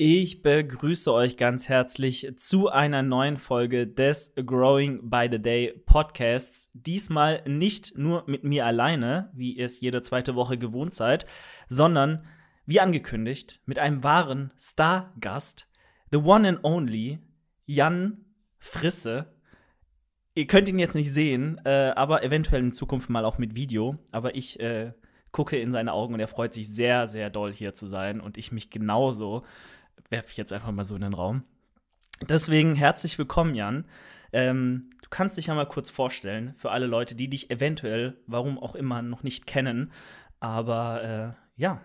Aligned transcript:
Ich 0.00 0.42
begrüße 0.42 1.12
euch 1.12 1.36
ganz 1.36 1.68
herzlich 1.68 2.32
zu 2.36 2.68
einer 2.68 3.02
neuen 3.02 3.36
Folge 3.36 3.84
des 3.84 4.32
Growing 4.36 5.10
by 5.10 5.26
the 5.28 5.42
Day 5.42 5.72
Podcasts. 5.86 6.70
Diesmal 6.72 7.42
nicht 7.48 7.98
nur 7.98 8.22
mit 8.28 8.44
mir 8.44 8.64
alleine, 8.64 9.32
wie 9.34 9.54
ihr 9.54 9.66
es 9.66 9.80
jede 9.80 10.00
zweite 10.02 10.36
Woche 10.36 10.56
gewohnt 10.56 10.94
seid, 10.94 11.26
sondern 11.68 12.24
wie 12.64 12.78
angekündigt 12.78 13.60
mit 13.66 13.80
einem 13.80 14.04
wahren 14.04 14.54
Stargast, 14.60 15.68
the 16.12 16.18
one 16.18 16.48
and 16.48 16.62
only 16.62 17.18
Jan 17.66 18.24
Frisse. 18.60 19.34
Ihr 20.36 20.46
könnt 20.46 20.68
ihn 20.68 20.78
jetzt 20.78 20.94
nicht 20.94 21.12
sehen, 21.12 21.60
äh, 21.64 21.92
aber 21.96 22.22
eventuell 22.22 22.60
in 22.60 22.72
Zukunft 22.72 23.10
mal 23.10 23.24
auch 23.24 23.38
mit 23.38 23.56
Video. 23.56 23.98
Aber 24.12 24.36
ich 24.36 24.60
äh, 24.60 24.92
gucke 25.32 25.58
in 25.58 25.72
seine 25.72 25.92
Augen 25.92 26.14
und 26.14 26.20
er 26.20 26.28
freut 26.28 26.54
sich 26.54 26.68
sehr, 26.72 27.08
sehr 27.08 27.30
doll 27.30 27.52
hier 27.52 27.74
zu 27.74 27.88
sein 27.88 28.20
und 28.20 28.38
ich 28.38 28.52
mich 28.52 28.70
genauso 28.70 29.42
werfe 30.10 30.30
ich 30.30 30.36
jetzt 30.36 30.52
einfach 30.52 30.70
mal 30.70 30.84
so 30.84 30.94
in 30.94 31.02
den 31.02 31.14
Raum. 31.14 31.44
Deswegen 32.20 32.74
herzlich 32.74 33.18
willkommen, 33.18 33.54
Jan. 33.54 33.84
Ähm, 34.32 34.90
du 35.02 35.08
kannst 35.08 35.36
dich 35.36 35.46
ja 35.46 35.54
mal 35.54 35.66
kurz 35.66 35.90
vorstellen 35.90 36.54
für 36.56 36.70
alle 36.70 36.86
Leute, 36.86 37.14
die 37.14 37.30
dich 37.30 37.50
eventuell, 37.50 38.16
warum 38.26 38.58
auch 38.58 38.74
immer, 38.74 39.02
noch 39.02 39.22
nicht 39.22 39.46
kennen. 39.46 39.92
Aber 40.40 41.36
äh, 41.56 41.60
ja, 41.60 41.80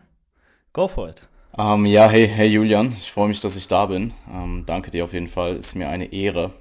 go 0.73 0.87
for 0.87 1.09
it. 1.09 1.27
Um, 1.55 1.85
ähm, 1.85 1.85
ja, 1.85 2.09
hey, 2.09 2.27
hey 2.27 2.47
Julian, 2.47 2.93
ich 2.97 3.11
freue 3.11 3.27
mich, 3.27 3.39
dass 3.39 3.55
ich 3.55 3.67
da 3.67 3.85
bin. 3.85 4.13
Um, 4.27 4.33
ähm, 4.43 4.63
danke 4.65 4.89
dir 4.89 5.03
auf 5.03 5.13
jeden 5.13 5.27
Fall, 5.27 5.55
ist 5.55 5.75
mir 5.75 5.87
eine 5.87 6.11
Ehre. 6.11 6.51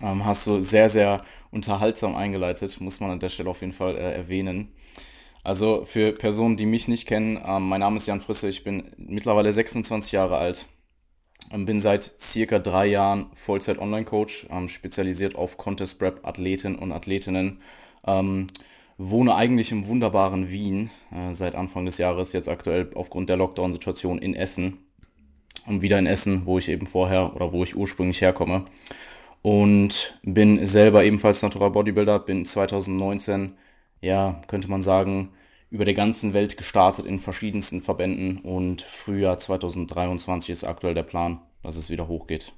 Um, 0.00 0.08
ähm, 0.08 0.24
hast 0.24 0.46
du 0.46 0.60
sehr, 0.60 0.88
sehr 0.88 1.20
unterhaltsam 1.50 2.14
eingeleitet, 2.14 2.80
muss 2.80 3.00
man 3.00 3.10
an 3.10 3.20
der 3.20 3.28
Stelle 3.28 3.50
auf 3.50 3.60
jeden 3.60 3.72
Fall 3.72 3.96
äh, 3.96 4.14
erwähnen. 4.14 4.72
Also 5.42 5.84
für 5.84 6.12
Personen, 6.12 6.56
die 6.56 6.64
mich 6.64 6.88
nicht 6.88 7.06
kennen, 7.06 7.34
mein 7.68 7.80
Name 7.80 7.96
ist 7.96 8.06
Jan 8.06 8.22
Frisse, 8.22 8.48
ich 8.48 8.64
bin 8.64 8.92
mittlerweile 8.96 9.52
26 9.52 10.12
Jahre 10.12 10.38
alt, 10.38 10.66
bin 11.50 11.80
seit 11.80 12.12
circa 12.20 12.58
drei 12.58 12.86
Jahren 12.86 13.26
Vollzeit-Online-Coach, 13.34 14.46
spezialisiert 14.66 15.36
auf 15.36 15.56
Contest 15.56 15.98
Prep 15.98 16.26
Athleten 16.26 16.76
und 16.76 16.92
Athletinnen. 16.92 17.60
Ähm, 18.06 18.46
wohne 18.98 19.34
eigentlich 19.34 19.72
im 19.72 19.86
wunderbaren 19.86 20.50
Wien 20.50 20.90
äh, 21.12 21.32
seit 21.32 21.54
Anfang 21.54 21.84
des 21.84 21.98
Jahres, 21.98 22.32
jetzt 22.32 22.48
aktuell 22.48 22.90
aufgrund 22.94 23.28
der 23.28 23.36
Lockdown-Situation 23.36 24.18
in 24.18 24.34
Essen. 24.34 24.78
Und 25.66 25.80
wieder 25.80 25.98
in 25.98 26.06
Essen, 26.06 26.44
wo 26.44 26.58
ich 26.58 26.68
eben 26.68 26.86
vorher 26.86 27.34
oder 27.34 27.52
wo 27.52 27.62
ich 27.62 27.76
ursprünglich 27.76 28.20
herkomme. 28.20 28.64
Und 29.42 30.18
bin 30.22 30.64
selber 30.66 31.04
ebenfalls 31.04 31.42
Natural 31.42 31.70
Bodybuilder, 31.70 32.18
bin 32.18 32.44
2019, 32.44 33.56
ja, 34.00 34.40
könnte 34.46 34.68
man 34.68 34.82
sagen, 34.82 35.30
über 35.70 35.84
der 35.84 35.94
ganzen 35.94 36.32
Welt 36.32 36.56
gestartet 36.56 37.06
in 37.06 37.20
verschiedensten 37.20 37.82
Verbänden 37.82 38.38
und 38.38 38.82
Frühjahr 38.82 39.38
2023 39.38 40.50
ist 40.50 40.64
aktuell 40.64 40.94
der 40.94 41.02
Plan, 41.02 41.40
dass 41.62 41.76
es 41.76 41.90
wieder 41.90 42.08
hochgeht. 42.08 42.52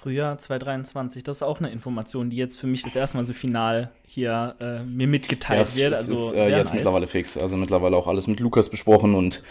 Frühjahr 0.00 0.38
2023, 0.38 1.24
das 1.24 1.38
ist 1.38 1.42
auch 1.42 1.58
eine 1.58 1.70
Information, 1.70 2.30
die 2.30 2.36
jetzt 2.36 2.58
für 2.58 2.66
mich 2.66 2.82
das 2.82 2.96
erste 2.96 3.18
Mal 3.18 3.26
so 3.26 3.34
final 3.34 3.90
hier 4.06 4.56
äh, 4.60 4.82
mir 4.82 5.06
mitgeteilt 5.06 5.58
ja, 5.58 5.62
es, 5.62 5.76
wird. 5.76 5.94
Also 5.94 6.12
ist 6.12 6.32
äh, 6.32 6.48
jetzt 6.48 6.68
nice. 6.68 6.74
mittlerweile 6.74 7.06
fix. 7.06 7.36
Also 7.36 7.56
mittlerweile 7.56 7.96
auch 7.96 8.06
alles 8.06 8.26
mit 8.26 8.40
Lukas 8.40 8.70
besprochen 8.70 9.14
und 9.14 9.42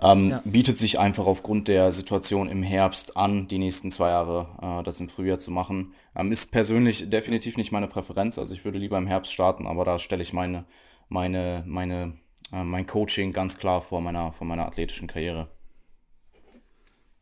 ähm, 0.00 0.30
ja. 0.30 0.42
bietet 0.44 0.78
sich 0.78 0.98
einfach 0.98 1.26
aufgrund 1.26 1.68
der 1.68 1.92
Situation 1.92 2.48
im 2.48 2.62
Herbst 2.62 3.16
an, 3.16 3.48
die 3.48 3.58
nächsten 3.58 3.90
zwei 3.90 4.10
Jahre 4.10 4.46
äh, 4.62 4.82
das 4.84 5.00
im 5.00 5.08
Frühjahr 5.08 5.38
zu 5.38 5.50
machen. 5.50 5.92
Ähm, 6.18 6.32
ist 6.32 6.50
persönlich 6.50 7.08
definitiv 7.08 7.56
nicht 7.56 7.70
meine 7.70 7.86
Präferenz. 7.86 8.38
Also 8.38 8.52
ich 8.52 8.64
würde 8.64 8.78
lieber 8.78 8.98
im 8.98 9.06
Herbst 9.06 9.32
starten, 9.32 9.66
aber 9.66 9.84
da 9.84 9.98
stelle 10.00 10.22
ich 10.22 10.32
meine, 10.32 10.64
meine, 11.08 11.62
meine, 11.64 12.18
äh, 12.52 12.64
mein 12.64 12.86
Coaching 12.86 13.32
ganz 13.32 13.56
klar 13.56 13.80
vor 13.80 14.00
meiner, 14.00 14.32
vor 14.32 14.46
meiner 14.46 14.66
athletischen 14.66 15.06
Karriere. 15.06 15.48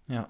Ja, 0.09 0.29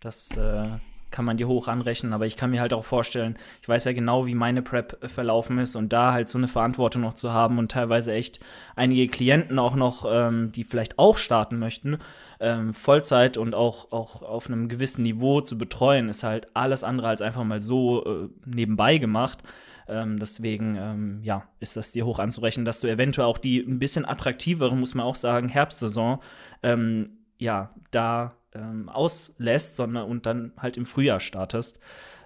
das 0.00 0.36
äh, 0.36 0.78
kann 1.10 1.24
man 1.24 1.36
dir 1.36 1.48
hoch 1.48 1.68
anrechnen, 1.68 2.12
aber 2.12 2.26
ich 2.26 2.36
kann 2.36 2.50
mir 2.50 2.60
halt 2.60 2.72
auch 2.72 2.84
vorstellen, 2.84 3.36
ich 3.62 3.68
weiß 3.68 3.84
ja 3.84 3.92
genau, 3.92 4.26
wie 4.26 4.34
meine 4.34 4.62
Prep 4.62 4.98
verlaufen 5.10 5.58
ist 5.58 5.76
und 5.76 5.92
da 5.92 6.12
halt 6.12 6.28
so 6.28 6.38
eine 6.38 6.48
Verantwortung 6.48 7.02
noch 7.02 7.14
zu 7.14 7.32
haben 7.32 7.58
und 7.58 7.70
teilweise 7.70 8.12
echt 8.12 8.40
einige 8.76 9.08
Klienten 9.08 9.58
auch 9.58 9.74
noch, 9.74 10.06
ähm, 10.08 10.52
die 10.52 10.64
vielleicht 10.64 10.98
auch 10.98 11.16
starten 11.16 11.58
möchten, 11.58 11.98
ähm, 12.40 12.74
Vollzeit 12.74 13.36
und 13.36 13.54
auch, 13.54 13.90
auch 13.92 14.22
auf 14.22 14.48
einem 14.48 14.68
gewissen 14.68 15.02
Niveau 15.02 15.40
zu 15.40 15.58
betreuen, 15.58 16.08
ist 16.08 16.22
halt 16.22 16.48
alles 16.54 16.84
andere 16.84 17.08
als 17.08 17.22
einfach 17.22 17.44
mal 17.44 17.60
so 17.60 18.04
äh, 18.04 18.28
nebenbei 18.44 18.98
gemacht. 18.98 19.42
Ähm, 19.88 20.18
deswegen, 20.18 20.76
ähm, 20.76 21.20
ja, 21.22 21.44
ist 21.60 21.76
das 21.76 21.92
dir 21.92 22.04
hoch 22.04 22.18
anzurechnen, 22.18 22.66
dass 22.66 22.80
du 22.80 22.88
eventuell 22.88 23.26
auch 23.26 23.38
die 23.38 23.58
ein 23.60 23.78
bisschen 23.78 24.04
attraktivere, 24.04 24.76
muss 24.76 24.94
man 24.94 25.06
auch 25.06 25.16
sagen, 25.16 25.48
Herbstsaison, 25.48 26.20
ähm, 26.62 27.10
ja, 27.38 27.70
da 27.90 28.34
ähm, 28.58 28.88
auslässt, 28.88 29.76
sondern 29.76 30.08
und 30.08 30.26
dann 30.26 30.52
halt 30.58 30.76
im 30.76 30.86
Frühjahr 30.86 31.20
startest. 31.20 31.80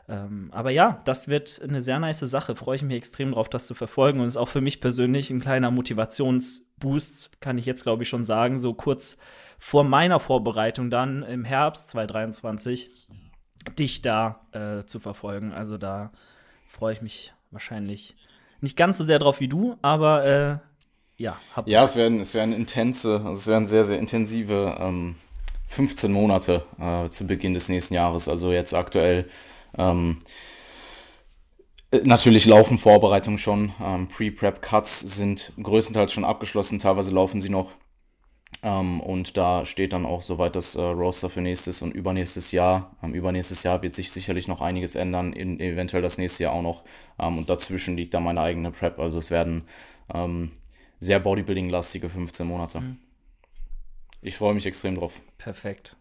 Ähm, 0.08 0.50
aber 0.52 0.70
ja, 0.70 1.00
das 1.04 1.28
wird 1.28 1.60
eine 1.62 1.80
sehr 1.80 1.98
nice 1.98 2.20
Sache. 2.20 2.56
Freue 2.56 2.76
ich 2.76 2.82
mich 2.82 2.96
extrem 2.96 3.32
drauf, 3.32 3.48
das 3.48 3.66
zu 3.66 3.74
verfolgen. 3.74 4.20
Und 4.20 4.26
ist 4.26 4.36
auch 4.36 4.48
für 4.48 4.60
mich 4.60 4.80
persönlich 4.80 5.30
ein 5.30 5.40
kleiner 5.40 5.70
Motivationsboost, 5.70 7.40
kann 7.40 7.58
ich 7.58 7.66
jetzt, 7.66 7.84
glaube 7.84 8.02
ich, 8.02 8.08
schon 8.08 8.24
sagen. 8.24 8.58
So 8.60 8.74
kurz 8.74 9.18
vor 9.58 9.84
meiner 9.84 10.18
Vorbereitung 10.18 10.90
dann 10.90 11.22
im 11.22 11.44
Herbst 11.44 11.88
2023 11.90 13.08
dich 13.78 14.02
da 14.02 14.46
äh, 14.52 14.84
zu 14.84 14.98
verfolgen. 14.98 15.52
Also 15.52 15.78
da 15.78 16.10
freue 16.66 16.94
ich 16.94 17.02
mich 17.02 17.32
wahrscheinlich 17.50 18.16
nicht 18.60 18.76
ganz 18.76 18.96
so 18.96 19.04
sehr 19.04 19.18
drauf 19.18 19.40
wie 19.40 19.48
du, 19.48 19.76
aber 19.82 20.24
äh, 20.24 20.58
ja. 21.16 21.36
ja, 21.66 21.84
es 21.84 21.94
werden, 21.94 22.20
es 22.20 22.34
werden 22.34 22.52
intense, 22.52 23.16
also 23.16 23.32
es 23.32 23.46
werden 23.46 23.66
sehr, 23.66 23.84
sehr 23.84 23.98
intensive 23.98 24.76
ähm, 24.80 25.16
15 25.72 26.12
Monate 26.12 26.64
äh, 26.78 27.08
zu 27.08 27.26
Beginn 27.26 27.54
des 27.54 27.70
nächsten 27.70 27.94
Jahres. 27.94 28.28
Also 28.28 28.52
jetzt 28.52 28.74
aktuell 28.74 29.28
ähm, 29.76 30.18
natürlich 32.04 32.44
laufen 32.44 32.78
Vorbereitungen 32.78 33.38
schon. 33.38 33.72
Ähm, 33.82 34.06
Pre-Prep-Cuts 34.08 35.00
sind 35.00 35.52
größtenteils 35.62 36.12
schon 36.12 36.26
abgeschlossen, 36.26 36.78
teilweise 36.78 37.10
laufen 37.10 37.40
sie 37.40 37.48
noch. 37.48 37.72
Ähm, 38.62 39.00
und 39.00 39.38
da 39.38 39.64
steht 39.64 39.94
dann 39.94 40.04
auch 40.04 40.20
soweit 40.20 40.56
das 40.56 40.74
äh, 40.74 40.80
Roster 40.82 41.30
für 41.30 41.40
nächstes 41.40 41.80
und 41.80 41.92
übernächstes 41.94 42.52
Jahr. 42.52 42.94
Ähm, 43.02 43.14
übernächstes 43.14 43.62
Jahr 43.62 43.80
wird 43.80 43.94
sich 43.94 44.12
sicherlich 44.12 44.48
noch 44.48 44.60
einiges 44.60 44.94
ändern, 44.94 45.32
in, 45.32 45.58
eventuell 45.58 46.02
das 46.02 46.18
nächste 46.18 46.44
Jahr 46.44 46.52
auch 46.52 46.62
noch. 46.62 46.84
Ähm, 47.18 47.38
und 47.38 47.48
dazwischen 47.48 47.96
liegt 47.96 48.12
dann 48.12 48.24
meine 48.24 48.42
eigene 48.42 48.72
Prep. 48.72 48.98
Also 48.98 49.18
es 49.18 49.30
werden 49.30 49.64
ähm, 50.12 50.52
sehr 51.00 51.18
Bodybuilding-lastige 51.18 52.10
15 52.10 52.46
Monate. 52.46 52.80
Mhm. 52.80 52.98
Ich 54.22 54.36
freue 54.36 54.54
mich 54.54 54.66
extrem 54.66 54.94
drauf. 54.94 55.20
Perfekt. 55.36 55.96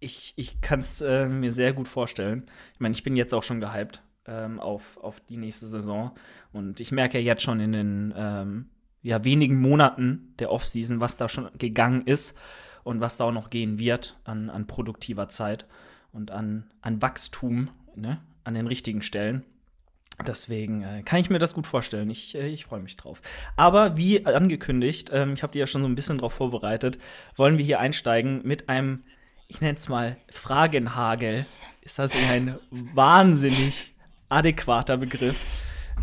Ich, 0.00 0.34
ich 0.36 0.60
kann 0.60 0.80
es 0.80 1.00
äh, 1.00 1.26
mir 1.26 1.52
sehr 1.52 1.72
gut 1.72 1.88
vorstellen. 1.88 2.44
Ich 2.74 2.80
meine, 2.80 2.94
ich 2.94 3.02
bin 3.02 3.16
jetzt 3.16 3.32
auch 3.32 3.42
schon 3.42 3.60
gehypt 3.60 4.02
ähm, 4.26 4.60
auf, 4.60 4.98
auf 4.98 5.20
die 5.20 5.38
nächste 5.38 5.66
Saison. 5.66 6.12
Und 6.52 6.80
ich 6.80 6.92
merke 6.92 7.18
ja 7.18 7.24
jetzt 7.24 7.42
schon 7.42 7.58
in 7.58 7.72
den 7.72 8.14
ähm, 8.14 8.66
ja, 9.02 9.24
wenigen 9.24 9.58
Monaten 9.58 10.34
der 10.38 10.52
Offseason, 10.52 11.00
was 11.00 11.16
da 11.16 11.28
schon 11.28 11.48
gegangen 11.56 12.02
ist 12.02 12.36
und 12.82 13.00
was 13.00 13.16
da 13.16 13.24
auch 13.24 13.32
noch 13.32 13.48
gehen 13.48 13.78
wird 13.78 14.18
an, 14.24 14.50
an 14.50 14.66
produktiver 14.66 15.28
Zeit 15.30 15.66
und 16.12 16.30
an, 16.30 16.70
an 16.82 17.00
Wachstum 17.00 17.70
ne, 17.96 18.20
an 18.44 18.54
den 18.54 18.66
richtigen 18.66 19.02
Stellen. 19.02 19.42
Deswegen 20.26 20.82
äh, 20.82 21.02
kann 21.02 21.20
ich 21.20 21.30
mir 21.30 21.38
das 21.38 21.54
gut 21.54 21.66
vorstellen. 21.66 22.08
Ich, 22.10 22.36
äh, 22.36 22.46
ich 22.46 22.66
freue 22.66 22.80
mich 22.80 22.96
drauf. 22.96 23.20
Aber 23.56 23.96
wie 23.96 24.24
angekündigt, 24.24 25.10
ähm, 25.12 25.34
ich 25.34 25.42
habe 25.42 25.52
die 25.52 25.58
ja 25.58 25.66
schon 25.66 25.82
so 25.82 25.88
ein 25.88 25.94
bisschen 25.94 26.18
drauf 26.18 26.34
vorbereitet, 26.34 26.98
wollen 27.36 27.58
wir 27.58 27.64
hier 27.64 27.80
einsteigen 27.80 28.40
mit 28.44 28.68
einem, 28.68 29.02
ich 29.48 29.60
nenne 29.60 29.74
es 29.74 29.88
mal, 29.88 30.16
Fragenhagel. 30.32 31.46
Ist 31.82 31.98
das 31.98 32.12
ein 32.30 32.56
wahnsinnig 32.70 33.92
adäquater 34.28 34.96
Begriff? 34.96 35.36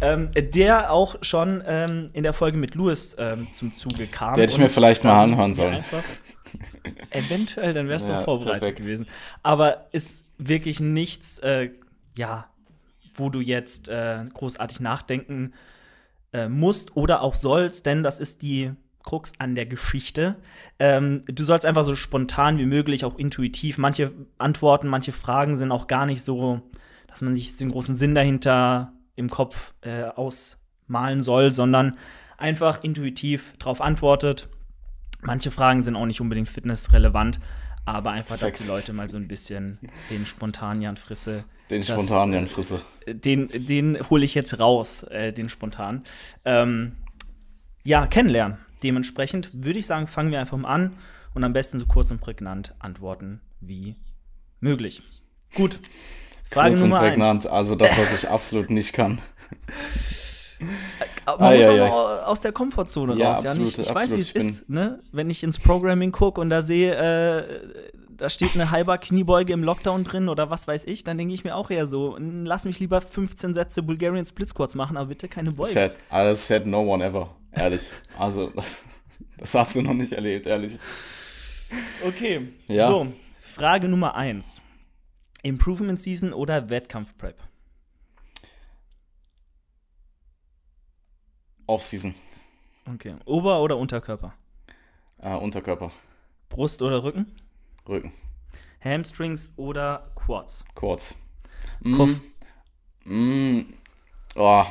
Ähm, 0.02 0.30
der 0.36 0.92
auch 0.92 1.18
schon 1.22 1.64
ähm, 1.66 2.10
in 2.14 2.24
der 2.24 2.34
Folge 2.34 2.58
mit 2.58 2.76
Louis 2.76 3.16
ähm, 3.20 3.48
zum 3.54 3.76
Zuge 3.76 4.08
kam. 4.08 4.34
Der 4.34 4.44
hätte 4.44 4.54
ich 4.54 4.60
mir 4.60 4.70
vielleicht 4.70 5.04
mal 5.04 5.24
anhören 5.24 5.54
sollen. 5.54 5.84
eventuell, 7.12 7.74
dann 7.74 7.88
wärst 7.88 8.08
du 8.08 8.14
ja, 8.14 8.24
vorbereitet 8.24 8.60
perfekt. 8.62 8.82
gewesen. 8.82 9.08
Aber 9.44 9.88
ist 9.92 10.26
wirklich 10.38 10.80
nichts, 10.80 11.40
äh, 11.40 11.70
ja, 12.18 12.51
wo 13.16 13.30
du 13.30 13.40
jetzt 13.40 13.90
äh, 13.90 14.24
großartig 14.34 14.80
nachdenken 14.80 15.54
äh, 16.34 16.48
musst 16.48 16.96
oder 16.96 17.22
auch 17.22 17.36
sollst, 17.36 17.86
denn 17.86 18.04
das 18.04 18.20
ist 18.20 18.42
die 18.42 18.72
Krux 19.04 19.34
an 19.40 19.56
der 19.56 19.66
Geschichte. 19.66 20.36
Ähm, 20.80 21.24
du 21.26 21.44
sollst 21.44 21.66
einfach 21.66 21.84
so 21.84 21.96
spontan 21.96 22.58
wie 22.58 22.66
möglich, 22.66 23.04
auch 23.06 23.18
intuitiv. 23.18 23.78
Manche 23.78 24.12
Antworten, 24.38 24.88
manche 24.88 25.12
Fragen 25.12 25.56
sind 25.58 25.72
auch 25.72 25.88
gar 25.88 26.06
nicht 26.06 26.24
so, 26.24 26.62
dass 27.08 27.22
man 27.22 27.36
sich 27.36 27.56
den 27.58 27.72
großen 27.72 27.96
Sinn 27.96 28.16
dahinter 28.16 28.94
im 29.16 29.30
Kopf 29.30 29.74
äh, 29.82 30.04
ausmalen 30.04 31.24
soll, 31.24 31.54
sondern 31.54 31.98
einfach 32.38 32.84
intuitiv 32.84 33.54
darauf 33.60 33.82
antwortet. 33.82 34.50
Manche 35.22 35.52
Fragen 35.52 35.84
sind 35.84 35.96
auch 35.96 36.06
nicht 36.06 36.22
unbedingt 36.22 36.50
fitnessrelevant, 36.50 37.40
aber 37.86 38.12
einfach, 38.12 38.38
dass 38.38 38.54
die 38.54 38.68
Leute 38.68 38.94
mal 38.94 39.10
so 39.10 39.18
ein 39.18 39.28
bisschen 39.28 39.78
den 40.10 40.26
spontanen 40.26 40.82
Jan 40.82 40.98
Frisse 40.98 41.44
den 41.72 41.84
spontanen 41.84 42.34
Jan 42.34 42.48
Frisse. 42.48 42.82
Den, 43.08 43.50
den 43.50 44.10
hole 44.10 44.26
ich 44.26 44.36
jetzt 44.36 44.60
raus, 44.60 45.04
äh, 45.04 45.34
den 45.34 45.50
spontan. 45.50 46.04
Ähm, 46.46 46.94
ja, 47.84 48.06
kennenlernen. 48.06 48.58
Dementsprechend 48.84 49.50
würde 49.54 49.80
ich 49.80 49.88
sagen, 49.88 50.08
fangen 50.08 50.32
wir 50.32 50.40
einfach 50.40 50.58
mal 50.58 50.70
an 50.70 50.98
und 51.34 51.44
am 51.44 51.54
besten 51.54 51.80
so 51.80 51.86
kurz 51.86 52.12
und 52.12 52.20
prägnant 52.20 52.76
antworten 52.80 53.42
wie 53.60 53.96
möglich. 54.60 55.02
Gut. 55.56 55.80
Frage 56.50 56.72
kurz 56.72 56.82
Nummer 56.82 57.00
und 57.00 57.08
prägnant, 57.08 57.46
eins. 57.46 57.54
also 57.54 57.76
das, 57.76 57.98
was 57.98 58.14
ich 58.14 58.30
absolut 58.30 58.70
nicht 58.70 58.94
kann. 58.94 59.20
Man 60.60 60.70
ah, 61.26 61.52
muss 61.52 61.60
ja, 61.60 61.72
ja. 61.72 61.90
aus 61.90 62.42
der 62.42 62.52
Komfortzone 62.52 63.16
ja, 63.16 63.34
raus. 63.34 63.46
Absolut, 63.46 63.78
ja, 63.78 63.84
ich, 63.84 63.90
ich 63.90 63.96
weiß, 63.96 64.12
wie 64.14 64.20
es 64.20 64.32
ist, 64.32 64.70
ne? 64.70 65.00
wenn 65.12 65.30
ich 65.30 65.44
ins 65.44 65.58
Programming 65.58 66.12
gucke 66.12 66.40
und 66.40 66.50
da 66.50 66.62
sehe, 66.62 66.94
äh, 66.94 67.92
da 68.22 68.30
steht 68.30 68.54
eine 68.54 68.70
halber 68.70 69.00
Kniebeuge 69.00 69.52
im 69.52 69.64
Lockdown 69.64 70.04
drin 70.04 70.30
oder 70.30 70.52
was 70.52 70.68
weiß 70.68 70.86
ich, 70.86 71.04
dann 71.04 71.18
denke 71.18 71.34
ich 71.34 71.44
mir 71.44 71.56
auch 71.56 71.72
eher 71.72 71.88
so, 71.88 72.18
lass 72.20 72.66
mich 72.66 72.80
lieber 72.80 73.02
15 73.02 73.56
Sätze 73.56 73.82
Bulgarian 73.82 74.28
Split 74.28 74.50
Squats 74.50 74.76
machen, 74.76 74.96
aber 74.96 75.08
bitte 75.08 75.28
keine 75.28 75.52
Beuge. 75.52 75.72
Said, 75.72 75.94
alles 76.10 76.46
said 76.46 76.68
no 76.68 76.82
one 76.82 77.04
ever, 77.04 77.36
ehrlich. 77.52 77.90
Also, 78.20 78.52
das, 78.52 78.86
das, 79.40 79.56
hast 79.56 79.76
du 79.76 79.82
noch 79.82 79.96
nicht 79.96 80.14
erlebt, 80.14 80.46
ehrlich. 80.46 80.78
Okay, 82.06 82.50
ja. 82.68 82.90
so, 82.90 83.08
Frage 83.42 83.88
Nummer 83.90 84.14
1. 84.14 84.62
Improvement 85.42 86.00
Season 86.00 86.32
oder 86.32 86.70
Wettkampf 86.70 87.18
Prep? 87.18 87.42
Off-Season. 91.66 92.14
Okay. 92.94 93.16
Ober- 93.26 93.62
oder 93.62 93.78
Unterkörper? 93.78 94.36
Äh, 95.18 95.36
Unterkörper. 95.36 95.92
Brust 96.50 96.84
oder 96.84 97.04
Rücken? 97.04 97.26
Rücken. 97.88 98.14
Hamstrings 98.84 99.54
oder 99.58 100.12
Quads? 100.16 100.66
Quads. 100.76 101.16
Mm, 101.82 102.16
mm, 103.06 103.74
oh. 104.36 104.66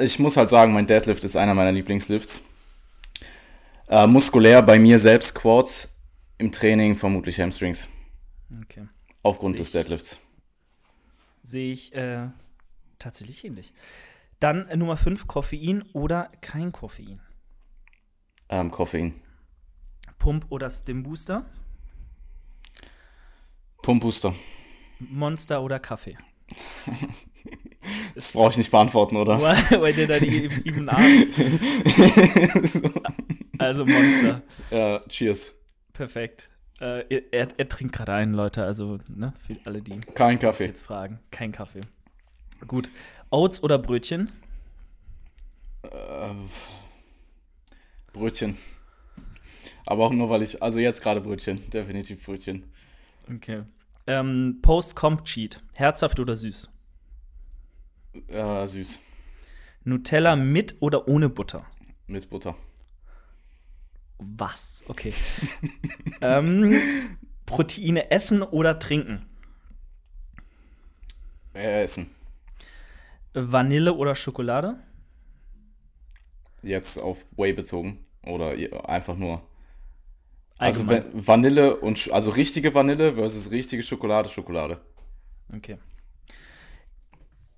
Ich 0.00 0.18
muss 0.18 0.36
halt 0.36 0.50
sagen, 0.50 0.72
mein 0.72 0.86
Deadlift 0.86 1.24
ist 1.24 1.36
einer 1.36 1.54
meiner 1.54 1.72
Lieblingslifts. 1.72 2.44
Äh, 3.88 4.06
muskulär 4.06 4.62
bei 4.62 4.78
mir 4.78 4.98
selbst 4.98 5.34
Quads, 5.34 5.94
im 6.38 6.52
Training 6.52 6.96
vermutlich 6.96 7.40
Hamstrings. 7.40 7.88
Okay. 8.62 8.86
Aufgrund 9.22 9.56
Seh 9.56 9.62
des 9.62 9.70
Deadlifts. 9.72 10.20
Sehe 11.42 11.72
ich 11.72 11.94
äh, 11.94 12.28
tatsächlich 12.98 13.44
ähnlich. 13.44 13.72
Dann 14.40 14.68
äh, 14.68 14.76
Nummer 14.76 14.96
5, 14.96 15.26
Koffein 15.26 15.82
oder 15.92 16.30
kein 16.40 16.72
Koffein? 16.72 17.20
Ähm, 18.48 18.70
Koffein. 18.70 19.14
Pump 20.18 20.46
oder 20.50 20.70
Stim 20.70 21.02
Booster? 21.02 21.44
Pump 23.82 24.02
Booster. 24.02 24.34
Monster 24.98 25.62
oder 25.62 25.78
Kaffee? 25.78 26.16
das 28.14 28.32
brauche 28.32 28.50
ich 28.50 28.56
nicht 28.58 28.70
beantworten, 28.70 29.16
oder? 29.16 29.40
Weil 29.40 29.92
der 29.92 30.06
da 30.06 30.18
die 30.18 30.44
even 30.64 30.90
so. 32.64 32.90
Also 33.58 33.84
Monster. 33.86 34.42
Ja, 34.70 35.00
cheers. 35.08 35.54
Perfekt. 35.92 36.48
Äh, 36.80 37.22
er, 37.32 37.48
er, 37.56 37.68
trinkt 37.68 37.94
gerade 37.94 38.12
einen, 38.12 38.34
Leute, 38.34 38.62
also 38.62 38.98
ne, 39.08 39.32
für 39.44 39.56
alle, 39.64 39.82
die 39.82 39.98
kein 40.14 40.38
Kaffee. 40.38 40.66
jetzt 40.66 40.82
fragen. 40.82 41.18
Kein 41.32 41.50
Kaffee. 41.50 41.80
Gut. 42.68 42.88
Oats 43.30 43.62
oder 43.64 43.78
Brötchen? 43.78 44.30
Äh, 45.82 46.34
Brötchen. 48.12 48.56
Aber 49.86 50.06
auch 50.06 50.12
nur, 50.12 50.30
weil 50.30 50.42
ich, 50.42 50.62
also 50.62 50.78
jetzt 50.78 51.02
gerade 51.02 51.20
Brötchen, 51.20 51.68
definitiv 51.70 52.24
Brötchen. 52.24 52.64
Okay. 53.34 53.62
Ähm, 54.06 54.58
Post-Comp-Cheat, 54.62 55.62
herzhaft 55.74 56.18
oder 56.18 56.34
süß? 56.34 56.70
Äh, 58.28 58.66
süß. 58.66 58.98
Nutella 59.84 60.36
mit 60.36 60.76
oder 60.80 61.08
ohne 61.08 61.28
Butter? 61.28 61.66
Mit 62.06 62.30
Butter. 62.30 62.56
Was? 64.18 64.82
Okay. 64.88 65.12
ähm, 66.20 66.74
Proteine 67.46 68.10
essen 68.10 68.42
oder 68.42 68.78
trinken? 68.78 69.26
Äh, 71.54 71.82
essen. 71.82 72.10
Vanille 73.34 73.92
oder 73.92 74.14
Schokolade? 74.14 74.78
Jetzt 76.62 76.98
auf 76.98 77.24
Whey 77.36 77.52
bezogen 77.52 78.04
oder 78.24 78.54
einfach 78.88 79.16
nur. 79.16 79.42
Also 80.58 80.84
Vanille 80.86 81.76
und 81.76 82.10
also 82.12 82.30
richtige 82.30 82.74
Vanille 82.74 83.14
versus 83.14 83.50
richtige 83.50 83.82
Schokolade, 83.82 84.28
Schokolade. 84.28 84.80
Okay. 85.54 85.78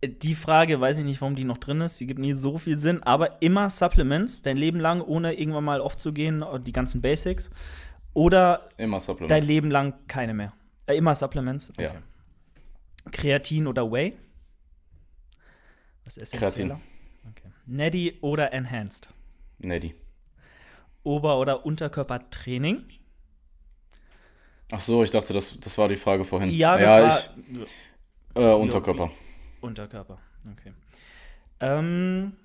Die 0.03 0.35
Frage, 0.35 0.81
weiß 0.81 0.99
ich 0.99 1.05
nicht, 1.05 1.21
warum 1.21 1.35
die 1.35 1.45
noch 1.45 1.59
drin 1.59 1.81
ist. 1.81 1.99
Sie 1.99 2.07
gibt 2.07 2.21
nie 2.21 2.33
so 2.33 2.59
viel 2.59 2.79
Sinn, 2.79 3.03
aber 3.03 3.43
immer 3.43 3.69
Supplements, 3.69 4.43
dein 4.43 4.57
Leben 4.57 4.81
lang, 4.81 5.03
ohne 5.03 5.35
irgendwann 5.35 5.65
mal 5.65 5.81
aufzugehen, 5.81 6.45
die 6.65 6.73
ganzen 6.73 7.03
Basics. 7.03 7.51
Oder 8.15 8.69
immer 8.77 9.01
Supplements. 9.01 9.29
dein 9.29 9.47
Leben 9.47 9.71
lang 9.71 9.95
keine 10.07 10.35
mehr. 10.35 10.53
Äh, 10.87 10.97
immer 10.97 11.15
Supplements. 11.15 11.71
Okay. 11.71 11.85
Ja. 11.85 12.03
Kreatin 13.13 13.67
oder 13.67 13.91
Whey? 13.91 14.17
Was 16.05 16.17
ist 16.17 16.33
Kreatin. 16.33 16.73
Okay. 16.73 17.51
Neddy 17.67 18.19
oder 18.21 18.53
Enhanced? 18.53 19.09
Neddy. 19.59 19.95
Ober- 21.03 21.39
oder 21.39 21.65
Unterkörpertraining? 21.65 22.85
Ach 24.71 24.81
so, 24.81 25.03
ich 25.03 25.11
dachte, 25.11 25.33
das, 25.33 25.59
das 25.59 25.79
war 25.79 25.89
die 25.89 25.97
Frage 25.97 26.25
vorhin. 26.25 26.51
Ja, 26.51 26.77
das 26.77 26.83
ja, 26.83 27.03
war, 27.03 27.65
ich, 27.65 27.71
äh, 28.35 28.55
Unterkörper. 28.55 29.05
Okay. 29.05 29.15
Unterkörper, 29.61 30.19
okay. 30.53 30.73
Ähm, 31.61 32.37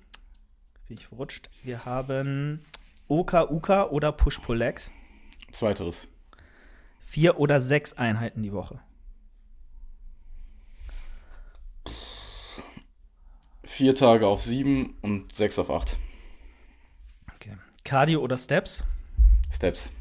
bin 0.88 0.98
ich 0.98 1.06
verrutscht. 1.06 1.48
Wir 1.62 1.84
haben 1.84 2.60
Oka 3.08 3.48
Uka 3.50 3.88
oder 3.88 4.12
Push-Pull-Legs. 4.12 4.90
Zweiteres. 5.52 6.08
Vier 7.00 7.38
oder 7.38 7.60
sechs 7.60 7.92
Einheiten 7.92 8.42
die 8.42 8.52
Woche. 8.52 8.80
Vier 13.62 13.94
Tage 13.94 14.26
auf 14.26 14.42
sieben 14.42 14.96
und 15.02 15.34
sechs 15.34 15.58
auf 15.58 15.70
acht. 15.70 15.96
Cardio 17.86 18.20
oder 18.20 18.36
Steps? 18.36 18.84
Steps. 19.50 19.92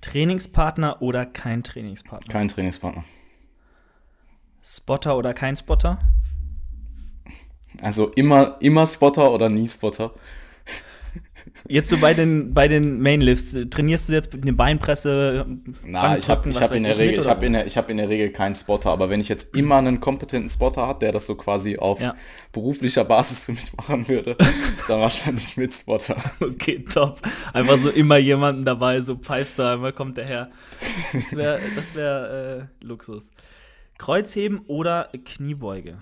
Trainingspartner 0.00 1.02
oder 1.02 1.26
kein 1.26 1.62
Trainingspartner? 1.62 2.32
Kein 2.32 2.48
Trainingspartner. 2.48 3.04
Spotter 4.62 5.16
oder 5.16 5.34
kein 5.34 5.54
Spotter? 5.54 6.00
Also 7.82 8.08
immer, 8.12 8.56
immer 8.60 8.86
Spotter 8.86 9.30
oder 9.30 9.50
nie 9.50 9.68
Spotter? 9.68 10.12
Jetzt 11.66 11.88
so 11.88 11.96
bei 11.96 12.12
den, 12.12 12.52
bei 12.52 12.68
den 12.68 13.00
Mainlifts, 13.00 13.56
trainierst 13.70 14.08
du 14.08 14.12
jetzt 14.12 14.34
eine 14.34 14.52
Beinpresse? 14.52 15.46
Na, 15.82 16.18
ich 16.18 16.28
habe 16.28 16.50
ich 16.50 16.60
hab 16.60 16.72
in, 16.72 16.82
der 16.82 16.98
Regel, 16.98 17.18
ich 17.18 17.26
hab 17.26 17.42
in, 17.42 17.54
der, 17.54 17.66
ich 17.66 17.76
hab 17.78 17.88
in 17.88 17.96
der 17.96 18.08
Regel 18.10 18.30
keinen 18.30 18.54
Spotter, 18.54 18.90
aber 18.90 19.08
wenn 19.08 19.20
ich 19.20 19.30
jetzt 19.30 19.54
immer 19.56 19.76
einen 19.76 19.98
kompetenten 19.98 20.50
Spotter 20.50 20.86
habe, 20.86 20.98
der 20.98 21.12
das 21.12 21.24
so 21.24 21.36
quasi 21.36 21.78
auf 21.78 22.02
ja. 22.02 22.14
beruflicher 22.52 23.04
Basis 23.04 23.44
für 23.44 23.52
mich 23.52 23.74
machen 23.76 24.06
würde, 24.08 24.36
dann 24.88 25.00
wahrscheinlich 25.00 25.56
mit 25.56 25.72
Spotter. 25.72 26.16
Okay, 26.40 26.84
top. 26.84 27.22
Einfach 27.54 27.78
so 27.78 27.88
immer 27.88 28.18
jemanden 28.18 28.64
dabei, 28.64 29.00
so 29.00 29.16
pfeifst 29.16 29.58
da, 29.58 29.74
einmal 29.74 29.94
kommt 29.94 30.18
der 30.18 30.26
her. 30.26 30.50
Das 31.12 31.32
wäre 31.32 31.60
wär, 31.94 32.68
äh, 32.82 32.84
Luxus. 32.84 33.30
Kreuzheben 33.96 34.60
oder 34.66 35.08
Kniebeuge? 35.24 35.98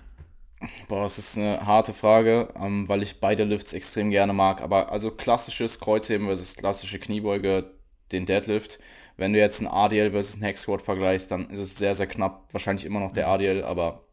Boah, 0.87 1.03
das 1.03 1.17
ist 1.17 1.37
eine 1.37 1.65
harte 1.65 1.93
Frage, 1.93 2.49
ähm, 2.55 2.87
weil 2.87 3.03
ich 3.03 3.19
beide 3.19 3.43
Lifts 3.43 3.73
extrem 3.73 4.11
gerne 4.11 4.33
mag. 4.33 4.61
Aber 4.61 4.91
also 4.91 5.11
klassisches 5.11 5.79
Kreuzheben 5.79 6.27
versus 6.27 6.55
klassische 6.55 6.99
Kniebeuge, 6.99 7.71
den 8.11 8.25
Deadlift. 8.25 8.79
Wenn 9.17 9.33
du 9.33 9.39
jetzt 9.39 9.61
ein 9.61 9.67
ADL 9.67 10.11
versus 10.11 10.41
ein 10.41 10.55
Squat 10.55 10.81
vergleichst, 10.81 11.31
dann 11.31 11.49
ist 11.49 11.59
es 11.59 11.77
sehr, 11.77 11.95
sehr 11.95 12.07
knapp. 12.07 12.47
Wahrscheinlich 12.51 12.85
immer 12.85 12.99
noch 12.99 13.11
der 13.11 13.27
ADL, 13.27 13.63
aber 13.63 14.03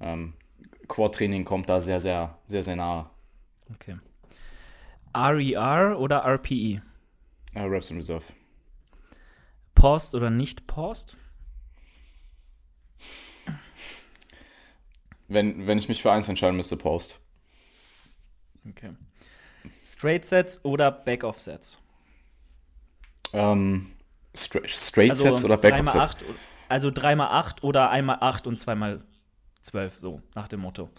ähm, 0.00 0.34
Quad-Training 0.88 1.44
kommt 1.44 1.68
da 1.68 1.80
sehr, 1.80 2.00
sehr, 2.00 2.38
sehr, 2.46 2.62
sehr 2.62 2.76
nahe. 2.76 3.10
Okay. 3.74 3.96
RER 5.14 5.92
e 5.92 5.94
oder 5.94 6.24
RPE? 6.24 6.82
Uh, 7.54 7.58
äh, 7.58 7.62
Reps 7.62 7.90
in 7.90 7.96
Reserve. 7.96 8.24
Paused 9.74 10.14
oder 10.14 10.30
nicht 10.30 10.66
paused? 10.66 11.16
Wenn, 15.28 15.66
wenn 15.66 15.78
ich 15.78 15.88
mich 15.88 16.02
für 16.02 16.12
eins 16.12 16.28
entscheiden 16.28 16.56
müsste, 16.56 16.76
Post. 16.76 17.18
Okay. 18.68 18.90
Straight 19.84 20.24
Sets 20.24 20.64
oder 20.64 20.90
Back-Off 20.90 21.40
Sets? 21.40 21.78
Ähm, 23.32 23.92
stra 24.34 24.60
straight 24.66 25.10
also 25.10 25.22
Sets 25.24 25.44
oder 25.44 25.56
Back-Off 25.56 25.90
Sets? 25.90 26.16
also 26.68 26.88
3x8 26.88 27.62
oder 27.62 27.92
1x8 27.92 28.46
und 28.46 28.58
2x12, 28.58 29.90
so 29.96 30.20
nach 30.34 30.48
dem 30.48 30.60
Motto. 30.60 30.90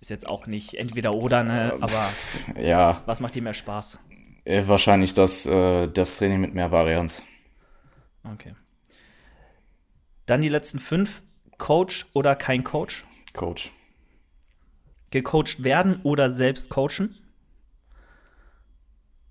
Ist 0.00 0.10
jetzt 0.10 0.28
auch 0.28 0.46
nicht 0.46 0.74
entweder 0.74 1.14
oder, 1.14 1.42
ne, 1.42 1.72
ähm, 1.74 1.82
aber 1.82 2.08
ja. 2.60 3.02
was 3.06 3.20
macht 3.20 3.34
dir 3.34 3.42
mehr 3.42 3.54
Spaß? 3.54 3.98
Äh, 4.44 4.64
wahrscheinlich 4.66 5.14
das, 5.14 5.46
äh, 5.46 5.88
das 5.88 6.18
Training 6.18 6.40
mit 6.40 6.54
mehr 6.54 6.70
Varianz. 6.70 7.22
Okay. 8.24 8.54
Dann 10.26 10.42
die 10.42 10.48
letzten 10.48 10.78
fünf. 10.78 11.22
Coach 11.56 12.06
oder 12.14 12.34
kein 12.34 12.64
Coach? 12.64 13.04
Coach. 13.34 13.70
Gecoacht 15.10 15.62
werden 15.62 16.00
oder 16.02 16.30
selbst 16.30 16.70
coachen? 16.70 17.14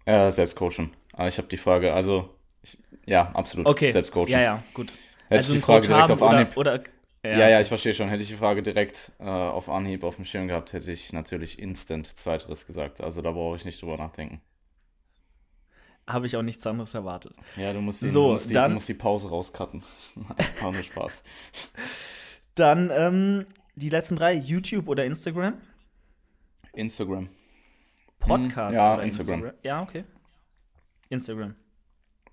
Äh, 0.05 0.31
selbst 0.31 0.55
coachen. 0.55 0.93
Aber 1.13 1.27
ich 1.27 1.37
habe 1.37 1.47
die 1.47 1.57
Frage, 1.57 1.93
also 1.93 2.29
Ich, 2.61 2.77
ja, 3.05 3.29
absolut. 3.33 3.67
Okay. 3.67 3.91
Selbstcoaching. 3.91 4.33
Ja, 4.33 4.41
ja, 4.41 4.63
gut. 4.73 4.91
Hätte 5.25 5.35
also 5.35 5.53
ich 5.53 5.59
die 5.59 5.65
Frage 5.65 5.87
direkt 5.87 6.11
auf 6.11 6.21
Anhieb. 6.21 6.55
Oder, 6.57 6.75
oder, 6.75 6.83
Ja, 7.25 7.49
ja, 7.49 7.61
ich 7.61 7.67
verstehe 7.67 7.93
schon. 7.93 8.09
Hätte 8.09 8.21
ich 8.23 8.29
die 8.29 8.35
Frage 8.35 8.61
direkt 8.63 9.11
äh, 9.19 9.23
auf 9.23 9.69
Anhieb 9.69 10.03
auf 10.03 10.15
dem 10.17 10.25
Schirm 10.25 10.47
gehabt, 10.47 10.73
hätte 10.73 10.91
ich 10.91 11.11
natürlich 11.13 11.59
instant 11.59 12.07
Zweiteres 12.17 12.65
gesagt. 12.65 13.01
Also 13.01 13.21
da 13.21 13.31
brauche 13.31 13.55
ich 13.55 13.65
nicht 13.65 13.81
drüber 13.81 13.97
nachdenken. 13.97 14.41
Habe 16.05 16.25
ich 16.27 16.35
auch 16.35 16.41
nichts 16.41 16.67
anderes 16.67 16.93
erwartet. 16.93 17.33
Ja, 17.55 17.71
du 17.71 17.79
musst 17.79 18.01
die, 18.01 18.09
So, 18.09 18.27
du 18.27 18.33
musst 18.33 18.49
die, 18.49 18.53
dann- 18.53 18.71
du 18.71 18.75
musst 18.75 18.89
die 18.89 18.93
Pause 18.93 19.29
rauscutten. 19.29 19.83
War 20.61 20.71
nur 20.71 20.83
Spaß. 20.83 21.23
Dann 22.55 22.91
ähm, 22.93 23.45
die 23.75 23.89
letzten 23.89 24.15
drei: 24.15 24.33
YouTube 24.33 24.87
oder 24.87 25.05
Instagram? 25.05 25.57
Instagram. 26.73 27.29
Podcast 28.19 28.75
ja, 28.75 28.93
oder 28.93 29.03
Instagram. 29.03 29.51
Ja, 29.63 29.81
okay. 29.81 30.05
Instagram. 31.09 31.55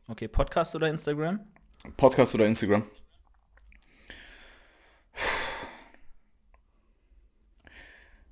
Okay, 0.08 0.28
Podcast 0.28 0.74
oder 0.74 0.88
Instagram? 0.88 1.40
Podcast 1.96 2.34
oder 2.34 2.46
Instagram? 2.46 2.84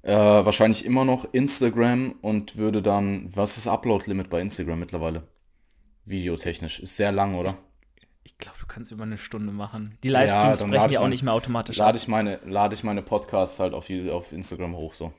Äh, 0.03 0.15
wahrscheinlich 0.15 0.87
immer 0.87 1.05
noch 1.05 1.33
Instagram 1.35 2.15
und 2.23 2.57
würde 2.57 2.81
dann, 2.81 3.29
was 3.37 3.59
ist 3.59 3.67
Upload-Limit 3.67 4.31
bei 4.31 4.41
Instagram 4.41 4.79
mittlerweile? 4.79 5.29
Videotechnisch. 6.07 6.81
Ist 6.81 6.97
sehr 6.97 7.13
lang, 7.13 7.35
oder? 7.35 7.59
Ich 8.29 8.37
glaube, 8.37 8.59
du 8.61 8.67
kannst 8.67 8.93
über 8.93 9.05
eine 9.05 9.17
Stunde 9.17 9.53
machen. 9.55 9.97
Die 10.03 10.09
Ja, 10.09 10.21
Livestreams 10.21 10.59
dann 10.59 10.71
brechen 10.71 10.91
ja 10.91 10.99
auch 11.01 11.05
mal- 11.05 11.09
nicht 11.09 11.23
mehr 11.23 11.33
automatisch 11.33 11.79
Lade 11.79 11.91
ab. 11.91 11.97
ich 11.97 12.09
meine, 12.09 12.39
lade 12.45 12.75
ich 12.75 12.85
meine 12.85 13.01
Podcasts 13.01 13.59
halt 13.59 13.73
auf, 13.73 13.89
auf 14.11 14.33
Instagram 14.33 14.77
hoch, 14.77 14.93
so. 14.93 15.15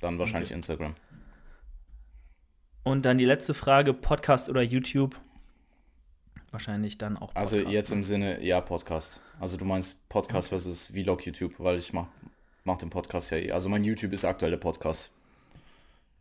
Dann 0.00 0.18
wahrscheinlich 0.18 0.50
Instagram. 0.50 0.96
Und 2.82 3.04
dann 3.06 3.16
die 3.16 3.24
letzte 3.24 3.54
Frage: 3.54 3.94
Podcast 3.94 4.48
oder 4.48 4.60
YouTube? 4.60 5.14
Wahrscheinlich 6.50 6.98
dann 6.98 7.16
auch 7.16 7.32
Podcast. 7.32 7.54
Also 7.54 7.56
jetzt 7.68 7.90
ne? 7.90 7.96
im 7.96 8.02
Sinne, 8.04 8.42
ja, 8.44 8.60
Podcast. 8.60 9.20
Also 9.38 9.56
du 9.56 9.64
meinst 9.64 10.08
Podcast 10.08 10.48
versus 10.48 10.86
Vlog 10.86 11.24
YouTube, 11.26 11.54
weil 11.60 11.78
ich 11.78 11.92
mach, 11.92 12.06
mach 12.64 12.78
den 12.78 12.90
Podcast 12.90 13.30
ja 13.30 13.36
eh. 13.38 13.52
Also 13.52 13.68
mein 13.68 13.84
YouTube 13.84 14.12
ist 14.12 14.24
aktuell 14.24 14.50
der 14.50 14.58
Podcast. 14.58 15.12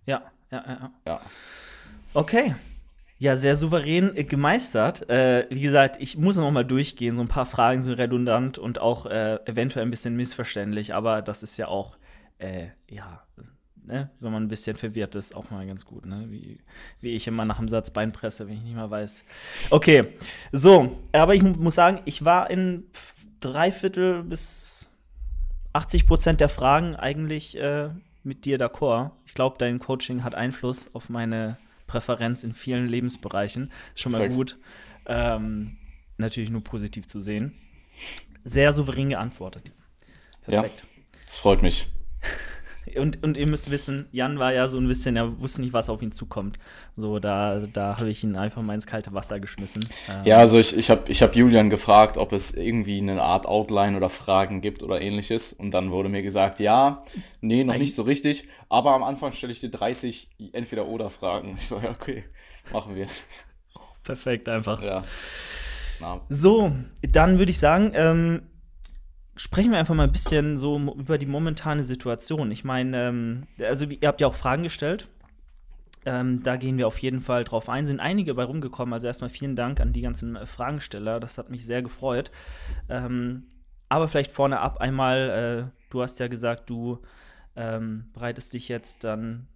Ja, 0.05 0.21
ja, 0.51 0.63
ja. 0.67 0.73
ja. 0.79 0.91
Ja. 1.07 1.21
Okay. 2.13 2.53
Ja, 3.19 3.35
sehr 3.35 3.55
souverän 3.55 4.15
äh, 4.15 4.23
gemeistert. 4.23 5.09
Äh, 5.09 5.47
wie 5.49 5.61
gesagt, 5.61 5.97
ich 5.99 6.17
muss 6.17 6.37
noch 6.37 6.51
mal 6.51 6.63
durchgehen. 6.65 7.15
So 7.15 7.21
ein 7.21 7.27
paar 7.27 7.45
Fragen 7.47 7.81
sind 7.81 7.93
redundant 7.95 8.57
und 8.57 8.79
auch 8.79 9.05
äh, 9.07 9.39
eventuell 9.45 9.85
ein 9.85 9.89
bisschen 9.89 10.15
missverständlich, 10.15 10.93
aber 10.93 11.21
das 11.23 11.41
ist 11.41 11.57
ja 11.57 11.67
auch, 11.67 11.97
äh, 12.37 12.67
ja, 12.89 13.23
ne, 13.83 14.11
wenn 14.19 14.31
man 14.31 14.43
ein 14.43 14.47
bisschen 14.49 14.77
verwirrt 14.77 15.15
ist, 15.15 15.35
auch 15.35 15.49
mal 15.49 15.65
ganz 15.65 15.83
gut, 15.85 16.05
ne? 16.05 16.25
Wie, 16.29 16.59
wie 17.01 17.11
ich 17.15 17.27
immer 17.27 17.45
nach 17.45 17.57
dem 17.57 17.67
Satz 17.69 17.89
Bein 17.89 18.11
presse, 18.11 18.47
wenn 18.47 18.53
ich 18.55 18.61
nicht 18.63 18.75
mal 18.75 18.91
weiß. 18.91 19.23
Okay, 19.71 20.05
so, 20.51 20.99
aber 21.11 21.33
ich 21.33 21.41
mu- 21.41 21.57
muss 21.57 21.75
sagen, 21.75 22.01
ich 22.05 22.23
war 22.23 22.51
in 22.51 22.83
drei 23.39 23.71
Viertel 23.71 24.21
bis 24.23 24.85
80 25.73 26.05
Prozent 26.05 26.39
der 26.39 26.49
Fragen 26.49 26.95
eigentlich 26.95 27.57
äh, 27.57 27.89
mit 28.23 28.45
dir 28.45 28.59
d'accord. 28.59 29.11
Ich 29.25 29.33
glaube, 29.33 29.55
dein 29.57 29.79
Coaching 29.79 30.23
hat 30.23 30.35
Einfluss 30.35 30.89
auf 30.93 31.09
meine 31.09 31.57
Präferenz 31.87 32.43
in 32.43 32.53
vielen 32.53 32.87
Lebensbereichen. 32.87 33.71
Ist 33.93 34.01
schon 34.01 34.11
mal 34.11 34.19
Perfekt. 34.19 34.35
gut. 34.35 34.57
Ähm, 35.07 35.77
natürlich 36.17 36.49
nur 36.49 36.63
positiv 36.63 37.07
zu 37.07 37.19
sehen. 37.19 37.55
Sehr 38.43 38.71
souverän 38.73 39.09
geantwortet. 39.09 39.71
Ja. 40.45 40.61
Perfekt. 40.61 40.85
Das 41.25 41.37
freut 41.37 41.61
mich. 41.61 41.87
Und, 42.99 43.23
und 43.23 43.37
ihr 43.37 43.47
müsst 43.47 43.71
wissen, 43.71 44.07
Jan 44.11 44.39
war 44.39 44.53
ja 44.53 44.67
so 44.67 44.77
ein 44.77 44.87
bisschen, 44.87 45.15
er 45.15 45.39
wusste 45.39 45.61
nicht, 45.61 45.73
was 45.73 45.89
auf 45.89 46.01
ihn 46.01 46.11
zukommt. 46.11 46.57
So, 46.95 47.19
da, 47.19 47.59
da 47.71 47.97
habe 47.97 48.09
ich 48.09 48.23
ihn 48.23 48.35
einfach 48.35 48.61
mal 48.61 48.73
ins 48.75 48.87
kalte 48.87 49.13
Wasser 49.13 49.39
geschmissen. 49.39 49.85
Ähm, 50.09 50.25
Ja, 50.25 50.37
also 50.37 50.59
ich, 50.59 50.75
ich 50.75 50.89
habe 50.89 51.09
ich 51.11 51.21
hab 51.21 51.35
Julian 51.35 51.69
gefragt, 51.69 52.17
ob 52.17 52.33
es 52.33 52.53
irgendwie 52.53 52.97
eine 52.99 53.21
Art 53.21 53.45
Outline 53.45 53.95
oder 53.97 54.09
Fragen 54.09 54.61
gibt 54.61 54.83
oder 54.83 55.01
ähnliches. 55.01 55.53
Und 55.53 55.71
dann 55.71 55.91
wurde 55.91 56.09
mir 56.09 56.23
gesagt, 56.23 56.59
ja, 56.59 57.03
nee, 57.41 57.63
noch 57.63 57.77
nicht 57.77 57.95
so 57.95 58.03
richtig. 58.03 58.47
Aber 58.69 58.91
am 58.93 59.03
Anfang 59.03 59.31
stelle 59.33 59.51
ich 59.53 59.59
dir 59.59 59.69
30 59.69 60.29
Entweder-Oder-Fragen. 60.53 61.55
Ich 61.57 61.67
so, 61.67 61.77
ja, 61.77 61.91
okay, 61.91 62.25
machen 62.71 62.95
wir. 62.95 63.07
Perfekt, 64.03 64.49
einfach. 64.49 64.81
Ja. 64.81 65.03
Na, 65.99 66.21
So, 66.29 66.71
dann 67.01 67.39
würde 67.39 67.51
ich 67.51 67.59
sagen, 67.59 67.91
ähm, 67.95 68.41
sprechen 69.37 69.71
wir 69.71 69.79
einfach 69.79 69.95
mal 69.95 70.03
ein 70.03 70.11
bisschen 70.11 70.57
so 70.57 70.77
über 70.77 71.17
die 71.17 71.25
momentane 71.25 71.83
Situation. 71.83 72.51
Ich 72.51 72.63
meine, 72.63 73.07
ähm, 73.07 73.43
also 73.59 73.85
ihr 73.85 74.07
habt 74.07 74.19
ja 74.19 74.27
auch 74.27 74.35
Fragen 74.35 74.63
gestellt. 74.63 75.07
Ähm, 76.05 76.41
da 76.43 76.55
gehen 76.55 76.77
wir 76.77 76.87
auf 76.87 76.97
jeden 76.99 77.21
Fall 77.21 77.43
drauf 77.43 77.69
ein. 77.69 77.85
Sind 77.85 77.99
einige 77.99 78.33
bei 78.33 78.43
rumgekommen. 78.43 78.93
Also 78.93 79.07
erstmal 79.07 79.29
vielen 79.29 79.55
Dank 79.55 79.79
an 79.79 79.93
die 79.93 80.01
ganzen 80.01 80.35
äh, 80.35 80.45
Fragensteller. 80.45 81.19
Das 81.19 81.37
hat 81.37 81.49
mich 81.49 81.65
sehr 81.65 81.81
gefreut. 81.81 82.31
Ähm, 82.89 83.43
aber 83.89 84.07
vielleicht 84.07 84.31
vorne 84.31 84.59
ab 84.59 84.79
einmal, 84.79 85.69
äh, 85.69 85.71
du 85.89 86.01
hast 86.01 86.19
ja 86.19 86.27
gesagt, 86.27 86.69
du 86.69 86.99
ähm, 87.55 88.05
bereitest 88.13 88.53
dich 88.53 88.67
jetzt 88.67 89.03
dann 89.03 89.47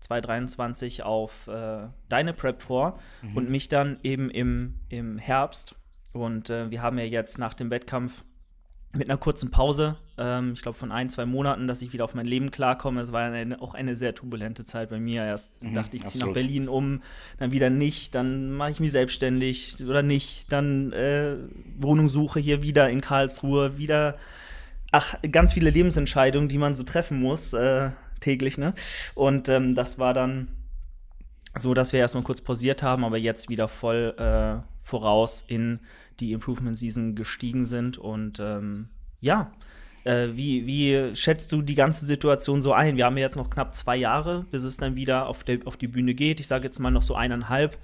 2023 0.00 1.02
auf 1.02 1.48
äh, 1.48 1.88
deine 2.08 2.32
Prep 2.32 2.62
vor 2.62 2.98
und 3.34 3.50
mich 3.50 3.68
dann 3.68 3.98
eben 4.02 4.30
im, 4.30 4.74
im 4.88 5.18
Herbst. 5.18 5.76
Und 6.12 6.50
äh, 6.50 6.70
wir 6.70 6.82
haben 6.82 6.98
ja 6.98 7.04
jetzt 7.04 7.38
nach 7.38 7.54
dem 7.54 7.70
Wettkampf 7.70 8.24
mit 8.96 9.08
einer 9.08 9.18
kurzen 9.18 9.50
Pause, 9.50 9.96
ähm, 10.18 10.52
ich 10.54 10.62
glaube 10.62 10.78
von 10.78 10.92
ein, 10.92 11.08
zwei 11.10 11.26
Monaten, 11.26 11.66
dass 11.66 11.82
ich 11.82 11.92
wieder 11.92 12.04
auf 12.04 12.14
mein 12.14 12.26
Leben 12.26 12.50
klarkomme. 12.50 13.00
Es 13.00 13.12
war 13.12 13.22
eine, 13.22 13.60
auch 13.60 13.74
eine 13.74 13.96
sehr 13.96 14.14
turbulente 14.14 14.64
Zeit 14.64 14.90
bei 14.90 14.98
mir. 14.98 15.24
Erst 15.24 15.50
dachte 15.74 15.96
ich, 15.96 16.06
ziehe 16.06 16.24
nach. 16.24 16.32
Berlin 16.32 16.68
um, 16.68 17.02
dann 17.38 17.52
wieder 17.52 17.70
nicht, 17.70 18.14
dann 18.14 18.52
mache 18.52 18.70
ich 18.70 18.80
mich 18.80 18.92
selbstständig 18.92 19.76
oder 19.86 20.02
nicht, 20.02 20.52
dann 20.52 20.92
äh, 20.92 21.36
Wohnungssuche 21.78 22.40
hier 22.40 22.62
wieder 22.62 22.90
in 22.90 23.00
Karlsruhe, 23.00 23.78
wieder 23.78 24.16
ach, 24.92 25.14
ganz 25.30 25.52
viele 25.52 25.70
Lebensentscheidungen, 25.70 26.48
die 26.48 26.58
man 26.58 26.74
so 26.74 26.82
treffen 26.82 27.20
muss, 27.20 27.52
äh, 27.52 27.90
täglich, 28.20 28.58
ne? 28.58 28.74
Und 29.14 29.48
ähm, 29.48 29.74
das 29.74 29.98
war 29.98 30.14
dann 30.14 30.48
so, 31.54 31.74
dass 31.74 31.92
wir 31.92 32.00
erstmal 32.00 32.24
kurz 32.24 32.40
pausiert 32.40 32.82
haben, 32.82 33.04
aber 33.04 33.16
jetzt 33.16 33.48
wieder 33.48 33.68
voll 33.68 34.14
äh, 34.18 34.62
voraus 34.82 35.44
in 35.46 35.80
die 36.20 36.32
Improvement 36.32 36.76
Season 36.76 37.14
gestiegen 37.14 37.64
sind. 37.64 37.98
Und 37.98 38.40
ähm, 38.40 38.88
ja, 39.20 39.52
äh, 40.04 40.28
wie, 40.34 40.66
wie 40.66 41.14
schätzt 41.14 41.52
du 41.52 41.62
die 41.62 41.74
ganze 41.74 42.06
Situation 42.06 42.62
so 42.62 42.72
ein? 42.72 42.96
Wir 42.96 43.06
haben 43.06 43.16
ja 43.16 43.24
jetzt 43.24 43.36
noch 43.36 43.50
knapp 43.50 43.74
zwei 43.74 43.96
Jahre, 43.96 44.46
bis 44.50 44.62
es 44.62 44.76
dann 44.76 44.94
wieder 44.96 45.26
auf, 45.26 45.44
der, 45.44 45.58
auf 45.66 45.76
die 45.76 45.88
Bühne 45.88 46.14
geht. 46.14 46.40
Ich 46.40 46.46
sage 46.46 46.64
jetzt 46.64 46.78
mal 46.78 46.90
noch 46.90 47.02
so 47.02 47.14
eineinhalb, 47.14 47.78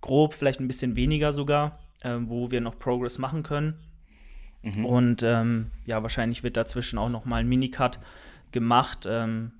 grob, 0.00 0.34
vielleicht 0.34 0.60
ein 0.60 0.66
bisschen 0.66 0.96
weniger 0.96 1.32
sogar, 1.32 1.78
ähm, 2.02 2.28
wo 2.28 2.50
wir 2.50 2.60
noch 2.60 2.78
Progress 2.78 3.18
machen 3.18 3.42
können. 3.42 3.74
Und 4.84 5.22
ähm, 5.22 5.70
ja, 5.86 6.02
wahrscheinlich 6.02 6.42
wird 6.42 6.56
dazwischen 6.56 6.98
auch 6.98 7.08
noch 7.08 7.24
mal 7.24 7.36
ein 7.36 7.48
Minicut 7.48 8.00
gemacht. 8.50 9.06
Ähm, 9.08 9.52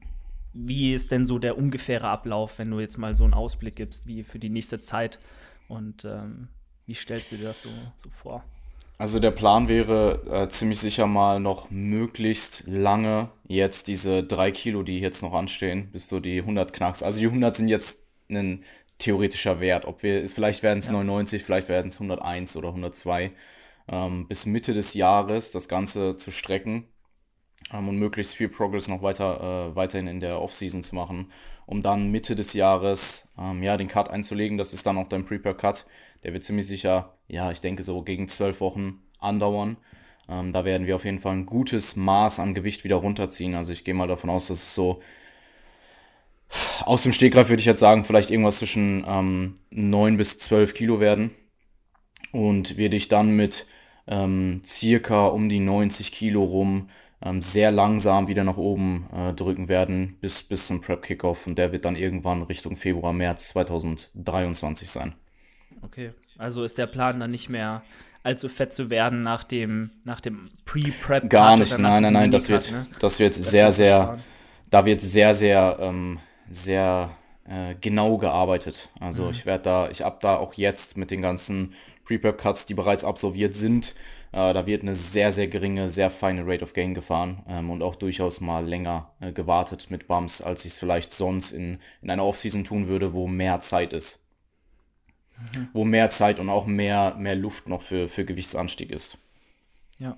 wie 0.53 0.93
ist 0.93 1.13
denn 1.13 1.25
so 1.25 1.39
der 1.39 1.57
ungefähre 1.57 2.09
Ablauf, 2.09 2.59
wenn 2.59 2.71
du 2.71 2.81
jetzt 2.81 2.99
mal 2.99 3.15
so 3.15 3.25
einen 3.25 3.35
Ausblick 3.35 3.77
gibst, 3.77 4.07
wie 4.07 4.25
für 4.25 4.39
die 4.39 4.51
nächste 4.51 4.81
Zeit? 4.81 5.21
Und 5.69 6.05
ähm, 6.05 6.49
wie 6.89 6.95
stellst 6.95 7.31
du 7.33 7.37
dir 7.37 7.45
das 7.45 7.63
so, 7.63 7.71
so 7.99 8.11
vor? 8.11 8.45
Also 8.99 9.21
der 9.21 9.31
Plan 9.31 9.69
wäre 9.69 10.23
äh, 10.29 10.49
ziemlich 10.49 10.81
sicher 10.81 11.07
mal 11.07 11.39
noch 11.39 11.71
möglichst 11.71 12.65
lange 12.67 13.31
jetzt 13.47 13.87
diese 13.87 14.25
drei 14.25 14.51
Kilo, 14.51 14.83
die 14.83 14.99
jetzt 14.99 15.23
noch 15.23 15.35
anstehen, 15.35 15.91
bis 15.93 16.09
du 16.09 16.19
die 16.19 16.41
100 16.41 16.73
knackst. 16.73 17.05
Also 17.05 17.21
die 17.21 17.27
100 17.27 17.55
sind 17.55 17.69
jetzt 17.69 18.03
ein 18.29 18.65
theoretischer 18.99 19.61
Wert. 19.61 19.85
Ob 19.85 20.03
wir, 20.03 20.27
vielleicht 20.29 20.65
werden 20.65 20.81
es 20.81 20.87
Ja. 20.87 20.93
99, 20.95 21.45
vielleicht 21.45 21.69
werden 21.69 21.89
es 21.89 22.01
101 22.01 22.57
oder 22.57 22.69
102. 22.71 23.31
Ähm, 23.89 24.27
bis 24.27 24.47
Mitte 24.47 24.75
des 24.75 24.95
Jahres 24.95 25.53
das 25.53 25.69
Ganze 25.69 26.17
zu 26.17 26.31
strecken 26.33 26.89
ähm, 27.73 27.89
und 27.89 27.99
möglichst 27.99 28.35
viel 28.35 28.49
Progress 28.49 28.89
noch 28.89 29.03
weiter, 29.03 29.71
äh, 29.73 29.77
weiterhin 29.77 30.07
in 30.09 30.21
der 30.21 30.41
Offseason 30.41 30.83
zu 30.83 30.95
machen, 30.95 31.33
um 31.67 31.83
dann 31.83 32.11
Mitte 32.11 32.35
des 32.35 32.53
Jahres 32.55 33.29
ähm, 33.39 33.63
ja, 33.63 33.77
den 33.77 33.89
Cut 33.89 34.11
einzulegen. 34.11 34.59
Das 34.59 34.73
ist 34.75 34.87
dann 34.87 34.99
auch 34.99 35.09
dein 35.09 35.25
Prepare-Cut. 35.25 35.87
Der 36.25 36.33
wird 36.33 36.45
ziemlich 36.45 36.67
sicher, 36.67 37.15
ja, 37.29 37.51
ich 37.51 37.61
denke 37.61 37.83
so 37.83 38.03
gegen 38.03 38.29
zwölf 38.29 38.61
Wochen 38.61 39.03
andauern. 39.19 39.77
Ähm, 40.29 40.53
da 40.53 40.65
werden 40.65 40.87
wir 40.87 40.97
auf 40.97 41.05
jeden 41.05 41.21
Fall 41.21 41.33
ein 41.33 41.47
gutes 41.47 41.97
Maß 41.97 42.41
an 42.41 42.55
Gewicht 42.55 42.85
wieder 42.85 42.97
runterziehen. 42.97 43.55
Also 43.55 43.73
ich 43.73 43.85
gehe 43.85 43.95
mal 43.95 44.09
davon 44.09 44.31
aus, 44.31 44.49
dass 44.49 44.59
es 44.59 44.75
so 44.75 45.01
aus 46.85 47.03
dem 47.03 47.13
Stegreif 47.13 47.49
würde 47.49 47.61
ich 47.61 47.67
jetzt 47.67 47.81
sagen, 47.81 48.05
vielleicht 48.05 48.31
irgendwas 48.31 48.59
zwischen 48.59 49.05
ähm, 49.07 49.59
9 49.71 50.17
bis 50.17 50.39
12 50.39 50.75
Kilo 50.75 51.01
werden. 51.01 51.31
Und 52.33 52.77
wir 52.77 52.91
dich 52.91 53.09
dann 53.09 53.31
mit 53.31 53.67
ähm, 54.07 54.63
circa 54.65 55.27
um 55.27 55.49
die 55.49 55.61
90 55.61 56.13
Kilo 56.13 56.45
rum 56.45 56.91
ähm, 57.23 57.43
sehr 57.43 57.71
langsam 57.71 58.29
wieder 58.29 58.45
nach 58.45 58.57
oben 58.57 59.09
äh, 59.15 59.33
drücken 59.33 59.69
werden 59.69 60.17
bis, 60.21 60.43
bis 60.43 60.67
zum 60.67 60.81
Prep-Kickoff. 60.81 61.47
Und 61.47 61.59
der 61.59 61.73
wird 61.73 61.85
dann 61.85 61.97
irgendwann 61.97 62.43
Richtung 62.43 62.77
Februar, 62.77 63.13
März 63.13 63.49
2023 63.49 64.91
sein. 64.91 65.15
Okay, 65.83 66.13
also 66.37 66.65
ist 66.65 66.79
der 66.79 66.87
Plan 66.87 67.21
dann 67.21 67.31
nicht 67.31 67.49
mehr 67.49 67.83
allzu 68.23 68.49
fett 68.49 68.73
zu 68.75 68.91
werden 68.91 69.23
nach 69.23 69.45
dem, 69.45 69.91
nach 70.05 70.21
dem 70.21 70.49
Pre-Prep? 70.65 71.31
Gar 71.31 71.57
nicht, 71.57 71.79
nein, 71.79 72.03
nein, 72.03 72.13
nein, 72.13 72.31
das 72.31 72.49
wird, 72.49 72.71
ne? 72.71 72.87
das 72.99 73.19
wird 73.19 73.39
Das 73.39 73.51
sehr, 73.51 73.67
wird 73.67 73.75
sehr, 73.75 74.03
sparen. 74.03 74.23
da 74.71 74.85
wird 74.87 75.01
sehr, 75.01 75.35
sehr, 75.35 75.79
ähm, 75.81 76.19
sehr 76.51 77.11
äh, 77.45 77.75
genau 77.81 78.19
gearbeitet. 78.19 78.89
Also 79.01 79.25
Mhm. 79.25 79.31
ich 79.31 79.47
werde 79.47 79.63
da, 79.65 79.89
ich 79.91 80.03
habe 80.03 80.19
da 80.21 80.37
auch 80.37 80.55
jetzt 80.55 80.97
mit 80.97 81.11
den 81.11 81.23
ganzen 81.23 81.75
Pre-Prep-Cuts, 82.05 82.67
die 82.67 82.75
bereits 82.75 83.05
absolviert 83.05 83.55
sind. 83.55 83.95
Äh, 84.33 84.53
da 84.53 84.67
wird 84.67 84.83
eine 84.83 84.95
sehr, 84.95 85.33
sehr 85.33 85.49
geringe, 85.49 85.89
sehr 85.89 86.11
feine 86.11 86.47
Rate 86.47 86.65
of 86.65 86.73
Gain 86.75 86.93
gefahren 86.95 87.43
ähm, 87.49 87.71
und 87.71 87.83
auch 87.83 87.95
durchaus 87.95 88.41
mal 88.41 88.67
länger 88.67 89.11
äh, 89.21 89.33
gewartet 89.33 89.91
mit 89.91 90.07
Bumps, 90.09 90.43
als 90.43 90.65
ich 90.65 90.73
es 90.73 90.79
vielleicht 90.79 91.13
sonst 91.13 91.53
in, 91.53 91.79
in 92.03 92.11
einer 92.11 92.25
Offseason 92.25 92.65
tun 92.65 92.89
würde, 92.89 93.15
wo 93.15 93.27
mehr 93.27 93.61
Zeit 93.61 93.93
ist. 93.95 94.23
Mhm. 95.55 95.69
Wo 95.73 95.85
mehr 95.85 96.11
Zeit 96.11 96.41
und 96.41 96.49
auch 96.49 96.67
mehr, 96.67 97.15
mehr 97.17 97.37
Luft 97.37 97.69
noch 97.69 97.83
für, 97.83 98.09
für 98.09 98.25
Gewichtsanstieg 98.25 98.91
ist. 98.91 99.19
Ja. 99.99 100.17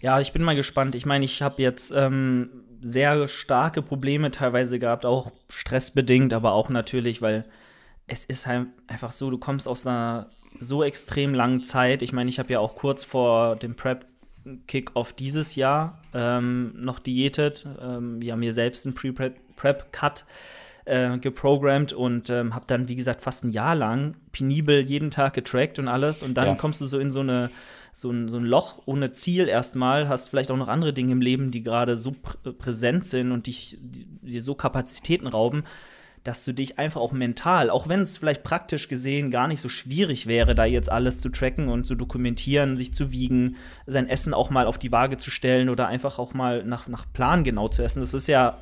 Ja, 0.00 0.18
ich 0.18 0.32
bin 0.32 0.42
mal 0.42 0.56
gespannt. 0.56 0.94
Ich 0.94 1.04
meine, 1.04 1.24
ich 1.24 1.42
habe 1.42 1.60
jetzt 1.62 1.92
ähm, 1.94 2.64
sehr 2.80 3.28
starke 3.28 3.82
Probleme 3.82 4.30
teilweise 4.30 4.78
gehabt, 4.78 5.04
auch 5.04 5.30
stressbedingt, 5.48 6.32
aber 6.32 6.52
auch 6.52 6.70
natürlich, 6.70 7.20
weil 7.20 7.44
es 8.06 8.24
ist 8.24 8.46
halt 8.46 8.68
einfach 8.86 9.12
so, 9.12 9.30
du 9.30 9.38
kommst 9.38 9.68
aus 9.68 9.86
einer 9.86 10.28
so 10.58 10.82
extrem 10.82 11.34
langen 11.34 11.62
Zeit. 11.62 12.02
Ich 12.02 12.12
meine, 12.12 12.30
ich 12.30 12.38
habe 12.38 12.52
ja 12.52 12.60
auch 12.60 12.74
kurz 12.74 13.04
vor 13.04 13.56
dem 13.56 13.76
Prep 13.76 14.06
Kick-Off 14.66 15.12
dieses 15.12 15.54
Jahr 15.54 16.00
ähm, 16.14 16.72
noch 16.74 16.98
diätet. 16.98 17.68
Ähm, 17.80 18.22
wir 18.22 18.32
haben 18.32 18.40
mir 18.40 18.54
selbst 18.54 18.86
einen 18.86 18.94
Pre-Prep-Cut 18.94 20.24
äh, 20.84 21.18
geprogrammt 21.18 21.92
und 21.92 22.30
ähm, 22.30 22.54
habe 22.54 22.64
dann, 22.66 22.88
wie 22.88 22.96
gesagt, 22.96 23.22
fast 23.22 23.44
ein 23.44 23.50
Jahr 23.50 23.74
lang 23.74 24.16
penibel 24.32 24.80
jeden 24.80 25.10
Tag 25.10 25.34
getrackt 25.34 25.78
und 25.78 25.88
alles. 25.88 26.22
Und 26.22 26.34
dann 26.34 26.46
ja. 26.46 26.54
kommst 26.54 26.80
du 26.80 26.86
so 26.86 26.98
in 26.98 27.10
so 27.10 27.20
eine 27.20 27.50
so 27.92 28.10
ein, 28.10 28.28
so 28.28 28.36
ein 28.36 28.44
Loch 28.44 28.82
ohne 28.86 29.12
Ziel 29.12 29.48
erstmal, 29.48 30.08
hast 30.08 30.28
vielleicht 30.28 30.50
auch 30.50 30.56
noch 30.56 30.68
andere 30.68 30.92
Dinge 30.92 31.12
im 31.12 31.20
Leben, 31.20 31.50
die 31.50 31.62
gerade 31.62 31.96
so 31.96 32.12
pr 32.12 32.52
präsent 32.52 33.04
sind 33.04 33.32
und 33.32 33.46
dich 33.46 33.76
dir 34.22 34.42
so 34.42 34.54
Kapazitäten 34.54 35.26
rauben, 35.26 35.64
dass 36.24 36.44
du 36.44 36.52
dich 36.52 36.78
einfach 36.78 37.00
auch 37.00 37.12
mental, 37.12 37.70
auch 37.70 37.88
wenn 37.88 38.02
es 38.02 38.18
vielleicht 38.18 38.42
praktisch 38.42 38.88
gesehen 38.88 39.30
gar 39.30 39.48
nicht 39.48 39.60
so 39.60 39.68
schwierig 39.68 40.26
wäre, 40.26 40.54
da 40.54 40.66
jetzt 40.66 40.90
alles 40.90 41.20
zu 41.20 41.30
tracken 41.30 41.68
und 41.68 41.86
zu 41.86 41.94
dokumentieren, 41.94 42.76
sich 42.76 42.92
zu 42.92 43.10
wiegen, 43.10 43.56
sein 43.86 44.08
Essen 44.08 44.34
auch 44.34 44.50
mal 44.50 44.66
auf 44.66 44.78
die 44.78 44.92
Waage 44.92 45.16
zu 45.16 45.30
stellen 45.30 45.70
oder 45.70 45.86
einfach 45.86 46.18
auch 46.18 46.34
mal 46.34 46.62
nach, 46.64 46.88
nach 46.88 47.06
Plan 47.12 47.42
genau 47.42 47.68
zu 47.68 47.82
essen. 47.82 48.00
Das 48.00 48.12
ist 48.12 48.26
ja, 48.26 48.58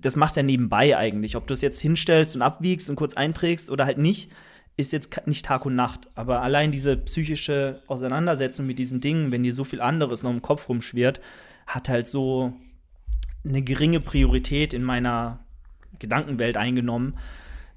das 0.00 0.16
machst 0.16 0.36
du 0.36 0.40
ja 0.40 0.44
nebenbei 0.44 0.96
eigentlich. 0.96 1.36
Ob 1.36 1.46
du 1.46 1.54
es 1.54 1.60
jetzt 1.60 1.80
hinstellst 1.80 2.36
und 2.36 2.42
abwiegst 2.42 2.88
und 2.88 2.96
kurz 2.96 3.14
einträgst 3.14 3.70
oder 3.70 3.84
halt 3.84 3.98
nicht, 3.98 4.30
ist 4.76 4.92
jetzt 4.92 5.26
nicht 5.26 5.44
Tag 5.44 5.66
und 5.66 5.74
Nacht. 5.74 6.08
Aber 6.14 6.42
allein 6.42 6.72
diese 6.72 6.96
psychische 6.96 7.82
Auseinandersetzung 7.86 8.66
mit 8.66 8.78
diesen 8.78 9.00
Dingen, 9.00 9.30
wenn 9.30 9.42
dir 9.42 9.52
so 9.52 9.64
viel 9.64 9.80
anderes 9.80 10.22
noch 10.22 10.30
im 10.30 10.42
Kopf 10.42 10.68
rumschwirrt, 10.68 11.20
hat 11.66 11.88
halt 11.88 12.06
so 12.06 12.54
eine 13.44 13.62
geringe 13.62 14.00
Priorität 14.00 14.74
in 14.74 14.82
meiner 14.82 15.40
Gedankenwelt 15.98 16.56
eingenommen, 16.56 17.16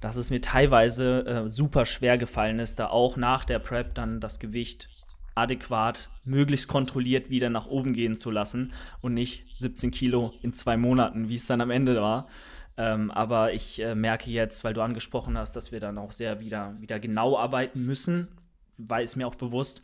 dass 0.01 0.15
es 0.15 0.29
mir 0.29 0.41
teilweise 0.41 1.25
äh, 1.25 1.47
super 1.47 1.85
schwer 1.85 2.17
gefallen 2.17 2.59
ist, 2.59 2.79
da 2.79 2.87
auch 2.87 3.17
nach 3.17 3.45
der 3.45 3.59
Prep 3.59 3.95
dann 3.95 4.19
das 4.19 4.39
Gewicht 4.39 4.89
adäquat, 5.35 6.09
möglichst 6.23 6.67
kontrolliert 6.67 7.29
wieder 7.29 7.49
nach 7.49 7.67
oben 7.67 7.93
gehen 7.93 8.17
zu 8.17 8.31
lassen 8.31 8.73
und 9.01 9.13
nicht 9.13 9.45
17 9.59 9.91
Kilo 9.91 10.33
in 10.41 10.53
zwei 10.53 10.77
Monaten, 10.77 11.29
wie 11.29 11.35
es 11.35 11.47
dann 11.47 11.61
am 11.61 11.71
Ende 11.71 12.01
war. 12.01 12.27
Ähm, 12.75 13.11
aber 13.11 13.53
ich 13.53 13.81
äh, 13.81 13.95
merke 13.95 14.31
jetzt, 14.31 14.63
weil 14.63 14.73
du 14.73 14.81
angesprochen 14.81 15.37
hast, 15.37 15.55
dass 15.55 15.71
wir 15.71 15.79
dann 15.79 15.97
auch 15.97 16.11
sehr 16.11 16.39
wieder, 16.39 16.75
wieder 16.79 16.99
genau 16.99 17.37
arbeiten 17.37 17.85
müssen, 17.85 18.29
weil 18.77 19.03
es 19.03 19.15
mir 19.15 19.27
auch 19.27 19.35
bewusst, 19.35 19.83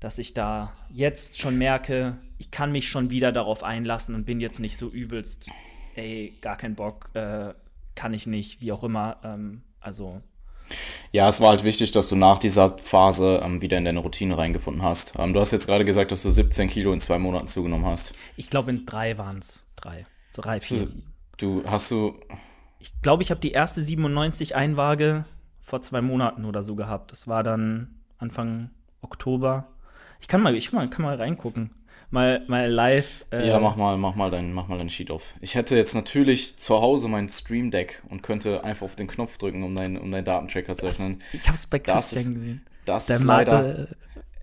dass 0.00 0.18
ich 0.18 0.34
da 0.34 0.72
jetzt 0.90 1.38
schon 1.38 1.58
merke, 1.58 2.18
ich 2.38 2.50
kann 2.50 2.72
mich 2.72 2.88
schon 2.88 3.10
wieder 3.10 3.30
darauf 3.30 3.62
einlassen 3.62 4.16
und 4.16 4.24
bin 4.24 4.40
jetzt 4.40 4.58
nicht 4.58 4.76
so 4.76 4.88
übelst 4.88 5.48
ey, 5.94 6.38
gar 6.40 6.56
keinen 6.56 6.74
Bock, 6.74 7.10
äh, 7.14 7.54
kann 7.94 8.14
ich 8.14 8.26
nicht, 8.26 8.60
wie 8.60 8.72
auch 8.72 8.84
immer. 8.84 9.18
Ähm, 9.24 9.62
also. 9.80 10.16
Ja, 11.12 11.28
es 11.28 11.40
war 11.40 11.50
halt 11.50 11.64
wichtig, 11.64 11.90
dass 11.90 12.08
du 12.08 12.16
nach 12.16 12.38
dieser 12.38 12.78
Phase 12.78 13.40
ähm, 13.44 13.60
wieder 13.60 13.78
in 13.78 13.84
deine 13.84 14.00
Routine 14.00 14.36
reingefunden 14.36 14.82
hast. 14.82 15.14
Ähm, 15.18 15.32
du 15.32 15.40
hast 15.40 15.50
jetzt 15.50 15.66
gerade 15.66 15.84
gesagt, 15.84 16.12
dass 16.12 16.22
du 16.22 16.30
17 16.30 16.68
Kilo 16.68 16.92
in 16.92 17.00
zwei 17.00 17.18
Monaten 17.18 17.46
zugenommen 17.46 17.86
hast. 17.86 18.14
Ich 18.36 18.50
glaube, 18.50 18.70
in 18.70 18.86
drei 18.86 19.18
waren 19.18 19.38
es. 19.38 19.62
Drei. 19.76 20.06
Drei, 20.34 20.60
vier. 20.60 20.88
Du 21.36 21.62
hast 21.66 21.90
du. 21.90 22.14
Ich 22.78 22.92
glaube, 23.02 23.22
ich 23.22 23.30
habe 23.30 23.40
die 23.40 23.52
erste 23.52 23.82
97 23.82 24.54
Einwaage 24.54 25.24
vor 25.60 25.82
zwei 25.82 26.00
Monaten 26.00 26.44
oder 26.44 26.62
so 26.62 26.74
gehabt. 26.74 27.12
Das 27.12 27.28
war 27.28 27.42
dann 27.42 28.00
Anfang 28.18 28.70
Oktober. 29.02 29.68
Ich 30.20 30.28
kann 30.28 30.42
mal, 30.42 30.56
ich 30.56 30.70
kann 30.70 30.78
mal, 30.78 30.88
kann 30.88 31.04
mal 31.04 31.16
reingucken 31.16 31.70
mal, 32.12 32.42
mal 32.46 32.70
live. 32.70 33.24
Äh 33.30 33.48
ja, 33.48 33.58
mach 33.58 33.76
mal, 33.76 33.96
mach 33.96 34.14
mal 34.14 34.30
dein, 34.30 34.52
mach 34.52 34.68
mal 34.68 34.78
dein 34.78 34.90
Sheet 34.90 35.10
auf. 35.10 35.34
Ich 35.40 35.54
hätte 35.54 35.76
jetzt 35.76 35.94
natürlich 35.94 36.58
zu 36.58 36.80
Hause 36.80 37.08
mein 37.08 37.28
Stream 37.28 37.70
Deck 37.70 38.02
und 38.08 38.22
könnte 38.22 38.62
einfach 38.64 38.84
auf 38.84 38.96
den 38.96 39.06
Knopf 39.06 39.38
drücken, 39.38 39.62
um 39.62 39.74
deinen, 39.74 39.96
um 39.96 40.10
deinen 40.10 40.24
Datentracker 40.24 40.74
zu 40.74 40.86
öffnen. 40.86 41.18
Ich 41.32 41.48
hab's 41.48 41.66
bei 41.66 41.78
Christian 41.78 42.24
das 42.24 42.34
gesehen. 42.34 42.66
Das 42.84 43.10
ist 43.10 43.24
leider, 43.24 43.88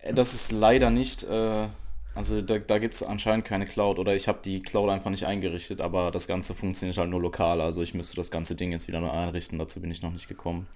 äh, 0.01 0.13
das 0.13 0.33
ist 0.33 0.51
leider 0.51 0.89
nicht, 0.89 1.23
äh, 1.23 1.67
also 2.15 2.41
da, 2.41 2.57
da 2.57 2.79
gibt 2.79 2.95
es 2.95 3.03
anscheinend 3.03 3.45
keine 3.45 3.65
Cloud 3.65 3.99
oder 3.99 4.15
ich 4.15 4.27
habe 4.27 4.39
die 4.43 4.61
Cloud 4.61 4.89
einfach 4.89 5.11
nicht 5.11 5.25
eingerichtet, 5.25 5.79
aber 5.79 6.11
das 6.11 6.27
Ganze 6.27 6.53
funktioniert 6.53 6.97
halt 6.97 7.09
nur 7.09 7.21
lokal. 7.21 7.61
Also 7.61 7.81
ich 7.81 7.93
müsste 7.93 8.15
das 8.15 8.31
ganze 8.31 8.55
Ding 8.55 8.71
jetzt 8.71 8.87
wieder 8.87 8.99
neu 8.99 9.11
einrichten, 9.11 9.59
dazu 9.59 9.79
bin 9.81 9.91
ich 9.91 10.01
noch 10.01 10.11
nicht 10.11 10.27
gekommen. 10.27 10.67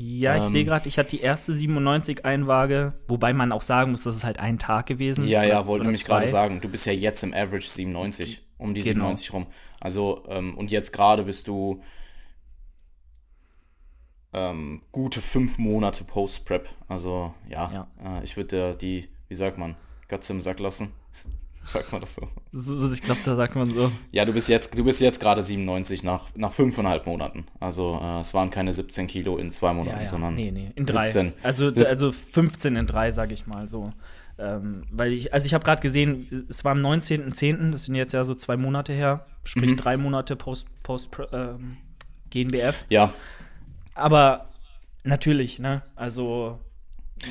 Ja, 0.00 0.36
ich 0.36 0.44
ähm, 0.44 0.50
sehe 0.50 0.64
gerade, 0.64 0.88
ich 0.88 0.96
hatte 0.96 1.10
die 1.10 1.20
erste 1.20 1.52
97 1.52 2.24
Einwaage, 2.24 2.92
wobei 3.08 3.32
man 3.32 3.50
auch 3.50 3.62
sagen 3.62 3.90
muss, 3.90 4.04
das 4.04 4.14
ist 4.14 4.22
halt 4.22 4.38
ein 4.38 4.60
Tag 4.60 4.86
gewesen. 4.86 5.26
Ja, 5.26 5.42
ja, 5.42 5.66
wollte 5.66 5.86
nämlich 5.86 6.04
gerade 6.04 6.28
sagen, 6.28 6.60
du 6.60 6.68
bist 6.68 6.86
ja 6.86 6.92
jetzt 6.92 7.24
im 7.24 7.34
Average 7.34 7.68
97, 7.68 8.46
um 8.58 8.74
die 8.74 8.82
genau. 8.82 9.06
97 9.06 9.32
rum. 9.32 9.46
Also, 9.80 10.24
ähm, 10.28 10.56
und 10.56 10.70
jetzt 10.70 10.92
gerade 10.92 11.24
bist 11.24 11.48
du 11.48 11.82
ähm, 14.32 14.82
gute 14.92 15.20
fünf 15.20 15.58
Monate 15.58 16.04
Post-Prep. 16.04 16.68
Also, 16.86 17.34
ja, 17.48 17.88
ja. 18.00 18.18
Äh, 18.20 18.22
ich 18.22 18.36
würde 18.36 18.76
die, 18.76 19.08
wie 19.26 19.34
sagt 19.34 19.58
man, 19.58 19.74
Gatze 20.06 20.32
im 20.32 20.40
Sack 20.40 20.60
lassen. 20.60 20.92
Sagt 21.68 21.92
man 21.92 22.00
das 22.00 22.14
so? 22.14 22.22
Ich 22.92 23.02
glaube, 23.02 23.20
da 23.24 23.36
sagt 23.36 23.54
man 23.54 23.70
so. 23.70 23.92
Ja, 24.10 24.24
du 24.24 24.32
bist 24.32 24.48
jetzt, 24.48 24.76
du 24.76 24.84
bist 24.84 25.00
jetzt 25.02 25.20
gerade 25.20 25.42
97 25.42 26.02
nach, 26.02 26.28
nach 26.34 26.52
fünfeinhalb 26.52 27.06
Monaten. 27.06 27.46
Also 27.60 28.00
äh, 28.02 28.20
es 28.20 28.32
waren 28.32 28.50
keine 28.50 28.72
17 28.72 29.06
Kilo 29.06 29.36
in 29.36 29.50
zwei 29.50 29.74
Monaten, 29.74 29.98
ja, 29.98 30.02
ja. 30.02 30.08
sondern 30.08 30.34
nee, 30.34 30.50
nee, 30.50 30.72
in 30.74 30.86
drei. 30.86 31.08
17. 31.08 31.34
Also, 31.42 31.66
also 31.84 32.12
15 32.12 32.76
in 32.76 32.86
drei, 32.86 33.10
sage 33.10 33.34
ich 33.34 33.46
mal 33.46 33.68
so. 33.68 33.90
Ähm, 34.38 34.84
weil 34.90 35.12
ich, 35.12 35.34
also 35.34 35.46
ich 35.46 35.52
habe 35.52 35.64
gerade 35.64 35.82
gesehen, 35.82 36.46
es 36.48 36.64
war 36.64 36.72
am 36.72 36.78
19.10., 36.78 37.72
das 37.72 37.84
sind 37.84 37.96
jetzt 37.96 38.12
ja 38.12 38.24
so 38.24 38.34
zwei 38.34 38.56
Monate 38.56 38.92
her, 38.92 39.26
sprich 39.44 39.72
mhm. 39.72 39.76
drei 39.76 39.96
Monate 39.96 40.36
post, 40.36 40.68
post 40.82 41.10
ähm, 41.32 41.76
GNBF. 42.30 42.86
Ja. 42.88 43.12
Aber 43.94 44.48
natürlich, 45.02 45.58
ne, 45.58 45.82
also 45.96 46.60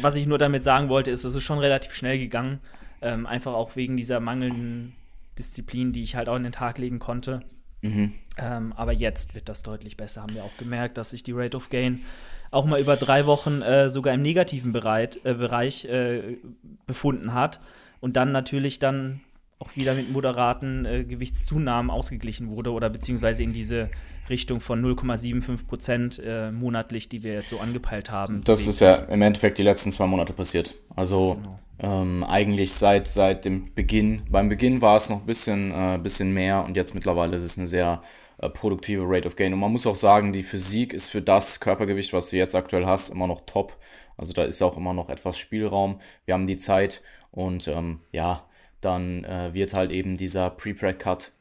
was 0.02 0.16
ich 0.16 0.28
nur 0.28 0.38
damit 0.38 0.64
sagen 0.64 0.90
wollte, 0.90 1.12
ist, 1.12 1.24
es 1.24 1.34
ist 1.34 1.44
schon 1.44 1.60
relativ 1.60 1.94
schnell 1.94 2.20
gegangen. 2.20 2.60
Ähm, 3.02 3.26
einfach 3.26 3.54
auch 3.54 3.76
wegen 3.76 3.98
dieser 3.98 4.20
mangelnden 4.20 4.96
Disziplin, 5.38 5.94
die 5.94 6.04
ich 6.04 6.16
halt 6.16 6.30
auch 6.30 6.36
in 6.36 6.44
den 6.44 6.52
Tag 6.52 6.78
legen 6.78 7.00
konnte. 7.00 7.42
Mhm. 7.82 8.14
Ähm, 8.38 8.74
aber 8.74 8.92
jetzt 8.92 9.36
wird 9.36 9.50
das 9.50 9.64
deutlich 9.64 9.98
besser, 9.98 10.22
haben 10.22 10.34
wir 10.34 10.44
auch 10.44 10.58
gemerkt, 10.58 10.98
dass 10.98 11.12
sich 11.12 11.24
die 11.24 11.32
Rate 11.32 11.58
of 11.58 11.70
Gain 11.70 12.04
auch 12.50 12.66
mal 12.66 12.80
über 12.80 12.96
drei 12.96 13.26
Wochen 13.26 13.62
äh, 13.62 13.90
sogar 13.90 14.14
im 14.14 14.22
negativen 14.22 14.72
Bereit, 14.72 15.20
äh, 15.24 15.34
Bereich 15.34 15.86
äh, 15.86 16.38
befunden 16.86 17.34
hat 17.34 17.60
und 18.00 18.16
dann 18.16 18.32
natürlich 18.32 18.80
dann 18.80 19.22
auch 19.60 19.76
wieder 19.76 19.96
mit 19.96 20.12
moderaten 20.12 20.86
äh, 20.86 21.04
Gewichtszunahmen 21.04 21.90
ausgeglichen 21.90 22.48
wurde 22.48 22.72
oder 22.72 22.90
beziehungsweise 22.90 23.44
in 23.44 23.54
diese 23.54 23.90
Richtung 24.30 24.60
von 24.60 24.84
0,75 24.84 25.68
Prozent 25.68 26.22
äh, 26.24 26.52
monatlich, 26.52 27.10
die 27.10 27.24
wir 27.24 27.34
jetzt 27.34 27.50
so 27.50 27.60
angepeilt 27.60 28.12
haben. 28.12 28.44
Das 28.44 28.68
ist 28.68 28.82
ja 28.82 28.96
im 28.96 29.22
Endeffekt 29.22 29.58
die 29.58 29.64
letzten 29.64 29.92
zwei 29.92 30.06
Monate 30.06 30.34
passiert. 30.34 30.76
Also 30.96 31.36
genau. 31.36 31.56
Ähm, 31.80 32.24
eigentlich 32.24 32.74
seit, 32.74 33.08
seit 33.08 33.46
dem 33.46 33.74
Beginn. 33.74 34.24
Beim 34.30 34.50
Beginn 34.50 34.82
war 34.82 34.98
es 34.98 35.10
noch 35.10 35.22
ein 35.22 35.26
bisschen, 35.26 35.72
äh, 35.72 36.00
bisschen 36.02 36.34
mehr 36.34 36.64
und 36.66 36.76
jetzt 36.76 36.96
mittlerweile 36.96 37.36
ist 37.38 37.44
es 37.44 37.58
eine 37.58 37.68
sehr 37.68 38.02
äh, 38.40 38.50
produktive 38.50 39.04
Rate 39.06 39.28
of 39.28 39.36
Gain. 39.36 39.54
Und 39.54 39.60
man 39.60 39.72
muss 39.72 39.88
auch 39.88 39.96
sagen, 39.96 40.34
die 40.34 40.44
Physik 40.44 40.94
ist 40.94 41.10
für 41.10 41.22
das 41.22 41.60
Körpergewicht, 41.60 42.14
was 42.14 42.30
du 42.30 42.38
jetzt 42.38 42.56
aktuell 42.56 42.86
hast, 42.86 43.10
immer 43.10 43.28
noch 43.28 43.42
top. 43.46 43.78
Also 44.18 44.34
da 44.34 44.44
ist 44.44 44.62
auch 44.62 44.78
immer 44.78 44.94
noch 44.94 45.10
etwas 45.10 45.38
Spielraum. 45.38 46.02
Wir 46.26 46.34
haben 46.34 46.48
die 46.48 46.58
Zeit 46.58 47.04
und 47.32 47.68
ähm, 47.68 48.02
ja, 48.12 48.46
dann 48.82 49.24
äh, 49.24 49.54
wird 49.54 49.74
halt 49.74 49.92
eben 49.92 50.18
dieser 50.18 50.50
Pre-Prep-Cut, 50.50 51.32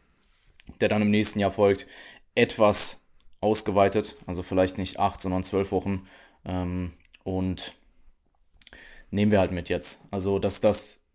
der 0.80 0.88
dann 0.88 1.02
im 1.02 1.10
nächsten 1.10 1.38
Jahr 1.38 1.50
folgt, 1.52 1.86
etwas 2.34 3.00
ausgeweitet. 3.40 4.16
Also 4.26 4.42
vielleicht 4.42 4.78
nicht 4.78 4.98
acht, 4.98 5.20
sondern 5.20 5.44
zwölf 5.44 5.72
Wochen. 5.72 6.06
Ähm, 6.44 6.92
und 7.24 7.74
nehmen 9.10 9.32
wir 9.32 9.40
halt 9.40 9.52
mit 9.52 9.68
jetzt. 9.68 10.02
Also, 10.10 10.38
dass 10.38 10.60
das 10.60 11.06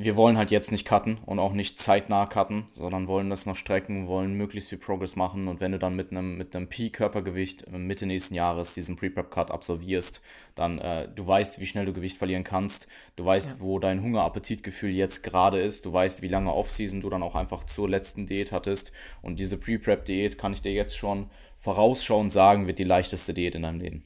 wir 0.00 0.14
wollen 0.14 0.38
halt 0.38 0.52
jetzt 0.52 0.70
nicht 0.70 0.86
cutten 0.86 1.18
und 1.26 1.40
auch 1.40 1.52
nicht 1.52 1.80
zeitnah 1.80 2.26
cutten, 2.26 2.68
sondern 2.70 3.08
wollen 3.08 3.30
das 3.30 3.46
noch 3.46 3.56
strecken, 3.56 4.06
wollen 4.06 4.32
möglichst 4.34 4.68
viel 4.68 4.78
Progress 4.78 5.16
machen 5.16 5.48
und 5.48 5.60
wenn 5.60 5.72
du 5.72 5.78
dann 5.80 5.96
mit 5.96 6.12
einem, 6.12 6.38
mit 6.38 6.54
einem 6.54 6.68
Peak-Körpergewicht 6.68 7.64
äh, 7.64 7.78
Mitte 7.78 8.06
nächsten 8.06 8.36
Jahres 8.36 8.74
diesen 8.74 8.94
Pre-Prep-Cut 8.94 9.50
absolvierst, 9.50 10.22
dann 10.54 10.78
äh, 10.78 11.08
du 11.12 11.26
weißt, 11.26 11.58
wie 11.58 11.66
schnell 11.66 11.84
du 11.84 11.92
Gewicht 11.92 12.16
verlieren 12.16 12.44
kannst, 12.44 12.86
du 13.16 13.24
weißt, 13.24 13.50
ja. 13.50 13.56
wo 13.58 13.80
dein 13.80 14.00
Hunger-Appetitgefühl 14.00 14.90
jetzt 14.90 15.24
gerade 15.24 15.60
ist, 15.60 15.84
du 15.84 15.92
weißt, 15.92 16.22
wie 16.22 16.28
lange 16.28 16.54
Off-Season 16.54 17.00
du 17.00 17.10
dann 17.10 17.24
auch 17.24 17.34
einfach 17.34 17.64
zur 17.64 17.88
letzten 17.88 18.24
Diät 18.24 18.52
hattest 18.52 18.92
und 19.20 19.40
diese 19.40 19.58
Pre-Prep-Diät 19.58 20.38
kann 20.38 20.52
ich 20.52 20.62
dir 20.62 20.72
jetzt 20.72 20.96
schon 20.96 21.28
vorausschauend 21.58 22.30
sagen, 22.30 22.68
wird 22.68 22.78
die 22.78 22.84
leichteste 22.84 23.34
Diät 23.34 23.56
in 23.56 23.62
deinem 23.62 23.80
Leben. 23.80 24.04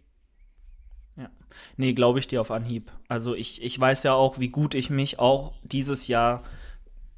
Ja. 1.16 1.30
Nee, 1.76 1.92
glaube 1.92 2.18
ich 2.18 2.28
dir 2.28 2.40
auf 2.40 2.50
Anhieb. 2.50 2.90
Also 3.08 3.34
ich, 3.34 3.62
ich 3.62 3.78
weiß 3.78 4.02
ja 4.04 4.14
auch, 4.14 4.38
wie 4.38 4.48
gut 4.48 4.74
ich 4.74 4.90
mich 4.90 5.18
auch 5.18 5.52
dieses 5.62 6.08
Jahr 6.08 6.42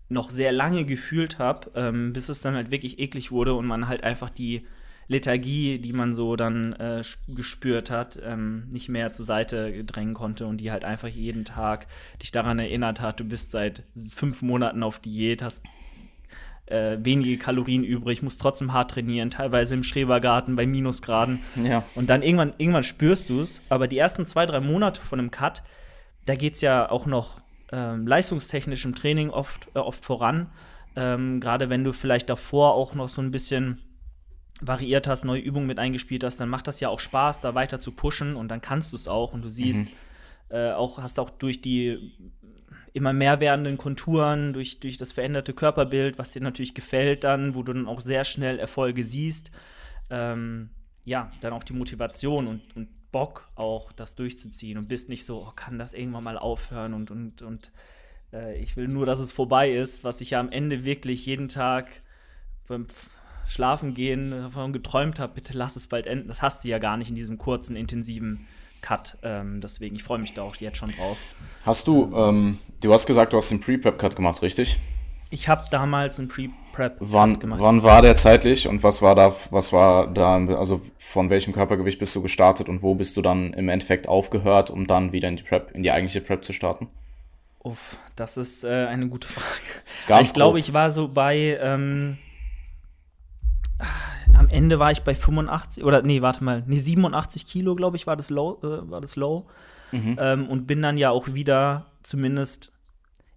noch 0.09 0.31
sehr 0.31 0.53
lange 0.53 0.85
gefühlt 0.85 1.39
habe, 1.39 1.71
ähm, 1.75 2.13
bis 2.13 2.29
es 2.29 2.41
dann 2.41 2.55
halt 2.55 2.71
wirklich 2.71 2.99
eklig 2.99 3.31
wurde 3.33 3.55
und 3.55 3.67
man 3.67 3.89
halt 3.89 4.05
einfach 4.05 4.31
die 4.31 4.67
Lethargie, 5.07 5.79
die 5.79 5.93
man 5.93 6.13
so 6.13 6.37
dann 6.37 6.73
äh, 6.75 7.03
gespürt 7.29 7.91
hat, 7.91 8.19
ähm, 8.25 8.69
nicht 8.71 8.89
mehr 8.89 9.13
zur 9.13 9.25
Seite 9.27 9.85
drängen 9.85 10.15
konnte 10.15 10.47
und 10.47 10.59
die 10.59 10.71
halt 10.71 10.85
einfach 10.85 11.09
jeden 11.09 11.45
Tag 11.45 11.87
dich 12.23 12.33
daran 12.33 12.59
erinnert 12.59 13.01
hat, 13.01 13.21
du 13.21 13.25
bist 13.25 13.51
seit 13.51 13.83
fünf 14.15 14.41
Monaten 14.41 14.83
auf 14.83 14.99
Diät, 14.99 15.43
hast 15.43 15.63
äh, 16.67 16.97
wenige 17.01 17.37
Kalorien 17.37 17.85
übrig, 17.85 18.23
musst 18.23 18.41
trotzdem 18.41 18.73
hart 18.73 18.93
trainieren, 18.93 19.31
teilweise 19.31 19.75
im 19.75 19.83
Schrebergarten 19.83 20.57
bei 20.57 20.67
Minusgraden. 20.67 21.41
Ja. 21.63 21.85
Und 21.95 22.11
dann 22.11 22.23
irgendwann, 22.23 22.55
irgendwann 22.59 22.83
spürst 22.83 23.29
du 23.29 23.41
es, 23.41 23.63
aber 23.69 23.89
die 23.89 23.99
ersten 23.99 24.27
zwei, 24.27 24.47
drei 24.47 24.61
Monate 24.61 25.01
von 25.01 25.19
einem 25.19 25.31
Cut, 25.31 25.63
da 26.27 26.35
geht 26.35 26.55
es 26.55 26.61
ja 26.63 26.91
auch 26.91 27.07
noch 27.07 27.41
ähm, 27.73 28.07
leistungstechnisch 28.07 28.85
im 28.85 28.95
Training 28.95 29.31
oft, 29.31 29.69
äh, 29.75 29.79
oft 29.79 30.05
voran. 30.05 30.51
Ähm, 30.97 31.41
Gerade 31.41 31.69
wenn 31.69 31.85
du 31.85 31.93
vielleicht 31.93 32.31
davor 32.31 32.75
auch 32.75 32.95
noch 32.95 33.09
so 33.09 33.21
ein 33.21 33.31
bisschen 33.31 33.83
variiert 34.61 35.07
hast, 35.07 35.25
neue 35.25 35.41
Übungen 35.41 35.67
mit 35.67 35.79
eingespielt 35.79 36.25
hast, 36.25 36.39
dann 36.39 36.49
macht 36.49 36.67
das 36.67 36.81
ja 36.81 36.89
auch 36.89 37.01
Spaß, 37.01 37.41
da 37.41 37.55
weiter 37.55 37.81
zu 37.81 37.93
pushen 37.93 38.37
und 38.37 38.49
dann 38.49 38.61
kannst 38.61 38.93
du 38.93 38.97
es 38.97 39.09
auch 39.09 39.33
und 39.33 39.43
du 39.43 39.49
siehst, 39.49 39.87
mhm. 39.87 40.57
äh, 40.57 40.73
auch 40.73 40.99
hast 40.99 41.19
auch 41.19 41.31
durch 41.31 41.61
die 41.61 42.13
immer 42.95 43.13
mehr 43.13 43.41
werdenden 43.41 43.77
Konturen, 43.77 44.53
durch, 44.53 44.79
durch 44.79 44.97
das 44.97 45.13
veränderte 45.13 45.53
Körperbild, 45.53 46.17
was 46.17 46.31
dir 46.31 46.41
natürlich 46.41 46.75
gefällt 46.75 47.25
dann, 47.25 47.55
wo 47.55 47.65
du 47.65 47.73
dann 47.73 47.89
auch 47.89 48.01
sehr 48.01 48.25
schnell 48.25 48.59
Erfolge 48.61 49.03
siehst, 49.03 49.51
ähm, 50.11 50.71
ja, 51.05 51.31
dann 51.41 51.53
auch 51.53 51.65
die 51.65 51.73
Motivation 51.73 52.47
und, 52.47 52.63
und 52.77 52.89
Bock 53.11 53.49
auch, 53.57 53.91
das 53.93 54.15
durchzuziehen 54.15 54.79
und 54.79 54.89
bist 54.89 55.09
nicht 55.09 55.25
so, 55.27 55.43
oh, 55.43 55.53
kann 55.57 55.77
das 55.77 55.93
irgendwann 55.93 56.25
mal 56.25 56.39
aufhören 56.39 56.95
und, 56.95 57.11
und, 57.11 57.43
und 57.43 57.73
äh, 58.33 58.57
ich 58.61 58.77
will 58.77 58.87
nur, 58.87 59.07
dass 59.07 59.19
es 59.19 59.33
vorbei 59.33 59.73
ist, 59.73 60.05
was 60.05 60.21
ich 60.21 60.31
ja 60.31 60.41
am 60.41 60.51
Ende 60.51 60.85
wirklich 60.85 61.27
jeden 61.27 61.49
Tag 61.49 61.89
beim 62.69 62.87
Schlafen 63.49 63.95
gehen 63.95 64.31
davon 64.31 64.73
geträumt 64.73 65.19
habe, 65.19 65.35
bitte 65.35 65.59
lass 65.59 65.75
es 65.75 65.89
bald 65.89 66.07
enden. 66.07 66.29
Das 66.29 66.43
hast 66.43 66.65
du 66.65 66.69
ja 66.69 66.79
gar 66.79 66.97
nicht 66.97 67.11
in 67.11 67.17
diesem 67.17 67.39
kurzen, 67.39 67.75
intensiven 67.75 68.47
Cut. 68.85 69.17
Ähm, 69.23 69.63
deswegen, 69.63 69.97
ich 69.97 70.03
freue 70.03 70.19
mich 70.19 70.35
da 70.35 70.43
auch 70.43 70.57
jetzt 70.57 70.77
schon 70.77 70.95
drauf. 70.95 71.17
Hast 71.65 71.87
du, 71.87 72.13
ähm, 72.15 72.59
du 72.83 72.93
hast 72.93 73.07
gesagt, 73.07 73.33
du 73.33 73.39
hast 73.39 73.51
den 73.51 73.59
Pre-Prep-Cut 73.59 74.15
gemacht, 74.15 74.43
richtig? 74.43 74.79
Ich 75.31 75.49
habe 75.49 75.63
damals 75.71 76.19
einen 76.19 76.29
Pre-Prep 76.29 76.97
wann, 77.01 77.39
gemacht. 77.39 77.61
Wann 77.63 77.83
war 77.83 78.03
der 78.03 78.15
zeitlich 78.15 78.69
und 78.69 78.83
was 78.83 79.01
war 79.01 79.15
da, 79.15 79.35
was 79.51 79.73
war 79.73 80.07
da, 80.07 80.37
also 80.37 80.83
von 80.99 81.31
welchem 81.31 81.55
Körpergewicht 81.55 81.99
bist 81.99 82.15
du 82.15 82.21
gestartet 82.21 82.69
und 82.69 82.83
wo 82.83 82.95
bist 82.95 83.17
du 83.17 83.23
dann 83.23 83.55
im 83.55 83.71
Endeffekt 83.71 84.07
aufgehört, 84.07 84.69
um 84.69 84.87
dann 84.87 85.13
wieder 85.13 85.29
in 85.29 85.37
die 85.37 85.45
Prep, 85.45 85.71
in 85.73 85.83
die 85.83 85.91
eigentliche 85.91 86.21
Prep 86.21 86.45
zu 86.45 86.53
starten? 86.53 86.89
Uff, 87.61 87.97
das 88.17 88.37
ist 88.37 88.65
äh, 88.65 88.87
eine 88.87 89.09
gute 89.09 89.29
Frage. 89.29 89.63
Ganz 90.09 90.29
ich 90.29 90.35
glaube, 90.35 90.59
ich 90.61 90.75
war 90.75 90.91
so 90.91 91.09
bei 91.09 91.59
ähm, 91.59 92.19
am 94.35 94.49
Ende 94.49 94.79
war 94.79 94.91
ich 94.91 95.03
bei 95.03 95.15
85 95.15 95.85
oder 95.85 96.03
nee, 96.03 96.23
warte 96.23 96.43
mal, 96.43 96.63
nee, 96.67 96.77
87 96.77 97.47
Kilo, 97.47 97.75
glaube 97.75 97.97
ich, 97.97 98.07
war 98.07 98.17
das 98.17 98.31
Low, 98.31 98.59
äh, 98.63 98.91
war 98.91 99.01
das 99.01 99.17
Low. 99.17 99.47
Mhm. 99.93 100.17
Ähm, 100.19 100.49
und 100.49 100.67
bin 100.67 100.83
dann 100.83 100.99
ja 100.99 101.11
auch 101.11 101.35
wieder 101.35 101.87
zumindest, 102.03 102.73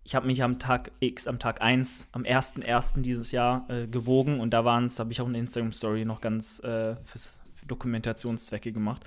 ich 0.03 0.15
habe 0.15 0.25
mich 0.25 0.43
am 0.43 0.59
Tag 0.59 0.91
X, 0.99 1.27
am 1.27 1.37
Tag 1.39 1.61
1, 1.61 2.07
am 2.13 2.23
1.1. 2.23 3.01
dieses 3.01 3.31
Jahr 3.31 3.69
äh, 3.69 3.87
gewogen 3.87 4.39
und 4.39 4.51
da 4.51 4.65
waren 4.65 4.85
es, 4.85 4.95
da 4.95 5.03
habe 5.03 5.11
ich 5.11 5.21
auch 5.21 5.27
eine 5.27 5.37
Instagram-Story 5.37 6.05
noch 6.05 6.21
ganz 6.21 6.59
äh, 6.59 6.95
fürs 7.05 7.39
Dokumentationszwecke 7.67 8.73
gemacht. 8.73 9.03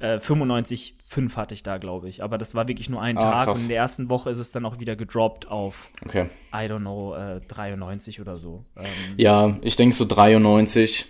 95,5 0.00 1.32
äh, 1.32 1.36
hatte 1.36 1.54
ich 1.54 1.62
da, 1.62 1.78
glaube 1.78 2.08
ich. 2.08 2.22
Aber 2.22 2.38
das 2.38 2.54
war 2.54 2.68
wirklich 2.68 2.90
nur 2.90 3.00
ein 3.00 3.16
ah, 3.16 3.22
Tag 3.22 3.44
krass. 3.46 3.58
und 3.58 3.64
in 3.64 3.68
der 3.68 3.78
ersten 3.78 4.10
Woche 4.10 4.30
ist 4.30 4.38
es 4.38 4.52
dann 4.52 4.64
auch 4.66 4.78
wieder 4.78 4.96
gedroppt 4.96 5.48
auf, 5.48 5.90
okay. 6.04 6.28
I 6.52 6.68
don't 6.68 6.80
know, 6.80 7.14
äh, 7.14 7.40
93 7.48 8.20
oder 8.20 8.38
so. 8.38 8.60
Ähm, 8.76 8.84
ja, 9.16 9.56
ich 9.62 9.76
denke 9.76 9.94
so 9.94 10.04
93, 10.04 11.06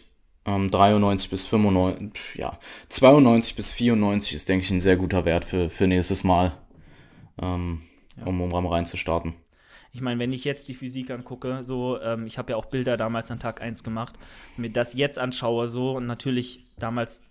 ähm, 0.47 0.71
93 0.71 1.31
bis 1.31 1.45
95, 1.47 2.13
ja, 2.35 2.59
92 2.89 3.57
bis 3.57 3.71
94 3.73 4.35
ist, 4.35 4.49
denke 4.49 4.65
ich, 4.65 4.71
ein 4.71 4.81
sehr 4.81 4.97
guter 4.97 5.25
Wert 5.25 5.45
für, 5.45 5.69
für 5.69 5.87
nächstes 5.87 6.23
Mal, 6.23 6.53
ähm, 7.43 7.83
ja. 8.17 8.27
um, 8.27 8.41
um 8.41 8.67
reinzustarten. 8.67 9.35
Ich 9.97 10.03
meine, 10.03 10.21
wenn 10.21 10.35
ich 10.35 10.45
jetzt 10.45 10.69
die 10.69 10.75
Physik 10.75 11.11
angucke, 11.11 11.61
so, 11.65 11.99
ähm, 12.03 12.27
ich 12.27 12.37
habe 12.37 12.53
ja 12.53 12.59
auch 12.59 12.67
Bilder 12.67 12.99
damals 12.99 13.31
an 13.31 13.39
Tag 13.39 13.63
1 13.63 13.83
gemacht, 13.83 14.15
mir 14.59 14.69
das 14.69 14.93
jetzt 14.93 15.19
anschaue, 15.19 15.69
so, 15.69 15.93
und 15.93 16.07
natürlich 16.07 16.61
damals, 16.79 17.23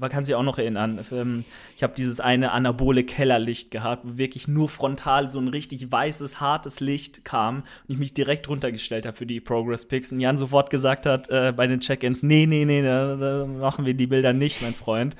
man 0.00 0.08
kann 0.08 0.24
sich 0.24 0.34
auch 0.34 0.42
noch 0.42 0.56
erinnern, 0.56 1.04
ähm, 1.12 1.44
ich 1.76 1.82
habe 1.82 1.92
dieses 1.94 2.18
eine 2.18 2.52
anabole 2.52 3.04
Kellerlicht 3.04 3.70
gehabt, 3.70 4.06
wo 4.06 4.16
wirklich 4.16 4.48
nur 4.48 4.70
frontal 4.70 5.28
so 5.28 5.38
ein 5.38 5.48
richtig 5.48 5.92
weißes, 5.92 6.40
hartes 6.40 6.80
Licht 6.80 7.22
kam 7.26 7.56
und 7.56 7.92
ich 7.92 7.98
mich 7.98 8.14
direkt 8.14 8.48
runtergestellt 8.48 9.04
habe 9.04 9.14
für 9.18 9.26
die 9.26 9.40
Progress 9.40 9.84
Picks 9.84 10.10
und 10.10 10.20
Jan 10.20 10.38
sofort 10.38 10.70
gesagt 10.70 11.04
hat 11.04 11.28
äh, 11.28 11.52
bei 11.54 11.66
den 11.66 11.80
Check-ins, 11.80 12.22
nee, 12.22 12.46
nee, 12.46 12.64
nee, 12.64 12.80
da, 12.80 13.16
da, 13.16 13.44
machen 13.44 13.84
wir 13.84 13.92
die 13.92 14.06
Bilder 14.06 14.32
nicht, 14.32 14.62
mein 14.62 14.72
Freund. 14.72 15.16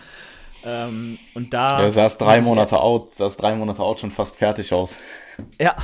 Ähm, 0.65 1.19
und 1.35 1.53
da. 1.53 1.79
Er 1.79 1.91
saß 1.91 2.17
drei 2.17 2.41
Monate 2.41 2.81
out, 2.81 3.15
saß 3.17 3.37
drei 3.37 3.55
Monate 3.55 3.83
out 3.83 4.01
schon 4.01 4.11
fast 4.11 4.37
fertig 4.37 4.73
aus. 4.73 4.97
Ja, 5.61 5.77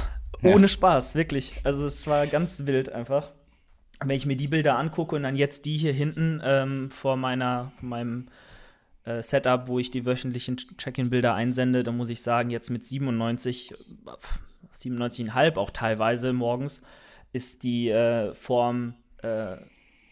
ohne 0.42 0.68
Spaß, 0.68 1.14
wirklich. 1.14 1.52
Also 1.64 1.86
es 1.86 2.06
war 2.06 2.26
ganz 2.26 2.66
wild 2.66 2.90
einfach. 2.90 3.30
Wenn 4.04 4.16
ich 4.16 4.26
mir 4.26 4.36
die 4.36 4.48
Bilder 4.48 4.78
angucke 4.78 5.14
und 5.14 5.22
dann 5.22 5.36
jetzt 5.36 5.64
die 5.64 5.76
hier 5.76 5.92
hinten 5.92 6.40
ähm, 6.44 6.90
vor 6.90 7.16
meiner, 7.16 7.72
meinem 7.80 8.28
äh, 9.04 9.22
Setup, 9.22 9.68
wo 9.68 9.78
ich 9.78 9.90
die 9.90 10.04
wöchentlichen 10.04 10.56
Check-in-Bilder 10.56 11.34
einsende, 11.34 11.82
dann 11.82 11.96
muss 11.96 12.10
ich 12.10 12.22
sagen, 12.22 12.50
jetzt 12.50 12.70
mit 12.70 12.84
97, 12.84 13.74
97,5 14.76 15.56
auch 15.56 15.70
teilweise 15.70 16.32
morgens, 16.32 16.82
ist 17.32 17.62
die 17.62 17.88
äh, 17.88 18.34
Form 18.34 18.94
äh, 19.22 19.56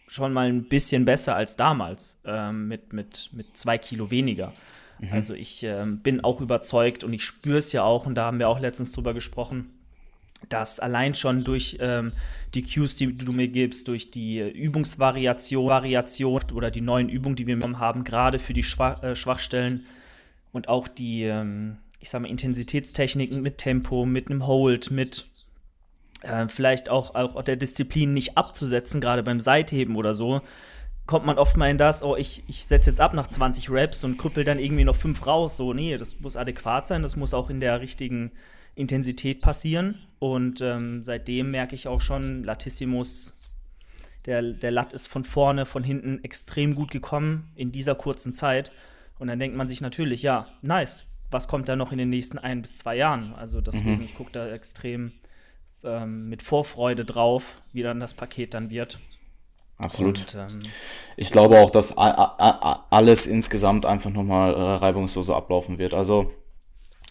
schon 0.07 0.33
mal 0.33 0.47
ein 0.47 0.67
bisschen 0.67 1.05
besser 1.05 1.35
als 1.35 1.55
damals, 1.55 2.19
ähm, 2.25 2.67
mit, 2.67 2.93
mit, 2.93 3.29
mit 3.33 3.55
zwei 3.55 3.77
Kilo 3.77 4.11
weniger. 4.11 4.51
Mhm. 4.99 5.09
Also 5.11 5.33
ich 5.33 5.63
ähm, 5.63 5.99
bin 5.99 6.21
auch 6.23 6.41
überzeugt 6.41 7.03
und 7.03 7.13
ich 7.13 7.23
spüre 7.23 7.57
es 7.57 7.71
ja 7.71 7.83
auch, 7.83 8.05
und 8.05 8.15
da 8.15 8.25
haben 8.25 8.39
wir 8.39 8.49
auch 8.49 8.59
letztens 8.59 8.91
drüber 8.91 9.13
gesprochen, 9.13 9.69
dass 10.49 10.79
allein 10.79 11.13
schon 11.15 11.43
durch 11.43 11.77
ähm, 11.79 12.13
die 12.53 12.63
Cues, 12.63 12.95
die 12.95 13.15
du 13.17 13.31
mir 13.31 13.47
gibst, 13.47 13.87
durch 13.87 14.11
die 14.11 14.39
Übungsvariation 14.39 15.67
Variation 15.67 16.41
oder 16.53 16.71
die 16.71 16.81
neuen 16.81 17.09
Übungen, 17.09 17.35
die 17.35 17.47
wir 17.47 17.59
haben, 17.79 18.03
gerade 18.03 18.39
für 18.39 18.53
die 18.53 18.63
Schwach, 18.63 19.01
äh, 19.03 19.15
Schwachstellen 19.15 19.85
und 20.51 20.67
auch 20.67 20.87
die, 20.87 21.23
ähm, 21.23 21.77
ich 21.99 22.09
sag 22.09 22.21
mal, 22.21 22.29
Intensitätstechniken 22.29 23.41
mit 23.41 23.57
Tempo, 23.57 24.05
mit 24.05 24.29
einem 24.29 24.47
Hold, 24.47 24.91
mit 24.91 25.27
äh, 26.21 26.47
vielleicht 26.47 26.89
auch, 26.89 27.15
auch 27.15 27.41
der 27.43 27.55
Disziplin 27.55 28.13
nicht 28.13 28.37
abzusetzen, 28.37 29.01
gerade 29.01 29.23
beim 29.23 29.39
Seitheben 29.39 29.95
oder 29.95 30.13
so, 30.13 30.41
kommt 31.05 31.25
man 31.25 31.37
oft 31.37 31.57
mal 31.57 31.69
in 31.69 31.77
das, 31.77 32.03
oh, 32.03 32.15
ich, 32.15 32.43
ich 32.47 32.65
setze 32.65 32.89
jetzt 32.89 33.01
ab 33.01 33.13
nach 33.13 33.27
20 33.27 33.69
Raps 33.69 34.03
und 34.03 34.17
krüppel 34.17 34.43
dann 34.43 34.59
irgendwie 34.59 34.83
noch 34.83 34.95
fünf 34.95 35.25
raus. 35.25 35.57
So, 35.57 35.73
nee, 35.73 35.97
das 35.97 36.19
muss 36.19 36.35
adäquat 36.35 36.87
sein, 36.87 37.01
das 37.01 37.15
muss 37.15 37.33
auch 37.33 37.49
in 37.49 37.59
der 37.59 37.81
richtigen 37.81 38.31
Intensität 38.75 39.41
passieren. 39.41 39.99
Und 40.19 40.61
ähm, 40.61 41.03
seitdem 41.03 41.51
merke 41.51 41.75
ich 41.75 41.87
auch 41.87 42.01
schon, 42.01 42.43
Latissimus, 42.43 43.59
der, 44.25 44.41
der 44.41 44.71
Lat 44.71 44.93
ist 44.93 45.07
von 45.07 45.23
vorne, 45.23 45.65
von 45.65 45.83
hinten 45.83 46.23
extrem 46.23 46.75
gut 46.75 46.91
gekommen 46.91 47.51
in 47.55 47.71
dieser 47.71 47.95
kurzen 47.95 48.33
Zeit. 48.33 48.71
Und 49.17 49.27
dann 49.27 49.39
denkt 49.39 49.57
man 49.57 49.67
sich 49.67 49.81
natürlich, 49.81 50.21
ja, 50.21 50.47
nice, 50.61 51.03
was 51.31 51.47
kommt 51.47 51.69
da 51.69 51.75
noch 51.75 51.91
in 51.91 51.97
den 51.97 52.09
nächsten 52.09 52.37
ein 52.37 52.61
bis 52.61 52.77
zwei 52.77 52.97
Jahren? 52.97 53.33
Also 53.33 53.61
deswegen, 53.61 53.97
mhm. 53.97 54.03
ich 54.03 54.15
gucke 54.15 54.31
da 54.31 54.47
extrem 54.49 55.13
ähm, 55.83 56.29
mit 56.29 56.43
Vorfreude 56.43 57.05
drauf, 57.05 57.61
wie 57.73 57.83
dann 57.83 57.99
das 57.99 58.13
Paket 58.13 58.53
dann 58.53 58.69
wird. 58.69 58.99
Absolut. 59.77 60.19
Und, 60.19 60.35
ähm, 60.35 60.59
ich 61.17 61.31
glaube 61.31 61.59
auch, 61.59 61.71
dass 61.71 61.97
alles 61.97 63.25
insgesamt 63.25 63.85
einfach 63.85 64.11
nochmal 64.11 64.53
äh, 64.53 64.57
reibungsloser 64.57 65.35
ablaufen 65.35 65.79
wird. 65.79 65.93
Also 65.93 66.31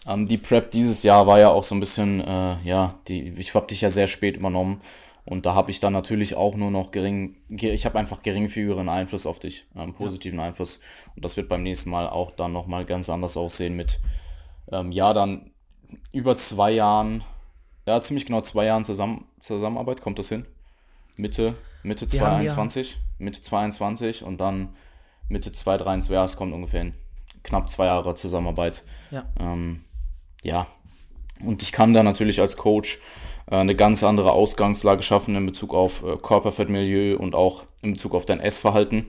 ähm, 0.07 0.27
die 0.27 0.39
Prep 0.39 0.71
dieses 0.71 1.03
Jahr 1.03 1.27
war 1.27 1.39
ja 1.39 1.51
auch 1.51 1.65
so 1.65 1.75
ein 1.75 1.81
bisschen, 1.81 2.21
äh, 2.21 2.57
ja, 2.65 2.95
die, 3.09 3.29
ich 3.31 3.55
habe 3.55 3.67
dich 3.67 3.81
ja 3.81 3.91
sehr 3.91 4.07
spät 4.07 4.37
übernommen 4.37 4.81
und 5.25 5.47
da 5.47 5.55
habe 5.55 5.71
ich 5.71 5.81
dann 5.81 5.93
natürlich 5.93 6.35
auch 6.35 6.57
nur 6.57 6.71
noch 6.71 6.91
gering, 6.91 7.37
ich 7.49 7.85
habe 7.85 7.99
einfach 7.99 8.23
geringfügigen 8.23 8.89
Einfluss 8.89 9.27
auf 9.27 9.39
dich, 9.39 9.67
einen 9.75 9.95
positiven 9.95 10.39
ja. 10.39 10.47
Einfluss 10.47 10.81
und 11.17 11.25
das 11.25 11.37
wird 11.37 11.49
beim 11.49 11.63
nächsten 11.63 11.91
Mal 11.91 12.09
auch 12.09 12.31
dann 12.31 12.53
nochmal 12.53 12.85
ganz 12.87 13.11
anders 13.11 13.37
aussehen 13.37 13.77
mit, 13.77 14.01
ähm, 14.73 14.91
ja, 14.91 15.13
dann 15.13 15.51
über 16.13 16.37
zwei 16.37 16.71
Jahren, 16.71 17.23
ja, 17.87 18.01
ziemlich 18.01 18.27
genau 18.27 18.41
zwei 18.41 18.67
Jahren 18.67 18.85
Zusammen 18.85 19.27
Zusammenarbeit, 19.41 20.01
kommt 20.01 20.19
das 20.19 20.29
hin? 20.29 20.47
Mitte, 21.17 21.57
Mitte 21.83 22.07
2021, 22.07 22.93
ja. 22.93 22.99
Mitte 23.19 23.41
22 23.43 24.25
und 24.25 24.39
dann 24.39 24.75
Mitte 25.29 25.53
2023, 25.53 26.13
ja, 26.13 26.25
es 26.25 26.37
kommt 26.37 26.53
ungefähr 26.53 26.81
hin. 26.81 26.95
Knapp 27.43 27.71
zwei 27.71 27.87
Jahre 27.87 28.15
Zusammenarbeit. 28.15 28.85
Ja. 29.11 29.27
Ähm, 29.39 29.85
ja, 30.43 30.67
und 31.45 31.63
ich 31.63 31.73
kann 31.73 31.93
da 31.93 32.03
natürlich 32.03 32.41
als 32.41 32.57
Coach 32.57 32.99
äh, 33.51 33.57
eine 33.57 33.75
ganz 33.75 34.03
andere 34.03 34.33
Ausgangslage 34.33 35.03
schaffen 35.03 35.37
in 35.37 35.47
Bezug 35.47 35.75
auf 35.75 36.03
äh, 36.03 36.17
Körperfettmilieu 36.17 37.17
und 37.17 37.35
auch 37.35 37.65
in 37.83 37.93
Bezug 37.93 38.15
auf 38.15 38.27
dein 38.27 38.41
Essverhalten, 38.41 39.07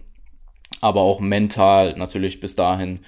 aber 0.80 1.02
auch 1.02 1.20
mental 1.20 1.96
natürlich 1.98 2.39
bis 2.39 2.56
dahin 2.56 3.04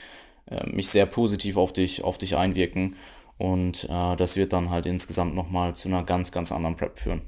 äh, 0.49 0.65
mich 0.69 0.89
sehr 0.89 1.05
positiv 1.05 1.57
auf 1.57 1.73
dich, 1.73 2.03
auf 2.03 2.17
dich 2.17 2.35
einwirken. 2.35 2.95
Und 3.39 3.89
das 3.89 4.37
wird 4.37 4.53
dann 4.53 4.69
halt 4.69 4.85
insgesamt 4.85 5.33
nochmal 5.35 5.75
zu 5.75 5.89
einer 5.89 6.03
ganz, 6.03 6.31
ganz 6.31 6.51
anderen 6.51 6.77
Prep 6.77 6.99
führen. 6.99 7.23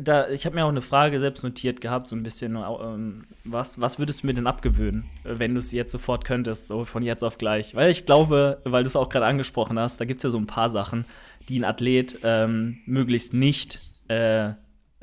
Da, 0.00 0.28
ich 0.28 0.46
habe 0.46 0.54
mir 0.54 0.64
auch 0.64 0.70
eine 0.70 0.82
Frage 0.82 1.18
selbst 1.20 1.42
notiert 1.42 1.80
gehabt, 1.80 2.08
so 2.08 2.16
ein 2.16 2.22
bisschen, 2.22 2.56
ähm, 2.56 3.24
was, 3.44 3.80
was 3.80 3.98
würdest 3.98 4.22
du 4.22 4.26
mir 4.26 4.34
denn 4.34 4.46
abgewöhnen, 4.46 5.04
wenn 5.24 5.54
du 5.54 5.60
es 5.60 5.72
jetzt 5.72 5.92
sofort 5.92 6.24
könntest, 6.24 6.68
so 6.68 6.84
von 6.84 7.02
jetzt 7.02 7.22
auf 7.22 7.38
gleich? 7.38 7.74
Weil 7.74 7.90
ich 7.90 8.06
glaube, 8.06 8.60
weil 8.64 8.82
du 8.82 8.88
es 8.88 8.96
auch 8.96 9.08
gerade 9.08 9.26
angesprochen 9.26 9.78
hast, 9.78 10.00
da 10.00 10.04
gibt 10.04 10.18
es 10.18 10.24
ja 10.24 10.30
so 10.30 10.38
ein 10.38 10.46
paar 10.46 10.68
Sachen, 10.68 11.04
die 11.48 11.58
ein 11.58 11.64
Athlet 11.64 12.18
ähm, 12.22 12.78
möglichst 12.86 13.34
nicht 13.34 13.80
äh, 14.08 14.52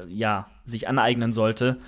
ja, 0.08 0.50
sich 0.64 0.88
aneignen 0.88 1.34
sollte, 1.34 1.80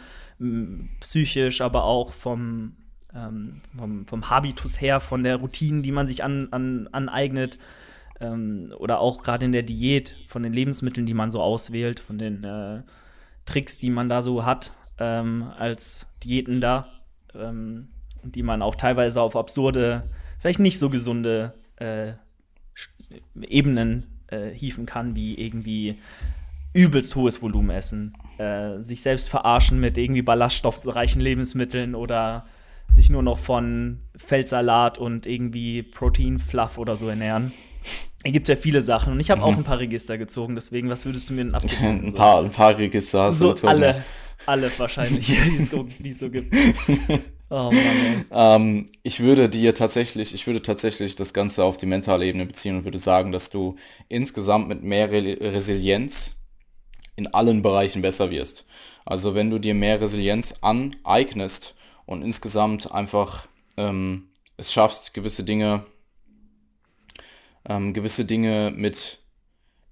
psychisch, 1.01 1.61
aber 1.61 1.83
auch 1.83 2.13
vom, 2.13 2.75
ähm, 3.13 3.61
vom, 3.77 4.07
vom, 4.07 4.29
Habitus 4.29 4.81
her, 4.81 4.99
von 4.99 5.23
der 5.23 5.37
Routine, 5.37 5.81
die 5.81 5.91
man 5.91 6.07
sich 6.07 6.23
an, 6.23 6.47
an, 6.51 6.89
aneignet, 6.91 7.59
ähm, 8.21 8.73
oder 8.77 8.99
auch 8.99 9.23
gerade 9.23 9.45
in 9.45 9.51
der 9.51 9.63
Diät, 9.63 10.15
von 10.27 10.43
den 10.43 10.53
Lebensmitteln, 10.53 11.05
die 11.05 11.13
man 11.13 11.31
so 11.31 11.41
auswählt, 11.41 11.99
von 11.99 12.17
den 12.17 12.43
äh, 12.43 12.83
Tricks, 13.45 13.79
die 13.79 13.89
man 13.89 14.07
da 14.07 14.21
so 14.21 14.45
hat 14.45 14.73
ähm, 14.99 15.51
als 15.57 16.07
Diäten 16.23 16.61
da, 16.61 16.87
ähm, 17.33 17.89
die 18.23 18.43
man 18.43 18.61
auch 18.61 18.75
teilweise 18.75 19.21
auf 19.21 19.35
absurde, 19.35 20.03
vielleicht 20.39 20.59
nicht 20.59 20.77
so 20.77 20.89
gesunde 20.89 21.53
äh, 21.77 22.13
Ebenen 23.41 24.05
äh, 24.27 24.51
hieven 24.51 24.85
kann, 24.85 25.15
wie 25.15 25.35
irgendwie 25.35 25.97
übelst 26.73 27.15
hohes 27.15 27.41
Volumen 27.41 27.71
essen, 27.71 28.13
äh, 28.37 28.79
sich 28.79 29.01
selbst 29.01 29.29
verarschen 29.29 29.79
mit 29.79 29.97
irgendwie 29.97 30.21
ballaststoffreichen 30.21 31.19
Lebensmitteln 31.19 31.95
oder 31.95 32.45
sich 32.95 33.09
nur 33.09 33.23
noch 33.23 33.39
von 33.39 33.99
Feldsalat 34.15 34.97
und 34.97 35.25
irgendwie 35.25 35.83
Proteinfluff 35.83 36.77
oder 36.77 36.95
so 36.95 37.09
ernähren. 37.09 37.51
Da 38.23 38.29
gibt 38.29 38.47
es 38.47 38.55
ja 38.55 38.61
viele 38.61 38.81
Sachen 38.81 39.13
und 39.13 39.19
ich 39.19 39.31
habe 39.31 39.41
auch 39.41 39.51
mhm. 39.51 39.59
ein 39.59 39.63
paar 39.63 39.79
Register 39.79 40.17
gezogen, 40.17 40.53
deswegen, 40.53 40.89
was 40.89 41.05
würdest 41.05 41.29
du 41.29 41.33
mir 41.33 41.43
denn 41.43 41.55
abgeben? 41.55 42.05
ein, 42.05 42.13
paar, 42.13 42.43
ein 42.43 42.51
paar 42.51 42.77
Register 42.77 43.23
hast 43.23 43.39
so 43.39 43.47
du 43.47 43.53
gezogen. 43.53 43.73
Alle, 43.73 44.05
alle 44.45 44.79
wahrscheinlich, 44.79 45.25
die 45.27 45.63
es 45.63 45.71
so, 45.71 45.87
so 46.13 46.29
gibt. 46.29 46.53
Oh 47.53 47.69
Mann, 47.69 48.25
ähm, 48.31 48.85
ich 49.03 49.19
würde 49.19 49.49
dir 49.49 49.75
tatsächlich, 49.75 50.33
ich 50.33 50.47
würde 50.47 50.61
tatsächlich 50.61 51.17
das 51.17 51.33
Ganze 51.33 51.65
auf 51.65 51.75
die 51.75 51.85
mentale 51.85 52.25
Ebene 52.25 52.45
beziehen 52.45 52.77
und 52.77 52.85
würde 52.85 52.97
sagen, 52.97 53.33
dass 53.33 53.49
du 53.49 53.75
insgesamt 54.07 54.69
mit 54.69 54.83
mehr 54.83 55.11
Re 55.11 55.37
Resilienz 55.41 56.37
in 57.17 57.27
allen 57.27 57.61
Bereichen 57.61 58.01
besser 58.01 58.31
wirst. 58.31 58.65
Also 59.03 59.35
wenn 59.35 59.49
du 59.49 59.59
dir 59.59 59.73
mehr 59.73 59.99
Resilienz 59.99 60.59
aneignest 60.61 61.75
und 62.05 62.21
insgesamt 62.21 62.93
einfach 62.93 63.47
ähm, 63.75 64.29
es 64.55 64.71
schaffst, 64.71 65.13
gewisse 65.13 65.43
Dinge, 65.43 65.85
ähm, 67.67 67.93
gewisse 67.93 68.25
Dinge 68.25 68.73
mit 68.75 69.19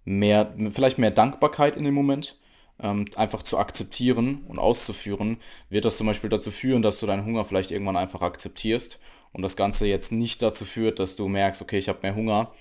mehr, 0.06 0.54
vielleicht 0.72 0.98
mehr 0.98 1.12
Dankbarkeit 1.12 1.76
in 1.76 1.84
dem 1.84 1.94
Moment, 1.94 2.40
ähm, 2.82 3.06
einfach 3.16 3.44
zu 3.44 3.58
akzeptieren 3.58 4.46
und 4.48 4.60
auszuführen, 4.60 5.38
wird 5.70 5.86
das 5.86 5.98
zum 5.98 6.08
Beispiel 6.08 6.30
dazu 6.30 6.52
führen, 6.52 6.82
dass 6.82 7.00
du 7.00 7.06
deinen 7.06 7.26
Hunger 7.26 7.46
vielleicht 7.46 7.72
irgendwann 7.72 7.98
einfach 7.98 8.22
akzeptierst 8.22 9.00
und 9.34 9.42
das 9.42 9.56
Ganze 9.56 9.86
jetzt 9.88 10.12
nicht 10.12 10.42
dazu 10.42 10.66
führt, 10.66 11.00
dass 11.00 11.16
du 11.16 11.28
merkst, 11.28 11.62
okay, 11.62 11.78
ich 11.78 11.90
habe 11.90 12.00
mehr 12.02 12.16
Hunger, 12.16 12.52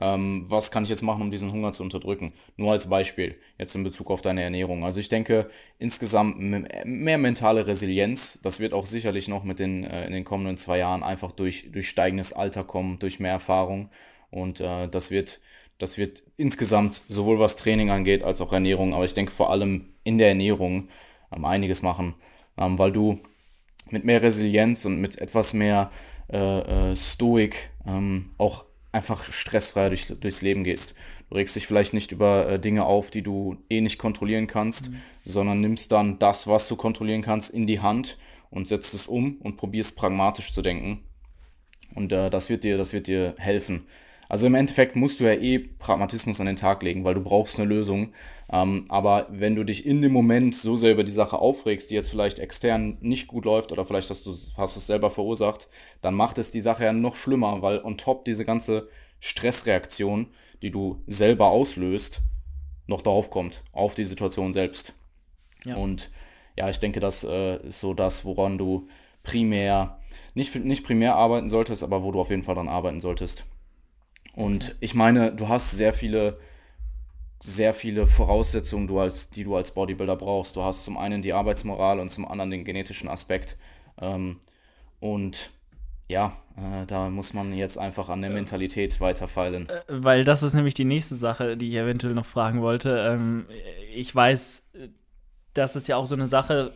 ähm, 0.00 0.46
was 0.48 0.70
kann 0.70 0.84
ich 0.84 0.90
jetzt 0.90 1.02
machen, 1.02 1.22
um 1.22 1.30
diesen 1.30 1.52
Hunger 1.52 1.72
zu 1.72 1.82
unterdrücken? 1.82 2.32
Nur 2.56 2.72
als 2.72 2.88
Beispiel, 2.88 3.36
jetzt 3.58 3.74
in 3.74 3.84
Bezug 3.84 4.10
auf 4.10 4.22
deine 4.22 4.42
Ernährung. 4.42 4.84
Also 4.84 5.00
ich 5.00 5.08
denke, 5.08 5.50
insgesamt 5.78 6.38
mehr 6.38 7.18
mentale 7.18 7.66
Resilienz, 7.66 8.38
das 8.42 8.58
wird 8.60 8.72
auch 8.72 8.86
sicherlich 8.86 9.28
noch 9.28 9.44
mit 9.44 9.58
den, 9.58 9.84
äh, 9.84 10.06
in 10.06 10.12
den 10.12 10.24
kommenden 10.24 10.56
zwei 10.56 10.78
Jahren 10.78 11.02
einfach 11.02 11.32
durch, 11.32 11.70
durch 11.72 11.88
steigendes 11.88 12.32
Alter 12.32 12.64
kommen, 12.64 12.98
durch 12.98 13.20
mehr 13.20 13.32
Erfahrung. 13.32 13.90
Und 14.32 14.60
äh, 14.60 14.88
das 14.88 15.12
wird, 15.12 15.40
das 15.78 15.98
wird 15.98 16.24
insgesamt 16.36 17.02
sowohl 17.06 17.38
was 17.38 17.56
Training 17.56 17.90
angeht, 17.90 18.24
als 18.24 18.40
auch 18.40 18.52
Ernährung, 18.52 18.94
aber 18.94 19.04
ich 19.04 19.14
denke 19.14 19.30
vor 19.30 19.50
allem 19.50 19.92
in 20.02 20.18
der 20.18 20.28
Ernährung 20.28 20.88
ähm, 21.34 21.44
einiges 21.44 21.82
machen, 21.82 22.14
ähm, 22.58 22.78
weil 22.78 22.90
du 22.90 23.20
mit 23.90 24.04
mehr 24.04 24.22
Resilienz 24.22 24.84
und 24.86 25.00
mit 25.00 25.20
etwas 25.20 25.52
mehr 25.52 25.92
äh, 26.32 26.90
äh 26.90 26.96
Stoik 26.96 27.70
ähm, 27.86 28.30
auch 28.38 28.64
einfach 28.90 29.24
stressfrei 29.24 29.90
durch, 29.90 30.06
durchs 30.06 30.42
Leben 30.42 30.64
gehst. 30.64 30.94
Du 31.28 31.36
regst 31.36 31.56
dich 31.56 31.66
vielleicht 31.66 31.94
nicht 31.94 32.12
über 32.12 32.48
äh, 32.48 32.58
Dinge 32.58 32.84
auf, 32.86 33.10
die 33.10 33.22
du 33.22 33.56
eh 33.68 33.80
nicht 33.80 33.98
kontrollieren 33.98 34.46
kannst, 34.46 34.90
mhm. 34.90 35.02
sondern 35.24 35.60
nimmst 35.60 35.92
dann 35.92 36.18
das, 36.18 36.46
was 36.46 36.68
du 36.68 36.76
kontrollieren 36.76 37.22
kannst, 37.22 37.50
in 37.50 37.66
die 37.66 37.80
Hand 37.80 38.18
und 38.50 38.66
setzt 38.66 38.94
es 38.94 39.06
um 39.06 39.36
und 39.40 39.56
probierst 39.56 39.96
pragmatisch 39.96 40.52
zu 40.52 40.62
denken. 40.62 41.02
Und 41.94 42.12
äh, 42.12 42.30
das, 42.30 42.48
wird 42.48 42.64
dir, 42.64 42.78
das 42.78 42.92
wird 42.92 43.06
dir 43.06 43.34
helfen. 43.38 43.86
Also 44.32 44.46
im 44.46 44.54
Endeffekt 44.54 44.96
musst 44.96 45.20
du 45.20 45.24
ja 45.24 45.34
eh 45.34 45.58
Pragmatismus 45.58 46.40
an 46.40 46.46
den 46.46 46.56
Tag 46.56 46.82
legen, 46.82 47.04
weil 47.04 47.12
du 47.12 47.20
brauchst 47.20 47.58
eine 47.58 47.68
Lösung. 47.68 48.14
Ähm, 48.50 48.86
aber 48.88 49.26
wenn 49.28 49.54
du 49.54 49.62
dich 49.62 49.84
in 49.84 50.00
dem 50.00 50.12
Moment 50.12 50.54
so 50.54 50.74
sehr 50.74 50.92
über 50.92 51.04
die 51.04 51.12
Sache 51.12 51.38
aufregst, 51.38 51.90
die 51.90 51.96
jetzt 51.96 52.08
vielleicht 52.08 52.38
extern 52.38 52.96
nicht 53.02 53.26
gut 53.26 53.44
läuft 53.44 53.72
oder 53.72 53.84
vielleicht 53.84 54.08
hast 54.08 54.24
du 54.24 54.34
hast 54.56 54.76
es 54.76 54.86
selber 54.86 55.10
verursacht, 55.10 55.68
dann 56.00 56.14
macht 56.14 56.38
es 56.38 56.50
die 56.50 56.62
Sache 56.62 56.84
ja 56.84 56.94
noch 56.94 57.16
schlimmer, 57.16 57.60
weil 57.60 57.84
on 57.84 57.98
top 57.98 58.24
diese 58.24 58.46
ganze 58.46 58.88
Stressreaktion, 59.20 60.28
die 60.62 60.70
du 60.70 61.02
selber 61.06 61.48
auslöst, 61.48 62.22
noch 62.86 63.02
darauf 63.02 63.28
kommt, 63.28 63.62
auf 63.72 63.94
die 63.94 64.06
Situation 64.06 64.54
selbst. 64.54 64.94
Ja. 65.66 65.76
Und 65.76 66.10
ja, 66.58 66.70
ich 66.70 66.80
denke, 66.80 67.00
das 67.00 67.22
äh, 67.22 67.58
ist 67.66 67.80
so 67.80 67.92
das, 67.92 68.24
woran 68.24 68.56
du 68.56 68.88
primär, 69.24 70.00
nicht, 70.32 70.54
nicht 70.54 70.86
primär 70.86 71.16
arbeiten 71.16 71.50
solltest, 71.50 71.82
aber 71.82 72.02
wo 72.02 72.12
du 72.12 72.20
auf 72.20 72.30
jeden 72.30 72.44
Fall 72.44 72.54
dran 72.54 72.68
arbeiten 72.68 73.02
solltest. 73.02 73.44
Und 74.34 74.74
ich 74.80 74.94
meine, 74.94 75.32
du 75.32 75.48
hast 75.48 75.72
sehr 75.72 75.92
viele, 75.92 76.38
sehr 77.40 77.74
viele 77.74 78.06
Voraussetzungen, 78.06 78.86
du 78.86 78.98
als, 78.98 79.30
die 79.30 79.44
du 79.44 79.56
als 79.56 79.72
Bodybuilder 79.72 80.16
brauchst. 80.16 80.56
Du 80.56 80.62
hast 80.62 80.84
zum 80.84 80.96
einen 80.96 81.22
die 81.22 81.32
Arbeitsmoral 81.32 82.00
und 82.00 82.10
zum 82.10 82.26
anderen 82.26 82.50
den 82.50 82.64
genetischen 82.64 83.08
Aspekt. 83.08 83.56
Ähm, 84.00 84.38
und 85.00 85.50
ja, 86.08 86.36
äh, 86.56 86.86
da 86.86 87.08
muss 87.08 87.34
man 87.34 87.52
jetzt 87.54 87.78
einfach 87.78 88.08
an 88.08 88.22
der 88.22 88.30
Mentalität 88.30 89.00
weiterfeilen. 89.00 89.68
Äh, 89.68 89.82
weil 89.88 90.24
das 90.24 90.42
ist 90.42 90.54
nämlich 90.54 90.74
die 90.74 90.84
nächste 90.84 91.14
Sache, 91.14 91.56
die 91.56 91.68
ich 91.68 91.74
eventuell 91.74 92.14
noch 92.14 92.26
fragen 92.26 92.62
wollte. 92.62 92.98
Ähm, 93.08 93.46
ich 93.94 94.14
weiß, 94.14 94.64
das 95.54 95.76
ist 95.76 95.88
ja 95.88 95.96
auch 95.96 96.06
so 96.06 96.14
eine 96.14 96.26
Sache. 96.26 96.72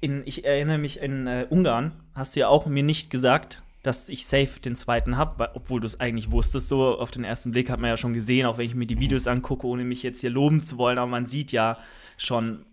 In, 0.00 0.22
ich 0.26 0.44
erinnere 0.44 0.78
mich 0.78 1.00
in 1.00 1.26
äh, 1.26 1.46
Ungarn, 1.48 1.92
hast 2.14 2.36
du 2.36 2.40
ja 2.40 2.48
auch 2.48 2.66
mir 2.66 2.82
nicht 2.82 3.10
gesagt, 3.10 3.62
dass 3.86 4.08
ich 4.08 4.26
safe 4.26 4.58
den 4.60 4.74
zweiten 4.74 5.16
habe, 5.16 5.50
obwohl 5.54 5.80
du 5.80 5.86
es 5.86 6.00
eigentlich 6.00 6.30
wusstest. 6.30 6.68
So 6.68 6.98
auf 6.98 7.10
den 7.12 7.24
ersten 7.24 7.52
Blick 7.52 7.70
hat 7.70 7.78
man 7.78 7.90
ja 7.90 7.96
schon 7.96 8.14
gesehen, 8.14 8.46
auch 8.46 8.58
wenn 8.58 8.66
ich 8.66 8.74
mir 8.74 8.86
die 8.86 8.98
Videos 8.98 9.26
angucke, 9.28 9.66
ohne 9.66 9.84
mich 9.84 10.02
jetzt 10.02 10.20
hier 10.20 10.30
loben 10.30 10.60
zu 10.60 10.76
wollen, 10.76 10.98
aber 10.98 11.10
man 11.10 11.26
sieht 11.26 11.52
ja 11.52 11.78
schon, 12.16 12.66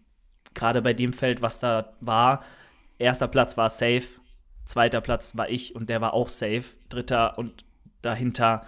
gerade 0.54 0.82
bei 0.82 0.94
dem 0.94 1.14
Feld, 1.14 1.42
was 1.42 1.60
da 1.60 1.94
war, 2.02 2.44
erster 2.98 3.28
Platz 3.28 3.58
war 3.58 3.70
safe, 3.70 4.04
zweiter 4.66 5.02
Platz 5.02 5.38
war 5.38 5.50
ich 5.50 5.76
und 5.76 5.90
der 5.90 6.02
war 6.02 6.14
auch 6.14 6.30
safe, 6.30 6.64
dritter 6.90 7.38
und 7.38 7.64
dahinter, 8.02 8.62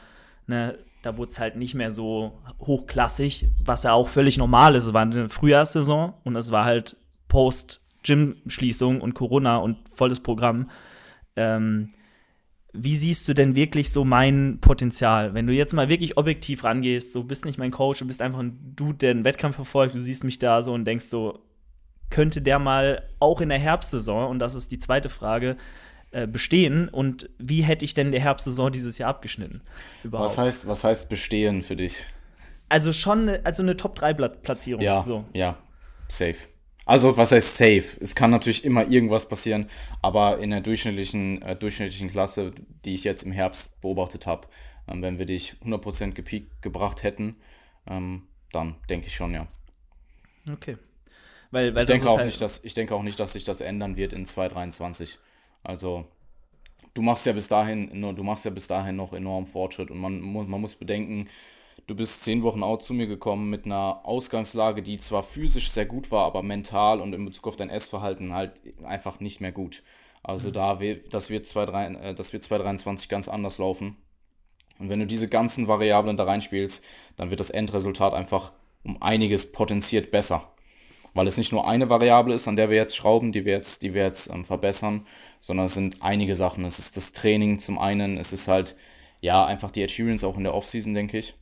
ne, 0.46 0.78
da 1.02 1.18
wurde 1.18 1.32
es 1.32 1.40
halt 1.40 1.56
nicht 1.56 1.74
mehr 1.74 1.92
so 1.92 2.40
hochklassig, 2.60 3.50
was 3.64 3.84
ja 3.84 3.94
auch 3.94 4.08
völlig 4.08 4.38
normal 4.38 4.76
ist. 4.76 4.86
Es 4.86 4.94
war 4.94 5.04
eine 5.04 5.30
Frühjahrssaison 5.30 6.14
und 6.24 6.36
es 6.36 6.52
war 6.52 6.66
halt 6.66 6.96
Post-Gym-Schließung 7.28 9.02
und 9.02 9.14
Corona 9.14 9.58
und 9.58 9.78
volles 9.94 10.20
Programm. 10.20 10.70
Ähm, 11.36 11.90
wie 12.78 12.96
siehst 12.96 13.28
du 13.28 13.34
denn 13.34 13.56
wirklich 13.56 13.92
so 13.92 14.06
mein 14.06 14.60
Potenzial? 14.62 15.34
Wenn 15.34 15.48
du 15.48 15.54
jetzt 15.54 15.74
mal 15.74 15.90
wirklich 15.90 16.18
objektiv 16.18 16.64
rangehst, 16.64 17.14
so 17.14 17.24
bist 17.24 17.46
nicht 17.46 17.58
mein 17.58 17.72
Coach, 17.72 18.00
du 18.00 18.08
bist 18.08 18.22
einfach 18.22 18.40
ein 18.40 18.74
Dude, 18.76 18.98
der 18.98 19.12
einen 19.12 19.24
Wettkampf 19.24 19.56
verfolgt, 19.56 19.96
du 19.96 20.00
siehst 20.00 20.24
mich 20.24 20.40
da 20.40 20.62
so 20.62 20.74
und 20.74 20.86
denkst 20.86 21.06
so, 21.06 21.40
könnte 22.10 22.42
der 22.42 22.60
mal 22.60 23.04
auch 23.20 23.42
in 23.42 23.50
der 23.50 23.60
Herbstsaison, 23.60 24.30
und 24.30 24.40
das 24.40 24.56
ist 24.56 24.72
die 24.72 24.80
zweite 24.80 25.10
Frage, 25.10 25.58
äh, 26.12 26.28
bestehen 26.28 26.88
und 26.88 27.30
wie 27.40 27.62
hätte 27.62 27.84
ich 27.84 27.94
denn 27.94 28.12
der 28.12 28.22
Herbstsaison 28.22 28.72
dieses 28.72 28.98
Jahr 28.98 29.10
abgeschnitten? 29.10 29.62
Überhaupt? 30.04 30.30
Was 30.30 30.38
heißt, 30.38 30.68
was 30.68 30.84
heißt 30.84 31.10
bestehen 31.10 31.64
für 31.64 31.76
dich? 31.76 32.06
Also 32.70 32.94
schon, 32.94 33.30
also 33.44 33.64
eine 33.64 33.76
Top-3-Platzierung. 33.76 34.82
Ja, 34.82 35.04
so. 35.06 35.26
ja, 35.34 35.58
safe. 36.08 36.38
Also, 36.86 37.18
was 37.18 37.32
heißt 37.32 37.58
safe? 37.58 37.98
Es 38.00 38.14
kann 38.14 38.30
natürlich 38.30 38.64
immer 38.64 38.88
irgendwas 38.88 39.28
passieren, 39.28 39.70
aber 40.04 40.40
in 40.40 40.52
der 40.52 40.62
durchschnittlichen, 40.62 41.42
äh, 41.42 41.56
durchschnittlichen 41.56 42.12
Klasse, 42.12 42.54
die 42.86 42.94
ich 42.94 43.04
jetzt 43.04 43.24
im 43.24 43.32
Herbst 43.32 43.82
beobachtet 43.82 44.28
habe, 44.28 44.48
ähm, 44.88 45.02
wenn 45.02 45.18
wir 45.18 45.26
dich 45.26 45.56
100% 45.64 46.14
gepiekt 46.14 46.62
gebracht 46.62 47.02
hätten, 47.02 47.38
ähm, 47.88 48.28
dann 48.52 48.76
denke 48.90 49.08
ich 49.08 49.16
schon, 49.16 49.34
ja. 49.34 49.48
Okay. 50.52 50.78
Weil, 51.50 51.74
weil 51.74 51.82
ich, 51.82 51.88
denke 51.88 52.10
auch 52.10 52.18
halt 52.18 52.28
nicht, 52.28 52.42
dass, 52.42 52.64
ich 52.64 52.76
denke 52.76 52.94
auch 52.94 53.04
nicht, 53.04 53.20
dass 53.20 53.34
sich 53.34 53.44
das 53.44 53.62
ändern 53.62 53.98
wird 53.98 54.14
in 54.14 54.26
2023. 54.26 55.18
Also, 55.64 56.06
du 56.94 57.02
machst 57.02 57.26
ja 57.26 57.34
bis 57.34 57.48
dahin, 57.48 57.90
du 58.16 58.24
machst 58.24 58.46
ja 58.46 58.52
bis 58.52 58.68
dahin 58.68 58.96
noch 58.96 59.14
enorm 59.14 59.48
Fortschritt 59.48 59.90
und 59.90 59.98
man 59.98 60.22
muss, 60.22 60.48
man 60.48 60.62
muss 60.62 60.76
bedenken, 60.76 61.30
du 61.88 61.96
bist 61.96 62.24
zehn 62.24 62.44
Wochen 62.44 62.64
out 62.64 62.84
zu 62.84 62.94
mir 62.94 63.08
gekommen 63.08 63.50
mit 63.50 63.66
einer 63.66 64.02
Ausgangslage, 64.04 64.82
die 64.82 64.98
zwar 64.98 65.24
physisch 65.24 65.72
sehr 65.72 65.86
gut 65.86 66.12
war, 66.12 66.26
aber 66.26 66.44
mental 66.44 67.02
und 67.02 67.14
in 67.14 67.26
Bezug 67.26 67.48
auf 67.48 67.56
dein 67.56 67.70
Essverhalten 67.70 68.34
halt 68.34 68.62
einfach 68.84 69.20
nicht 69.20 69.42
mehr 69.42 69.52
gut. 69.52 69.84
Also 70.24 70.50
mhm. 70.50 70.54
da, 70.54 70.80
das 71.12 71.30
wird, 71.30 71.46
2, 71.46 71.64
äh, 71.64 72.16
das 72.16 72.34
wird 72.34 72.44
2023 72.44 73.10
ganz 73.10 73.28
anders 73.28 73.58
laufen. 73.58 73.98
Und 74.80 74.90
wenn 74.90 75.00
du 75.00 75.08
diese 75.08 75.30
ganzen 75.30 75.68
Variablen 75.68 76.18
da 76.18 76.26
reinspielst, 76.26 76.84
dann 77.16 77.30
wird 77.30 77.40
das 77.40 77.50
Endresultat 77.50 78.14
einfach 78.14 78.52
um 78.84 79.02
einiges 79.02 79.52
potenziert 79.52 80.12
besser. 80.12 80.52
Weil 81.14 81.28
es 81.28 81.38
nicht 81.38 81.54
nur 81.54 81.66
eine 81.68 81.90
Variable 81.90 82.34
ist, 82.36 82.48
an 82.48 82.58
der 82.58 82.70
wir 82.70 82.76
jetzt 82.76 82.96
schrauben, 82.96 83.32
die 83.32 83.46
wir 83.46 83.54
jetzt, 83.54 83.84
die 83.84 83.94
wir 83.94 84.04
jetzt 84.04 84.30
ähm, 84.30 84.44
verbessern, 84.44 85.08
sondern 85.40 85.68
es 85.68 85.74
sind 85.74 86.02
einige 86.02 86.36
Sachen. 86.36 86.66
Es 86.66 86.78
ist 86.78 86.98
das 86.98 87.14
Training 87.14 87.60
zum 87.60 87.80
einen, 87.80 88.18
es 88.18 88.34
ist 88.34 88.48
halt, 88.50 88.76
ja, 89.22 89.46
einfach 89.46 89.72
die 89.72 89.84
Adherence 89.84 90.26
auch 90.26 90.38
in 90.38 90.44
der 90.44 90.54
Offseason, 90.54 90.94
denke 90.94 91.20
ich. 91.20 91.36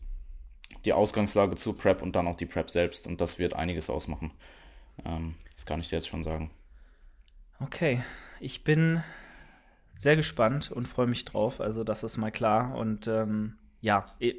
Die 0.86 0.94
Ausgangslage 0.94 1.56
zur 1.56 1.78
Prep 1.78 2.02
und 2.02 2.16
dann 2.16 2.28
auch 2.28 2.36
die 2.36 2.46
Prep 2.46 2.70
selbst. 2.70 3.08
Und 3.08 3.22
das 3.22 3.40
wird 3.40 3.54
einiges 3.54 3.90
ausmachen. 3.90 4.32
Ähm, 5.06 5.36
das 5.56 5.66
kann 5.66 5.80
ich 5.80 5.90
dir 5.90 5.98
jetzt 5.98 6.08
schon 6.08 6.24
sagen. 6.24 6.52
Okay, 7.60 8.02
ich 8.40 8.64
bin 8.64 9.04
sehr 9.96 10.16
gespannt 10.16 10.72
und 10.72 10.88
freue 10.88 11.08
mich 11.08 11.26
drauf. 11.26 11.62
Also, 11.62 11.84
das 11.84 12.04
ist 12.04 12.18
mal 12.18 12.32
klar. 12.32 12.76
Und 12.76 13.08
ähm, 13.08 13.56
ja, 13.84 14.06
ihr, 14.20 14.36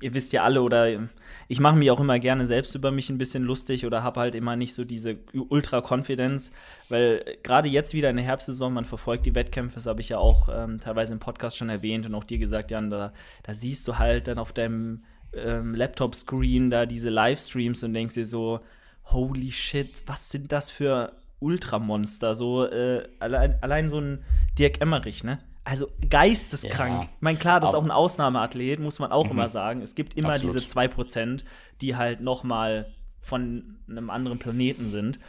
ihr, 0.00 0.14
wisst 0.14 0.32
ja 0.32 0.44
alle, 0.44 0.62
oder 0.62 1.08
ich 1.48 1.58
mache 1.58 1.74
mich 1.74 1.90
auch 1.90 1.98
immer 1.98 2.20
gerne 2.20 2.46
selbst 2.46 2.72
über 2.76 2.92
mich 2.92 3.10
ein 3.10 3.18
bisschen 3.18 3.42
lustig 3.42 3.84
oder 3.84 4.04
habe 4.04 4.20
halt 4.20 4.36
immer 4.36 4.54
nicht 4.54 4.74
so 4.74 4.84
diese 4.84 5.18
Ultra-Confidence, 5.34 6.52
weil 6.88 7.38
gerade 7.42 7.68
jetzt 7.68 7.94
wieder 7.94 8.10
in 8.10 8.16
der 8.16 8.24
Herbstsaison, 8.24 8.72
man 8.72 8.84
verfolgt 8.84 9.26
die 9.26 9.34
Wettkämpfe, 9.34 9.74
das 9.74 9.86
habe 9.86 10.00
ich 10.00 10.10
ja 10.10 10.18
auch 10.18 10.48
ähm, 10.52 10.78
teilweise 10.78 11.14
im 11.14 11.18
Podcast 11.18 11.56
schon 11.56 11.68
erwähnt 11.68 12.06
und 12.06 12.14
auch 12.14 12.22
dir 12.22 12.38
gesagt, 12.38 12.70
Jan, 12.70 12.90
da, 12.90 13.12
da 13.42 13.54
siehst 13.54 13.88
du 13.88 13.98
halt 13.98 14.28
dann 14.28 14.38
auf 14.38 14.52
deinem 14.52 15.02
ähm, 15.32 15.74
Laptop-Screen 15.74 16.70
da 16.70 16.86
diese 16.86 17.10
Livestreams 17.10 17.82
und 17.84 17.94
denkst 17.94 18.14
dir 18.14 18.26
so, 18.26 18.60
holy 19.04 19.52
shit, 19.52 20.02
was 20.06 20.30
sind 20.30 20.52
das 20.52 20.70
für 20.70 21.12
Ultramonster? 21.40 22.34
So, 22.34 22.64
äh, 22.64 23.08
allein, 23.20 23.56
allein 23.62 23.88
so 23.88 24.00
ein 24.00 24.24
Dirk 24.58 24.80
Emmerich, 24.80 25.24
ne? 25.24 25.38
Also 25.64 25.88
geisteskrank. 26.08 27.02
Ja. 27.02 27.02
Ich 27.02 27.20
meine, 27.20 27.38
klar, 27.38 27.60
das 27.60 27.70
ist 27.70 27.74
auch 27.74 27.84
ein 27.84 27.90
Ausnahmeathlet, 27.90 28.80
muss 28.80 28.98
man 28.98 29.12
auch 29.12 29.26
mhm. 29.26 29.32
immer 29.32 29.48
sagen. 29.48 29.82
Es 29.82 29.94
gibt 29.94 30.16
immer 30.16 30.32
Absolut. 30.32 30.56
diese 30.56 30.66
2%, 30.66 31.44
die 31.82 31.94
halt 31.94 32.20
noch 32.20 32.42
mal 32.42 32.86
von 33.20 33.76
einem 33.88 34.08
anderen 34.08 34.38
Planeten 34.38 34.88
sind. 34.88 35.20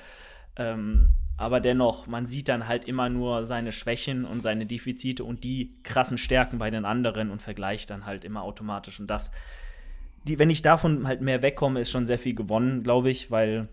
Ähm, 0.56 1.10
aber 1.36 1.60
dennoch, 1.60 2.08
man 2.08 2.26
sieht 2.26 2.50
dann 2.50 2.68
halt 2.68 2.86
immer 2.86 3.10
nur 3.10 3.46
seine 3.46 3.72
Schwächen 3.72 4.26
und 4.26 4.42
seine 4.42 4.66
Defizite 4.66 5.24
und 5.24 5.44
die 5.44 5.70
krassen 5.84 6.18
Stärken 6.18 6.60
bei 6.60 6.70
den 6.70 6.86
anderen 6.86 7.32
und 7.32 7.42
vergleicht 7.42 7.90
dann 7.90 8.06
halt 8.06 8.26
immer 8.26 8.44
automatisch. 8.44 9.00
Und 9.00 9.08
das, 9.08 9.32
die, 10.26 10.40
wenn 10.40 10.50
ich 10.50 10.62
davon 10.62 11.08
halt 11.08 11.22
mehr 11.22 11.42
wegkomme, 11.42 11.80
ist 11.80 11.92
schon 11.92 12.06
sehr 12.06 12.20
viel 12.20 12.36
gewonnen, 12.36 12.84
glaube 12.84 13.10
ich, 13.10 13.32
weil 13.32 13.68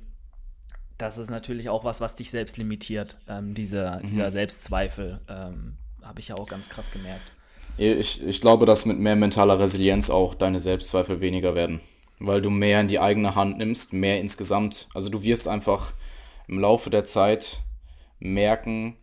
das 0.98 1.18
ist 1.18 1.30
natürlich 1.30 1.68
auch 1.68 1.85
was, 1.85 2.00
was 2.00 2.14
dich 2.14 2.30
selbst 2.30 2.56
limitiert, 2.56 3.18
ähm, 3.28 3.54
diese, 3.54 4.00
mhm. 4.02 4.06
dieser 4.06 4.30
Selbstzweifel. 4.30 5.20
Ähm, 5.28 5.76
habe 6.02 6.20
ich 6.20 6.28
ja 6.28 6.37
auch 6.37 6.48
ganz 6.48 6.68
krass 6.68 6.90
gemerkt. 6.90 7.32
Ich, 7.76 8.24
ich 8.24 8.40
glaube, 8.40 8.64
dass 8.64 8.87
mit 8.87 8.98
mehr 8.98 9.16
mentaler 9.16 9.59
Resilienz 9.59 10.09
auch 10.09 10.35
deine 10.35 10.61
Selbstzweifel 10.61 11.20
weniger 11.20 11.54
werden. 11.54 11.80
Weil 12.18 12.40
du 12.40 12.48
mehr 12.48 12.80
in 12.80 12.88
die 12.88 13.00
eigene 13.00 13.35
Hand 13.35 13.59
nimmst, 13.59 13.92
mehr 13.92 14.20
insgesamt. 14.20 14.88
Also 14.94 15.11
du 15.11 15.22
wirst 15.22 15.48
einfach 15.48 15.92
im 16.48 16.59
Laufe 16.59 16.88
der 16.88 17.04
Zeit 17.04 17.61
merken, 18.18 18.96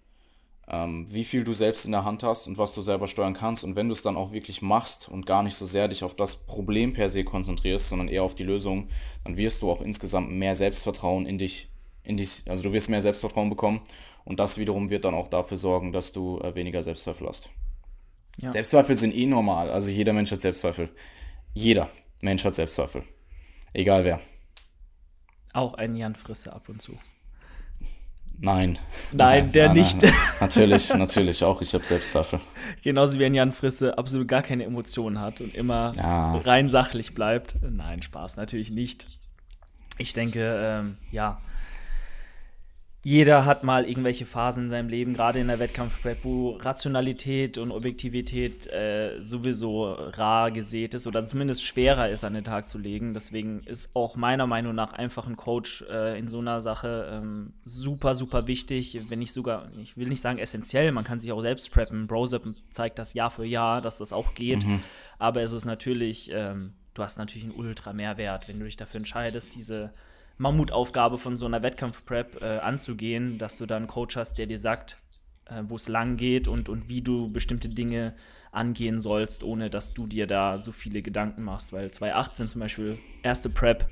ähm, 0.68 1.06
wie 1.10 1.24
viel 1.24 1.44
du 1.44 1.54
selbst 1.54 1.86
in 1.86 1.92
der 1.92 2.06
Hand 2.06 2.24
hast 2.24 2.48
und 2.48 2.58
was 2.58 2.74
du 2.74 2.82
selber 2.82 3.08
steuern 3.08 3.34
kannst. 3.34 3.64
Und 3.64 3.76
wenn 3.76 3.88
du 3.88 3.94
es 3.94 4.02
dann 4.02 4.16
auch 4.16 4.32
wirklich 4.32 4.62
machst 4.62 5.10
und 5.10 5.26
gar 5.26 5.44
nicht 5.44 5.56
so 5.56 5.66
sehr 5.66 5.88
dich 5.88 6.04
auf 6.04 6.16
das 6.16 6.36
Problem 6.36 6.94
per 6.94 7.10
se 7.10 7.24
konzentrierst, 7.24 7.90
sondern 7.90 8.08
eher 8.08 8.24
auf 8.24 8.36
die 8.36 8.44
Lösung, 8.44 8.90
dann 9.24 9.38
wirst 9.38 9.62
du 9.62 9.70
auch 9.70 9.82
insgesamt 9.82 10.32
mehr 10.32 10.56
Selbstvertrauen 10.56 11.26
in 11.26 11.38
dich, 11.38 11.70
in 12.04 12.18
dich, 12.18 12.44
also 12.48 12.64
du 12.64 12.72
wirst 12.72 12.90
mehr 12.90 13.02
Selbstvertrauen 13.02 13.50
bekommen 13.50 13.82
und 14.26 14.40
das 14.40 14.58
wiederum 14.58 14.90
wird 14.90 15.06
dann 15.06 15.16
auch 15.16 15.28
dafür 15.28 15.58
sorgen, 15.58 15.92
dass 15.92 16.12
du 16.12 16.40
äh, 16.40 16.56
weniger 16.56 16.82
Selbstzweifel 16.82 17.28
hast. 17.28 17.50
Ja. 18.42 18.50
Selbstzweifel 18.50 18.98
sind 18.98 19.16
eh 19.16 19.26
normal. 19.26 19.70
Also 19.70 19.90
jeder 19.90 20.14
Mensch 20.14 20.32
hat 20.32 20.42
Selbstzweifel. 20.42 20.90
Jeder 21.54 21.90
Mensch 22.22 22.44
hat 22.46 22.56
Selbstzweifel. 22.56 23.04
Egal 23.74 24.06
wer. 24.06 24.20
Auch 25.54 25.76
ein 25.76 25.96
Jan 25.96 26.16
Frisse 26.16 26.52
ab 26.52 26.68
und 26.68 26.82
zu. 26.82 26.98
Nein. 28.40 28.78
Nein, 29.12 29.52
der 29.52 29.68
nein, 29.68 29.78
nicht. 29.78 30.02
Nein, 30.02 30.14
natürlich, 30.40 30.94
natürlich 30.94 31.44
auch. 31.44 31.62
Ich 31.62 31.74
habe 31.74 31.86
Selbstzweifel. 31.86 32.40
Genauso 32.82 33.18
wie 33.20 33.26
ein 33.26 33.34
Jan 33.34 33.52
Frisse 33.52 33.98
absolut 33.98 34.28
gar 34.28 34.42
keine 34.42 34.66
Emotionen 34.66 35.20
hat 35.20 35.40
und 35.40 35.56
immer 35.56 35.94
ja. 35.98 36.36
rein 36.38 36.70
sachlich 36.70 37.14
bleibt. 37.14 37.56
Nein, 37.62 38.02
Spaß, 38.02 38.36
natürlich 38.38 38.72
nicht. 38.72 39.06
Ich 39.98 40.14
denke, 40.14 40.66
ähm, 40.68 40.98
ja, 41.12 41.40
jeder 43.06 43.46
hat 43.46 43.66
mal 43.66 43.86
irgendwelche 43.86 44.26
Phasen 44.26 44.66
in 44.66 44.70
seinem 44.70 44.88
Leben, 44.88 45.14
gerade 45.14 45.40
in 45.40 45.48
der 45.48 45.60
Wettkampfprep, 45.60 46.20
wo 46.24 46.52
Rationalität 46.52 47.58
und 47.58 47.72
Objektivität 47.72 48.66
äh, 48.68 49.22
sowieso 49.22 49.92
rar 49.92 50.52
gesät 50.52 50.94
ist 50.94 51.06
oder 51.06 51.22
zumindest 51.22 51.66
schwerer 51.66 52.08
ist 52.08 52.24
an 52.24 52.34
den 52.34 52.46
Tag 52.46 52.66
zu 52.66 52.78
legen. 52.78 53.14
Deswegen 53.14 53.62
ist 53.66 53.94
auch 53.94 54.16
meiner 54.16 54.48
Meinung 54.48 54.74
nach 54.74 54.94
einfach 54.94 55.28
ein 55.28 55.36
Coach 55.36 55.84
äh, 55.90 56.18
in 56.18 56.30
so 56.30 56.40
einer 56.40 56.62
Sache 56.62 57.10
ähm, 57.12 57.52
super, 57.66 58.16
super 58.16 58.48
wichtig, 58.48 58.98
wenn 59.10 59.20
nicht 59.20 59.34
sogar, 59.34 59.70
ich 59.82 59.98
will 59.98 60.08
nicht 60.08 60.22
sagen 60.22 60.40
essentiell, 60.40 60.94
man 60.94 61.04
kann 61.04 61.20
sich 61.20 61.34
auch 61.34 61.42
selbst 61.42 61.72
preppen. 61.72 62.08
Brosep 62.08 62.44
zeigt 62.72 63.00
das 63.00 63.14
Jahr 63.14 63.32
für 63.32 63.46
Jahr, 63.46 63.82
dass 63.82 63.98
das 63.98 64.14
auch 64.14 64.34
geht. 64.34 64.66
Mhm. 64.66 64.80
Aber 65.20 65.42
es 65.42 65.52
ist 65.52 65.66
natürlich, 65.66 66.32
ähm, 66.34 66.72
du 66.94 67.04
hast 67.04 67.18
natürlich 67.18 67.44
einen 67.44 67.60
ultra 67.60 67.92
Mehrwert, 67.92 68.48
wenn 68.48 68.60
du 68.60 68.66
dich 68.66 68.78
dafür 68.78 69.00
entscheidest, 69.00 69.56
diese 69.56 69.94
Mammutaufgabe 70.38 71.18
von 71.18 71.38
so 71.38 71.46
einer 71.46 71.62
Wettkampfprep 71.62 72.42
äh, 72.42 72.58
anzugehen, 72.60 73.38
dass 73.38 73.58
du 73.58 73.66
dann 73.66 73.84
einen 73.84 73.88
Coach 73.88 74.16
hast, 74.16 74.38
der 74.38 74.48
dir 74.48 74.60
sagt, 74.60 74.98
äh, 75.46 75.64
wo 75.68 75.76
es 75.76 75.88
lang 75.88 76.18
geht 76.18 76.48
und, 76.48 76.70
und 76.70 76.90
wie 76.90 77.02
du 77.02 77.32
bestimmte 77.32 77.70
Dinge 77.70 78.14
angehen 78.52 79.00
sollst, 79.00 79.44
ohne 79.44 79.70
dass 79.70 79.94
du 79.94 80.06
dir 80.06 80.28
da 80.28 80.58
so 80.58 80.72
viele 80.72 81.02
Gedanken 81.02 81.44
machst. 81.44 81.74
Weil 81.74 81.92
2018 81.92 82.50
zum 82.50 82.62
Beispiel, 82.62 82.98
erste 83.24 83.50
Prep, 83.50 83.90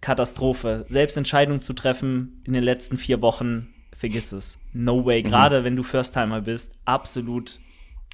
Katastrophe. 0.00 0.86
Selbst 0.88 1.16
Entscheidungen 1.16 1.62
zu 1.62 1.72
treffen 1.72 2.42
in 2.44 2.52
den 2.52 2.62
letzten 2.62 2.98
vier 2.98 3.20
Wochen, 3.20 3.74
vergiss 3.96 4.32
es. 4.32 4.58
No 4.72 5.04
way. 5.04 5.22
Mhm. 5.22 5.28
Gerade 5.28 5.60
mhm. 5.60 5.64
wenn 5.64 5.76
du 5.76 5.82
First-Timer 5.82 6.40
bist, 6.42 6.72
absolut. 6.84 7.58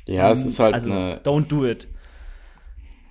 Ja, 0.07 0.31
es 0.31 0.45
ist 0.45 0.59
halt 0.59 0.75
also, 0.75 0.91
eine. 0.91 1.21
Don't 1.23 1.47
do 1.47 1.67
it. 1.67 1.87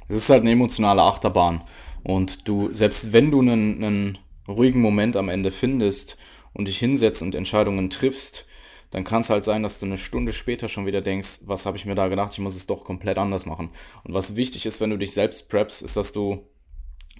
Es 0.08 0.18
ist 0.18 0.30
halt 0.30 0.42
eine 0.42 0.52
emotionale 0.52 1.02
Achterbahn. 1.02 1.62
Und 2.04 2.48
du, 2.48 2.74
selbst 2.74 3.14
wenn 3.14 3.32
du 3.32 3.42
einen, 3.42 3.84
einen 3.84 4.18
ruhigen 4.48 4.82
Moment 4.82 5.16
am 5.16 5.30
Ende 5.30 5.52
findest 5.52 6.18
und 6.54 6.68
dich 6.68 6.78
hinsetzt 6.78 7.22
und 7.22 7.36
Entscheidungen 7.36 7.90
triffst, 7.90 8.46
dann 8.92 9.04
kann 9.04 9.22
es 9.22 9.32
halt 9.32 9.44
sein, 9.44 9.64
dass 9.64 9.80
du 9.80 9.88
eine 9.88 9.98
Stunde 9.98 10.34
später 10.34 10.68
schon 10.68 10.86
wieder 10.86 11.02
denkst, 11.02 11.40
was 11.46 11.66
habe 11.66 11.78
ich 11.78 11.86
mir 11.86 11.96
da 11.96 12.10
gedacht, 12.10 12.34
ich 12.34 12.40
muss 12.40 12.56
es 12.56 12.68
doch 12.68 12.84
komplett 12.84 13.18
anders 13.18 13.48
machen. 13.48 13.72
Und 14.04 14.14
was 14.14 14.36
wichtig 14.36 14.68
ist, 14.68 14.82
wenn 14.82 14.92
du 14.92 14.98
dich 14.98 15.14
selbst 15.14 15.50
preppst, 15.50 15.82
ist, 15.82 15.98
dass 15.98 16.14
du 16.14 16.48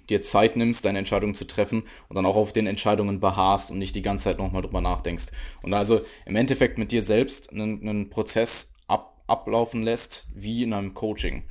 dir 0.08 0.22
Zeit 0.22 0.56
nimmst, 0.56 0.84
deine 0.84 0.98
Entscheidungen 0.98 1.34
zu 1.34 1.46
treffen 1.46 1.82
und 2.08 2.14
dann 2.14 2.26
auch 2.26 2.36
auf 2.36 2.52
den 2.52 2.68
Entscheidungen 2.68 3.18
beharrst 3.20 3.70
und 3.72 3.78
nicht 3.78 3.96
die 3.96 4.02
ganze 4.02 4.24
Zeit 4.24 4.38
nochmal 4.38 4.62
drüber 4.62 4.80
nachdenkst. 4.80 5.26
Und 5.62 5.74
also 5.74 6.00
im 6.26 6.36
Endeffekt 6.36 6.78
mit 6.78 6.92
dir 6.92 7.02
selbst 7.02 7.50
einen, 7.50 7.80
einen 7.80 8.10
Prozess 8.10 8.74
ab, 8.86 9.22
ablaufen 9.26 9.82
lässt, 9.82 10.28
wie 10.32 10.62
in 10.62 10.72
einem 10.72 10.94
Coaching. 10.94 11.42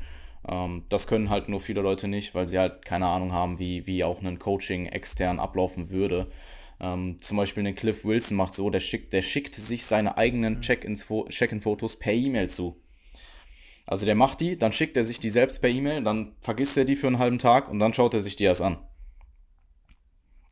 Ähm, 0.48 0.84
das 0.90 1.08
können 1.08 1.30
halt 1.30 1.50
nur 1.50 1.62
viele 1.62 1.82
Leute 1.82 2.08
nicht, 2.08 2.36
weil 2.36 2.48
sie 2.48 2.60
halt 2.60 2.86
keine 2.86 3.08
Ahnung 3.08 3.32
haben, 3.32 3.60
wie, 3.60 3.88
wie 3.88 4.04
auch 4.04 4.22
ein 4.22 4.40
Coaching 4.40 4.88
extern 4.88 5.40
ablaufen 5.40 5.90
würde. 5.90 6.32
Ähm, 6.80 7.18
zum 7.22 7.38
Beispiel 7.38 7.66
einen 7.66 7.76
Cliff 7.76 8.06
Wilson 8.06 8.38
macht 8.38 8.54
so, 8.54 8.70
der 8.70 8.80
schickt, 8.80 9.14
der 9.14 9.22
schickt 9.22 9.56
sich 9.56 9.86
seine 9.86 10.18
eigenen 10.18 10.56
mhm. 10.56 10.62
Check-in-Fotos 10.62 11.98
per 11.98 12.14
E-Mail 12.14 12.50
zu. 12.50 12.82
Also 13.86 14.06
der 14.06 14.16
macht 14.16 14.40
die, 14.42 14.58
dann 14.58 14.74
schickt 14.74 14.96
er 14.96 15.06
sich 15.06 15.20
die 15.20 15.30
selbst 15.30 15.60
per 15.60 15.70
E-Mail, 15.70 16.04
dann 16.04 16.36
vergisst 16.40 16.78
er 16.78 16.86
die 16.86 16.96
für 16.96 17.08
einen 17.08 17.20
halben 17.20 17.40
Tag 17.40 17.70
und 17.70 17.80
dann 17.80 17.94
schaut 17.94 18.14
er 18.14 18.22
sich 18.22 18.36
die 18.36 18.46
erst 18.46 18.62
an 18.62 18.78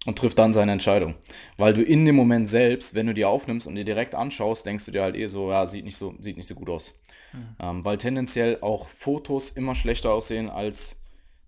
und 0.05 0.17
trifft 0.17 0.39
dann 0.39 0.53
seine 0.53 0.71
Entscheidung. 0.71 1.15
Weil 1.57 1.73
du 1.73 1.83
in 1.83 2.05
dem 2.05 2.15
Moment 2.15 2.47
selbst, 2.49 2.95
wenn 2.95 3.07
du 3.07 3.13
die 3.13 3.25
aufnimmst 3.25 3.67
und 3.67 3.75
dir 3.75 3.85
direkt 3.85 4.15
anschaust, 4.15 4.65
denkst 4.65 4.85
du 4.85 4.91
dir 4.91 5.03
halt 5.03 5.15
eh 5.15 5.27
so, 5.27 5.51
ja, 5.51 5.67
sieht 5.67 5.85
nicht 5.85 5.97
so, 5.97 6.15
sieht 6.19 6.37
nicht 6.37 6.47
so 6.47 6.55
gut 6.55 6.69
aus. 6.69 6.93
Mhm. 7.33 7.55
Ähm, 7.59 7.85
weil 7.85 7.97
tendenziell 7.97 8.57
auch 8.61 8.89
Fotos 8.89 9.51
immer 9.51 9.75
schlechter 9.75 10.11
aussehen 10.11 10.49
als 10.49 11.01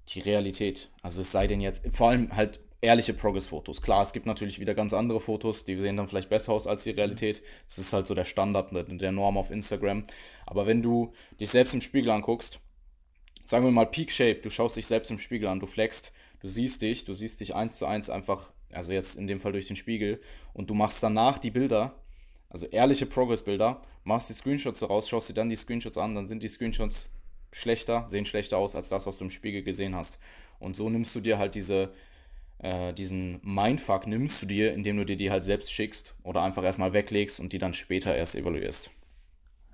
die 0.09 0.19
Realität. 0.19 0.91
Also 1.01 1.21
es 1.21 1.31
sei 1.31 1.47
denn 1.47 1.61
jetzt, 1.61 1.83
vor 1.91 2.09
allem 2.09 2.35
halt 2.35 2.59
ehrliche 2.81 3.13
Progress-Fotos. 3.13 3.81
Klar, 3.81 4.03
es 4.03 4.11
gibt 4.11 4.25
natürlich 4.25 4.59
wieder 4.59 4.75
ganz 4.75 4.93
andere 4.93 5.21
Fotos, 5.21 5.63
die 5.63 5.79
sehen 5.79 5.95
dann 5.95 6.09
vielleicht 6.09 6.29
besser 6.29 6.51
aus 6.51 6.67
als 6.67 6.83
die 6.83 6.91
Realität. 6.91 7.41
Das 7.67 7.77
ist 7.77 7.93
halt 7.93 8.05
so 8.05 8.13
der 8.13 8.25
Standard, 8.25 8.71
der 8.73 9.11
Norm 9.13 9.37
auf 9.37 9.51
Instagram. 9.51 10.03
Aber 10.45 10.67
wenn 10.67 10.81
du 10.81 11.13
dich 11.39 11.49
selbst 11.49 11.73
im 11.73 11.81
Spiegel 11.81 12.11
anguckst, 12.11 12.59
sagen 13.45 13.63
wir 13.63 13.71
mal 13.71 13.85
Peak 13.85 14.11
Shape, 14.11 14.41
du 14.41 14.49
schaust 14.49 14.75
dich 14.75 14.85
selbst 14.85 15.09
im 15.11 15.17
Spiegel 15.17 15.47
an, 15.47 15.61
du 15.61 15.65
flexst, 15.65 16.11
du 16.43 16.47
siehst 16.47 16.83
dich, 16.83 17.05
du 17.05 17.15
siehst 17.15 17.39
dich 17.39 17.55
eins 17.55 17.77
zu 17.77 17.87
eins 17.87 18.11
einfach, 18.11 18.51
also 18.71 18.91
jetzt 18.91 19.15
in 19.15 19.25
dem 19.25 19.39
Fall 19.39 19.53
durch 19.53 19.67
den 19.67 19.75
Spiegel, 19.75 20.21
und 20.53 20.69
du 20.69 20.75
machst 20.75 21.01
danach 21.01 21.39
die 21.39 21.49
Bilder, 21.49 21.95
also 22.49 22.67
ehrliche 22.67 23.07
Progress-Bilder, 23.07 23.81
machst 24.03 24.29
die 24.29 24.33
Screenshots 24.33 24.81
daraus, 24.81 25.09
schaust 25.09 25.29
dir 25.29 25.33
dann 25.33 25.49
die 25.49 25.55
Screenshots 25.55 25.97
an, 25.97 26.13
dann 26.13 26.27
sind 26.27 26.43
die 26.43 26.47
Screenshots 26.47 27.09
schlechter, 27.51 28.05
sehen 28.07 28.25
schlechter 28.25 28.57
aus 28.57 28.75
als 28.75 28.89
das, 28.89 29.07
was 29.07 29.17
du 29.17 29.23
im 29.23 29.31
Spiegel 29.31 29.63
gesehen 29.63 29.95
hast. 29.95 30.19
Und 30.59 30.75
so 30.75 30.89
nimmst 30.89 31.15
du 31.15 31.19
dir 31.19 31.39
halt 31.39 31.55
diese 31.55 31.93
äh, 32.59 32.93
diesen 32.93 33.39
Mindfuck 33.43 34.07
nimmst 34.07 34.41
du 34.41 34.45
dir, 34.45 34.73
indem 34.73 34.97
du 34.97 35.05
dir 35.05 35.17
die 35.17 35.31
halt 35.31 35.43
selbst 35.43 35.71
schickst 35.71 36.15
oder 36.23 36.43
einfach 36.43 36.63
erstmal 36.63 36.93
weglegst 36.93 37.39
und 37.39 37.53
die 37.53 37.59
dann 37.59 37.73
später 37.73 38.15
erst 38.15 38.35
evaluierst. 38.35 38.91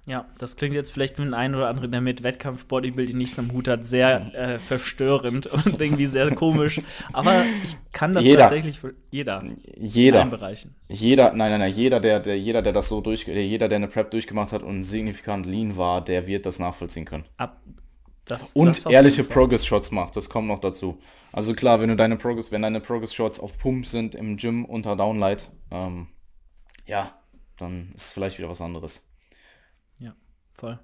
Ja, 0.10 0.26
das 0.40 0.56
klingt 0.56 0.74
jetzt 0.74 0.92
vielleicht 0.92 1.18
für 1.18 1.22
den 1.22 1.36
einen 1.36 1.54
oder 1.54 1.68
anderen, 1.68 1.92
der 1.92 2.02
mit 2.02 2.24
Wettkampf-Bodybuilding 2.24 3.16
nichts 3.16 3.38
am 3.38 3.52
Hut 3.52 3.68
hat, 3.68 3.86
sehr 3.86 4.34
äh, 4.34 4.58
verstörend 4.58 5.46
und 5.66 5.80
irgendwie 5.80 6.08
sehr 6.08 6.34
komisch. 6.34 6.82
Aber 7.14 7.46
ich 7.64 7.78
kann 7.92 8.16
das 8.16 8.24
jeder. 8.24 8.40
tatsächlich 8.40 8.80
für 8.80 8.92
jeder. 9.12 9.44
Jeder. 9.78 10.24
In 10.24 10.32
Bereichen. 10.32 10.74
Jeder, 10.88 11.34
nein, 11.34 11.52
nein, 11.52 11.60
nein, 11.60 11.72
jeder, 11.72 12.00
der, 12.00 12.20
der, 12.22 12.40
jeder, 12.40 12.64
der 12.64 12.74
das 12.74 12.90
so 12.90 13.02
durch, 13.02 13.28
jeder, 13.28 13.70
der 13.70 13.76
eine 13.76 13.88
Prep 13.88 14.10
durchgemacht 14.10 14.52
hat 14.52 14.64
und 14.64 14.82
signifikant 14.82 15.46
lean 15.46 15.78
war, 15.78 16.04
der 16.04 16.26
wird 16.26 16.48
das 16.48 16.58
nachvollziehen 16.58 17.06
können. 17.06 17.26
Ab, 17.38 17.62
das, 18.26 18.54
und 18.54 18.84
das 18.84 18.92
ehrliche 18.92 19.24
Progress-Shots 19.24 19.92
macht, 19.92 20.16
das 20.16 20.28
kommt 20.28 20.48
noch 20.48 20.60
dazu. 20.60 20.98
Also 21.32 21.54
klar, 21.54 21.82
wenn 21.82 21.90
du 21.90 21.96
deine 21.96 22.16
Progress, 22.16 22.52
wenn 22.52 22.64
deine 22.64 22.80
Progress-Shots 22.80 23.40
auf 23.40 23.60
Pump 23.60 23.86
sind 23.86 24.16
im 24.16 24.38
Gym 24.38 24.66
unter 24.66 24.96
Downlight, 24.96 25.52
ähm, 25.70 26.08
ja, 26.88 27.14
dann 27.60 27.92
ist 27.94 28.06
es 28.06 28.12
vielleicht 28.12 28.40
wieder 28.40 28.50
was 28.50 28.62
anderes. 28.62 29.09
Voll. 30.60 30.78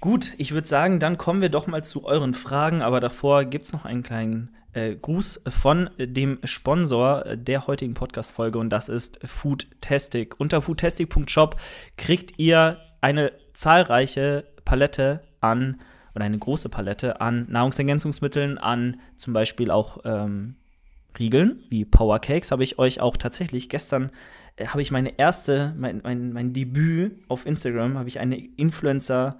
Gut, 0.00 0.32
ich 0.38 0.52
würde 0.52 0.66
sagen, 0.66 0.98
dann 0.98 1.18
kommen 1.18 1.42
wir 1.42 1.50
doch 1.50 1.66
mal 1.66 1.84
zu 1.84 2.06
euren 2.06 2.32
Fragen, 2.32 2.80
aber 2.80 3.00
davor 3.00 3.44
gibt 3.44 3.66
es 3.66 3.74
noch 3.74 3.84
einen 3.84 4.02
kleinen 4.02 4.56
äh, 4.72 4.94
Gruß 4.94 5.42
von 5.48 5.90
dem 5.98 6.38
Sponsor 6.44 7.36
der 7.36 7.66
heutigen 7.66 7.92
Podcast-Folge 7.92 8.58
und 8.58 8.70
das 8.70 8.88
ist 8.88 9.20
Foodtastic. 9.22 10.40
Unter 10.40 10.62
foodtastic.shop 10.62 11.60
kriegt 11.98 12.38
ihr 12.38 12.78
eine 13.02 13.32
zahlreiche 13.52 14.46
Palette 14.64 15.24
an 15.42 15.78
oder 16.14 16.24
eine 16.24 16.38
große 16.38 16.70
Palette 16.70 17.20
an 17.20 17.46
Nahrungsergänzungsmitteln, 17.50 18.56
an 18.56 18.98
zum 19.18 19.34
Beispiel 19.34 19.70
auch 19.70 19.98
ähm, 20.04 20.56
Riegeln 21.18 21.62
wie 21.68 21.84
Power 21.84 22.18
Cakes. 22.18 22.50
Habe 22.50 22.64
ich 22.64 22.78
euch 22.78 23.02
auch 23.02 23.18
tatsächlich 23.18 23.68
gestern 23.68 24.06
äh, 24.06 24.39
habe 24.66 24.82
ich 24.82 24.90
meine 24.90 25.18
erste, 25.18 25.74
mein, 25.76 26.00
mein, 26.02 26.32
mein 26.32 26.52
Debüt 26.52 27.12
auf 27.28 27.46
Instagram, 27.46 27.98
habe 27.98 28.08
ich 28.08 28.20
eine 28.20 28.36
Influencer- 28.36 29.38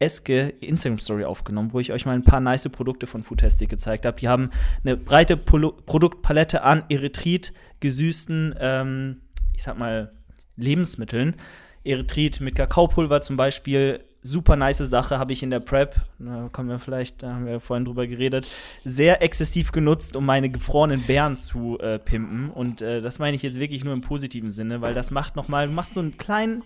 eske 0.00 0.54
Instagram-Story 0.60 1.24
aufgenommen, 1.24 1.72
wo 1.72 1.80
ich 1.80 1.92
euch 1.92 2.06
mal 2.06 2.12
ein 2.12 2.22
paar 2.22 2.40
nice 2.40 2.68
Produkte 2.68 3.06
von 3.06 3.22
Foodtastic 3.22 3.68
gezeigt 3.68 4.06
habe. 4.06 4.18
Die 4.20 4.28
haben 4.28 4.50
eine 4.84 4.96
breite 4.96 5.36
Polo 5.36 5.72
Produktpalette 5.72 6.62
an 6.62 6.84
Erythrit 6.88 7.52
gesüßten, 7.80 8.54
ähm, 8.60 9.22
ich 9.54 9.64
sag 9.64 9.78
mal, 9.78 10.12
Lebensmitteln. 10.56 11.36
Erythrit 11.84 12.40
mit 12.40 12.54
Kakaopulver 12.54 13.22
zum 13.22 13.36
Beispiel, 13.36 14.00
super 14.28 14.56
nice 14.56 14.78
Sache, 14.78 15.18
habe 15.18 15.32
ich 15.32 15.42
in 15.42 15.50
der 15.50 15.60
Prep, 15.60 15.96
da 16.18 16.48
kommen 16.52 16.68
wir 16.68 16.78
vielleicht, 16.78 17.22
da 17.22 17.34
haben 17.34 17.46
wir 17.46 17.60
vorhin 17.60 17.84
drüber 17.84 18.06
geredet, 18.06 18.46
sehr 18.84 19.22
exzessiv 19.22 19.72
genutzt, 19.72 20.16
um 20.16 20.26
meine 20.26 20.50
gefrorenen 20.50 21.02
Beeren 21.02 21.36
zu 21.36 21.78
äh, 21.80 21.98
pimpen. 21.98 22.50
Und 22.50 22.82
äh, 22.82 23.00
das 23.00 23.18
meine 23.18 23.36
ich 23.36 23.42
jetzt 23.42 23.58
wirklich 23.58 23.84
nur 23.84 23.94
im 23.94 24.00
positiven 24.00 24.50
Sinne, 24.50 24.80
weil 24.80 24.94
das 24.94 25.10
macht 25.10 25.36
nochmal, 25.36 25.66
du 25.66 25.72
machst 25.72 25.94
so 25.94 26.00
einen 26.00 26.16
kleinen 26.16 26.62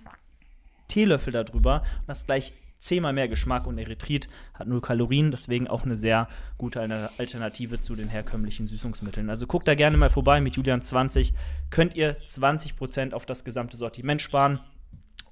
Teelöffel 0.88 1.32
darüber 1.32 1.82
und 2.02 2.08
hast 2.08 2.26
gleich 2.26 2.52
zehnmal 2.82 3.12
mehr 3.12 3.28
Geschmack 3.28 3.66
und 3.66 3.78
Erythrit 3.78 4.28
hat 4.54 4.66
null 4.66 4.80
Kalorien, 4.80 5.30
deswegen 5.30 5.68
auch 5.68 5.84
eine 5.84 5.96
sehr 5.96 6.28
gute 6.58 6.80
Alternative 7.16 7.80
zu 7.80 7.94
den 7.94 8.08
herkömmlichen 8.08 8.66
Süßungsmitteln. 8.66 9.30
Also 9.30 9.46
guckt 9.46 9.68
da 9.68 9.74
gerne 9.74 9.96
mal 9.96 10.10
vorbei 10.10 10.40
mit 10.40 10.54
Julian20, 10.54 11.32
könnt 11.70 11.94
ihr 11.94 12.16
20% 12.20 13.12
auf 13.12 13.24
das 13.24 13.44
gesamte 13.44 13.76
Sortiment 13.76 14.20
sparen. 14.20 14.60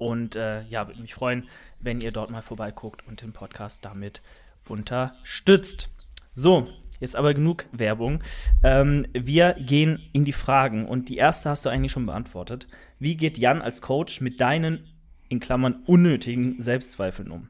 Und 0.00 0.34
äh, 0.34 0.62
ja, 0.62 0.88
würde 0.88 1.02
mich 1.02 1.12
freuen, 1.12 1.46
wenn 1.78 2.00
ihr 2.00 2.10
dort 2.10 2.30
mal 2.30 2.40
vorbeiguckt 2.40 3.06
und 3.06 3.20
den 3.20 3.34
Podcast 3.34 3.84
damit 3.84 4.22
unterstützt. 4.66 5.94
So, 6.32 6.68
jetzt 7.00 7.16
aber 7.16 7.34
genug 7.34 7.66
Werbung. 7.70 8.22
Ähm, 8.64 9.06
wir 9.12 9.56
gehen 9.60 10.00
in 10.14 10.24
die 10.24 10.32
Fragen 10.32 10.86
und 10.86 11.10
die 11.10 11.18
erste 11.18 11.50
hast 11.50 11.66
du 11.66 11.68
eigentlich 11.68 11.92
schon 11.92 12.06
beantwortet. 12.06 12.66
Wie 12.98 13.14
geht 13.14 13.36
Jan 13.36 13.60
als 13.60 13.82
Coach 13.82 14.22
mit 14.22 14.40
deinen, 14.40 14.88
in 15.28 15.38
Klammern, 15.38 15.82
unnötigen 15.84 16.62
Selbstzweifeln 16.62 17.30
um? 17.30 17.48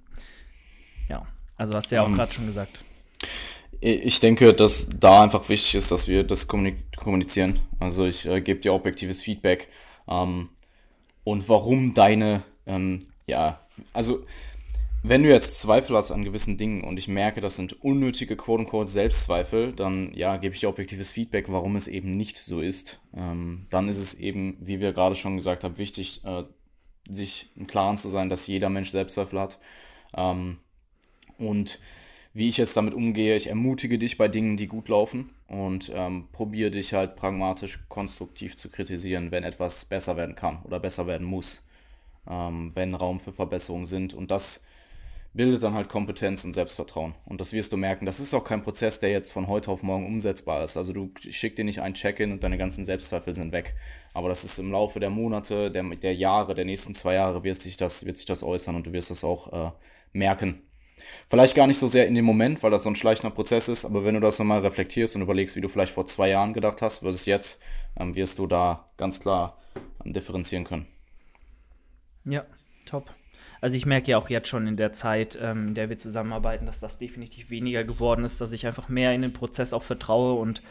Ja, 1.08 1.28
also 1.56 1.74
hast 1.74 1.92
du 1.92 1.94
ja 1.94 2.02
auch 2.02 2.06
um, 2.06 2.14
ähm, 2.14 2.18
gerade 2.18 2.32
schon 2.32 2.46
gesagt. 2.46 2.82
Ich 3.80 4.18
denke, 4.18 4.52
dass 4.54 4.88
da 4.98 5.22
einfach 5.22 5.48
wichtig 5.48 5.76
ist, 5.76 5.92
dass 5.92 6.08
wir 6.08 6.24
das 6.24 6.48
kommunizieren. 6.48 7.60
Also 7.78 8.06
ich 8.06 8.26
äh, 8.26 8.40
gebe 8.40 8.58
dir 8.58 8.74
objektives 8.74 9.22
Feedback. 9.22 9.68
Ähm, 10.08 10.48
und 11.24 11.48
warum 11.48 11.94
deine, 11.94 12.42
ähm, 12.66 13.06
ja, 13.26 13.60
also 13.92 14.24
wenn 15.02 15.22
du 15.22 15.30
jetzt 15.30 15.60
Zweifel 15.60 15.96
hast 15.96 16.10
an 16.10 16.24
gewissen 16.24 16.58
Dingen 16.58 16.82
und 16.82 16.98
ich 16.98 17.08
merke, 17.08 17.40
das 17.40 17.56
sind 17.56 17.82
unnötige 17.82 18.36
quote-unquote 18.36 18.88
Selbstzweifel, 18.88 19.72
dann 19.72 20.12
ja, 20.14 20.36
gebe 20.36 20.54
ich 20.54 20.60
dir 20.60 20.68
objektives 20.68 21.10
Feedback, 21.10 21.46
warum 21.48 21.76
es 21.76 21.88
eben 21.88 22.16
nicht 22.16 22.36
so 22.36 22.60
ist. 22.60 23.00
Ähm, 23.16 23.66
dann 23.70 23.88
ist 23.88 23.98
es 23.98 24.14
eben, 24.14 24.58
wie 24.60 24.80
wir 24.80 24.92
gerade 24.92 25.14
schon 25.14 25.36
gesagt 25.36 25.64
haben, 25.64 25.78
wichtig, 25.78 26.22
äh, 26.24 26.44
sich 27.08 27.50
im 27.56 27.66
Klaren 27.66 27.96
zu 27.96 28.10
sein, 28.10 28.28
dass 28.28 28.46
jeder 28.46 28.68
Mensch 28.68 28.90
Selbstzweifel 28.90 29.40
hat. 29.40 29.58
Ähm, 30.14 30.58
und 31.38 31.78
wie 32.34 32.48
ich 32.48 32.58
jetzt 32.58 32.76
damit 32.76 32.92
umgehe, 32.92 33.36
ich 33.36 33.48
ermutige 33.48 33.98
dich 33.98 34.18
bei 34.18 34.28
Dingen, 34.28 34.58
die 34.58 34.66
gut 34.66 34.88
laufen 34.88 35.30
und 35.50 35.90
ähm, 35.94 36.28
probiere 36.30 36.70
dich 36.70 36.94
halt 36.94 37.16
pragmatisch 37.16 37.80
konstruktiv 37.88 38.56
zu 38.56 38.70
kritisieren, 38.70 39.32
wenn 39.32 39.42
etwas 39.42 39.84
besser 39.84 40.16
werden 40.16 40.36
kann 40.36 40.62
oder 40.62 40.78
besser 40.78 41.08
werden 41.08 41.26
muss, 41.26 41.64
ähm, 42.28 42.70
wenn 42.74 42.94
Raum 42.94 43.18
für 43.18 43.32
Verbesserungen 43.32 43.86
sind. 43.86 44.14
Und 44.14 44.30
das 44.30 44.62
bildet 45.32 45.62
dann 45.64 45.74
halt 45.74 45.88
Kompetenz 45.88 46.44
und 46.44 46.52
Selbstvertrauen. 46.52 47.14
Und 47.24 47.40
das 47.40 47.52
wirst 47.52 47.72
du 47.72 47.76
merken. 47.76 48.06
Das 48.06 48.20
ist 48.20 48.32
auch 48.32 48.44
kein 48.44 48.62
Prozess, 48.62 49.00
der 49.00 49.10
jetzt 49.10 49.32
von 49.32 49.48
heute 49.48 49.72
auf 49.72 49.82
morgen 49.82 50.06
umsetzbar 50.06 50.62
ist. 50.62 50.76
Also 50.76 50.92
du 50.92 51.10
schick 51.18 51.56
dir 51.56 51.64
nicht 51.64 51.80
ein 51.80 51.94
Check-in 51.94 52.30
und 52.30 52.44
deine 52.44 52.58
ganzen 52.58 52.84
Selbstzweifel 52.84 53.34
sind 53.34 53.50
weg. 53.50 53.74
Aber 54.14 54.28
das 54.28 54.44
ist 54.44 54.58
im 54.58 54.70
Laufe 54.70 55.00
der 55.00 55.10
Monate, 55.10 55.72
der, 55.72 55.82
der 55.82 56.14
Jahre, 56.14 56.54
der 56.54 56.64
nächsten 56.64 56.94
zwei 56.94 57.14
Jahre 57.14 57.42
wird 57.42 57.60
sich 57.60 57.76
das, 57.76 58.06
wird 58.06 58.16
sich 58.18 58.26
das 58.26 58.44
äußern 58.44 58.76
und 58.76 58.86
du 58.86 58.92
wirst 58.92 59.10
das 59.10 59.24
auch 59.24 59.52
äh, 59.52 59.72
merken. 60.12 60.62
Vielleicht 61.28 61.54
gar 61.54 61.66
nicht 61.66 61.78
so 61.78 61.88
sehr 61.88 62.06
in 62.06 62.14
dem 62.14 62.24
Moment, 62.24 62.62
weil 62.62 62.70
das 62.70 62.82
so 62.82 62.90
ein 62.90 62.96
schleichender 62.96 63.34
Prozess 63.34 63.68
ist, 63.68 63.84
aber 63.84 64.04
wenn 64.04 64.14
du 64.14 64.20
das 64.20 64.38
nochmal 64.38 64.60
reflektierst 64.60 65.16
und 65.16 65.22
überlegst, 65.22 65.56
wie 65.56 65.60
du 65.60 65.68
vielleicht 65.68 65.94
vor 65.94 66.06
zwei 66.06 66.30
Jahren 66.30 66.52
gedacht 66.52 66.82
hast, 66.82 66.98
versus 67.00 67.26
jetzt, 67.26 67.60
ähm, 67.98 68.14
wirst 68.14 68.38
du 68.38 68.46
da 68.46 68.90
ganz 68.96 69.20
klar 69.20 69.58
ähm, 70.04 70.12
differenzieren 70.12 70.64
können. 70.64 70.86
Ja, 72.24 72.44
top. 72.86 73.14
Also 73.60 73.76
ich 73.76 73.86
merke 73.86 74.12
ja 74.12 74.18
auch 74.18 74.30
jetzt 74.30 74.48
schon 74.48 74.66
in 74.66 74.76
der 74.76 74.92
Zeit, 74.92 75.38
ähm, 75.40 75.68
in 75.68 75.74
der 75.74 75.90
wir 75.90 75.98
zusammenarbeiten, 75.98 76.66
dass 76.66 76.80
das 76.80 76.98
definitiv 76.98 77.50
weniger 77.50 77.84
geworden 77.84 78.24
ist, 78.24 78.40
dass 78.40 78.52
ich 78.52 78.66
einfach 78.66 78.88
mehr 78.88 79.14
in 79.14 79.22
den 79.22 79.32
Prozess 79.32 79.72
auch 79.72 79.82
vertraue 79.82 80.40
und 80.40 80.62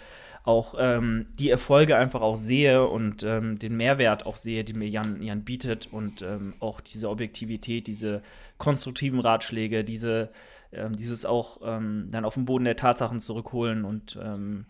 auch 0.44 0.76
ähm, 0.80 1.28
die 1.38 1.50
Erfolge 1.50 1.98
einfach 1.98 2.22
auch 2.22 2.36
sehe 2.36 2.88
und 2.88 3.24
ähm, 3.24 3.60
den 3.60 3.78
Mehrwert 3.78 4.26
auch 4.26 4.38
sehe, 4.38 4.64
den 4.64 4.80
mir 4.80 4.90
Jan, 4.90 5.22
Jan 5.22 5.44
bietet 5.44 5.92
und 5.94 6.22
ähm, 6.22 6.56
auch 6.60 6.82
diese 6.82 7.10
Objektivität, 7.10 7.88
diese 7.88 8.22
konstruktiven 8.60 9.20
Ratschläge, 9.20 9.84
diese, 9.84 10.32
ähm, 10.72 10.96
dieses 10.96 11.26
auch 11.26 11.60
ähm, 11.64 12.10
dann 12.12 12.26
auf 12.26 12.36
den 12.36 12.46
Boden 12.46 12.66
der 12.66 12.76
Tatsachen 12.76 13.20
zurückholen 13.20 13.84
und 13.84 14.20
ähm, 14.22 14.68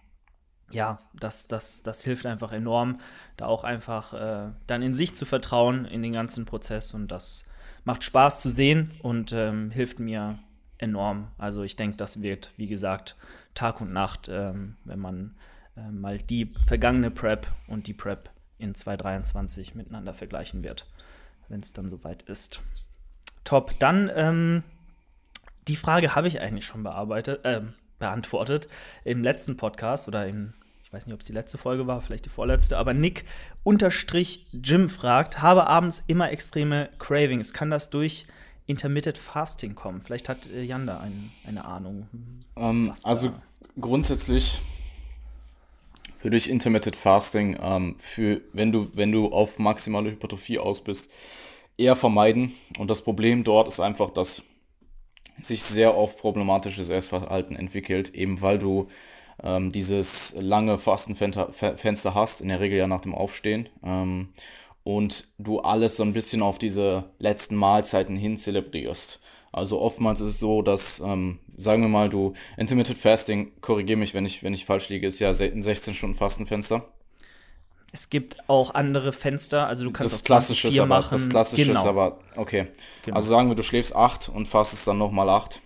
ja, 0.72 1.00
das, 1.20 1.48
das, 1.48 1.82
das 1.82 2.04
hilft 2.04 2.26
einfach 2.26 2.54
enorm, 2.54 3.00
da 3.36 3.48
auch 3.48 3.66
einfach 3.66 4.14
äh, 4.14 4.52
dann 4.68 4.82
in 4.82 4.96
sich 4.96 5.16
zu 5.16 5.26
vertrauen, 5.26 5.86
in 5.86 6.02
den 6.02 6.14
ganzen 6.14 6.46
Prozess 6.46 6.94
und 6.94 7.12
das 7.12 7.44
macht 7.84 8.04
Spaß 8.04 8.40
zu 8.40 8.50
sehen 8.50 8.92
und 9.02 9.32
hilft 9.32 10.00
mir 10.00 10.38
enorm. 10.78 11.30
Also 11.38 11.64
ich 11.64 11.76
denke, 11.76 11.98
das 11.98 12.22
wird, 12.22 12.54
wie 12.56 12.68
gesagt, 12.68 13.16
Tag 13.56 13.82
und 13.82 13.94
Nacht, 13.94 14.28
wenn 14.28 15.00
man 15.00 15.34
äh, 15.80 15.92
mal 15.92 16.20
die 16.20 16.52
vergangene 16.68 17.12
Prep 17.12 17.48
und 17.68 17.88
die 17.88 17.94
Prep 17.94 18.30
in 18.58 18.76
2023 18.76 19.76
miteinander 19.76 20.14
vergleichen 20.14 20.64
wird, 20.64 20.86
wenn 21.48 21.62
es 21.62 21.74
dann 21.74 21.88
soweit 21.88 22.24
ist. 22.24 22.86
Top. 23.50 23.74
Dann 23.80 24.12
ähm, 24.14 24.64
die 25.68 25.76
Frage 25.76 26.14
habe 26.14 26.28
ich 26.28 26.40
eigentlich 26.40 26.68
schon 26.68 26.84
bearbeitet, 26.84 27.44
äh, 27.46 27.62
beantwortet 27.98 28.68
im 29.04 29.24
letzten 29.24 29.58
Podcast 29.58 30.08
oder 30.08 30.28
in, 30.28 30.54
ich 30.84 30.94
weiß 30.94 31.08
nicht, 31.08 31.16
ob 31.16 31.22
es 31.22 31.26
die 31.26 31.34
letzte 31.34 31.58
Folge 31.58 31.88
war, 31.88 32.00
vielleicht 32.00 32.26
die 32.26 32.30
vorletzte, 32.30 32.78
aber 32.78 32.94
Nick 32.94 33.26
unterstrich 33.64 34.46
Jim 34.52 34.88
fragt, 34.88 35.42
habe 35.42 35.66
abends 35.66 36.04
immer 36.06 36.32
extreme 36.32 36.90
Cravings. 37.00 37.52
Kann 37.52 37.72
das 37.72 37.90
durch 37.90 38.28
Intermittent 38.68 39.18
Fasting 39.18 39.74
kommen? 39.74 40.04
Vielleicht 40.06 40.30
hat 40.30 40.48
äh, 40.52 40.62
Jan 40.62 40.86
da 40.86 41.00
ein, 41.00 41.32
eine 41.48 41.66
Ahnung. 41.66 42.08
Um, 42.54 42.90
ähm, 42.90 42.94
also 43.02 43.34
grundsätzlich 43.82 44.60
für 46.18 46.30
dich 46.30 46.52
Intermittent 46.52 46.96
Fasting, 46.96 47.58
ähm, 47.60 47.96
für 47.98 48.42
wenn 48.54 48.72
du, 48.72 48.92
wenn 48.94 49.12
du 49.12 49.30
auf 49.30 49.58
maximale 49.58 50.12
Hypertrophie 50.12 50.60
aus 50.60 50.84
bist, 50.84 51.10
eher 51.80 51.96
vermeiden. 51.96 52.54
Und 52.78 52.90
das 52.90 53.02
Problem 53.04 53.44
dort 53.44 53.68
ist 53.68 53.80
einfach, 53.80 54.12
dass 54.12 54.44
sich 55.42 55.64
sehr 55.64 55.98
oft 55.98 56.18
problematisches 56.18 56.90
Essverhalten 56.90 57.56
entwickelt, 57.56 58.14
eben 58.14 58.42
weil 58.42 58.58
du 58.58 58.90
ähm, 59.42 59.72
dieses 59.72 60.36
lange 60.38 60.78
Fastenfenster 60.78 62.14
hast, 62.14 62.42
in 62.42 62.50
der 62.50 62.60
Regel 62.60 62.78
ja 62.78 62.88
nach 62.88 63.02
dem 63.02 63.16
Aufstehen. 63.16 63.70
Ähm, 63.84 64.30
und 64.84 65.28
du 65.38 65.60
alles 65.60 65.96
so 65.96 66.04
ein 66.04 66.14
bisschen 66.14 66.42
auf 66.42 66.58
diese 66.58 67.12
letzten 67.20 67.56
Mahlzeiten 67.56 68.18
hin 68.18 68.38
zelebrierst. 68.38 69.20
Also 69.52 69.80
oftmals 69.80 70.22
ist 70.22 70.30
es 70.30 70.40
so, 70.40 70.62
dass, 70.62 71.00
ähm, 71.00 71.40
sagen 71.58 71.82
wir 71.82 71.90
mal, 71.90 72.10
du 72.10 72.34
Intermittent 72.58 72.98
Fasting, 72.98 73.52
korrigiere 73.62 74.00
mich, 74.00 74.14
wenn 74.14 74.26
ich, 74.26 74.44
wenn 74.44 74.54
ich 74.54 74.66
falsch 74.66 74.90
liege, 74.90 75.08
ist 75.08 75.20
ja 75.20 75.30
ein 75.30 75.64
16 75.64 75.94
Stunden 75.94 76.16
Fastenfenster. 76.16 76.88
Es 77.92 78.10
gibt 78.10 78.38
auch 78.48 78.76
andere 78.76 79.12
Fenster, 79.12 79.68
also 79.68 79.84
du 79.84 79.92
kannst 79.92 80.14
das 80.14 80.24
klassische 80.24 80.68
ist 80.68 80.78
aber, 80.78 80.88
machen. 80.88 81.18
Das 81.18 81.30
klassische 81.30 81.66
genau. 81.66 81.80
ist 81.80 81.86
aber, 81.86 82.20
okay. 82.36 82.68
Genau. 83.04 83.16
Also 83.16 83.30
sagen 83.30 83.50
wir, 83.50 83.56
du 83.56 83.64
schläfst 83.64 83.96
8 83.96 84.30
und 84.30 84.48
fastest 84.48 84.88
dann 84.88 84.98
nochmal 84.98 85.30
8. 85.30 85.60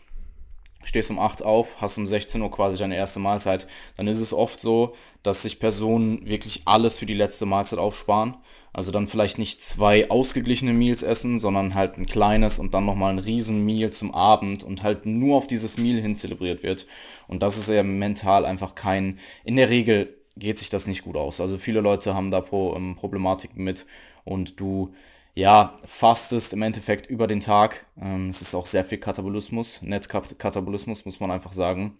Stehst 0.86 1.10
um 1.10 1.20
8 1.20 1.44
auf, 1.44 1.82
hast 1.82 1.98
um 1.98 2.06
16 2.06 2.42
Uhr 2.42 2.52
quasi 2.52 2.78
deine 2.78 2.96
erste 2.96 3.20
Mahlzeit. 3.20 3.68
Dann 3.98 4.08
ist 4.08 4.20
es 4.20 4.34
oft 4.34 4.60
so, 4.60 4.96
dass 5.22 5.42
sich 5.42 5.60
Personen 5.60 6.26
wirklich 6.26 6.64
alles 6.66 6.98
für 6.98 7.06
die 7.06 7.14
letzte 7.14 7.46
Mahlzeit 7.46 7.80
aufsparen. 7.80 8.36
Also 8.74 8.92
dann 8.92 9.08
vielleicht 9.08 9.38
nicht 9.38 9.64
zwei 9.64 10.10
ausgeglichene 10.10 10.74
Meals 10.74 11.04
essen, 11.04 11.40
sondern 11.40 11.76
halt 11.76 11.98
ein 11.98 12.08
kleines 12.08 12.58
und 12.58 12.74
dann 12.74 12.86
nochmal 12.86 13.14
ein 13.14 13.20
riesen 13.20 13.64
Meal 13.64 13.92
zum 13.92 14.14
Abend 14.14 14.64
und 14.64 14.82
halt 14.82 15.06
nur 15.06 15.38
auf 15.38 15.46
dieses 15.46 15.78
Meal 15.78 16.02
hin 16.02 16.16
zelebriert 16.16 16.64
wird. 16.64 16.88
Und 17.28 17.44
das 17.44 17.58
ist 17.58 17.70
ja 17.70 17.84
mental 17.84 18.46
einfach 18.46 18.74
kein, 18.74 19.20
in 19.44 19.58
der 19.58 19.70
Regel 19.70 20.18
geht 20.36 20.58
sich 20.58 20.70
das 20.70 20.88
nicht 20.88 21.04
gut 21.04 21.16
aus. 21.16 21.40
Also 21.40 21.58
viele 21.58 21.82
Leute 21.82 22.16
haben 22.16 22.32
da 22.32 22.42
Pro, 22.42 22.76
ähm, 22.76 22.96
Problematiken 22.96 23.64
mit 23.64 23.86
und 24.24 24.60
du 24.60 24.94
ja, 25.36 25.76
fastest 25.86 26.54
im 26.54 26.62
Endeffekt 26.62 27.08
über 27.08 27.28
den 27.28 27.40
Tag. 27.40 27.86
Ähm, 28.00 28.30
es 28.30 28.42
ist 28.42 28.54
auch 28.54 28.68
sehr 28.68 28.86
viel 28.86 29.00
Katabolismus, 29.00 29.82
Netkatabolismus, 29.82 31.06
muss 31.06 31.20
man 31.20 31.32
einfach 31.32 31.54
sagen. 31.54 31.98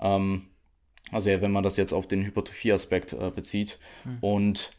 Ähm, 0.00 0.48
also 1.10 1.30
ja, 1.30 1.40
wenn 1.40 1.52
man 1.52 1.64
das 1.64 1.76
jetzt 1.76 1.92
auf 1.92 2.06
den 2.06 2.24
Hypertrophie-Aspekt 2.24 3.14
äh, 3.14 3.30
bezieht. 3.30 3.78
Mhm. 4.04 4.18
Und 4.20 4.72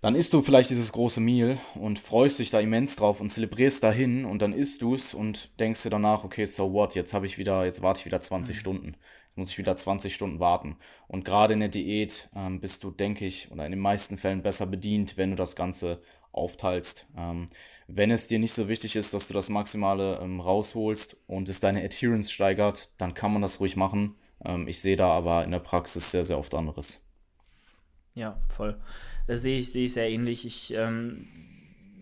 dann 0.00 0.14
isst 0.14 0.32
du 0.32 0.42
vielleicht 0.42 0.70
dieses 0.70 0.92
große 0.92 1.20
Meal 1.20 1.58
und 1.74 1.98
freust 1.98 2.38
dich 2.38 2.50
da 2.50 2.60
immens 2.60 2.96
drauf 2.96 3.20
und 3.20 3.30
zelebrierst 3.30 3.82
dahin 3.82 4.24
und 4.24 4.42
dann 4.42 4.52
isst 4.52 4.82
du 4.82 4.94
es 4.94 5.12
und 5.12 5.50
denkst 5.58 5.82
dir 5.82 5.90
danach, 5.90 6.24
okay, 6.24 6.44
so 6.44 6.72
what, 6.72 6.94
jetzt 6.94 7.14
habe 7.14 7.26
ich 7.26 7.36
wieder, 7.36 7.64
jetzt 7.64 7.82
warte 7.82 8.00
ich 8.00 8.06
wieder 8.06 8.20
20 8.20 8.54
mhm. 8.54 8.60
Stunden. 8.60 8.96
Muss 9.38 9.50
ich 9.50 9.58
wieder 9.58 9.76
20 9.76 10.14
Stunden 10.14 10.40
warten. 10.40 10.76
Und 11.06 11.24
gerade 11.24 11.54
in 11.54 11.60
der 11.60 11.68
Diät 11.68 12.28
ähm, 12.34 12.60
bist 12.60 12.82
du, 12.82 12.90
denke 12.90 13.24
ich, 13.24 13.50
oder 13.52 13.64
in 13.64 13.72
den 13.72 13.80
meisten 13.80 14.18
Fällen 14.18 14.42
besser 14.42 14.66
bedient, 14.66 15.16
wenn 15.16 15.30
du 15.30 15.36
das 15.36 15.54
Ganze 15.54 16.02
aufteilst. 16.32 17.06
Ähm, 17.16 17.48
wenn 17.86 18.10
es 18.10 18.26
dir 18.26 18.38
nicht 18.38 18.52
so 18.52 18.68
wichtig 18.68 18.96
ist, 18.96 19.14
dass 19.14 19.28
du 19.28 19.34
das 19.34 19.48
Maximale 19.48 20.18
ähm, 20.20 20.40
rausholst 20.40 21.16
und 21.26 21.48
es 21.48 21.60
deine 21.60 21.82
Adherence 21.84 22.30
steigert, 22.32 22.90
dann 22.98 23.14
kann 23.14 23.32
man 23.32 23.42
das 23.42 23.60
ruhig 23.60 23.76
machen. 23.76 24.16
Ähm, 24.44 24.66
ich 24.66 24.80
sehe 24.80 24.96
da 24.96 25.08
aber 25.08 25.44
in 25.44 25.52
der 25.52 25.60
Praxis 25.60 26.10
sehr, 26.10 26.24
sehr 26.24 26.38
oft 26.38 26.54
anderes. 26.54 27.08
Ja, 28.14 28.40
voll. 28.48 28.76
Das 29.28 29.42
sehe 29.42 29.60
ich, 29.60 29.70
sehe 29.70 29.84
ich 29.84 29.92
sehr 29.92 30.10
ähnlich. 30.10 30.44
Ich 30.44 30.74
ähm, 30.74 31.28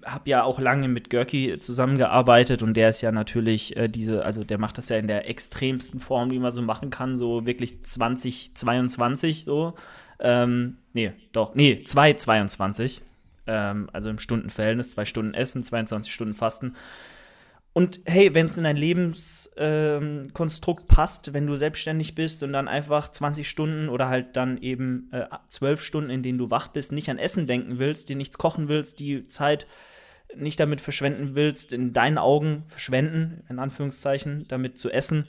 habe 0.07 0.31
ja 0.31 0.45
auch 0.45 0.61
lange 0.61 0.89
mit 0.89 1.11
Görki 1.11 1.59
zusammengearbeitet 1.59 2.63
und 2.63 2.75
der 2.75 2.91
ist 2.91 3.01
ja 3.01 3.13
natürlich 3.13 3.77
äh, 3.77 3.89
diese, 3.89 4.25
also 4.25 4.45
der 4.45 4.59
macht 4.59 4.79
das 4.79 4.89
ja 4.89 4.97
in 4.97 5.09
der 5.09 5.29
extremsten 5.29 6.01
Form, 6.01 6.31
die 6.31 6.39
man 6.39 6.53
so 6.53 6.63
machen 6.63 6.91
kann, 6.91 7.19
so 7.19 7.45
wirklich 7.45 7.85
2022 7.85 9.45
so. 9.45 9.75
Ähm, 10.21 10.79
nee, 10.93 11.13
doch, 11.33 11.55
nee, 11.55 11.83
222. 11.83 13.03
Ähm, 13.47 13.91
also 13.93 14.09
im 14.09 14.19
Stundenverhältnis, 14.19 14.91
zwei 14.91 15.05
Stunden 15.05 15.35
Essen, 15.35 15.65
22 15.65 16.15
Stunden 16.15 16.35
Fasten. 16.35 16.75
Und 17.73 18.01
hey, 18.07 18.33
wenn 18.33 18.47
es 18.47 18.57
in 18.57 18.65
dein 18.65 18.79
Lebenskonstrukt 18.79 20.81
ähm, 20.81 20.89
passt, 20.89 21.35
wenn 21.35 21.47
du 21.47 21.57
selbstständig 21.57 22.15
bist 22.15 22.43
und 22.43 22.55
dann 22.55 22.69
einfach 22.69 23.13
20 23.13 23.47
Stunden 23.47 23.91
oder 23.91 24.09
halt 24.09 24.35
dann 24.35 24.57
eben 24.63 25.11
äh, 25.13 25.27
12 25.49 25.83
Stunden, 25.83 26.09
in 26.09 26.23
denen 26.23 26.39
du 26.39 26.51
wach 26.51 26.69
bist, 26.69 26.93
nicht 26.93 27.11
an 27.11 27.19
Essen 27.19 27.47
denken 27.47 27.79
willst, 27.79 28.09
dir 28.09 28.17
nichts 28.17 28.39
kochen 28.39 28.69
willst, 28.69 28.99
die 28.99 29.27
Zeit 29.27 29.67
nicht 30.35 30.59
damit 30.61 30.81
verschwenden 30.81 31.35
willst, 31.35 31.73
in 31.73 31.93
deinen 31.93 32.19
Augen 32.19 32.65
verschwenden, 32.69 33.45
in 33.49 33.59
Anführungszeichen, 33.59 34.47
damit 34.49 34.79
zu 34.79 34.91
essen 34.91 35.27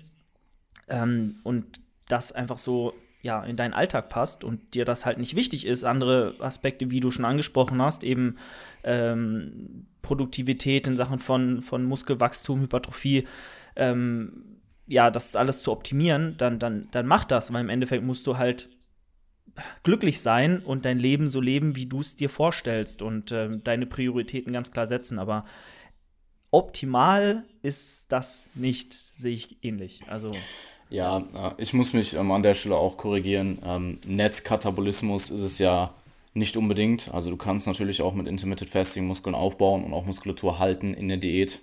ähm, 0.87 1.39
und 1.43 1.81
das 2.07 2.31
einfach 2.31 2.57
so 2.57 2.93
ja, 3.21 3.43
in 3.43 3.57
deinen 3.57 3.73
Alltag 3.73 4.09
passt 4.09 4.43
und 4.43 4.73
dir 4.73 4.85
das 4.85 5.05
halt 5.05 5.17
nicht 5.17 5.35
wichtig 5.35 5.65
ist, 5.65 5.83
andere 5.83 6.35
Aspekte, 6.39 6.91
wie 6.91 6.99
du 6.99 7.11
schon 7.11 7.25
angesprochen 7.25 7.81
hast, 7.81 8.03
eben 8.03 8.37
ähm, 8.83 9.87
Produktivität 10.01 10.87
in 10.87 10.95
Sachen 10.95 11.19
von, 11.19 11.61
von 11.61 11.83
Muskelwachstum, 11.83 12.61
Hypertrophie, 12.61 13.27
ähm, 13.75 14.59
ja, 14.87 15.11
das 15.11 15.35
alles 15.35 15.61
zu 15.61 15.71
optimieren, 15.71 16.35
dann, 16.37 16.59
dann, 16.59 16.87
dann 16.91 17.07
mach 17.07 17.25
das, 17.25 17.51
weil 17.51 17.61
im 17.61 17.69
Endeffekt 17.69 18.03
musst 18.03 18.25
du 18.27 18.37
halt 18.37 18.69
glücklich 19.83 20.21
sein 20.21 20.59
und 20.59 20.85
dein 20.85 20.99
Leben 20.99 21.27
so 21.27 21.41
leben, 21.41 21.75
wie 21.75 21.85
du 21.85 21.99
es 21.99 22.15
dir 22.15 22.29
vorstellst 22.29 23.01
und 23.01 23.31
äh, 23.31 23.49
deine 23.63 23.85
Prioritäten 23.85 24.53
ganz 24.53 24.71
klar 24.71 24.87
setzen. 24.87 25.19
Aber 25.19 25.45
optimal 26.51 27.43
ist 27.61 28.05
das 28.09 28.49
nicht, 28.55 28.93
sehe 29.15 29.33
ich 29.33 29.63
ähnlich. 29.63 30.01
Also 30.07 30.31
ja, 30.89 31.17
äh, 31.17 31.51
ich 31.57 31.73
muss 31.73 31.93
mich 31.93 32.13
ähm, 32.13 32.31
an 32.31 32.43
der 32.43 32.55
Stelle 32.55 32.75
auch 32.75 32.97
korrigieren. 32.97 33.59
Ähm, 33.65 33.99
Netkatabolismus 34.05 35.29
ist 35.29 35.41
es 35.41 35.59
ja 35.59 35.93
nicht 36.33 36.55
unbedingt. 36.55 37.13
Also 37.13 37.29
du 37.29 37.37
kannst 37.37 37.67
natürlich 37.67 38.01
auch 38.01 38.13
mit 38.13 38.27
Intermittent 38.27 38.69
Fasting 38.69 39.05
Muskeln 39.05 39.35
aufbauen 39.35 39.83
und 39.83 39.93
auch 39.93 40.05
Muskulatur 40.05 40.59
halten 40.59 40.93
in 40.93 41.07
der 41.07 41.17
Diät. 41.17 41.59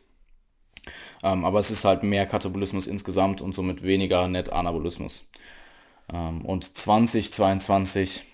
Ähm, 1.23 1.45
aber 1.45 1.59
es 1.59 1.71
ist 1.71 1.85
halt 1.85 2.03
mehr 2.03 2.27
Katabolismus 2.27 2.87
insgesamt 2.87 3.41
und 3.41 3.55
somit 3.55 3.83
weniger 3.83 4.29
Net-Anabolismus. 4.29 5.27
Ähm, 6.13 6.45
und 6.45 6.77
2022, 6.77 8.25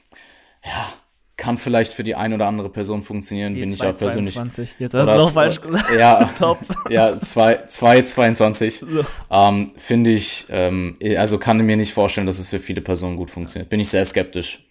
ja, 0.64 0.92
kann 1.40 1.56
vielleicht 1.56 1.94
für 1.94 2.04
die 2.04 2.14
ein 2.14 2.34
oder 2.34 2.46
andere 2.46 2.68
Person 2.68 3.02
funktionieren, 3.02 3.54
bin 3.54 3.70
ich 3.70 3.80
ja 3.80 3.92
persönlich. 3.92 4.34
22. 4.34 4.74
Jetzt 4.78 4.94
hast 4.94 5.06
du 5.06 5.12
es 5.12 5.18
auch 5.18 5.30
falsch 5.30 5.60
gesagt. 5.60 5.90
Ja, 5.98 6.24
Top. 6.38 6.58
Ja, 6.90 7.18
222. 7.18 8.80
So. 8.80 8.86
Ähm, 9.30 9.72
Finde 9.76 10.10
ich, 10.10 10.46
ähm, 10.50 10.98
also 11.16 11.38
kann 11.38 11.56
mir 11.58 11.76
nicht 11.76 11.94
vorstellen, 11.94 12.26
dass 12.26 12.38
es 12.38 12.50
für 12.50 12.60
viele 12.60 12.82
Personen 12.82 13.16
gut 13.16 13.30
funktioniert. 13.30 13.70
Bin 13.70 13.80
ich 13.80 13.88
sehr 13.88 14.04
skeptisch. 14.04 14.66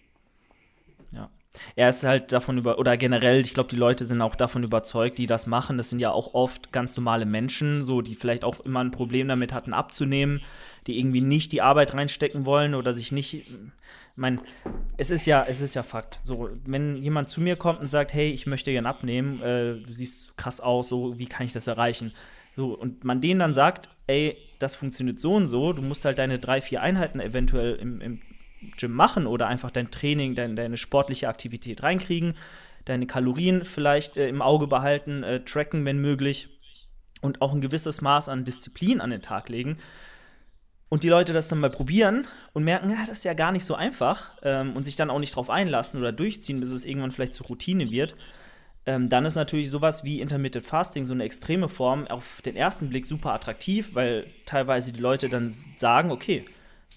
Ja. 1.10 1.28
Er 1.74 1.88
ist 1.88 2.04
halt 2.04 2.30
davon 2.30 2.56
über, 2.58 2.78
oder 2.78 2.96
generell, 2.96 3.40
ich 3.40 3.52
glaube, 3.52 3.68
die 3.68 3.76
Leute 3.76 4.06
sind 4.06 4.22
auch 4.22 4.36
davon 4.36 4.62
überzeugt, 4.62 5.18
die 5.18 5.26
das 5.26 5.48
machen. 5.48 5.76
Das 5.76 5.90
sind 5.90 5.98
ja 5.98 6.12
auch 6.12 6.34
oft 6.34 6.70
ganz 6.70 6.96
normale 6.96 7.26
Menschen, 7.26 7.82
so, 7.82 8.00
die 8.00 8.14
vielleicht 8.14 8.44
auch 8.44 8.60
immer 8.60 8.80
ein 8.80 8.92
Problem 8.92 9.26
damit 9.26 9.52
hatten, 9.52 9.72
abzunehmen, 9.72 10.40
die 10.86 10.98
irgendwie 10.98 11.20
nicht 11.20 11.52
die 11.52 11.62
Arbeit 11.62 11.94
reinstecken 11.94 12.46
wollen 12.46 12.74
oder 12.74 12.94
sich 12.94 13.12
nicht 13.12 13.46
meine, 14.20 14.38
es 14.96 15.10
ist 15.10 15.26
ja, 15.26 15.44
es 15.48 15.60
ist 15.60 15.74
ja 15.74 15.82
Fakt. 15.82 16.20
So, 16.22 16.50
wenn 16.66 16.96
jemand 16.96 17.28
zu 17.30 17.40
mir 17.40 17.56
kommt 17.56 17.80
und 17.80 17.88
sagt, 17.88 18.12
hey, 18.12 18.30
ich 18.30 18.46
möchte 18.46 18.70
gern 18.70 18.86
abnehmen, 18.86 19.40
äh, 19.42 19.80
du 19.80 19.92
siehst 19.92 20.36
krass 20.36 20.60
aus, 20.60 20.88
so, 20.88 21.18
wie 21.18 21.26
kann 21.26 21.46
ich 21.46 21.52
das 21.52 21.66
erreichen? 21.66 22.12
So, 22.54 22.74
und 22.74 23.04
man 23.04 23.20
denen 23.20 23.40
dann 23.40 23.54
sagt, 23.54 23.88
ey, 24.06 24.36
das 24.58 24.76
funktioniert 24.76 25.18
so 25.18 25.34
und 25.34 25.48
so, 25.48 25.72
du 25.72 25.82
musst 25.82 26.04
halt 26.04 26.18
deine 26.18 26.38
drei, 26.38 26.60
vier 26.60 26.82
Einheiten 26.82 27.20
eventuell 27.20 27.76
im, 27.76 28.00
im 28.00 28.20
Gym 28.76 28.92
machen 28.92 29.26
oder 29.26 29.46
einfach 29.46 29.70
dein 29.70 29.90
Training, 29.90 30.34
dein, 30.34 30.54
deine 30.54 30.76
sportliche 30.76 31.28
Aktivität 31.28 31.82
reinkriegen, 31.82 32.34
deine 32.84 33.06
Kalorien 33.06 33.64
vielleicht 33.64 34.18
äh, 34.18 34.28
im 34.28 34.42
Auge 34.42 34.66
behalten, 34.66 35.22
äh, 35.22 35.44
tracken, 35.44 35.84
wenn 35.86 35.98
möglich 35.98 36.48
und 37.22 37.40
auch 37.40 37.54
ein 37.54 37.60
gewisses 37.62 38.02
Maß 38.02 38.28
an 38.28 38.44
Disziplin 38.44 39.00
an 39.00 39.10
den 39.10 39.22
Tag 39.22 39.48
legen 39.48 39.78
und 40.90 41.04
die 41.04 41.08
Leute 41.08 41.32
das 41.32 41.48
dann 41.48 41.60
mal 41.60 41.70
probieren 41.70 42.26
und 42.52 42.64
merken, 42.64 42.90
ja, 42.90 43.06
das 43.06 43.18
ist 43.18 43.24
ja 43.24 43.32
gar 43.32 43.52
nicht 43.52 43.64
so 43.64 43.74
einfach 43.74 44.32
ähm, 44.42 44.76
und 44.76 44.84
sich 44.84 44.96
dann 44.96 45.08
auch 45.08 45.20
nicht 45.20 45.34
drauf 45.34 45.48
einlassen 45.48 45.98
oder 45.98 46.12
durchziehen, 46.12 46.60
bis 46.60 46.70
es 46.70 46.84
irgendwann 46.84 47.12
vielleicht 47.12 47.32
zur 47.32 47.46
Routine 47.46 47.90
wird, 47.90 48.16
ähm, 48.86 49.08
dann 49.08 49.24
ist 49.24 49.36
natürlich 49.36 49.70
sowas 49.70 50.04
wie 50.04 50.20
Intermittent 50.20 50.66
Fasting, 50.66 51.04
so 51.04 51.14
eine 51.14 51.24
extreme 51.24 51.68
Form, 51.68 52.06
auf 52.08 52.42
den 52.44 52.56
ersten 52.56 52.88
Blick 52.88 53.06
super 53.06 53.32
attraktiv, 53.32 53.94
weil 53.94 54.26
teilweise 54.46 54.92
die 54.92 55.00
Leute 55.00 55.28
dann 55.28 55.54
sagen, 55.78 56.10
okay, 56.10 56.44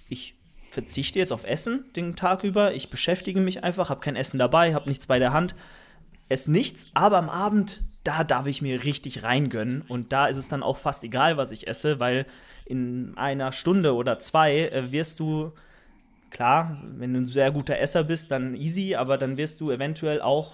ich 0.09 0.33
verzichte 0.71 1.19
jetzt 1.19 1.31
auf 1.31 1.43
Essen 1.43 1.85
den 1.95 2.15
Tag 2.15 2.43
über, 2.43 2.73
ich 2.73 2.89
beschäftige 2.89 3.39
mich 3.39 3.63
einfach, 3.63 3.91
habe 3.91 4.01
kein 4.01 4.15
Essen 4.15 4.39
dabei, 4.39 4.73
habe 4.73 4.89
nichts 4.89 5.05
bei 5.05 5.19
der 5.19 5.33
Hand, 5.33 5.53
esse 6.29 6.51
nichts, 6.51 6.89
aber 6.95 7.17
am 7.17 7.29
Abend, 7.29 7.83
da 8.03 8.23
darf 8.23 8.47
ich 8.47 8.61
mir 8.63 8.83
richtig 8.83 9.21
reingönnen. 9.21 9.83
Und 9.87 10.11
da 10.11 10.27
ist 10.27 10.37
es 10.37 10.47
dann 10.47 10.63
auch 10.63 10.79
fast 10.79 11.03
egal, 11.03 11.37
was 11.37 11.51
ich 11.51 11.67
esse, 11.67 11.99
weil 11.99 12.25
in 12.65 13.13
einer 13.17 13.51
Stunde 13.51 13.95
oder 13.95 14.19
zwei 14.19 14.67
äh, 14.67 14.91
wirst 14.91 15.19
du, 15.19 15.51
klar, 16.29 16.81
wenn 16.83 17.13
du 17.13 17.21
ein 17.21 17.25
sehr 17.25 17.51
guter 17.51 17.77
Esser 17.79 18.03
bist, 18.03 18.31
dann 18.31 18.55
easy, 18.55 18.95
aber 18.95 19.17
dann 19.17 19.37
wirst 19.37 19.61
du 19.61 19.71
eventuell 19.71 20.21
auch 20.21 20.53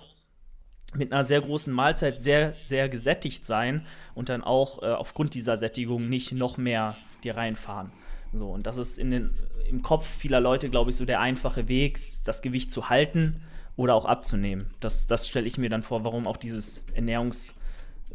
mit 0.95 1.13
einer 1.13 1.23
sehr 1.23 1.41
großen 1.41 1.71
Mahlzeit 1.71 2.21
sehr, 2.21 2.55
sehr 2.63 2.89
gesättigt 2.89 3.45
sein 3.45 3.85
und 4.15 4.29
dann 4.29 4.43
auch 4.43 4.81
äh, 4.81 4.87
aufgrund 4.87 5.35
dieser 5.35 5.55
Sättigung 5.55 6.09
nicht 6.09 6.31
noch 6.31 6.57
mehr 6.57 6.97
dir 7.23 7.37
reinfahren. 7.37 7.91
So, 8.33 8.49
und 8.49 8.65
das 8.65 8.77
ist 8.77 8.97
in 8.97 9.11
den, 9.11 9.31
im 9.69 9.81
Kopf 9.81 10.07
vieler 10.07 10.39
Leute, 10.39 10.69
glaube 10.69 10.89
ich, 10.89 10.95
so 10.95 11.05
der 11.05 11.19
einfache 11.19 11.67
Weg, 11.67 11.99
das 12.25 12.41
Gewicht 12.41 12.71
zu 12.71 12.89
halten 12.89 13.41
oder 13.75 13.95
auch 13.95 14.05
abzunehmen. 14.05 14.67
Das, 14.79 15.07
das 15.07 15.27
stelle 15.27 15.47
ich 15.47 15.57
mir 15.57 15.69
dann 15.69 15.81
vor, 15.81 16.03
warum 16.03 16.27
auch 16.27 16.37
dieses 16.37 16.87
Ernährungs- 16.95 17.53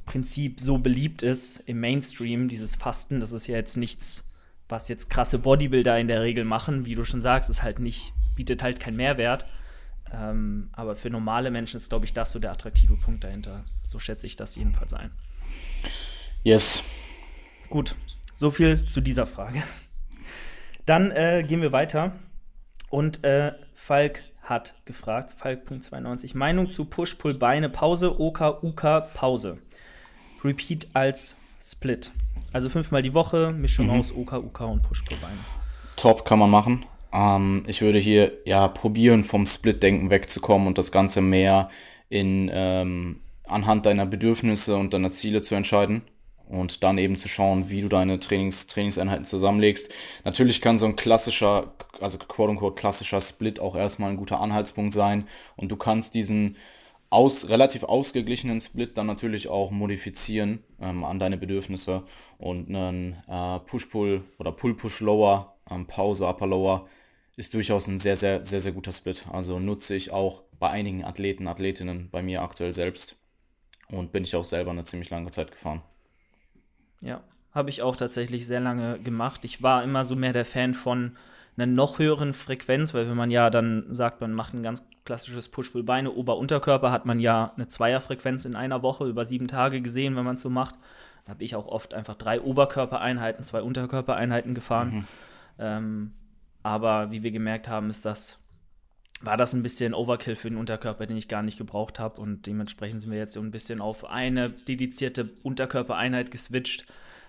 Prinzip 0.06 0.60
so 0.60 0.78
beliebt 0.78 1.22
ist 1.22 1.58
im 1.68 1.80
Mainstream, 1.80 2.48
dieses 2.48 2.76
Fasten, 2.76 3.20
das 3.20 3.32
ist 3.32 3.46
ja 3.46 3.56
jetzt 3.56 3.76
nichts, 3.76 4.46
was 4.68 4.88
jetzt 4.88 5.10
krasse 5.10 5.38
Bodybuilder 5.38 5.98
in 5.98 6.08
der 6.08 6.22
Regel 6.22 6.44
machen, 6.44 6.86
wie 6.86 6.94
du 6.94 7.04
schon 7.04 7.20
sagst, 7.20 7.50
ist 7.50 7.62
halt 7.62 7.78
nicht, 7.78 8.12
bietet 8.36 8.62
halt 8.62 8.80
keinen 8.80 8.96
Mehrwert. 8.96 9.46
Ähm, 10.12 10.70
aber 10.72 10.96
für 10.96 11.10
normale 11.10 11.50
Menschen 11.50 11.76
ist, 11.76 11.88
glaube 11.88 12.04
ich, 12.04 12.14
das 12.14 12.32
so 12.32 12.38
der 12.38 12.52
attraktive 12.52 12.96
Punkt 12.96 13.24
dahinter. 13.24 13.64
So 13.82 13.98
schätze 13.98 14.26
ich 14.26 14.36
das 14.36 14.56
jedenfalls 14.56 14.92
ein. 14.92 15.10
Yes. 16.42 16.82
gut. 17.70 17.94
So 18.34 18.50
viel 18.50 18.84
zu 18.86 19.00
dieser 19.00 19.26
Frage. 19.26 19.62
Dann 20.86 21.10
äh, 21.10 21.44
gehen 21.46 21.62
wir 21.62 21.72
weiter. 21.72 22.12
Und 22.90 23.24
äh, 23.24 23.52
Falk 23.74 24.22
hat 24.42 24.74
gefragt, 24.84 25.34
Falk.92, 25.36 26.36
Meinung 26.36 26.68
zu 26.68 26.84
Push-Pull-Beine, 26.84 27.70
Pause, 27.70 28.20
OK, 28.20 28.62
UK, 28.62 29.14
Pause. 29.14 29.58
Repeat 30.44 30.88
als 30.92 31.36
Split. 31.60 32.12
Also 32.52 32.68
fünfmal 32.68 33.02
die 33.02 33.14
Woche, 33.14 33.52
Mischung 33.52 33.86
mhm. 33.86 34.00
aus 34.00 34.12
OK, 34.12 34.32
UK 34.34 34.60
und 34.60 34.82
Push-Pull-Beine. 34.82 35.38
Top 35.96 36.24
kann 36.24 36.38
man 36.38 36.50
machen. 36.50 36.84
Ähm, 37.12 37.62
ich 37.66 37.80
würde 37.80 37.98
hier 37.98 38.32
ja 38.44 38.68
probieren, 38.68 39.24
vom 39.24 39.46
Split-Denken 39.46 40.10
wegzukommen 40.10 40.66
und 40.66 40.78
das 40.78 40.92
Ganze 40.92 41.20
mehr 41.20 41.70
in 42.08 42.50
ähm, 42.52 43.20
anhand 43.46 43.86
deiner 43.86 44.06
Bedürfnisse 44.06 44.76
und 44.76 44.94
deiner 44.94 45.10
Ziele 45.10 45.42
zu 45.42 45.54
entscheiden 45.54 46.02
und 46.48 46.82
dann 46.82 46.98
eben 46.98 47.16
zu 47.16 47.28
schauen, 47.28 47.70
wie 47.70 47.80
du 47.80 47.88
deine 47.88 48.18
Trainings, 48.18 48.66
Trainingseinheiten 48.66 49.24
zusammenlegst. 49.24 49.92
Natürlich 50.24 50.60
kann 50.60 50.78
so 50.78 50.86
ein 50.86 50.96
klassischer, 50.96 51.74
also 52.00 52.18
quote-unquote 52.18 52.74
klassischer 52.74 53.20
Split 53.20 53.60
auch 53.60 53.76
erstmal 53.76 54.10
ein 54.10 54.16
guter 54.16 54.40
Anhaltspunkt 54.40 54.92
sein 54.92 55.26
und 55.56 55.70
du 55.70 55.76
kannst 55.76 56.14
diesen 56.14 56.56
aus, 57.14 57.48
relativ 57.48 57.84
ausgeglichenen 57.84 58.60
Split 58.60 58.98
dann 58.98 59.06
natürlich 59.06 59.48
auch 59.48 59.70
modifizieren 59.70 60.64
ähm, 60.80 61.04
an 61.04 61.18
deine 61.18 61.36
Bedürfnisse 61.36 62.02
und 62.38 62.68
einen 62.68 63.22
äh, 63.28 63.60
Push-Pull 63.60 64.22
oder 64.38 64.52
Pull-Push-Lower, 64.52 65.56
ähm, 65.70 65.86
Pause, 65.86 66.26
Upper-Lower 66.26 66.88
ist 67.36 67.54
durchaus 67.54 67.88
ein 67.88 67.98
sehr, 67.98 68.16
sehr, 68.16 68.44
sehr, 68.44 68.60
sehr 68.60 68.72
guter 68.72 68.92
Split. 68.92 69.26
Also 69.32 69.58
nutze 69.58 69.94
ich 69.94 70.12
auch 70.12 70.42
bei 70.58 70.70
einigen 70.70 71.04
Athleten, 71.04 71.48
Athletinnen, 71.48 72.08
bei 72.10 72.22
mir 72.22 72.42
aktuell 72.42 72.74
selbst 72.74 73.16
und 73.88 74.12
bin 74.12 74.24
ich 74.24 74.34
auch 74.36 74.44
selber 74.44 74.72
eine 74.72 74.84
ziemlich 74.84 75.10
lange 75.10 75.30
Zeit 75.30 75.50
gefahren. 75.50 75.82
Ja, 77.00 77.22
habe 77.52 77.70
ich 77.70 77.82
auch 77.82 77.96
tatsächlich 77.96 78.46
sehr 78.46 78.60
lange 78.60 78.98
gemacht. 78.98 79.44
Ich 79.44 79.62
war 79.62 79.84
immer 79.84 80.04
so 80.04 80.16
mehr 80.16 80.32
der 80.32 80.44
Fan 80.44 80.74
von 80.74 81.16
einer 81.56 81.66
noch 81.66 81.98
höheren 81.98 82.32
Frequenz, 82.32 82.94
weil 82.94 83.08
wenn 83.08 83.16
man 83.16 83.30
ja 83.30 83.50
dann 83.50 83.86
sagt, 83.90 84.20
man 84.20 84.32
macht 84.32 84.54
ein 84.54 84.62
ganz 84.62 84.86
klassisches 85.04 85.48
Push-Pull-Beine, 85.48 86.10
Ober-Unterkörper, 86.12 86.90
hat 86.90 87.06
man 87.06 87.20
ja 87.20 87.52
eine 87.56 87.68
Zweierfrequenz 87.68 88.44
in 88.44 88.56
einer 88.56 88.82
Woche 88.82 89.06
über 89.06 89.24
sieben 89.24 89.48
Tage 89.48 89.80
gesehen, 89.80 90.16
wenn 90.16 90.24
man 90.24 90.36
es 90.36 90.42
so 90.42 90.50
macht. 90.50 90.74
Da 91.24 91.30
habe 91.30 91.44
ich 91.44 91.54
auch 91.54 91.66
oft 91.66 91.94
einfach 91.94 92.16
drei 92.16 92.40
Oberkörpereinheiten, 92.40 93.44
zwei 93.44 93.62
Unterkörpereinheiten 93.62 94.54
gefahren. 94.54 94.94
Mhm. 94.94 95.04
Ähm, 95.58 96.12
aber 96.62 97.10
wie 97.10 97.22
wir 97.22 97.30
gemerkt 97.30 97.68
haben, 97.68 97.90
ist 97.90 98.04
das, 98.04 98.38
war 99.20 99.36
das 99.36 99.52
ein 99.52 99.62
bisschen 99.62 99.94
Overkill 99.94 100.36
für 100.36 100.48
den 100.48 100.58
Unterkörper, 100.58 101.06
den 101.06 101.16
ich 101.16 101.28
gar 101.28 101.42
nicht 101.42 101.58
gebraucht 101.58 102.00
habe. 102.00 102.20
Und 102.20 102.46
dementsprechend 102.46 103.00
sind 103.00 103.10
wir 103.10 103.18
jetzt 103.18 103.34
so 103.34 103.40
ein 103.40 103.50
bisschen 103.50 103.80
auf 103.80 104.06
eine 104.06 104.50
dedizierte 104.50 105.30
Unterkörpereinheit 105.42 106.30
geswitcht 106.30 106.84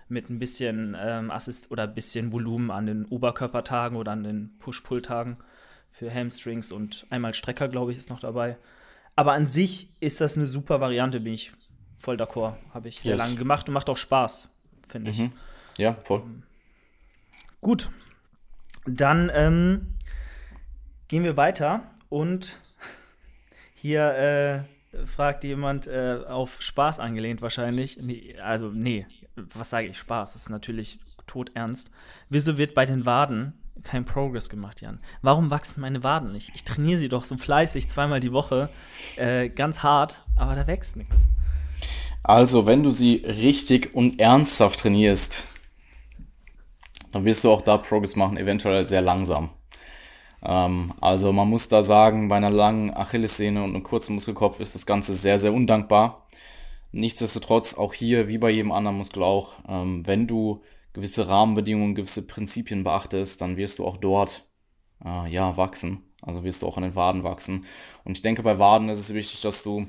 mit 0.08 0.30
ein 0.30 0.40
bisschen 0.40 0.96
ähm, 1.00 1.32
Assist 1.32 1.72
oder 1.72 1.84
ein 1.84 1.96
bisschen 1.96 2.32
Volumen 2.32 2.72
an 2.72 2.86
den 2.86 3.06
Oberkörpertagen 3.06 3.98
oder 3.98 4.12
an 4.12 4.24
den 4.24 4.58
Push-Pull-Tagen 4.60 5.38
für 5.92 6.14
Hamstrings 6.14 6.72
und 6.72 7.08
einmal 7.10 7.34
Strecker, 7.34 7.68
glaube 7.70 7.92
ich, 7.92 7.98
ist 7.98 8.10
noch 8.10 8.20
dabei. 8.20 8.58
Aber 9.16 9.34
an 9.34 9.48
sich 9.48 9.90
ist 10.02 10.22
das 10.22 10.36
eine 10.36 10.46
super 10.46 10.82
Variante, 10.82 11.20
bin 11.22 11.34
ich 11.34 11.54
voll 12.00 12.18
d'accord. 12.18 12.54
Habe 12.74 12.90
ich 12.90 13.00
sehr 13.00 13.14
yes. 13.14 13.20
lange 13.20 13.36
gemacht 13.36 13.68
und 13.68 13.74
macht 13.74 13.90
auch 13.90 13.98
Spaß, 13.98 14.48
finde 14.88 15.12
ich. 15.12 15.20
Mhm. 15.20 15.32
Ja, 15.78 15.94
voll. 16.04 16.24
Gut. 17.62 17.90
Dann 18.86 19.32
ähm, 19.34 19.88
gehen 21.08 21.24
wir 21.24 21.38
weiter 21.38 21.90
und 22.10 22.60
hier 23.74 24.66
äh, 24.94 25.08
fragt 25.08 25.44
jemand 25.44 25.88
äh, 25.88 26.20
auf 26.28 26.62
Spaß 26.62 27.00
angelehnt 27.00 27.42
wahrscheinlich. 27.42 27.98
Nee, 28.02 28.38
also, 28.40 28.70
nee, 28.70 29.08
was 29.54 29.70
sage 29.70 29.88
ich? 29.88 29.98
Spaß, 29.98 30.34
das 30.34 30.44
ist 30.44 30.50
natürlich 30.50 31.00
todernst. 31.28 31.92
Wieso 32.30 32.58
wird 32.58 32.76
bei 32.76 32.86
den 32.86 33.06
Waden 33.06 33.54
kein 33.84 34.06
Progress 34.06 34.50
gemacht, 34.50 34.82
Jan? 34.82 35.00
Warum 35.22 35.50
wachsen 35.50 35.82
meine 35.82 36.04
Waden 36.04 36.32
nicht? 36.32 36.52
Ich 36.56 36.64
trainiere 36.64 37.00
sie 37.00 37.10
doch 37.10 37.26
so 37.26 37.38
fleißig 37.38 37.90
zweimal 37.90 38.20
die 38.20 38.32
Woche, 38.32 38.70
äh, 39.18 39.50
ganz 39.50 39.84
hart, 39.84 40.24
aber 40.38 40.56
da 40.56 40.68
wächst 40.68 40.96
nichts. 40.96 41.28
Also, 42.24 42.66
wenn 42.66 42.84
du 42.84 42.92
sie 42.92 43.18
richtig 43.26 43.94
und 43.94 44.20
ernsthaft 44.20 44.80
trainierst, 44.80 45.44
dann 47.12 47.24
wirst 47.24 47.44
du 47.44 47.52
auch 47.52 47.62
da 47.62 47.78
Progress 47.78 48.16
machen, 48.16 48.38
eventuell 48.38 48.88
sehr 48.88 49.02
langsam. 49.02 49.50
Ähm, 50.46 50.94
also 51.02 51.32
man 51.32 51.50
muss 51.50 51.68
da 51.68 51.84
sagen, 51.84 52.28
bei 52.28 52.38
einer 52.38 52.50
langen 52.50 52.96
Achillessehne 52.96 53.64
und 53.64 53.72
einem 53.72 53.84
kurzen 53.84 54.14
Muskelkopf 54.14 54.60
ist 54.60 54.76
das 54.76 54.86
Ganze 54.86 55.14
sehr, 55.14 55.40
sehr 55.40 55.54
undankbar. 55.54 56.25
Nichtsdestotrotz, 56.96 57.74
auch 57.74 57.94
hier, 57.94 58.30
wie 58.30 58.38
bei 58.38 58.50
jedem 58.50 58.72
anderen 58.72 58.98
Muskel 58.98 59.22
auch, 59.22 59.56
ähm, 59.68 60.08
wenn 60.08 60.28
du 60.28 60.62
gewisse 60.94 61.28
Rahmenbedingungen, 61.28 61.94
gewisse 61.94 62.26
Prinzipien 62.26 62.86
beachtest, 62.86 63.42
dann 63.42 63.58
wirst 63.58 63.80
du 63.80 63.86
auch 63.86 63.98
dort 63.98 64.48
äh, 65.04 65.30
ja, 65.30 65.58
wachsen. 65.58 66.04
Also 66.22 66.46
wirst 66.46 66.62
du 66.62 66.68
auch 66.68 66.78
an 66.78 66.84
den 66.84 66.96
Waden 66.96 67.26
wachsen. 67.26 67.66
Und 68.06 68.18
ich 68.18 68.22
denke, 68.22 68.44
bei 68.44 68.60
Waden 68.60 68.88
ist 68.88 69.00
es 69.00 69.14
wichtig, 69.14 69.42
dass 69.42 69.62
du 69.62 69.88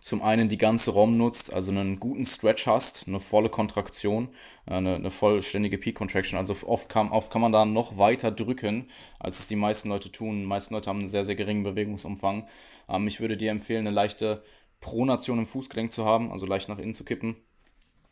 zum 0.00 0.22
einen 0.22 0.48
die 0.48 0.56
ganze 0.56 0.92
ROM 0.92 1.18
nutzt, 1.18 1.52
also 1.52 1.70
einen 1.72 2.00
guten 2.00 2.24
Stretch 2.24 2.66
hast, 2.66 3.06
eine 3.06 3.20
volle 3.20 3.50
Kontraktion, 3.50 4.30
äh, 4.64 4.76
eine, 4.76 4.94
eine 4.94 5.10
vollständige 5.10 5.76
Peak 5.76 5.94
Contraction. 5.96 6.38
Also 6.38 6.56
oft 6.66 6.88
kann, 6.88 7.10
oft 7.10 7.30
kann 7.30 7.42
man 7.42 7.52
da 7.52 7.66
noch 7.66 7.98
weiter 7.98 8.30
drücken, 8.30 8.88
als 9.18 9.40
es 9.40 9.46
die 9.46 9.56
meisten 9.56 9.90
Leute 9.90 10.10
tun. 10.10 10.40
Die 10.40 10.46
meisten 10.46 10.72
Leute 10.72 10.88
haben 10.88 11.00
einen 11.00 11.08
sehr, 11.08 11.26
sehr 11.26 11.36
geringen 11.36 11.64
Bewegungsumfang. 11.64 12.48
Ähm, 12.88 13.08
ich 13.08 13.20
würde 13.20 13.36
dir 13.36 13.50
empfehlen, 13.50 13.86
eine 13.86 13.94
leichte 13.94 14.42
Pronation 14.84 15.38
im 15.38 15.46
Fußgelenk 15.46 15.94
zu 15.94 16.04
haben, 16.04 16.30
also 16.30 16.44
leicht 16.44 16.68
nach 16.68 16.78
innen 16.78 16.92
zu 16.92 17.04
kippen. 17.04 17.36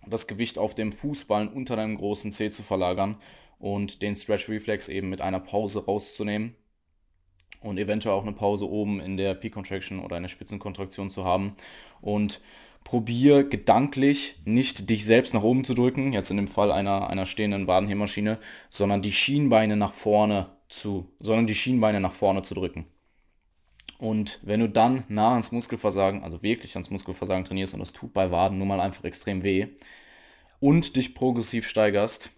Das 0.07 0.27
Gewicht 0.27 0.59
auf 0.59 0.75
dem 0.75 0.91
Fußballen 0.91 1.49
unter 1.49 1.77
deinem 1.77 1.99
großen 1.99 2.33
Zeh 2.33 2.51
zu 2.51 2.63
verlagern 2.63 3.19
und 3.59 4.01
den 4.01 4.15
Stretch 4.15 4.49
Reflex 4.49 4.89
eben 4.89 5.11
mit 5.11 5.21
einer 5.21 5.39
Pause 5.39 5.85
rauszunehmen 5.85 6.57
und 7.61 7.79
eventuell 7.79 8.15
auch 8.15 8.23
eine 8.23 8.33
Pause 8.33 8.69
oben 8.69 9.01
in 9.01 9.19
der 9.19 9.35
Peak 9.35 9.53
Contraction 9.53 10.01
oder 10.01 10.17
eine 10.17 10.31
Spitzenkontraktion 10.31 11.11
zu 11.11 11.25
haben. 11.25 11.55
Und 12.01 12.41
probier 12.85 13.45
gedanklich 13.45 14.37
nicht 14.47 14.89
dich 14.89 15.05
selbst 15.05 15.35
nach 15.35 15.43
oben 15.43 15.65
zu 15.65 15.75
drücken, 15.75 16.15
jetzt 16.15 16.31
in 16.31 16.39
dem 16.39 16.49
Fall 16.49 16.73
einer, 16.73 17.11
einer 17.11 17.27
stehenden 17.27 17.67
Wadenhebmaschine, 17.67 18.39
sondern 18.71 19.03
die 19.03 19.13
Schienbeine 19.13 19.77
nach 19.77 19.93
vorne 19.93 20.49
zu, 20.71 21.07
sondern 21.21 21.47
die 21.47 21.55
Schienbeine 21.55 22.01
nach 22.01 22.13
vorne 22.13 22.43
zu 22.43 22.55
drücken. 22.55 22.87
Und 24.03 24.41
wenn 24.43 24.59
du 24.59 24.69
dann 24.69 25.05
nah 25.07 25.31
ans 25.31 25.53
Muskelversagen, 25.53 26.25
also 26.25 26.43
wirklich 26.43 26.75
ans 26.75 26.91
Muskelversagen 26.91 27.45
trainierst, 27.45 27.73
und 27.75 27.79
das 27.79 27.93
tut 27.93 28.13
bei 28.13 28.33
Waden 28.33 28.59
nun 28.59 28.67
mal 28.67 28.81
einfach 28.81 29.05
extrem 29.05 29.45
weh, 29.45 29.69
und 30.59 30.97
dich 30.97 31.15
progressiv 31.15 31.69
steigerst, 31.69 32.31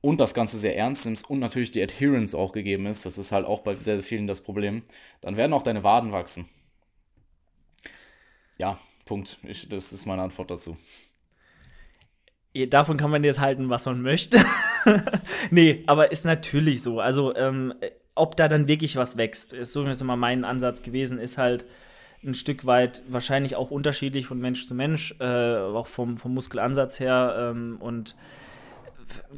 und 0.00 0.20
das 0.20 0.32
Ganze 0.32 0.58
sehr 0.58 0.76
ernst 0.76 1.04
nimmst 1.04 1.28
und 1.28 1.40
natürlich 1.40 1.72
die 1.72 1.82
Adherence 1.82 2.36
auch 2.36 2.52
gegeben 2.52 2.86
ist, 2.86 3.04
das 3.04 3.18
ist 3.18 3.32
halt 3.32 3.46
auch 3.46 3.62
bei 3.62 3.74
sehr, 3.74 3.96
sehr 3.96 4.04
vielen 4.04 4.28
das 4.28 4.44
Problem, 4.44 4.84
dann 5.22 5.36
werden 5.36 5.54
auch 5.54 5.64
deine 5.64 5.82
Waden 5.82 6.12
wachsen. 6.12 6.48
Ja, 8.56 8.78
Punkt. 9.06 9.38
Ich, 9.42 9.68
das 9.68 9.92
ist 9.92 10.06
meine 10.06 10.22
Antwort 10.22 10.52
dazu. 10.52 10.76
Davon 12.68 12.96
kann 12.96 13.10
man 13.10 13.24
jetzt 13.24 13.40
halten, 13.40 13.70
was 13.70 13.86
man 13.86 14.02
möchte. 14.02 14.38
nee, 15.50 15.82
aber 15.88 16.12
ist 16.12 16.24
natürlich 16.24 16.80
so. 16.80 17.00
Also, 17.00 17.34
ähm, 17.34 17.74
ob 18.16 18.36
da 18.36 18.48
dann 18.48 18.66
wirklich 18.66 18.96
was 18.96 19.16
wächst, 19.16 19.52
ist 19.52 19.72
so 19.72 19.84
ist 19.84 20.00
immer 20.00 20.16
mein 20.16 20.44
Ansatz 20.44 20.82
gewesen, 20.82 21.18
ist 21.18 21.38
halt 21.38 21.64
ein 22.24 22.34
Stück 22.34 22.66
weit 22.66 23.02
wahrscheinlich 23.08 23.56
auch 23.56 23.70
unterschiedlich 23.70 24.26
von 24.26 24.40
Mensch 24.40 24.66
zu 24.66 24.74
Mensch, 24.74 25.14
äh, 25.20 25.56
auch 25.56 25.86
vom, 25.86 26.16
vom 26.16 26.34
Muskelansatz 26.34 26.98
her. 26.98 27.52
Ähm, 27.52 27.76
und 27.78 28.16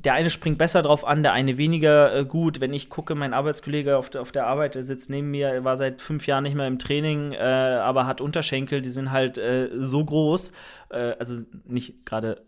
der 0.05 0.15
eine 0.15 0.31
springt 0.31 0.59
besser 0.59 0.83
drauf 0.83 1.07
an, 1.07 1.23
der 1.23 1.33
eine 1.33 1.59
weniger 1.59 2.15
äh, 2.15 2.25
gut. 2.25 2.61
Wenn 2.61 2.73
ich 2.73 2.89
gucke, 2.89 3.15
mein 3.15 3.35
Arbeitskollege 3.35 3.97
auf 3.97 4.11
der, 4.11 4.23
auf 4.23 4.33
der 4.33 4.47
Arbeit, 4.47 4.75
der 4.75 4.85
sitzt 4.85 5.11
neben 5.11 5.31
mir, 5.31 5.49
er 5.49 5.65
war 5.65 5.77
seit 5.77 6.01
fünf 6.01 6.27
Jahren 6.27 6.45
nicht 6.45 6.55
mehr 6.55 6.67
im 6.67 6.79
Training, 6.79 7.33
äh, 7.33 7.39
aber 7.39 8.07
hat 8.07 8.21
Unterschenkel, 8.21 8.81
die 8.81 8.91
sind 8.91 9.11
halt 9.11 9.39
äh, 9.39 9.69
so 9.75 10.05
groß, 10.05 10.53
äh, 10.91 11.15
also 11.19 11.35
nicht 11.67 12.07
gerade 12.07 12.43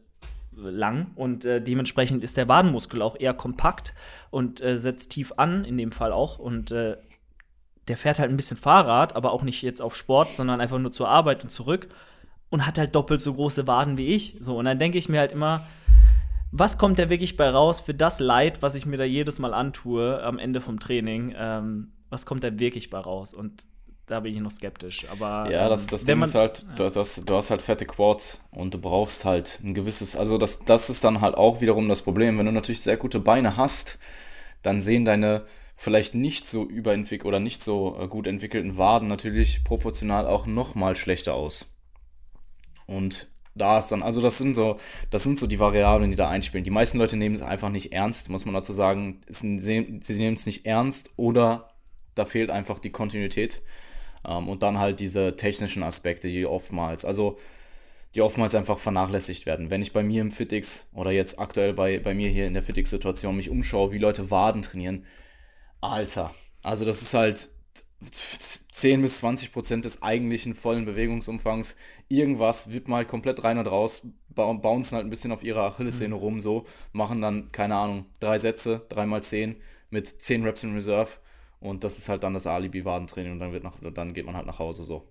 lang 0.68 1.12
und 1.14 1.44
äh, 1.44 1.60
dementsprechend 1.60 2.22
ist 2.22 2.36
der 2.36 2.48
Wadenmuskel 2.48 3.00
auch 3.02 3.18
eher 3.18 3.34
kompakt 3.34 3.94
und 4.30 4.60
äh, 4.60 4.78
setzt 4.78 5.12
tief 5.12 5.32
an, 5.36 5.64
in 5.64 5.78
dem 5.78 5.92
Fall 5.92 6.12
auch. 6.12 6.38
Und 6.38 6.70
der 6.70 7.96
fährt 7.96 8.18
halt 8.18 8.30
ein 8.30 8.36
bisschen 8.36 8.56
Fahrrad, 8.56 9.16
aber 9.16 9.32
auch 9.32 9.42
nicht 9.42 9.62
jetzt 9.62 9.82
auf 9.82 9.96
Sport, 9.96 10.34
sondern 10.34 10.60
einfach 10.60 10.78
nur 10.78 10.92
zur 10.92 11.08
Arbeit 11.08 11.42
und 11.42 11.50
zurück 11.50 11.88
und 12.50 12.66
hat 12.66 12.78
halt 12.78 12.94
doppelt 12.94 13.20
so 13.20 13.34
große 13.34 13.66
Waden 13.66 13.96
wie 13.96 14.14
ich. 14.14 14.36
So, 14.40 14.58
und 14.58 14.64
dann 14.66 14.78
denke 14.78 14.98
ich 14.98 15.08
mir 15.08 15.20
halt 15.20 15.32
immer, 15.32 15.66
was 16.52 16.78
kommt 16.78 16.98
da 16.98 17.08
wirklich 17.08 17.36
bei 17.36 17.48
raus 17.48 17.80
für 17.80 17.94
das 17.94 18.20
Leid, 18.20 18.62
was 18.62 18.74
ich 18.74 18.86
mir 18.86 18.96
da 18.96 19.04
jedes 19.04 19.38
Mal 19.38 19.54
antue 19.54 20.22
am 20.22 20.38
Ende 20.38 20.60
vom 20.60 20.80
Training? 20.80 21.34
Ähm, 21.36 21.92
was 22.10 22.26
kommt 22.26 22.42
da 22.42 22.58
wirklich 22.58 22.90
bei 22.90 22.98
raus? 22.98 23.34
Und 23.34 23.64
da 24.10 24.20
bin 24.20 24.34
ich 24.34 24.40
noch 24.40 24.50
skeptisch. 24.50 25.06
Aber 25.10 25.50
ja, 25.50 25.68
das, 25.68 25.86
das 25.86 26.02
ähm, 26.02 26.06
Ding 26.06 26.18
man, 26.18 26.28
ist 26.28 26.34
halt, 26.34 26.66
ja. 26.76 26.88
du, 26.88 27.00
hast, 27.00 27.28
du 27.28 27.34
hast 27.34 27.50
halt 27.50 27.62
fette 27.62 27.86
Quads 27.86 28.42
und 28.50 28.74
du 28.74 28.78
brauchst 28.78 29.24
halt 29.24 29.60
ein 29.62 29.72
gewisses, 29.72 30.16
also 30.16 30.36
das, 30.36 30.64
das 30.64 30.90
ist 30.90 31.04
dann 31.04 31.20
halt 31.20 31.36
auch 31.36 31.60
wiederum 31.60 31.88
das 31.88 32.02
Problem. 32.02 32.36
Wenn 32.36 32.46
du 32.46 32.52
natürlich 32.52 32.82
sehr 32.82 32.96
gute 32.96 33.20
Beine 33.20 33.56
hast, 33.56 33.98
dann 34.62 34.80
sehen 34.80 35.04
deine 35.04 35.44
vielleicht 35.76 36.14
nicht 36.14 36.46
so 36.46 36.64
überentwickelt 36.64 37.26
oder 37.26 37.38
nicht 37.38 37.62
so 37.62 37.98
äh, 38.00 38.08
gut 38.08 38.26
entwickelten 38.26 38.76
Waden 38.76 39.08
natürlich 39.08 39.62
proportional 39.64 40.26
auch 40.26 40.44
noch 40.44 40.74
mal 40.74 40.96
schlechter 40.96 41.34
aus. 41.34 41.72
Und 42.86 43.28
da 43.54 43.78
ist 43.78 43.88
dann, 43.88 44.02
also 44.02 44.20
das 44.20 44.38
sind 44.38 44.54
so, 44.54 44.78
das 45.10 45.22
sind 45.22 45.38
so 45.38 45.46
die 45.46 45.60
Variablen, 45.60 46.10
die 46.10 46.16
da 46.16 46.28
einspielen. 46.28 46.64
Die 46.64 46.70
meisten 46.70 46.98
Leute 46.98 47.16
nehmen 47.16 47.36
es 47.36 47.42
einfach 47.42 47.70
nicht 47.70 47.92
ernst, 47.92 48.28
muss 48.28 48.44
man 48.44 48.54
dazu 48.54 48.72
sagen. 48.72 49.20
Sie 49.28 49.46
nehmen 49.46 50.34
es 50.34 50.46
nicht 50.46 50.66
ernst 50.66 51.10
oder 51.16 51.70
da 52.16 52.24
fehlt 52.24 52.50
einfach 52.50 52.80
die 52.80 52.90
Kontinuität. 52.90 53.62
Ähm, 54.26 54.48
und 54.48 54.62
dann 54.62 54.78
halt 54.78 55.00
diese 55.00 55.36
technischen 55.36 55.82
Aspekte, 55.82 56.28
die 56.28 56.46
oftmals, 56.46 57.04
also 57.04 57.38
die 58.14 58.22
oftmals 58.22 58.54
einfach 58.54 58.78
vernachlässigt 58.78 59.46
werden. 59.46 59.70
Wenn 59.70 59.82
ich 59.82 59.92
bei 59.92 60.02
mir 60.02 60.20
im 60.22 60.32
FitX 60.32 60.88
oder 60.94 61.12
jetzt 61.12 61.38
aktuell 61.38 61.72
bei, 61.72 61.98
bei 61.98 62.14
mir 62.14 62.28
hier 62.28 62.46
in 62.46 62.54
der 62.54 62.62
FitX-Situation 62.62 63.36
mich 63.36 63.50
umschaue, 63.50 63.92
wie 63.92 63.98
Leute 63.98 64.30
Waden 64.30 64.62
trainieren, 64.62 65.06
Alter, 65.80 66.34
also 66.62 66.84
das 66.84 67.02
ist 67.02 67.14
halt 67.14 67.48
10 68.72 69.02
bis 69.02 69.18
20 69.18 69.52
Prozent 69.52 69.84
des 69.84 70.02
eigentlichen 70.02 70.54
vollen 70.54 70.84
Bewegungsumfangs. 70.86 71.76
Irgendwas 72.08 72.72
wippen 72.72 72.94
halt 72.94 73.08
komplett 73.08 73.44
rein 73.44 73.58
und 73.58 73.66
raus, 73.66 74.06
bouncen 74.28 74.96
halt 74.96 75.06
ein 75.06 75.10
bisschen 75.10 75.32
auf 75.32 75.42
ihrer 75.44 75.64
Achillessehne 75.64 76.14
mhm. 76.14 76.20
rum, 76.20 76.40
so, 76.40 76.66
machen 76.92 77.20
dann, 77.20 77.52
keine 77.52 77.76
Ahnung, 77.76 78.06
drei 78.18 78.38
Sätze, 78.38 78.86
dreimal 78.88 79.22
zehn 79.22 79.56
mit 79.90 80.06
10 80.06 80.44
Reps 80.44 80.62
in 80.62 80.74
Reserve 80.74 81.10
und 81.60 81.84
das 81.84 81.98
ist 81.98 82.08
halt 82.08 82.22
dann 82.22 82.34
das 82.34 82.46
Alibi-Wadentraining 82.46 83.32
und 83.32 83.38
dann, 83.38 83.52
wird 83.52 83.64
nach, 83.64 83.76
dann 83.94 84.14
geht 84.14 84.26
man 84.26 84.34
halt 84.34 84.46
nach 84.46 84.58
Hause 84.58 84.82
so. 84.82 85.06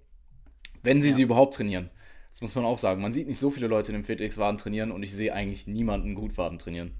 Wenn 0.81 1.01
sie 1.01 1.09
ja. 1.09 1.15
sie 1.15 1.21
überhaupt 1.21 1.55
trainieren. 1.55 1.89
Das 2.31 2.41
muss 2.41 2.55
man 2.55 2.65
auch 2.65 2.79
sagen. 2.79 3.01
Man 3.01 3.13
sieht 3.13 3.27
nicht 3.27 3.39
so 3.39 3.51
viele 3.51 3.67
Leute 3.67 3.91
in 3.91 3.99
dem 3.99 4.05
FitX-Waden 4.05 4.57
trainieren 4.57 4.91
und 4.91 5.03
ich 5.03 5.13
sehe 5.13 5.33
eigentlich 5.33 5.67
niemanden 5.67 6.15
gut 6.15 6.37
Waden 6.37 6.59
trainieren. 6.59 6.93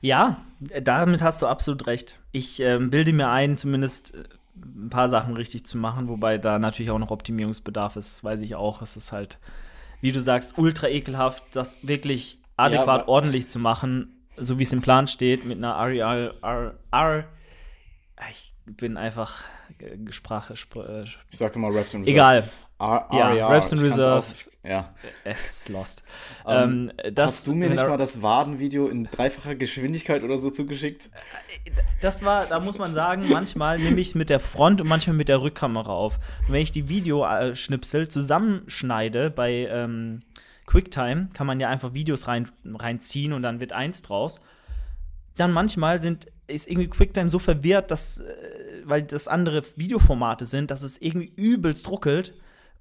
Ja, 0.00 0.46
damit 0.82 1.22
hast 1.22 1.42
du 1.42 1.46
absolut 1.46 1.86
recht. 1.86 2.20
Ich 2.32 2.60
äh, 2.60 2.78
bilde 2.78 3.12
mir 3.12 3.28
ein, 3.28 3.58
zumindest 3.58 4.14
äh, 4.14 4.24
ein 4.56 4.88
paar 4.88 5.10
Sachen 5.10 5.36
richtig 5.36 5.66
zu 5.66 5.76
machen, 5.76 6.08
wobei 6.08 6.38
da 6.38 6.58
natürlich 6.58 6.90
auch 6.90 6.98
noch 6.98 7.10
Optimierungsbedarf 7.10 7.96
ist. 7.96 8.10
Das 8.10 8.24
weiß 8.24 8.40
ich 8.40 8.54
auch. 8.54 8.80
Es 8.80 8.96
ist 8.96 9.12
halt, 9.12 9.38
wie 10.00 10.12
du 10.12 10.20
sagst, 10.20 10.56
ultra 10.56 10.88
ekelhaft, 10.88 11.44
das 11.52 11.86
wirklich 11.86 12.38
adäquat 12.56 13.02
ja, 13.02 13.08
ordentlich 13.08 13.48
zu 13.48 13.58
machen, 13.58 14.19
so 14.40 14.58
wie 14.58 14.62
es 14.62 14.72
im 14.72 14.80
Plan 14.80 15.06
steht, 15.06 15.44
mit 15.44 15.58
einer 15.58 15.74
RER. 15.74 16.34
R, 16.90 17.24
ich 18.30 18.52
bin 18.66 18.96
einfach 18.96 19.44
Sprache. 20.10 20.56
Spr 20.56 20.88
äh, 20.88 21.04
ich 21.30 21.38
sage 21.38 21.54
immer 21.54 21.74
Raps 21.74 21.94
und 21.94 22.06
Egal. 22.06 22.48
R 22.78 23.08
ja, 23.12 23.34
ja, 23.34 23.48
Raps 23.48 23.72
and 23.72 23.82
Reserve. 23.82 24.26
Auch, 24.26 24.68
ja. 24.68 24.94
Es 25.24 25.60
ist 25.60 25.68
lost. 25.68 26.02
Um, 26.44 26.54
ähm, 26.54 26.92
das, 27.12 27.32
hast 27.32 27.46
du 27.46 27.54
mir 27.54 27.68
nicht 27.68 27.86
mal 27.86 27.98
das 27.98 28.22
Wadenvideo 28.22 28.88
in 28.88 29.04
dreifacher 29.04 29.54
Geschwindigkeit 29.54 30.22
oder 30.22 30.38
so 30.38 30.50
zugeschickt? 30.50 31.10
Das 32.00 32.24
war, 32.24 32.46
da 32.46 32.58
muss 32.58 32.78
man 32.78 32.94
sagen, 32.94 33.28
manchmal 33.28 33.78
nehme 33.78 34.00
ich 34.00 34.08
es 34.08 34.14
mit 34.14 34.30
der 34.30 34.40
Front 34.40 34.80
und 34.80 34.88
manchmal 34.88 35.14
mit 35.14 35.28
der 35.28 35.42
Rückkamera 35.42 35.92
auf. 35.92 36.18
Und 36.46 36.54
wenn 36.54 36.62
ich 36.62 36.72
die 36.72 36.88
Videoschnipsel 36.88 38.08
zusammenschneide 38.08 39.28
bei 39.30 39.68
ähm, 39.70 40.20
QuickTime, 40.70 41.30
kann 41.34 41.46
man 41.46 41.58
ja 41.58 41.68
einfach 41.68 41.94
Videos 41.94 42.28
rein, 42.28 42.48
reinziehen 42.64 43.32
und 43.32 43.42
dann 43.42 43.60
wird 43.60 43.72
eins 43.72 44.02
draus. 44.02 44.40
Dann 45.36 45.50
manchmal 45.52 46.00
sind, 46.00 46.28
ist 46.46 46.68
irgendwie 46.68 46.88
QuickTime 46.88 47.28
so 47.28 47.40
verwirrt, 47.40 47.90
dass, 47.90 48.20
äh, 48.20 48.24
weil 48.84 49.02
das 49.02 49.26
andere 49.26 49.64
Videoformate 49.74 50.46
sind, 50.46 50.70
dass 50.70 50.82
es 50.82 51.00
irgendwie 51.02 51.32
übelst 51.34 51.88
ruckelt 51.88 52.34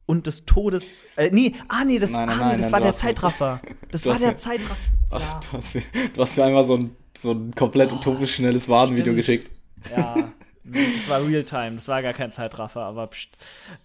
und 0.05 0.27
des 0.27 0.45
Todes. 0.45 1.03
Äh, 1.15 1.31
nee, 1.31 1.55
ah, 1.67 1.83
nee, 1.83 1.97
das, 1.97 2.11
nein, 2.11 2.27
nein, 2.27 2.39
ah, 2.39 2.51
nee, 2.51 2.57
das 2.57 2.65
nein, 2.65 2.73
war 2.73 2.81
der 2.81 2.93
Zeitraffer. 2.93 3.61
Das 3.91 4.05
war 4.05 4.19
der 4.19 4.37
Zeitraffer. 4.37 4.75
Ach, 5.09 5.19
ja. 5.19 5.39
du, 5.39 5.57
hast 5.57 5.73
mir, 5.73 5.83
du 6.13 6.21
hast 6.21 6.37
mir 6.37 6.43
einmal 6.43 6.63
so 6.63 6.77
ein, 6.77 6.95
so 7.17 7.31
ein 7.31 7.51
komplett 7.55 7.91
oh, 7.91 7.95
utopisch 7.95 8.35
schnelles 8.35 8.69
Wadenvideo 8.69 9.15
geschickt. 9.15 9.49
Ja. 9.89 10.31
Das 10.63 11.09
war 11.09 11.25
Realtime, 11.25 11.71
das 11.71 11.87
war 11.87 12.03
gar 12.03 12.13
kein 12.13 12.31
Zeitraffer, 12.31 12.81
aber 12.81 13.07
pst. 13.07 13.29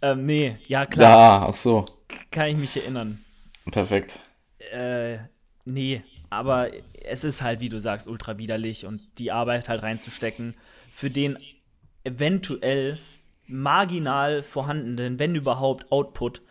Ähm, 0.03 0.27
nee, 0.27 0.57
ja 0.67 0.85
klar. 0.85 1.11
Ja, 1.11 1.47
ach 1.49 1.55
so. 1.55 1.87
Kann 2.31 2.49
ich 2.49 2.59
mich 2.59 2.77
erinnern. 2.77 3.24
Perfekt. 3.71 4.21
Äh, 4.73 5.19
nee, 5.65 6.03
aber 6.31 6.71
es 7.05 7.25
ist 7.25 7.43
halt, 7.43 7.61
wie 7.61 7.69
du 7.69 7.81
sagst, 7.81 8.09
ultra 8.09 8.39
widerlich 8.39 8.87
und 8.87 9.19
die 9.19 9.33
Arbeit 9.33 9.69
halt 9.69 9.83
reinzustecken, 9.83 10.55
für 10.93 11.11
den 11.11 11.39
eventuell 12.05 12.99
marginal 13.47 14.43
vorhandenen, 14.43 15.19
wenn 15.19 15.35
überhaupt, 15.35 15.91
Output 15.91 16.43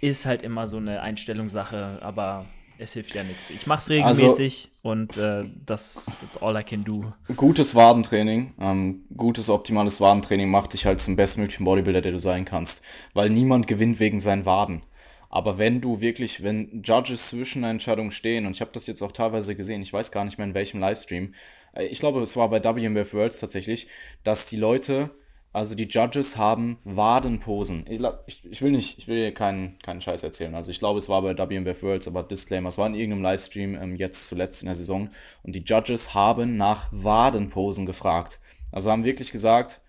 ist 0.00 0.26
halt 0.26 0.42
immer 0.42 0.66
so 0.66 0.76
eine 0.76 1.00
Einstellungssache, 1.02 1.98
aber 2.00 2.46
es 2.78 2.92
hilft 2.92 3.14
ja 3.14 3.24
nichts. 3.24 3.50
Ich 3.50 3.66
mache 3.66 3.80
es 3.80 3.90
regelmäßig 3.90 4.70
also, 4.84 4.90
und 4.90 5.16
äh, 5.16 5.44
das 5.66 6.06
ist 6.30 6.40
all 6.40 6.56
I 6.56 6.62
can 6.62 6.84
do. 6.84 7.12
Gutes 7.36 7.74
Wadentraining, 7.74 8.54
ähm, 8.60 9.04
gutes, 9.16 9.50
optimales 9.50 10.00
Wadentraining 10.00 10.48
macht 10.48 10.74
dich 10.74 10.86
halt 10.86 11.00
zum 11.00 11.16
bestmöglichen 11.16 11.64
Bodybuilder, 11.64 12.02
der 12.02 12.12
du 12.12 12.18
sein 12.18 12.44
kannst. 12.44 12.84
Weil 13.14 13.30
niemand 13.30 13.66
gewinnt 13.66 13.98
wegen 13.98 14.20
seinen 14.20 14.46
Waden. 14.46 14.82
Aber 15.30 15.58
wenn 15.58 15.80
du 15.80 16.00
wirklich, 16.00 16.42
wenn 16.42 16.82
Judges 16.82 17.28
zwischen 17.28 17.64
einer 17.64 17.70
Entscheidung 17.70 18.10
stehen, 18.10 18.46
und 18.46 18.52
ich 18.52 18.60
habe 18.60 18.70
das 18.72 18.86
jetzt 18.86 19.02
auch 19.02 19.12
teilweise 19.12 19.54
gesehen, 19.54 19.82
ich 19.82 19.92
weiß 19.92 20.10
gar 20.10 20.24
nicht 20.24 20.38
mehr 20.38 20.46
in 20.46 20.54
welchem 20.54 20.80
Livestream, 20.80 21.34
äh, 21.74 21.86
ich 21.86 22.00
glaube, 22.00 22.22
es 22.22 22.36
war 22.36 22.48
bei 22.48 22.62
WMF 22.62 23.12
Worlds 23.14 23.40
tatsächlich, 23.40 23.88
dass 24.24 24.46
die 24.46 24.56
Leute 24.56 25.10
also 25.52 25.74
die 25.74 25.88
Judges 25.88 26.36
haben 26.36 26.78
Wadenposen. 26.84 27.86
Ich, 28.26 28.44
ich, 28.44 28.62
will 28.62 28.70
nicht, 28.70 28.98
ich 28.98 29.08
will 29.08 29.16
hier 29.16 29.34
keinen, 29.34 29.78
keinen 29.78 30.02
Scheiß 30.02 30.22
erzählen. 30.22 30.54
Also 30.54 30.70
ich 30.70 30.78
glaube, 30.78 30.98
es 30.98 31.08
war 31.08 31.22
bei 31.22 31.36
WMBF 31.36 31.82
Worlds, 31.82 32.06
aber 32.06 32.22
Disclaimer, 32.22 32.68
es 32.68 32.78
war 32.78 32.86
in 32.86 32.94
irgendeinem 32.94 33.22
Livestream 33.22 33.74
ähm, 33.74 33.96
jetzt 33.96 34.28
zuletzt 34.28 34.62
in 34.62 34.66
der 34.66 34.74
Saison. 34.74 35.10
Und 35.42 35.54
die 35.54 35.64
Judges 35.64 36.12
haben 36.14 36.56
nach 36.56 36.88
Wadenposen 36.92 37.86
gefragt. 37.86 38.40
Also 38.70 38.90
haben 38.90 39.04
wirklich 39.04 39.32
gesagt, 39.32 39.80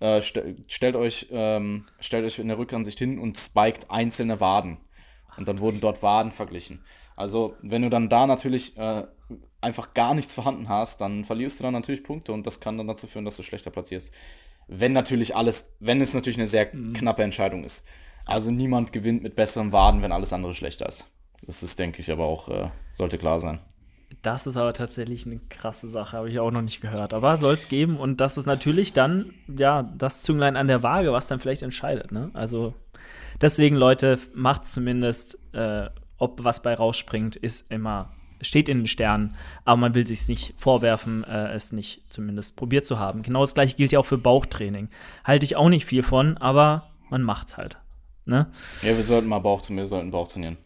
äh, 0.00 0.20
st 0.20 0.40
stellt, 0.66 0.96
euch, 0.96 1.28
ähm, 1.30 1.86
stellt 2.00 2.24
euch 2.24 2.38
in 2.38 2.48
der 2.48 2.58
Rückansicht 2.58 2.98
hin 2.98 3.18
und 3.18 3.38
spiked 3.38 3.90
einzelne 3.90 4.40
Waden. 4.40 4.78
Und 5.36 5.48
dann 5.48 5.60
wurden 5.60 5.80
dort 5.80 6.02
Waden 6.02 6.32
verglichen. 6.32 6.84
Also 7.16 7.54
wenn 7.62 7.82
du 7.82 7.90
dann 7.90 8.08
da 8.08 8.26
natürlich 8.26 8.76
äh, 8.76 9.04
einfach 9.60 9.94
gar 9.94 10.14
nichts 10.14 10.34
vorhanden 10.34 10.68
hast, 10.68 11.00
dann 11.00 11.24
verlierst 11.24 11.60
du 11.60 11.64
dann 11.64 11.74
natürlich 11.74 12.02
Punkte 12.02 12.32
und 12.32 12.46
das 12.46 12.60
kann 12.60 12.78
dann 12.78 12.88
dazu 12.88 13.06
führen, 13.06 13.24
dass 13.24 13.36
du 13.36 13.42
schlechter 13.42 13.70
platzierst 13.70 14.12
wenn 14.70 14.92
natürlich 14.92 15.34
alles, 15.34 15.72
wenn 15.80 16.00
es 16.00 16.14
natürlich 16.14 16.38
eine 16.38 16.46
sehr 16.46 16.70
mhm. 16.72 16.92
knappe 16.92 17.22
Entscheidung 17.22 17.64
ist. 17.64 17.84
Also 18.24 18.50
niemand 18.50 18.92
gewinnt 18.92 19.22
mit 19.22 19.34
besseren 19.34 19.72
Waden, 19.72 20.02
wenn 20.02 20.12
alles 20.12 20.32
andere 20.32 20.54
schlechter 20.54 20.86
ist. 20.86 21.10
Das 21.42 21.62
ist, 21.62 21.78
denke 21.78 22.00
ich, 22.00 22.12
aber 22.12 22.26
auch, 22.26 22.48
äh, 22.48 22.70
sollte 22.92 23.18
klar 23.18 23.40
sein. 23.40 23.58
Das 24.22 24.46
ist 24.46 24.56
aber 24.56 24.74
tatsächlich 24.74 25.24
eine 25.24 25.40
krasse 25.48 25.88
Sache, 25.88 26.16
habe 26.16 26.28
ich 26.28 26.38
auch 26.40 26.50
noch 26.50 26.62
nicht 26.62 26.80
gehört. 26.80 27.14
Aber 27.14 27.36
soll 27.38 27.54
es 27.54 27.68
geben 27.68 27.96
und 27.96 28.20
das 28.20 28.36
ist 28.36 28.46
natürlich 28.46 28.92
dann, 28.92 29.32
ja, 29.48 29.82
das 29.82 30.22
Zünglein 30.22 30.56
an 30.56 30.68
der 30.68 30.82
Waage, 30.82 31.12
was 31.12 31.28
dann 31.28 31.40
vielleicht 31.40 31.62
entscheidet. 31.62 32.12
Ne? 32.12 32.30
Also 32.34 32.74
deswegen, 33.40 33.76
Leute, 33.76 34.18
macht 34.34 34.66
zumindest, 34.66 35.38
äh, 35.54 35.88
ob 36.18 36.44
was 36.44 36.62
bei 36.62 36.74
rausspringt, 36.74 37.36
ist 37.36 37.70
immer 37.70 38.10
steht 38.42 38.68
in 38.68 38.78
den 38.78 38.88
Sternen, 38.88 39.36
aber 39.64 39.76
man 39.76 39.94
will 39.94 40.06
sich 40.06 40.26
nicht 40.28 40.54
vorwerfen, 40.56 41.24
äh, 41.24 41.52
es 41.52 41.72
nicht 41.72 42.12
zumindest 42.12 42.56
probiert 42.56 42.86
zu 42.86 42.98
haben. 42.98 43.22
Genau 43.22 43.40
das 43.40 43.54
gleiche 43.54 43.76
gilt 43.76 43.92
ja 43.92 43.98
auch 43.98 44.06
für 44.06 44.18
Bauchtraining. 44.18 44.88
Halte 45.24 45.44
ich 45.44 45.56
auch 45.56 45.68
nicht 45.68 45.84
viel 45.84 46.02
von, 46.02 46.36
aber 46.38 46.90
man 47.10 47.22
macht's 47.22 47.56
halt. 47.56 47.78
Ne? 48.24 48.50
Ja, 48.82 48.96
wir 48.96 49.02
sollten 49.02 49.28
mal 49.28 49.40
Bauch 49.40 49.62
wir 49.68 49.86
sollten 49.86 50.10
Bauch 50.10 50.28
trainieren. 50.28 50.56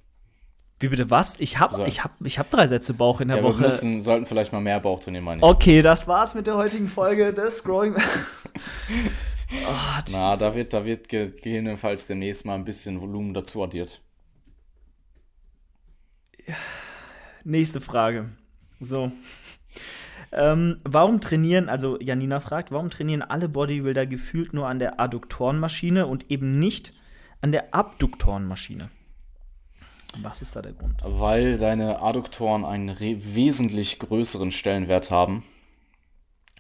Wie 0.85 0.89
bitte 0.89 1.09
was? 1.09 1.41
Ich 1.41 1.59
habe 1.59 1.89
ich 1.89 2.05
hab, 2.05 2.13
ich 2.23 2.39
hab 2.39 2.51
drei 2.51 2.67
Sätze 2.67 2.93
Bauch 2.93 3.23
in 3.23 3.29
der 3.29 3.39
ja, 3.39 3.43
Woche. 3.43 3.61
Wir 3.61 3.69
müssen, 3.69 4.03
sollten 4.03 4.27
vielleicht 4.27 4.53
mal 4.53 4.61
mehr 4.61 4.79
Bauch 4.81 5.01
trainieren, 5.01 5.25
meine 5.25 5.39
ich. 5.39 5.43
Okay, 5.43 5.81
das 5.81 6.07
war's 6.07 6.35
mit 6.35 6.47
der 6.47 6.57
heutigen 6.57 6.89
Folge 6.89 7.33
des 7.33 7.65
Growing. 7.65 7.95
oh, 9.67 10.03
Na, 10.13 10.37
da 10.37 10.55
wird, 10.55 10.75
da 10.75 10.85
wird 10.85 11.09
gegebenenfalls 11.09 12.07
demnächst 12.07 12.45
mal 12.45 12.57
ein 12.57 12.67
bisschen 12.67 13.01
Volumen 13.01 13.33
dazu 13.33 13.63
addiert. 13.63 14.03
Ja. 16.47 16.55
Nächste 17.45 17.81
Frage. 17.81 18.29
So. 18.79 19.11
Ähm, 20.33 20.77
warum 20.85 21.23
trainieren, 21.23 21.71
also 21.71 21.99
Janina 21.99 22.41
fragt, 22.41 22.73
warum 22.73 22.91
trainieren 22.91 23.23
alle 23.23 23.49
Bodybuilder 23.49 24.05
gefühlt 24.05 24.53
nur 24.53 24.69
an 24.69 24.79
der 24.79 25.01
Adduktorenmaschine 25.01 26.07
und 26.07 26.31
eben 26.31 26.59
nicht 26.59 26.93
an 27.41 27.53
der 27.53 27.75
Abduktorenmaschine? 27.75 28.91
Was 30.23 30.43
ist 30.43 30.55
da 30.57 30.63
der 30.63 30.73
Grund? 30.73 31.01
Weil 31.03 31.59
deine 31.59 32.01
Adduktoren 32.01 32.65
einen 32.65 32.99
wesentlich 32.99 33.99
größeren 33.99 34.53
Stellenwert 34.53 35.11
haben 35.11 35.43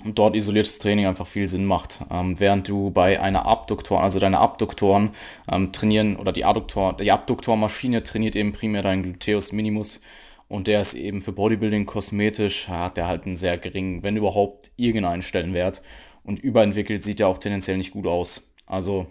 und 0.05 0.18
dort 0.18 0.34
isoliertes 0.36 0.78
Training 0.78 1.07
einfach 1.07 1.26
viel 1.26 1.48
Sinn 1.48 1.64
macht. 1.64 2.00
Ähm, 2.11 2.38
während 2.40 2.68
du 2.68 2.90
bei 2.90 3.20
einer 3.20 3.46
Abduktoren, 3.46 4.02
also 4.02 4.18
deine 4.18 4.38
Abduktoren 4.38 5.11
ähm, 5.50 5.72
trainieren 5.72 6.16
oder 6.16 6.32
die 6.32 6.44
Adduktor, 6.44 6.96
die 6.96 7.12
Abduktormaschine 7.12 8.02
trainiert 8.02 8.36
eben 8.36 8.52
primär 8.52 8.82
deinen 8.82 9.02
Gluteus 9.02 9.52
Minimus 9.52 10.00
und 10.48 10.66
der 10.66 10.80
ist 10.80 10.94
eben 10.94 11.22
für 11.22 11.32
Bodybuilding 11.32 11.86
kosmetisch, 11.86 12.68
hat 12.68 12.96
der 12.96 13.07
halt 13.07 13.24
einen 13.24 13.36
sehr 13.36 13.59
geringen, 13.59 14.02
wenn 14.02 14.16
überhaupt, 14.16 14.72
irgendeinen 14.76 15.22
Stellenwert. 15.22 15.82
Und 16.22 16.38
überentwickelt 16.38 17.05
sieht 17.05 17.20
er 17.20 17.28
auch 17.28 17.38
tendenziell 17.38 17.76
nicht 17.76 17.92
gut 17.92 18.07
aus. 18.07 18.48
Also, 18.66 19.07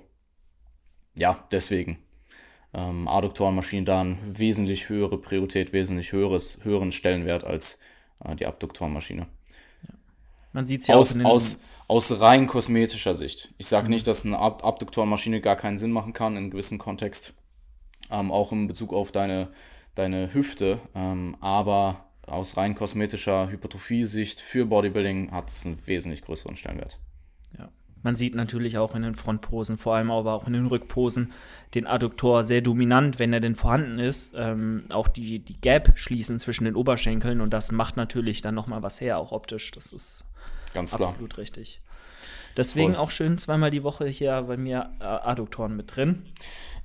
ja, 1.15 1.43
deswegen. 1.51 2.02
Ähm, 2.73 3.07
Adduktorenmaschine 3.07 3.85
da 3.85 4.01
eine 4.01 4.17
wesentlich 4.25 4.89
höhere 4.89 5.17
Priorität, 5.17 5.73
wesentlich 5.73 6.11
höheres, 6.11 6.59
höheren 6.63 6.91
Stellenwert 6.91 7.43
als 7.43 7.79
äh, 8.23 8.35
die 8.35 8.45
Abduktorenmaschine. 8.47 9.27
Ja. 9.83 9.93
Man 10.53 10.65
sieht 10.65 10.81
es 10.81 10.87
ja 10.87 10.95
aus, 10.95 11.19
aus, 11.23 11.59
aus 11.87 12.19
rein 12.19 12.47
kosmetischer 12.47 13.13
Sicht. 13.13 13.53
Ich 13.57 13.67
sage 13.67 13.85
mhm. 13.85 13.93
nicht, 13.93 14.07
dass 14.07 14.25
eine 14.25 14.39
Ab 14.39 14.65
Abduktorenmaschine 14.65 15.39
gar 15.41 15.55
keinen 15.55 15.77
Sinn 15.77 15.91
machen 15.91 16.13
kann 16.13 16.33
in 16.33 16.37
einem 16.39 16.51
gewissen 16.51 16.79
Kontext. 16.79 17.33
ähm, 18.09 18.31
auch 18.31 18.51
in 18.51 18.67
Bezug 18.67 18.93
auf 18.93 19.11
deine, 19.11 19.49
deine 19.95 20.33
Hüfte. 20.33 20.79
Ähm, 20.95 21.35
aber 21.41 22.05
aus 22.25 22.55
rein 22.57 22.75
kosmetischer 22.75 23.49
Hypertrophie-Sicht 23.49 24.39
für 24.39 24.65
Bodybuilding 24.65 25.31
hat 25.31 25.49
es 25.49 25.65
einen 25.65 25.85
wesentlich 25.85 26.21
größeren 26.21 26.55
Stellenwert. 26.55 26.99
Ja. 27.57 27.69
Man 28.01 28.15
sieht 28.15 28.35
natürlich 28.35 28.77
auch 28.77 28.95
in 28.95 29.01
den 29.01 29.15
Frontposen, 29.15 29.77
vor 29.77 29.95
allem 29.95 30.11
aber 30.11 30.33
auch 30.33 30.47
in 30.47 30.53
den 30.53 30.67
Rückposen, 30.67 31.33
den 31.73 31.87
Adduktor 31.87 32.43
sehr 32.43 32.61
dominant, 32.61 33.19
wenn 33.19 33.33
er 33.33 33.39
denn 33.39 33.55
vorhanden 33.55 33.99
ist. 33.99 34.33
Ähm, 34.35 34.83
auch 34.89 35.07
die, 35.07 35.39
die 35.39 35.59
Gap 35.59 35.93
schließen 35.95 36.39
zwischen 36.39 36.65
den 36.65 36.75
Oberschenkeln 36.75 37.41
und 37.41 37.53
das 37.53 37.71
macht 37.71 37.97
natürlich 37.97 38.41
dann 38.41 38.55
nochmal 38.55 38.83
was 38.83 39.01
her, 39.01 39.17
auch 39.17 39.31
optisch. 39.31 39.71
Das 39.71 39.91
ist 39.91 40.23
Ganz 40.73 40.93
absolut 40.93 41.31
klar. 41.31 41.39
richtig. 41.39 41.81
Deswegen 42.55 42.93
Voll. 42.93 43.01
auch 43.01 43.09
schön 43.09 43.37
zweimal 43.37 43.71
die 43.71 43.83
Woche 43.83 44.05
hier 44.05 44.43
bei 44.43 44.57
mir 44.57 44.91
äh, 44.99 45.03
Adduktoren 45.03 45.75
mit 45.75 45.95
drin. 45.95 46.23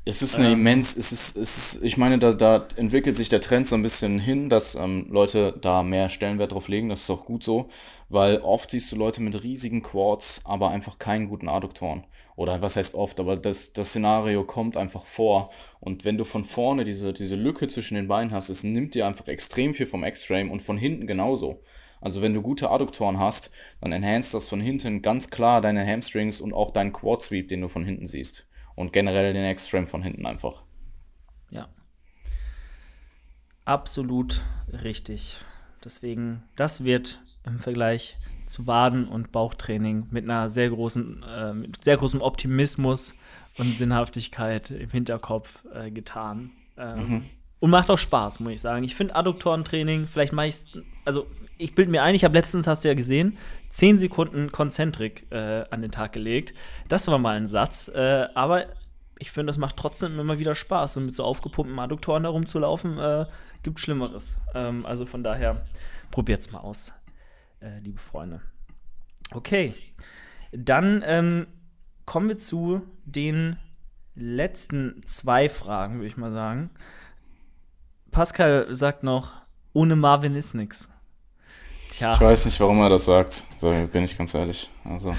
Es 0.04 0.22
ist 0.22 0.36
eine 0.36 0.52
ähm, 0.52 0.60
immens, 0.60 0.96
es 0.96 1.12
ist, 1.12 1.36
es 1.36 1.74
ist, 1.74 1.84
ich 1.84 1.98
meine, 1.98 2.18
da, 2.18 2.32
da 2.32 2.66
entwickelt 2.76 3.14
sich 3.14 3.28
der 3.28 3.42
Trend 3.42 3.68
so 3.68 3.74
ein 3.74 3.82
bisschen 3.82 4.18
hin, 4.18 4.48
dass 4.48 4.74
ähm, 4.74 5.06
Leute 5.10 5.58
da 5.60 5.82
mehr 5.82 6.08
Stellenwert 6.08 6.52
drauf 6.52 6.68
legen. 6.68 6.88
Das 6.88 7.02
ist 7.02 7.10
auch 7.10 7.26
gut 7.26 7.44
so, 7.44 7.68
weil 8.08 8.38
oft 8.38 8.70
siehst 8.70 8.90
du 8.90 8.96
Leute 8.96 9.20
mit 9.20 9.42
riesigen 9.42 9.82
Quads, 9.82 10.40
aber 10.44 10.70
einfach 10.70 10.98
keinen 10.98 11.28
guten 11.28 11.48
Adduktoren. 11.48 12.06
Oder 12.36 12.62
was 12.62 12.76
heißt 12.76 12.94
oft, 12.94 13.20
aber 13.20 13.36
das, 13.36 13.74
das 13.74 13.90
Szenario 13.90 14.44
kommt 14.44 14.78
einfach 14.78 15.04
vor. 15.04 15.50
Und 15.80 16.06
wenn 16.06 16.16
du 16.16 16.24
von 16.24 16.46
vorne 16.46 16.84
diese, 16.84 17.12
diese 17.12 17.36
Lücke 17.36 17.68
zwischen 17.68 17.96
den 17.96 18.08
Beinen 18.08 18.32
hast, 18.32 18.48
es 18.48 18.64
nimmt 18.64 18.94
dir 18.94 19.06
einfach 19.06 19.26
extrem 19.28 19.74
viel 19.74 19.86
vom 19.86 20.04
X-Frame 20.04 20.50
und 20.50 20.62
von 20.62 20.78
hinten 20.78 21.06
genauso. 21.06 21.62
Also 22.00 22.22
wenn 22.22 22.32
du 22.32 22.40
gute 22.40 22.70
Adduktoren 22.70 23.18
hast, 23.18 23.50
dann 23.82 23.92
enhanced 23.92 24.32
das 24.32 24.48
von 24.48 24.60
hinten 24.60 25.02
ganz 25.02 25.28
klar 25.28 25.60
deine 25.60 25.86
Hamstrings 25.86 26.40
und 26.40 26.54
auch 26.54 26.70
deinen 26.70 26.94
Quad 26.94 27.22
Sweep, 27.22 27.48
den 27.48 27.60
du 27.60 27.68
von 27.68 27.84
hinten 27.84 28.06
siehst 28.06 28.47
und 28.78 28.92
generell 28.92 29.32
den 29.32 29.44
X-Frame 29.50 29.88
von 29.88 30.04
hinten 30.04 30.24
einfach. 30.24 30.62
Ja. 31.50 31.68
Absolut 33.64 34.44
richtig. 34.84 35.38
Deswegen, 35.84 36.44
das 36.54 36.84
wird 36.84 37.20
im 37.44 37.58
Vergleich 37.58 38.16
zu 38.46 38.68
Waden- 38.68 39.08
und 39.08 39.32
Bauchtraining 39.32 40.06
mit 40.12 40.24
einer 40.24 40.48
sehr 40.48 40.70
großen, 40.70 41.24
äh, 41.28 41.52
mit 41.54 41.84
sehr 41.84 41.96
großem 41.96 42.22
Optimismus 42.22 43.14
und 43.58 43.66
Sinnhaftigkeit 43.66 44.70
im 44.70 44.90
Hinterkopf 44.90 45.64
äh, 45.74 45.90
getan. 45.90 46.52
Ähm, 46.76 47.08
mhm. 47.08 47.24
Und 47.58 47.70
macht 47.70 47.90
auch 47.90 47.98
Spaß, 47.98 48.38
muss 48.38 48.52
ich 48.52 48.60
sagen. 48.60 48.84
Ich 48.84 48.94
finde 48.94 49.16
Adduktorentraining, 49.16 50.06
vielleicht 50.06 50.32
mache 50.32 50.46
ich 50.46 50.64
also 51.04 51.26
ich 51.58 51.74
bilde 51.74 51.90
mir 51.90 52.02
ein, 52.02 52.14
ich 52.14 52.24
habe 52.24 52.36
letztens, 52.36 52.66
hast 52.66 52.84
du 52.84 52.88
ja 52.88 52.94
gesehen, 52.94 53.36
10 53.70 53.98
Sekunden 53.98 54.50
Konzentrik 54.52 55.30
äh, 55.30 55.64
an 55.70 55.82
den 55.82 55.90
Tag 55.90 56.12
gelegt. 56.12 56.54
Das 56.88 57.06
war 57.08 57.18
mal 57.18 57.36
ein 57.36 57.46
Satz. 57.46 57.88
Äh, 57.88 58.28
aber 58.34 58.66
ich 59.18 59.30
finde, 59.30 59.46
das 59.46 59.58
macht 59.58 59.76
trotzdem 59.76 60.18
immer 60.18 60.38
wieder 60.38 60.54
Spaß. 60.54 60.96
Und 60.96 61.06
mit 61.06 61.14
so 61.14 61.24
aufgepumpten 61.24 61.78
Adduktoren 61.78 62.24
herumzulaufen, 62.24 62.98
äh, 62.98 63.26
gibt 63.62 63.80
Schlimmeres. 63.80 64.38
Ähm, 64.54 64.86
also 64.86 65.06
von 65.06 65.22
daher, 65.22 65.66
probiert's 66.10 66.52
mal 66.52 66.60
aus, 66.60 66.92
äh, 67.60 67.78
liebe 67.80 68.00
Freunde. 68.00 68.40
Okay, 69.32 69.74
dann 70.52 71.02
ähm, 71.06 71.46
kommen 72.06 72.28
wir 72.28 72.38
zu 72.38 72.82
den 73.04 73.56
letzten 74.14 75.02
zwei 75.04 75.48
Fragen, 75.48 75.96
würde 75.96 76.06
ich 76.06 76.16
mal 76.16 76.32
sagen. 76.32 76.70
Pascal 78.10 78.74
sagt 78.74 79.02
noch, 79.02 79.32
ohne 79.74 79.96
Marvin 79.96 80.34
ist 80.34 80.54
nichts. 80.54 80.88
Tja. 81.98 82.14
Ich 82.14 82.20
weiß 82.20 82.44
nicht, 82.44 82.60
warum 82.60 82.78
er 82.78 82.90
das 82.90 83.06
sagt, 83.06 83.44
so, 83.56 83.74
bin 83.90 84.04
ich 84.04 84.16
ganz 84.16 84.32
ehrlich. 84.32 84.70
Also, 84.84 85.16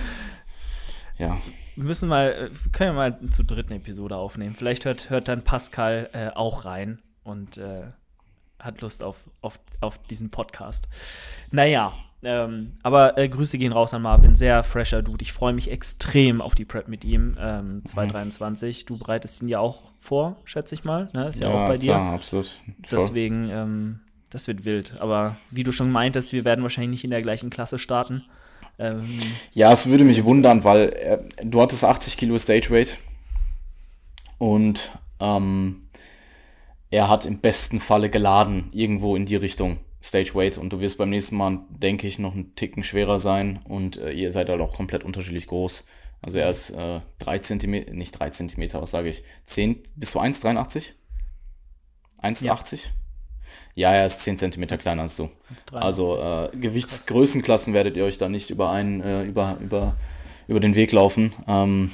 ja. 1.17 1.37
Wir 1.75 1.83
müssen 1.83 2.07
mal, 2.07 2.29
äh, 2.29 2.69
können 2.71 2.95
wir 2.95 3.09
mal 3.09 3.19
zur 3.31 3.43
dritten 3.43 3.73
Episode 3.73 4.15
aufnehmen. 4.15 4.55
Vielleicht 4.57 4.85
hört, 4.85 5.09
hört 5.09 5.27
dann 5.27 5.43
Pascal 5.43 6.09
äh, 6.13 6.29
auch 6.29 6.63
rein 6.63 7.01
und 7.23 7.57
äh, 7.57 7.87
hat 8.59 8.79
Lust 8.79 9.03
auf, 9.03 9.17
auf, 9.41 9.59
auf 9.81 9.97
diesen 10.03 10.29
Podcast. 10.29 10.87
Naja, 11.51 11.91
ähm, 12.23 12.71
aber 12.81 13.17
äh, 13.17 13.27
Grüße 13.27 13.57
gehen 13.57 13.73
raus 13.73 13.93
an 13.93 14.01
Marvin, 14.01 14.35
sehr 14.35 14.63
fresher 14.63 15.01
Dude. 15.01 15.21
Ich 15.21 15.33
freue 15.33 15.51
mich 15.51 15.69
extrem 15.69 16.39
auf 16.39 16.55
die 16.55 16.63
Prep 16.63 16.87
mit 16.87 17.03
ihm, 17.03 17.35
ähm, 17.37 17.81
2023. 17.83 18.85
Du 18.85 18.97
bereitest 18.97 19.41
ihn 19.41 19.49
ja 19.49 19.59
auch 19.59 19.91
vor, 19.99 20.37
schätze 20.45 20.75
ich 20.75 20.85
mal. 20.85 21.09
Ne? 21.11 21.27
Ist 21.27 21.43
ja, 21.43 21.49
ja 21.49 21.55
auch 21.55 21.67
bei 21.67 21.77
dir. 21.77 21.91
Ja, 21.91 22.13
absolut. 22.13 22.47
Voll. 22.87 22.99
Deswegen, 22.99 23.49
ähm, 23.49 23.99
das 24.29 24.47
wird 24.47 24.65
wild. 24.65 24.95
Aber 24.99 25.37
wie 25.51 25.63
du 25.63 25.71
schon 25.71 25.91
meintest, 25.91 26.33
wir 26.33 26.45
werden 26.45 26.61
wahrscheinlich 26.63 26.91
nicht 26.91 27.03
in 27.03 27.11
der 27.11 27.21
gleichen 27.21 27.49
Klasse 27.49 27.79
starten. 27.79 28.23
Ähm 28.77 29.03
ja, 29.51 29.71
es 29.71 29.87
würde 29.87 30.03
mich 30.03 30.23
wundern, 30.23 30.63
weil 30.63 30.89
äh, 30.93 31.19
du 31.43 31.61
hattest 31.61 31.83
80 31.83 32.17
Kilo 32.17 32.37
Stage 32.37 32.69
Weight 32.69 32.97
und 34.37 34.91
ähm, 35.19 35.81
er 36.91 37.09
hat 37.09 37.25
im 37.25 37.39
besten 37.39 37.79
Falle 37.79 38.09
geladen 38.09 38.67
irgendwo 38.71 39.15
in 39.15 39.25
die 39.25 39.35
Richtung 39.35 39.79
Stage 40.01 40.33
Weight 40.33 40.57
und 40.57 40.71
du 40.71 40.79
wirst 40.79 40.97
beim 40.97 41.09
nächsten 41.09 41.35
Mal, 41.35 41.59
denke 41.69 42.07
ich, 42.07 42.19
noch 42.19 42.33
einen 42.33 42.55
Ticken 42.55 42.83
schwerer 42.83 43.19
sein 43.19 43.59
und 43.65 43.97
äh, 43.97 44.11
ihr 44.11 44.31
seid 44.31 44.49
halt 44.49 44.61
auch 44.61 44.73
komplett 44.73 45.03
unterschiedlich 45.03 45.47
groß. 45.47 45.85
Also 46.21 46.37
er 46.37 46.49
ist 46.49 46.71
äh, 46.71 47.01
3 47.19 47.39
cm, 47.39 47.71
nicht 47.95 48.19
3 48.19 48.29
cm, 48.29 48.73
was 48.73 48.91
sage 48.91 49.09
ich, 49.09 49.23
10, 49.43 49.83
bis 49.95 50.11
du 50.11 50.19
1,83? 50.19 50.93
1,80? 52.21 52.45
Ja. 52.45 52.57
Ja, 53.75 53.93
er 53.93 54.05
ist 54.05 54.21
10 54.21 54.37
cm 54.37 54.67
kleiner 54.77 55.03
als 55.03 55.15
du. 55.15 55.29
Also 55.71 56.17
äh, 56.17 56.49
Gewichtsgrößenklassen 56.55 57.73
werdet 57.73 57.95
ihr 57.95 58.05
euch 58.05 58.17
da 58.17 58.29
nicht 58.29 58.49
über 58.49 58.71
einen, 58.71 59.01
äh, 59.01 59.23
über, 59.23 59.57
über, 59.61 59.95
über 60.47 60.59
den 60.59 60.75
Weg 60.75 60.91
laufen. 60.91 61.33
Ähm, 61.47 61.91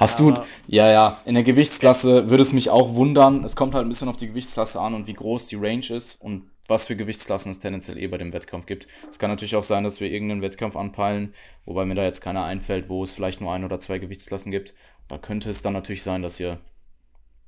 hast 0.00 0.18
du, 0.18 0.34
ja, 0.66 0.90
ja, 0.90 1.20
in 1.24 1.34
der 1.34 1.44
Gewichtsklasse 1.44 2.30
würde 2.30 2.42
es 2.42 2.52
mich 2.52 2.70
auch 2.70 2.94
wundern. 2.94 3.44
Es 3.44 3.56
kommt 3.56 3.74
halt 3.74 3.86
ein 3.86 3.88
bisschen 3.88 4.08
auf 4.08 4.16
die 4.16 4.28
Gewichtsklasse 4.28 4.80
an 4.80 4.94
und 4.94 5.06
wie 5.06 5.14
groß 5.14 5.46
die 5.46 5.56
Range 5.56 5.86
ist 5.90 6.20
und 6.20 6.50
was 6.66 6.86
für 6.86 6.96
Gewichtsklassen 6.96 7.50
es 7.50 7.58
tendenziell 7.58 7.98
eh 7.98 8.06
bei 8.06 8.18
dem 8.18 8.32
Wettkampf 8.32 8.66
gibt. 8.66 8.86
Es 9.08 9.18
kann 9.18 9.30
natürlich 9.30 9.56
auch 9.56 9.64
sein, 9.64 9.84
dass 9.84 10.00
wir 10.00 10.10
irgendeinen 10.10 10.42
Wettkampf 10.42 10.76
anpeilen, 10.76 11.34
wobei 11.66 11.84
mir 11.84 11.94
da 11.94 12.04
jetzt 12.04 12.22
keiner 12.22 12.44
einfällt, 12.44 12.88
wo 12.88 13.02
es 13.02 13.12
vielleicht 13.12 13.40
nur 13.40 13.52
ein 13.52 13.64
oder 13.64 13.80
zwei 13.80 13.98
Gewichtsklassen 13.98 14.50
gibt. 14.50 14.74
Da 15.08 15.18
könnte 15.18 15.50
es 15.50 15.62
dann 15.62 15.74
natürlich 15.74 16.02
sein, 16.02 16.22
dass 16.22 16.40
ihr 16.40 16.58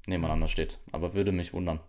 nebeneinander 0.06 0.48
steht. 0.48 0.78
Aber 0.92 1.14
würde 1.14 1.32
mich 1.32 1.52
wundern. 1.52 1.80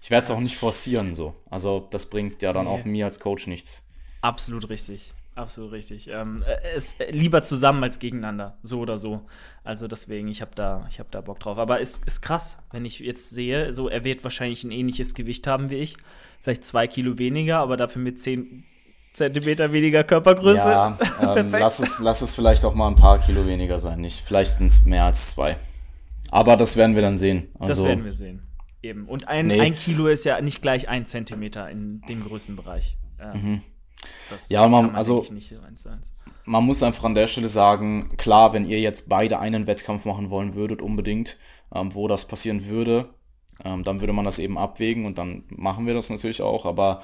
Ich 0.00 0.10
werde 0.10 0.24
es 0.24 0.30
auch 0.30 0.40
nicht 0.40 0.56
forcieren 0.56 1.14
so. 1.14 1.34
Also 1.50 1.86
das 1.90 2.06
bringt 2.06 2.42
ja 2.42 2.52
dann 2.52 2.64
nee. 2.64 2.70
auch 2.70 2.84
mir 2.84 3.04
als 3.04 3.20
Coach 3.20 3.46
nichts. 3.46 3.84
Absolut 4.22 4.68
richtig. 4.68 5.12
Absolut 5.34 5.72
richtig. 5.72 6.08
Ähm, 6.08 6.42
äh, 6.46 6.56
es 6.76 6.94
äh, 6.94 7.10
lieber 7.10 7.42
zusammen 7.42 7.82
als 7.82 7.98
gegeneinander, 7.98 8.58
so 8.62 8.80
oder 8.80 8.98
so. 8.98 9.20
Also 9.64 9.88
deswegen, 9.88 10.28
ich 10.28 10.42
habe 10.42 10.50
da, 10.54 10.86
ich 10.90 11.00
da 11.10 11.20
Bock 11.20 11.40
drauf. 11.40 11.56
Aber 11.58 11.80
es 11.80 11.98
ist, 11.98 12.06
ist 12.06 12.20
krass, 12.20 12.58
wenn 12.72 12.84
ich 12.84 12.98
jetzt 12.98 13.30
sehe, 13.30 13.72
so 13.72 13.88
er 13.88 14.04
wird 14.04 14.24
wahrscheinlich 14.24 14.64
ein 14.64 14.70
ähnliches 14.70 15.14
Gewicht 15.14 15.46
haben 15.46 15.70
wie 15.70 15.76
ich, 15.76 15.96
vielleicht 16.42 16.64
zwei 16.64 16.86
Kilo 16.86 17.18
weniger, 17.18 17.58
aber 17.58 17.76
dafür 17.76 18.02
mit 18.02 18.20
zehn 18.20 18.64
Zentimeter 19.12 19.72
weniger 19.72 20.04
Körpergröße. 20.04 20.68
Ja, 20.68 20.98
ähm, 21.36 21.50
lass, 21.52 21.80
es, 21.80 21.98
lass 22.00 22.22
es 22.22 22.34
vielleicht 22.34 22.64
auch 22.64 22.74
mal 22.74 22.88
ein 22.88 22.96
paar 22.96 23.18
Kilo 23.18 23.46
weniger 23.46 23.78
sein, 23.78 24.00
nicht 24.00 24.20
vielleicht 24.20 24.60
mehr 24.84 25.04
als 25.04 25.30
zwei. 25.30 25.56
Aber 26.30 26.56
das 26.56 26.76
werden 26.76 26.94
wir 26.94 27.02
dann 27.02 27.18
sehen. 27.18 27.48
Also, 27.58 27.82
das 27.82 27.88
werden 27.88 28.04
wir 28.04 28.12
sehen. 28.12 28.49
Eben. 28.82 29.06
Und 29.06 29.28
ein, 29.28 29.48
nee. 29.48 29.60
ein 29.60 29.74
Kilo 29.74 30.06
ist 30.06 30.24
ja 30.24 30.40
nicht 30.40 30.62
gleich 30.62 30.88
ein 30.88 31.06
Zentimeter 31.06 31.68
in 31.70 32.00
dem 32.08 32.24
Größenbereich. 32.24 32.96
Ähm, 33.20 33.42
mhm. 33.42 33.60
ja, 34.48 34.66
man, 34.68 34.86
man 34.86 34.96
also 34.96 35.26
man 36.44 36.64
muss 36.64 36.82
einfach 36.82 37.04
an 37.04 37.14
der 37.14 37.26
Stelle 37.26 37.48
sagen, 37.48 38.16
klar, 38.16 38.52
wenn 38.52 38.68
ihr 38.68 38.80
jetzt 38.80 39.08
beide 39.08 39.38
einen 39.38 39.66
Wettkampf 39.66 40.04
machen 40.04 40.30
wollen 40.30 40.54
würdet, 40.54 40.80
unbedingt, 40.80 41.36
ähm, 41.74 41.94
wo 41.94 42.08
das 42.08 42.26
passieren 42.26 42.66
würde, 42.66 43.10
ähm, 43.64 43.84
dann 43.84 44.00
würde 44.00 44.12
man 44.12 44.24
das 44.24 44.38
eben 44.38 44.58
abwägen 44.58 45.04
und 45.04 45.18
dann 45.18 45.44
machen 45.50 45.86
wir 45.86 45.94
das 45.94 46.08
natürlich 46.08 46.40
auch, 46.40 46.64
aber 46.64 47.02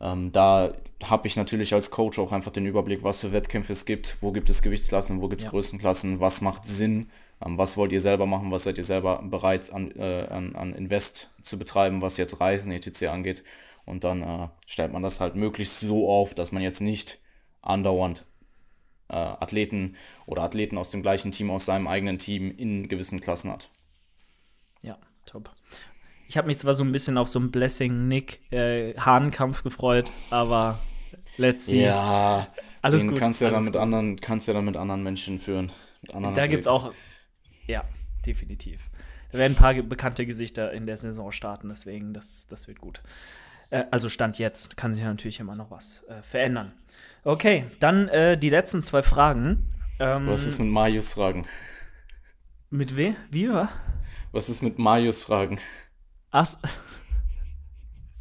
ähm, 0.00 0.30
da 0.32 0.72
habe 1.04 1.26
ich 1.26 1.36
natürlich 1.36 1.74
als 1.74 1.90
Coach 1.90 2.18
auch 2.18 2.32
einfach 2.32 2.52
den 2.52 2.66
Überblick, 2.66 3.02
was 3.02 3.20
für 3.20 3.32
Wettkämpfe 3.32 3.72
es 3.72 3.84
gibt, 3.84 4.16
wo 4.20 4.30
gibt 4.30 4.48
es 4.50 4.62
Gewichtsklassen, 4.62 5.20
wo 5.20 5.28
gibt 5.28 5.42
es 5.42 5.44
ja. 5.44 5.50
Größenklassen, 5.50 6.20
was 6.20 6.40
macht 6.40 6.64
Sinn 6.64 7.10
was 7.40 7.76
wollt 7.76 7.92
ihr 7.92 8.00
selber 8.00 8.26
machen? 8.26 8.50
Was 8.50 8.64
seid 8.64 8.78
ihr 8.78 8.84
selber 8.84 9.22
bereit 9.22 9.72
an, 9.72 9.90
äh, 9.92 10.26
an, 10.30 10.56
an 10.56 10.74
Invest 10.74 11.30
zu 11.42 11.58
betreiben, 11.58 12.00
was 12.00 12.16
jetzt 12.16 12.40
Reisen 12.40 12.72
etc. 12.72 13.04
angeht? 13.04 13.44
Und 13.84 14.04
dann 14.04 14.22
äh, 14.22 14.48
stellt 14.66 14.92
man 14.92 15.02
das 15.02 15.20
halt 15.20 15.36
möglichst 15.36 15.80
so 15.80 16.08
auf, 16.08 16.34
dass 16.34 16.52
man 16.52 16.62
jetzt 16.62 16.80
nicht 16.80 17.20
andauernd 17.62 18.24
äh, 19.08 19.14
Athleten 19.14 19.96
oder 20.26 20.42
Athleten 20.42 20.76
aus 20.78 20.90
dem 20.90 21.02
gleichen 21.02 21.32
Team, 21.32 21.50
aus 21.50 21.64
seinem 21.66 21.86
eigenen 21.86 22.18
Team 22.18 22.52
in 22.56 22.88
gewissen 22.88 23.20
Klassen 23.20 23.52
hat. 23.52 23.68
Ja, 24.82 24.98
top. 25.24 25.52
Ich 26.28 26.36
habe 26.36 26.48
mich 26.48 26.58
zwar 26.58 26.74
so 26.74 26.82
ein 26.82 26.90
bisschen 26.90 27.16
auf 27.18 27.28
so 27.28 27.38
einen 27.38 27.52
Blessing-Nick-Hahnkampf 27.52 29.60
äh, 29.60 29.62
gefreut, 29.62 30.10
aber 30.30 30.80
let's 31.36 31.66
see. 31.66 31.84
Ja, 31.84 32.48
alles 32.82 33.02
den 33.02 33.10
gut. 33.10 33.20
Kannst 33.20 33.40
ja 33.40 33.50
dann 33.50 33.64
mit 33.64 33.76
anderen, 33.76 34.20
kannst 34.20 34.48
ja 34.48 34.54
dann 34.54 34.64
mit 34.64 34.76
anderen 34.76 35.04
Menschen 35.04 35.38
führen. 35.38 35.70
da 36.08 36.48
gibt 36.48 36.62
es 36.62 36.66
auch 36.66 36.92
ja, 37.66 37.84
definitiv. 38.24 38.90
Da 39.32 39.38
werden 39.38 39.52
ein 39.52 39.56
paar 39.56 39.74
bekannte 39.74 40.26
Gesichter 40.26 40.72
in 40.72 40.86
der 40.86 40.96
Saison 40.96 41.32
starten, 41.32 41.68
deswegen, 41.68 42.12
das, 42.12 42.46
das 42.48 42.68
wird 42.68 42.80
gut. 42.80 43.02
Äh, 43.70 43.84
also 43.90 44.08
Stand 44.08 44.38
jetzt, 44.38 44.76
kann 44.76 44.94
sich 44.94 45.02
natürlich 45.02 45.40
immer 45.40 45.56
noch 45.56 45.70
was 45.70 46.02
äh, 46.08 46.22
verändern. 46.22 46.72
Okay, 47.24 47.64
dann 47.80 48.08
äh, 48.08 48.38
die 48.38 48.50
letzten 48.50 48.82
zwei 48.82 49.02
Fragen. 49.02 49.74
Ähm, 49.98 50.26
was 50.28 50.44
ist 50.44 50.58
mit 50.58 50.68
Marius 50.68 51.14
Fragen? 51.14 51.46
Mit 52.70 52.96
wem? 52.96 53.16
Wie 53.30 53.48
war? 53.48 53.70
Was 54.32 54.48
ist 54.48 54.62
mit 54.62 54.78
Marius 54.78 55.24
Fragen? 55.24 55.58
Hast, 56.30 56.60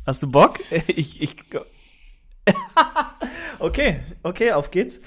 hast 0.05 0.23
du 0.23 0.31
Bock? 0.31 0.59
Ich, 0.87 1.21
ich. 1.21 1.35
okay, 3.59 4.01
okay, 4.23 4.51
auf 4.53 4.71
geht's. 4.71 4.99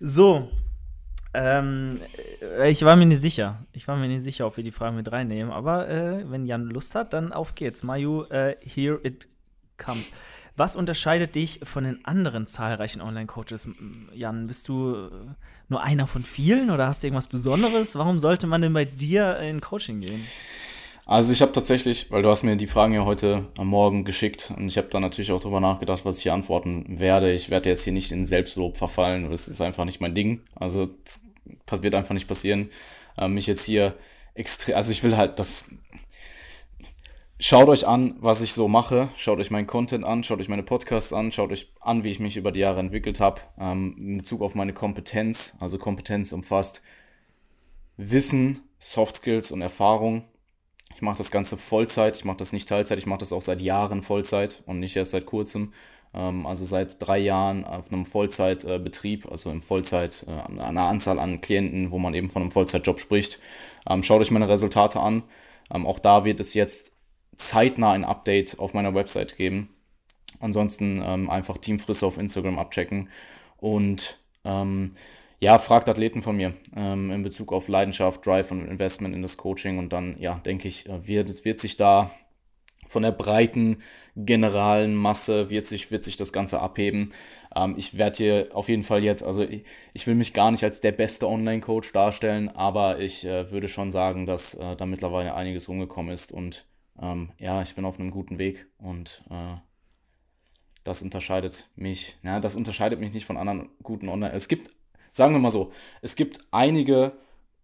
So. 0.00 0.50
Ähm, 1.34 2.00
ich 2.64 2.82
war 2.84 2.94
mir 2.96 3.06
nicht 3.06 3.20
sicher. 3.20 3.58
Ich 3.72 3.88
war 3.88 3.96
mir 3.96 4.08
nicht 4.08 4.22
sicher, 4.22 4.46
ob 4.46 4.56
wir 4.56 4.64
die 4.64 4.70
Fragen 4.70 4.96
mit 4.96 5.10
reinnehmen. 5.10 5.52
Aber 5.52 5.88
äh, 5.88 6.30
wenn 6.30 6.46
Jan 6.46 6.66
Lust 6.66 6.94
hat, 6.94 7.12
dann 7.12 7.32
auf 7.32 7.54
geht's. 7.54 7.82
Mayu, 7.82 8.22
äh, 8.24 8.56
here 8.60 9.00
it 9.02 9.26
comes. 9.76 10.12
Was 10.56 10.76
unterscheidet 10.76 11.34
dich 11.34 11.60
von 11.64 11.82
den 11.82 12.04
anderen 12.04 12.46
zahlreichen 12.46 13.00
Online-Coaches? 13.00 13.68
Jan, 14.14 14.46
bist 14.46 14.68
du 14.68 14.94
äh, 14.94 15.10
nur 15.68 15.82
einer 15.82 16.06
von 16.06 16.22
vielen 16.22 16.70
oder 16.70 16.86
hast 16.86 17.02
du 17.02 17.08
irgendwas 17.08 17.26
Besonderes? 17.26 17.96
Warum 17.96 18.20
sollte 18.20 18.46
man 18.46 18.62
denn 18.62 18.72
bei 18.72 18.84
dir 18.84 19.38
in 19.40 19.60
Coaching 19.60 20.00
gehen? 20.00 20.24
Also 21.06 21.32
ich 21.32 21.42
habe 21.42 21.52
tatsächlich, 21.52 22.10
weil 22.10 22.22
du 22.22 22.30
hast 22.30 22.44
mir 22.44 22.56
die 22.56 22.66
Fragen 22.66 22.94
ja 22.94 23.04
heute 23.04 23.46
am 23.58 23.68
Morgen 23.68 24.04
geschickt 24.04 24.52
und 24.56 24.68
ich 24.68 24.78
habe 24.78 24.88
da 24.88 25.00
natürlich 25.00 25.32
auch 25.32 25.40
drüber 25.40 25.60
nachgedacht, 25.60 26.04
was 26.06 26.16
ich 26.16 26.22
hier 26.22 26.32
antworten 26.32 26.98
werde. 26.98 27.32
Ich 27.32 27.50
werde 27.50 27.68
jetzt 27.68 27.84
hier 27.84 27.92
nicht 27.92 28.10
in 28.10 28.24
Selbstlob 28.24 28.78
verfallen, 28.78 29.30
das 29.30 29.46
ist 29.46 29.60
einfach 29.60 29.84
nicht 29.84 30.00
mein 30.00 30.14
Ding. 30.14 30.40
Also 30.54 30.88
das 31.66 31.82
wird 31.82 31.94
einfach 31.94 32.14
nicht 32.14 32.26
passieren. 32.26 32.70
Ähm, 33.18 33.34
mich 33.34 33.46
jetzt 33.46 33.64
hier 33.64 33.94
extrem, 34.34 34.76
also 34.76 34.92
ich 34.92 35.02
will 35.02 35.16
halt 35.16 35.38
das, 35.38 35.66
Schaut 37.40 37.68
euch 37.68 37.86
an, 37.86 38.14
was 38.20 38.40
ich 38.40 38.54
so 38.54 38.68
mache. 38.68 39.08
Schaut 39.16 39.38
euch 39.38 39.50
meinen 39.50 39.66
Content 39.66 40.04
an, 40.04 40.22
schaut 40.22 40.38
euch 40.38 40.48
meine 40.48 40.62
Podcasts 40.62 41.12
an, 41.12 41.32
schaut 41.32 41.50
euch 41.50 41.70
an, 41.80 42.04
wie 42.04 42.10
ich 42.10 42.20
mich 42.20 42.36
über 42.36 42.52
die 42.52 42.60
Jahre 42.60 42.80
entwickelt 42.80 43.20
habe. 43.20 43.42
Ähm, 43.58 43.94
in 43.98 44.18
Bezug 44.18 44.40
auf 44.40 44.54
meine 44.54 44.72
Kompetenz. 44.72 45.54
Also 45.60 45.76
Kompetenz 45.76 46.32
umfasst 46.32 46.80
Wissen, 47.98 48.60
Soft 48.78 49.16
Skills 49.16 49.50
und 49.50 49.60
Erfahrung. 49.62 50.24
Ich 50.94 51.02
mache 51.02 51.18
das 51.18 51.30
Ganze 51.30 51.56
Vollzeit. 51.56 52.16
Ich 52.16 52.24
mache 52.24 52.36
das 52.36 52.52
nicht 52.52 52.68
Teilzeit. 52.68 52.98
Ich 52.98 53.06
mache 53.06 53.18
das 53.18 53.32
auch 53.32 53.42
seit 53.42 53.60
Jahren 53.60 54.02
Vollzeit 54.02 54.62
und 54.66 54.80
nicht 54.80 54.96
erst 54.96 55.10
seit 55.10 55.26
kurzem. 55.26 55.72
Ähm, 56.14 56.46
also 56.46 56.64
seit 56.64 57.04
drei 57.04 57.18
Jahren 57.18 57.64
auf 57.64 57.92
einem 57.92 58.06
Vollzeitbetrieb, 58.06 59.30
also 59.30 59.50
im 59.50 59.62
Vollzeit, 59.62 60.24
äh, 60.28 60.60
einer 60.60 60.82
Anzahl 60.82 61.18
an 61.18 61.40
Klienten, 61.40 61.90
wo 61.90 61.98
man 61.98 62.14
eben 62.14 62.30
von 62.30 62.42
einem 62.42 62.52
Vollzeitjob 62.52 63.00
spricht. 63.00 63.40
Ähm, 63.88 64.02
schaut 64.02 64.20
euch 64.20 64.30
meine 64.30 64.48
Resultate 64.48 65.00
an. 65.00 65.24
Ähm, 65.74 65.86
auch 65.86 65.98
da 65.98 66.24
wird 66.24 66.40
es 66.40 66.54
jetzt 66.54 66.92
zeitnah 67.36 67.92
ein 67.92 68.04
Update 68.04 68.58
auf 68.60 68.74
meiner 68.74 68.94
Website 68.94 69.36
geben. 69.36 69.70
Ansonsten 70.40 71.00
einfach 71.02 71.58
Teamfrisse 71.58 72.06
auf 72.06 72.18
Instagram 72.18 72.58
abchecken 72.58 73.08
und 73.56 74.18
ähm, 74.44 74.94
ja, 75.44 75.58
fragt 75.58 75.90
Athleten 75.90 76.22
von 76.22 76.36
mir 76.36 76.54
ähm, 76.74 77.10
in 77.10 77.22
Bezug 77.22 77.52
auf 77.52 77.68
Leidenschaft, 77.68 78.24
Drive 78.24 78.50
und 78.50 78.66
Investment 78.66 79.14
in 79.14 79.20
das 79.20 79.36
Coaching 79.36 79.78
und 79.78 79.92
dann, 79.92 80.16
ja, 80.18 80.36
denke 80.36 80.68
ich, 80.68 80.88
äh, 80.88 81.06
wird, 81.06 81.44
wird 81.44 81.60
sich 81.60 81.76
da 81.76 82.10
von 82.88 83.02
der 83.02 83.12
breiten 83.12 83.82
generalen 84.16 84.94
Masse 84.94 85.50
wird 85.50 85.66
sich, 85.66 85.90
wird 85.90 86.04
sich 86.04 86.16
das 86.16 86.32
Ganze 86.32 86.60
abheben. 86.60 87.12
Ähm, 87.54 87.74
ich 87.76 87.98
werde 87.98 88.16
hier 88.16 88.48
auf 88.54 88.70
jeden 88.70 88.84
Fall 88.84 89.04
jetzt, 89.04 89.22
also 89.22 89.42
ich, 89.42 89.64
ich, 89.92 90.06
will 90.06 90.14
mich 90.14 90.32
gar 90.32 90.50
nicht 90.50 90.64
als 90.64 90.80
der 90.80 90.92
beste 90.92 91.28
Online-Coach 91.28 91.92
darstellen, 91.92 92.48
aber 92.48 93.00
ich 93.00 93.26
äh, 93.26 93.50
würde 93.50 93.68
schon 93.68 93.90
sagen, 93.90 94.24
dass 94.24 94.54
äh, 94.54 94.76
da 94.76 94.86
mittlerweile 94.86 95.34
einiges 95.34 95.68
rumgekommen 95.68 96.12
ist 96.12 96.32
und 96.32 96.66
ähm, 97.02 97.32
ja, 97.38 97.60
ich 97.60 97.74
bin 97.74 97.84
auf 97.84 97.98
einem 97.98 98.12
guten 98.12 98.38
Weg 98.38 98.66
und 98.78 99.22
äh, 99.30 99.56
das 100.84 101.02
unterscheidet 101.02 101.68
mich, 101.76 102.16
ja, 102.22 102.40
das 102.40 102.54
unterscheidet 102.54 103.00
mich 103.00 103.12
nicht 103.12 103.26
von 103.26 103.36
anderen 103.36 103.68
guten 103.82 104.08
Online. 104.08 104.32
Es 104.32 104.48
gibt, 104.48 104.70
sagen 105.14 105.32
wir 105.32 105.38
mal 105.38 105.50
so, 105.50 105.72
es 106.02 106.16
gibt 106.16 106.40
einige 106.50 107.12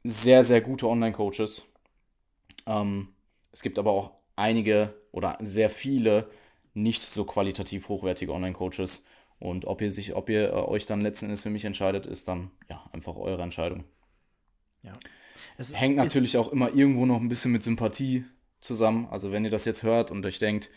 sehr, 0.04 0.44
sehr 0.44 0.62
gute 0.62 0.88
Online-Coaches. 0.88 1.66
Ähm, 2.66 3.08
es 3.52 3.60
gibt 3.60 3.78
aber 3.78 3.92
auch 3.92 4.12
einige 4.36 4.94
oder 5.12 5.36
sehr 5.40 5.68
viele 5.68 6.30
nicht 6.72 7.02
so 7.02 7.24
qualitativ 7.24 7.88
hochwertige 7.88 8.32
Online-Coaches. 8.32 9.04
Und 9.38 9.64
ob 9.64 9.80
ihr 9.82 9.90
sich, 9.90 10.14
ob 10.14 10.30
ihr 10.30 10.50
äh, 10.50 10.52
euch 10.52 10.86
dann 10.86 11.00
letzten 11.00 11.26
Endes 11.26 11.42
für 11.42 11.50
mich 11.50 11.64
entscheidet, 11.64 12.06
ist 12.06 12.28
dann 12.28 12.50
ja 12.70 12.82
einfach 12.92 13.16
eure 13.16 13.42
Entscheidung. 13.42 13.84
Ja. 14.82 14.92
Es 15.58 15.74
hängt 15.74 15.96
natürlich 15.96 16.38
auch 16.38 16.48
immer 16.48 16.72
irgendwo 16.72 17.04
noch 17.04 17.20
ein 17.20 17.28
bisschen 17.28 17.52
mit 17.52 17.62
Sympathie 17.62 18.24
zusammen. 18.60 19.08
Also 19.10 19.32
wenn 19.32 19.44
ihr 19.44 19.50
das 19.50 19.64
jetzt 19.64 19.82
hört 19.82 20.10
und 20.10 20.24
euch 20.24 20.38
denkt, 20.38 20.70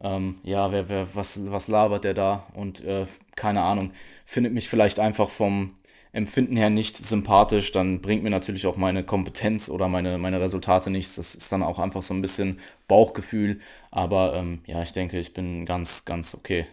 ähm, 0.00 0.40
ja, 0.42 0.72
wer, 0.72 0.88
wer, 0.88 1.14
was, 1.14 1.38
was 1.50 1.68
labert 1.68 2.04
der 2.04 2.14
da? 2.14 2.46
Und 2.54 2.82
äh, 2.84 3.06
keine 3.36 3.62
Ahnung, 3.62 3.92
findet 4.24 4.52
mich 4.52 4.68
vielleicht 4.68 4.98
einfach 4.98 5.30
vom 5.30 5.74
Empfinden 6.14 6.56
her 6.56 6.70
nicht 6.70 6.96
sympathisch, 6.96 7.72
dann 7.72 8.00
bringt 8.00 8.22
mir 8.22 8.30
natürlich 8.30 8.66
auch 8.66 8.76
meine 8.76 9.02
Kompetenz 9.02 9.68
oder 9.68 9.88
meine, 9.88 10.16
meine 10.16 10.40
Resultate 10.40 10.88
nichts. 10.88 11.16
Das 11.16 11.34
ist 11.34 11.50
dann 11.50 11.64
auch 11.64 11.80
einfach 11.80 12.02
so 12.02 12.14
ein 12.14 12.22
bisschen 12.22 12.60
Bauchgefühl. 12.86 13.60
Aber 13.90 14.34
ähm, 14.34 14.60
ja, 14.64 14.80
ich 14.80 14.92
denke, 14.92 15.18
ich 15.18 15.34
bin 15.34 15.66
ganz, 15.66 16.04
ganz 16.04 16.32
okay. 16.36 16.66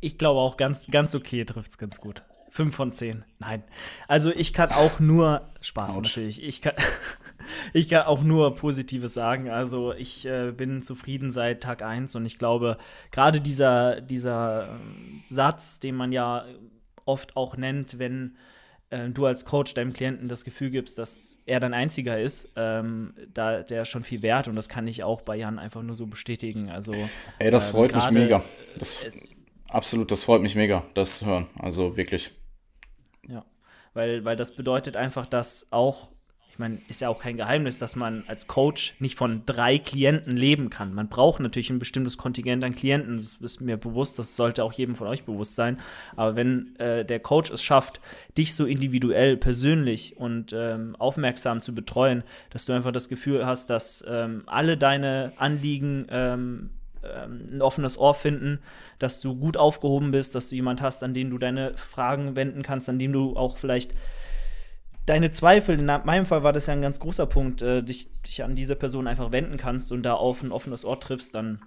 Ich 0.00 0.18
glaube 0.18 0.40
auch 0.40 0.58
ganz, 0.58 0.86
ganz 0.90 1.14
okay 1.14 1.46
trifft 1.46 1.70
es 1.70 1.78
ganz 1.78 1.98
gut. 1.98 2.24
Fünf 2.50 2.76
von 2.76 2.92
zehn. 2.92 3.24
Nein. 3.38 3.64
Also 4.06 4.30
ich 4.30 4.52
kann 4.52 4.70
auch 4.70 5.00
nur 5.00 5.48
Spaß 5.62 5.96
Ouch. 5.96 6.02
natürlich. 6.02 6.42
Ich 6.42 6.60
kann, 6.60 6.74
ich 7.72 7.88
kann 7.88 8.02
auch 8.02 8.20
nur 8.20 8.54
Positives 8.54 9.14
sagen. 9.14 9.48
Also 9.48 9.94
ich 9.94 10.26
äh, 10.26 10.52
bin 10.52 10.82
zufrieden 10.82 11.32
seit 11.32 11.62
Tag 11.62 11.82
1 11.82 12.16
und 12.16 12.26
ich 12.26 12.38
glaube, 12.38 12.76
gerade 13.12 13.40
dieser, 13.40 14.02
dieser 14.02 14.64
äh, 14.64 14.66
Satz, 15.30 15.80
den 15.80 15.94
man 15.94 16.12
ja 16.12 16.44
oft 17.04 17.36
auch 17.36 17.56
nennt, 17.56 17.98
wenn 17.98 18.36
äh, 18.90 19.08
du 19.08 19.26
als 19.26 19.44
Coach 19.44 19.74
deinem 19.74 19.92
Klienten 19.92 20.28
das 20.28 20.44
Gefühl 20.44 20.70
gibst, 20.70 20.98
dass 20.98 21.36
er 21.46 21.60
dein 21.60 21.74
einziger 21.74 22.20
ist, 22.20 22.50
ähm, 22.56 23.14
da 23.32 23.62
der 23.62 23.84
schon 23.84 24.04
viel 24.04 24.22
wert 24.22 24.48
und 24.48 24.56
das 24.56 24.68
kann 24.68 24.86
ich 24.86 25.04
auch 25.04 25.22
bei 25.22 25.36
Jan 25.36 25.58
einfach 25.58 25.82
nur 25.82 25.94
so 25.94 26.06
bestätigen. 26.06 26.70
Also 26.70 26.94
Ey, 27.38 27.50
das 27.50 27.68
ähm, 27.68 27.72
freut 27.72 27.94
mich 27.94 28.10
mega. 28.10 28.42
Das, 28.78 29.04
absolut, 29.68 30.10
das 30.10 30.22
freut 30.22 30.42
mich 30.42 30.54
mega, 30.54 30.84
das 30.94 31.18
zu 31.18 31.26
hören. 31.26 31.46
Also 31.58 31.96
wirklich 31.96 32.32
weil, 33.94 34.24
weil 34.24 34.36
das 34.36 34.54
bedeutet 34.54 34.96
einfach, 34.96 35.26
dass 35.26 35.68
auch, 35.70 36.08
ich 36.52 36.58
meine, 36.58 36.78
ist 36.86 37.00
ja 37.00 37.08
auch 37.08 37.18
kein 37.18 37.38
Geheimnis, 37.38 37.78
dass 37.78 37.96
man 37.96 38.24
als 38.26 38.46
Coach 38.46 38.92
nicht 38.98 39.16
von 39.16 39.40
drei 39.46 39.78
Klienten 39.78 40.36
leben 40.36 40.68
kann. 40.68 40.92
Man 40.92 41.08
braucht 41.08 41.40
natürlich 41.40 41.70
ein 41.70 41.78
bestimmtes 41.78 42.18
Kontingent 42.18 42.62
an 42.62 42.74
Klienten, 42.74 43.16
das 43.16 43.36
ist 43.36 43.62
mir 43.62 43.78
bewusst, 43.78 44.18
das 44.18 44.36
sollte 44.36 44.62
auch 44.62 44.74
jedem 44.74 44.94
von 44.94 45.06
euch 45.06 45.24
bewusst 45.24 45.54
sein. 45.56 45.80
Aber 46.14 46.36
wenn 46.36 46.76
äh, 46.78 47.06
der 47.06 47.20
Coach 47.20 47.50
es 47.50 47.62
schafft, 47.62 48.00
dich 48.36 48.54
so 48.54 48.66
individuell, 48.66 49.38
persönlich 49.38 50.18
und 50.18 50.52
ähm, 50.52 50.94
aufmerksam 50.98 51.62
zu 51.62 51.74
betreuen, 51.74 52.22
dass 52.50 52.66
du 52.66 52.74
einfach 52.74 52.92
das 52.92 53.08
Gefühl 53.08 53.46
hast, 53.46 53.70
dass 53.70 54.04
ähm, 54.06 54.42
alle 54.44 54.76
deine 54.76 55.32
Anliegen 55.38 56.06
ähm, 56.10 56.68
ähm, 57.02 57.48
ein 57.50 57.62
offenes 57.62 57.96
Ohr 57.96 58.12
finden, 58.12 58.58
dass 58.98 59.22
du 59.22 59.40
gut 59.40 59.56
aufgehoben 59.56 60.10
bist, 60.10 60.34
dass 60.34 60.50
du 60.50 60.56
jemand 60.56 60.82
hast, 60.82 61.02
an 61.02 61.14
den 61.14 61.30
du 61.30 61.38
deine 61.38 61.72
Fragen 61.78 62.36
wenden 62.36 62.62
kannst, 62.62 62.90
an 62.90 62.98
dem 62.98 63.14
du 63.14 63.38
auch 63.38 63.56
vielleicht 63.56 63.94
deine 65.06 65.30
Zweifel, 65.32 65.78
in 65.78 65.86
meinem 65.86 66.26
Fall 66.26 66.42
war 66.42 66.52
das 66.52 66.66
ja 66.66 66.74
ein 66.74 66.82
ganz 66.82 67.00
großer 67.00 67.26
Punkt, 67.26 67.62
äh, 67.62 67.82
dich, 67.82 68.08
dich 68.22 68.44
an 68.44 68.56
diese 68.56 68.76
Person 68.76 69.06
einfach 69.06 69.32
wenden 69.32 69.56
kannst 69.56 69.92
und 69.92 70.02
da 70.02 70.14
auf 70.14 70.42
ein 70.42 70.52
offenes 70.52 70.84
Ohr 70.84 71.00
triffst, 71.00 71.34
dann 71.34 71.60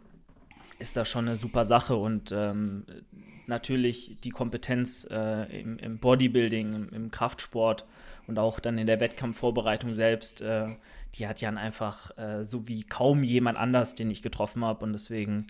ist 0.80 0.98
das 0.98 1.08
schon 1.08 1.28
eine 1.28 1.38
super 1.38 1.66
Sache 1.66 1.96
und 1.96 2.32
ähm, 2.32 2.86
natürlich 3.48 4.18
die 4.24 4.30
Kompetenz 4.30 5.08
äh, 5.10 5.62
im, 5.62 5.78
im, 5.78 6.00
Bodybuilding, 6.00 6.74
im, 6.74 6.90
im, 6.90 7.12
Kraftsport 7.12 7.86
und 8.28 8.40
auch 8.40 8.60
dann 8.60 8.78
in 8.78 8.88
der 8.88 9.00
Wettkampfvorbereitung 9.00 9.94
selbst, 9.94 10.42
äh, 10.42 10.68
die 11.16 11.28
hat 11.28 11.42
Jan 11.42 11.58
einfach 11.58 12.18
äh, 12.18 12.44
so 12.44 12.68
wie 12.68 12.84
kaum 12.84 13.24
jemand 13.24 13.58
anders, 13.58 13.96
den 13.96 14.12
ich 14.12 14.22
getroffen 14.22 14.66
habe. 14.66 14.84
Und 14.84 14.94
deswegen, 14.94 15.48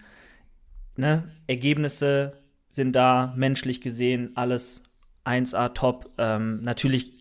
ne, 0.95 1.31
Ergebnisse 1.47 2.43
sind 2.67 2.95
da, 2.95 3.33
menschlich 3.35 3.81
gesehen, 3.81 4.31
alles 4.35 4.83
1A 5.25 5.73
top. 5.73 6.11
Ähm, 6.17 6.63
natürlich 6.63 7.14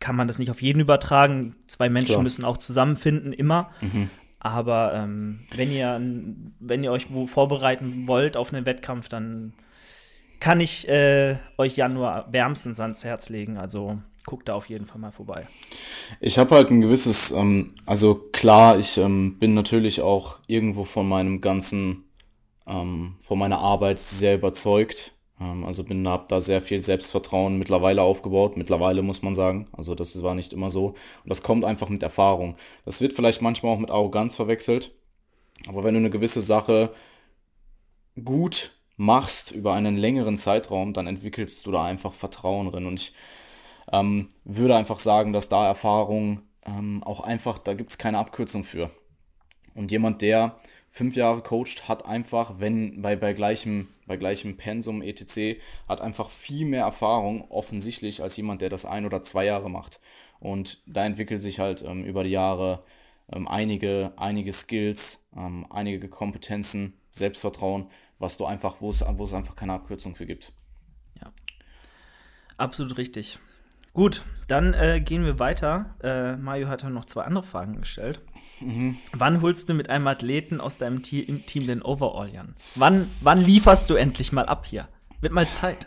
kann 0.00 0.16
man 0.16 0.28
das 0.28 0.38
nicht 0.38 0.50
auf 0.50 0.62
jeden 0.62 0.80
übertragen. 0.80 1.56
Zwei 1.66 1.88
Menschen 1.88 2.12
Klar. 2.12 2.22
müssen 2.22 2.44
auch 2.44 2.58
zusammenfinden, 2.58 3.32
immer. 3.32 3.70
Mhm. 3.80 4.10
Aber 4.38 4.94
ähm, 4.94 5.40
wenn, 5.54 5.72
ihr, 5.72 6.00
wenn 6.60 6.84
ihr 6.84 6.92
euch 6.92 7.12
wo 7.12 7.26
vorbereiten 7.26 8.06
wollt 8.06 8.36
auf 8.36 8.52
einen 8.52 8.66
Wettkampf, 8.66 9.08
dann 9.08 9.54
kann 10.40 10.60
ich 10.60 10.86
äh, 10.88 11.36
euch 11.58 11.76
Jan 11.76 11.94
nur 11.94 12.26
wärmstens 12.30 12.78
ans 12.78 13.04
Herz 13.04 13.28
legen. 13.28 13.56
Also 13.56 13.98
guckt 14.26 14.48
da 14.48 14.54
auf 14.54 14.68
jeden 14.68 14.86
Fall 14.86 15.00
mal 15.00 15.12
vorbei. 15.12 15.46
Ich 16.20 16.38
habe 16.38 16.54
halt 16.54 16.70
ein 16.70 16.80
gewisses, 16.80 17.30
ähm, 17.30 17.74
also 17.86 18.14
klar, 18.32 18.78
ich 18.78 18.98
ähm, 18.98 19.38
bin 19.38 19.54
natürlich 19.54 20.02
auch 20.02 20.38
irgendwo 20.46 20.84
von 20.84 21.08
meinem 21.08 21.40
ganzen, 21.40 22.04
ähm, 22.66 23.16
von 23.20 23.38
meiner 23.38 23.58
Arbeit 23.58 24.00
sehr 24.00 24.34
überzeugt. 24.34 25.15
Ähm, 25.40 25.64
also 25.64 25.84
bin, 25.84 26.06
habe 26.08 26.26
da 26.28 26.40
sehr 26.40 26.62
viel 26.62 26.82
Selbstvertrauen 26.82 27.58
mittlerweile 27.58 28.02
aufgebaut. 28.02 28.56
Mittlerweile 28.56 29.02
muss 29.02 29.22
man 29.22 29.34
sagen. 29.34 29.68
Also 29.72 29.94
das 29.94 30.22
war 30.22 30.34
nicht 30.34 30.52
immer 30.52 30.70
so. 30.70 30.88
Und 30.88 30.96
das 31.28 31.42
kommt 31.42 31.64
einfach 31.64 31.88
mit 31.88 32.02
Erfahrung. 32.02 32.56
Das 32.84 33.00
wird 33.00 33.12
vielleicht 33.12 33.42
manchmal 33.42 33.74
auch 33.74 33.78
mit 33.80 33.90
Arroganz 33.90 34.36
verwechselt. 34.36 34.94
Aber 35.68 35.84
wenn 35.84 35.94
du 35.94 36.00
eine 36.00 36.10
gewisse 36.10 36.40
Sache 36.40 36.92
gut 38.24 38.72
machst 38.96 39.50
über 39.50 39.74
einen 39.74 39.96
längeren 39.96 40.38
Zeitraum, 40.38 40.92
dann 40.92 41.06
entwickelst 41.06 41.66
du 41.66 41.70
da 41.72 41.84
einfach 41.84 42.12
Vertrauen 42.12 42.70
drin. 42.70 42.86
Und 42.86 43.00
ich 43.00 43.14
Ähm, 43.92 44.28
würde 44.44 44.74
einfach 44.74 44.98
sagen, 44.98 45.32
dass 45.32 45.48
da 45.48 45.64
Erfahrung 45.64 46.42
ähm, 46.66 47.04
auch 47.04 47.20
einfach, 47.20 47.58
da 47.60 47.74
gibt 47.74 47.90
es 47.90 47.98
keine 47.98 48.18
Abkürzung 48.18 48.64
für. 48.64 48.90
Und 49.76 49.92
jemand, 49.92 50.22
der 50.22 50.56
fünf 50.90 51.14
Jahre 51.14 51.40
coacht, 51.40 51.88
hat 51.88 52.04
einfach, 52.04 52.54
wenn 52.58 53.00
bei, 53.00 53.14
bei, 53.14 53.32
gleichem, 53.32 53.86
bei 54.06 54.16
gleichem 54.16 54.56
Pensum 54.56 55.02
etc., 55.02 55.60
hat 55.88 56.00
einfach 56.00 56.30
viel 56.30 56.66
mehr 56.66 56.84
Erfahrung 56.84 57.50
offensichtlich 57.50 58.22
als 58.22 58.36
jemand, 58.36 58.60
der 58.60 58.70
das 58.70 58.84
ein 58.84 59.04
oder 59.04 59.22
zwei 59.22 59.44
Jahre 59.44 59.70
macht. 59.70 60.00
Und 60.38 60.82
da 60.86 61.04
entwickelt 61.04 61.42
sich 61.42 61.58
halt 61.58 61.82
ähm, 61.82 62.04
über 62.04 62.24
die 62.24 62.30
Jahre 62.30 62.84
ähm, 63.32 63.48
einige, 63.48 64.12
einige 64.16 64.52
Skills, 64.52 65.26
ähm, 65.36 65.66
einige 65.70 66.08
Kompetenzen, 66.08 66.94
Selbstvertrauen, 67.10 67.90
was 68.18 68.36
du 68.36 68.44
einfach, 68.44 68.80
wo 68.80 68.90
es 68.90 69.02
einfach 69.02 69.56
keine 69.56 69.72
Abkürzung 69.72 70.14
für 70.14 70.26
gibt. 70.26 70.52
Ja. 71.20 71.32
Absolut 72.56 72.96
richtig. 72.96 73.38
Gut, 73.96 74.24
dann 74.46 74.74
äh, 74.74 75.00
gehen 75.00 75.24
wir 75.24 75.38
weiter. 75.38 75.94
Äh, 76.02 76.36
Mario 76.36 76.68
hat 76.68 76.84
noch 76.84 77.06
zwei 77.06 77.22
andere 77.22 77.42
Fragen 77.42 77.80
gestellt. 77.80 78.20
Mhm. 78.60 78.98
Wann 79.14 79.40
holst 79.40 79.70
du 79.70 79.74
mit 79.74 79.88
einem 79.88 80.06
Athleten 80.06 80.60
aus 80.60 80.76
deinem 80.76 81.02
Team, 81.02 81.46
Team 81.46 81.66
den 81.66 81.80
Overall, 81.80 82.28
Jan? 82.30 82.54
Wann, 82.74 83.10
wann 83.22 83.42
lieferst 83.42 83.88
du 83.88 83.94
endlich 83.94 84.32
mal 84.32 84.44
ab 84.44 84.66
hier? 84.66 84.86
Wird 85.22 85.32
mal 85.32 85.48
Zeit. 85.48 85.86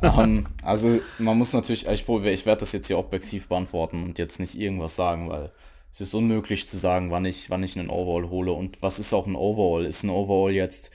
um, 0.00 0.08
ähm, 0.18 0.46
also 0.62 0.98
man 1.18 1.36
muss 1.36 1.52
natürlich, 1.52 1.86
ich, 1.86 2.08
ich 2.08 2.46
werde 2.46 2.60
das 2.60 2.72
jetzt 2.72 2.86
hier 2.86 2.98
objektiv 2.98 3.48
beantworten 3.48 4.02
und 4.02 4.18
jetzt 4.18 4.40
nicht 4.40 4.58
irgendwas 4.58 4.96
sagen, 4.96 5.28
weil 5.28 5.52
es 5.92 6.00
ist 6.00 6.14
unmöglich 6.14 6.70
zu 6.70 6.78
sagen, 6.78 7.10
wann 7.10 7.26
ich, 7.26 7.50
wann 7.50 7.62
ich 7.62 7.78
einen 7.78 7.90
Overall 7.90 8.30
hole. 8.30 8.52
Und 8.52 8.80
was 8.80 8.98
ist 8.98 9.12
auch 9.12 9.26
ein 9.26 9.36
Overall? 9.36 9.84
Ist 9.84 10.04
ein 10.04 10.10
Overall 10.10 10.52
jetzt, 10.52 10.90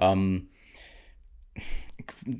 ähm, 0.00 0.48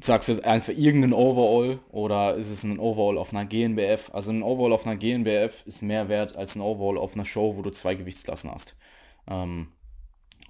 sagst 0.01 0.29
du 0.29 0.33
jetzt 0.33 0.45
einfach 0.45 0.73
irgendein 0.73 1.13
Overall 1.13 1.79
oder 1.91 2.35
ist 2.37 2.51
es 2.51 2.65
ein 2.65 2.79
Overall 2.79 3.19
auf 3.19 3.33
einer 3.33 3.47
GNBF? 3.47 4.11
Also 4.13 4.31
ein 4.31 4.43
Overall 4.43 4.73
auf 4.73 4.87
einer 4.87 4.97
GNBF 4.97 5.65
ist 5.67 5.83
mehr 5.83 6.09
wert 6.09 6.37
als 6.37 6.57
ein 6.57 6.61
Overall 6.61 6.99
auf 6.99 7.15
einer 7.15 7.25
Show, 7.25 7.57
wo 7.57 7.63
du 7.63 7.71
zwei 7.71 7.95
Gewichtsklassen 7.95 8.51
hast. 8.51 8.77
Ähm, 9.29 9.69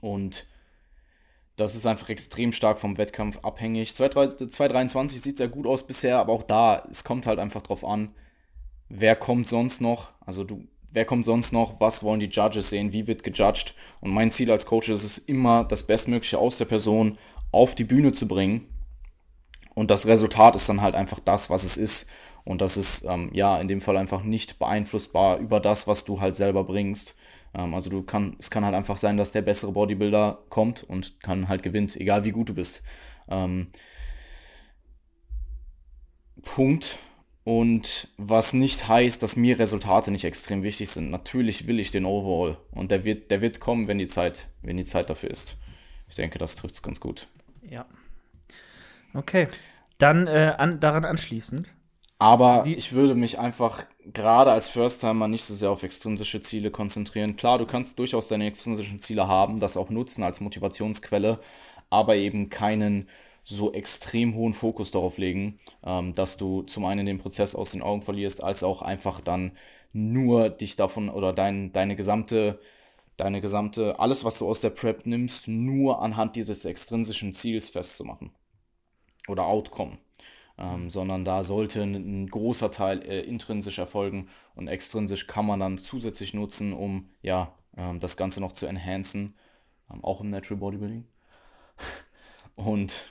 und 0.01 0.47
das 1.57 1.75
ist 1.75 1.87
einfach 1.87 2.09
extrem 2.11 2.53
stark 2.53 2.79
vom 2.79 2.99
Wettkampf 2.99 3.39
abhängig. 3.43 3.95
223 3.95 5.21
sieht 5.21 5.39
sehr 5.39 5.49
gut 5.49 5.67
aus 5.67 5.87
bisher, 5.87 6.19
aber 6.19 6.33
auch 6.33 6.43
da, 6.43 6.87
es 6.91 7.05
kommt 7.05 7.27
halt 7.27 7.39
einfach 7.39 7.63
drauf 7.63 7.85
an, 7.85 8.15
wer 8.89 9.17
kommt 9.17 9.49
sonst 9.49 9.81
noch. 9.81 10.13
Also 10.21 10.45
du 10.45 10.67
wer 10.97 11.05
kommt 11.05 11.27
sonst 11.27 11.53
noch, 11.53 11.79
was 11.79 12.03
wollen 12.03 12.21
die 12.21 12.31
Judges 12.31 12.71
sehen, 12.71 12.91
wie 12.91 13.07
wird 13.07 13.23
gejudged. 13.23 13.75
Und 14.01 14.13
mein 14.13 14.31
Ziel 14.31 14.51
als 14.51 14.65
Coach 14.65 14.89
ist 14.89 15.05
es 15.05 15.19
immer, 15.19 15.63
das 15.63 15.87
Bestmögliche 15.87 16.39
aus 16.39 16.57
der 16.57 16.65
Person 16.65 17.19
auf 17.53 17.75
die 17.75 17.85
Bühne 17.85 18.13
zu 18.13 18.27
bringen. 18.27 18.67
Und 19.77 19.91
das 19.91 20.07
Resultat 20.07 20.57
ist 20.57 20.71
dann 20.71 20.81
halt 20.81 20.95
einfach 20.95 21.21
das, 21.21 21.51
was 21.51 21.63
es 21.63 21.77
ist. 21.77 22.09
Und 22.45 22.63
das 22.63 22.79
ist 22.79 23.05
ähm, 23.05 23.29
ja 23.35 23.61
in 23.61 23.69
dem 23.69 23.83
Fall 23.83 23.99
einfach 23.99 24.23
nicht 24.23 24.59
beeinflussbar 24.59 25.37
über 25.37 25.61
das, 25.61 25.87
was 25.87 26.07
du 26.07 26.19
halt 26.19 26.35
selber 26.35 26.65
bringst. 26.65 27.15
Ähm, 27.55 27.75
also 27.75 27.91
du 27.91 28.03
kann, 28.03 28.37
es 28.39 28.51
kann 28.51 28.65
halt 28.65 28.75
einfach 28.75 28.97
sein, 28.97 29.19
dass 29.19 29.33
der 29.33 29.43
bessere 29.43 29.73
Bodybuilder 29.73 30.39
kommt 30.49 30.83
und 30.83 31.15
dann 31.27 31.49
halt 31.49 31.63
gewinnt, 31.63 31.95
egal 31.95 32.25
wie 32.25 32.31
gut 32.31 32.49
du 32.49 32.55
bist. 32.55 32.83
Ähm, 33.29 33.67
Punkt. 36.41 36.99
Und 37.45 38.09
was 38.17 38.55
nicht 38.55 38.89
heißt, 38.89 39.23
dass 39.23 39.37
mir 39.37 39.59
Resultate 39.59 40.11
nicht 40.11 40.25
extrem 40.25 40.63
wichtig 40.63 40.89
sind. 40.91 41.11
Natürlich 41.11 41.67
will 41.67 41.79
ich 41.79 41.91
den 41.91 42.07
Overall. 42.07 42.57
Und 42.71 42.91
der 42.91 43.05
wird, 43.05 43.31
der 43.31 43.43
wird 43.43 43.61
kommen, 43.61 43.89
wenn 43.89 43.99
die 43.99 44.09
Zeit, 44.09 44.49
wenn 44.63 44.79
die 44.79 44.87
Zeit 44.87 45.11
dafür 45.11 45.31
ist. 45.31 45.59
Ich 46.09 46.17
denke, 46.17 46.39
das 46.39 46.55
trifft 46.55 46.77
es 46.77 46.83
ganz 46.83 46.99
gut. 46.99 47.29
Ja. 47.63 47.85
Okay. 49.15 49.49
Dann 49.99 50.27
äh, 50.27 50.55
an, 50.59 50.81
daran 50.81 51.05
anschließend. 51.05 51.73
Aber 52.19 52.63
die 52.65 52.75
ich 52.75 52.93
würde 52.93 53.15
mich 53.15 53.39
einfach 53.39 53.85
gerade 54.01 54.51
als 54.51 54.69
First-Timer 54.69 55.29
nicht 55.29 55.45
so 55.45 55.55
sehr 55.55 55.71
auf 55.71 55.83
extrinsische 55.83 56.41
Ziele 56.41 56.71
konzentrieren. 56.71 57.37
Klar, 57.37 57.59
du 57.59 57.67
kannst 57.67 57.99
durchaus 57.99 58.29
deine 58.29 58.47
extrinsischen 58.47 59.01
Ziele 59.01 59.29
haben, 59.29 59.61
das 59.61 59.77
auch 59.77 59.91
nutzen 59.91 60.23
als 60.23 60.41
Motivationsquelle, 60.41 61.41
aber 61.91 62.17
eben 62.17 62.49
keinen 62.49 63.09
so 63.45 63.73
extrem 63.73 64.35
hohen 64.35 64.55
Fokus 64.55 64.91
darauf 64.91 65.19
legen, 65.19 65.61
ähm, 65.85 66.15
dass 66.15 66.37
du 66.37 66.63
zum 66.63 66.85
einen 66.85 67.07
den 67.07 67.19
Prozess 67.19 67.55
aus 67.55 67.73
den 67.73 67.83
Augen 67.83 68.03
verlierst, 68.03 68.43
als 68.43 68.63
auch 68.63 68.83
einfach 68.83 69.21
dann 69.21 69.53
nur 69.93 70.51
dich 70.51 70.77
davon 70.77 71.09
oder 71.11 71.33
dein, 71.33 71.73
deine 71.73 71.97
gesamte, 71.97 72.61
deine 73.17 73.41
gesamte, 73.41 73.99
alles, 74.01 74.25
was 74.25 74.39
du 74.39 74.49
aus 74.49 74.61
der 74.61 74.71
Prep 74.71 75.07
nimmst, 75.07 75.49
nur 75.49 76.03
anhand 76.03 76.37
dieses 76.37 76.65
extrinsischen 76.65 77.35
Ziels 77.35 77.69
festzumachen. 77.69 78.33
Oder 79.29 79.47
Outcome. 79.47 79.99
Ähm, 80.59 80.89
sondern 80.89 81.25
da 81.25 81.45
sollte 81.45 81.83
ein, 81.83 81.95
ein 81.95 82.31
großer 82.31 82.71
Teil 82.71 83.03
äh, 83.03 83.21
intrinsisch 83.21 83.79
erfolgen 83.79 84.29
und 84.55 84.69
extrinsisch 84.69 85.27
kann 85.27 85.45
man 85.45 85.61
dann 85.61 85.77
zusätzlich 85.77 86.33
nutzen, 86.33 86.73
um 86.73 87.11
ja 87.21 87.53
ähm, 87.77 88.01
das 88.01 88.17
Ganze 88.17 88.41
noch 88.41 88.53
zu 88.53 88.67
enhancen, 88.67 89.35
ähm, 89.93 90.03
auch 90.03 90.21
im 90.21 90.31
Natural 90.31 90.59
Bodybuilding. 90.59 91.05
Und 92.55 93.05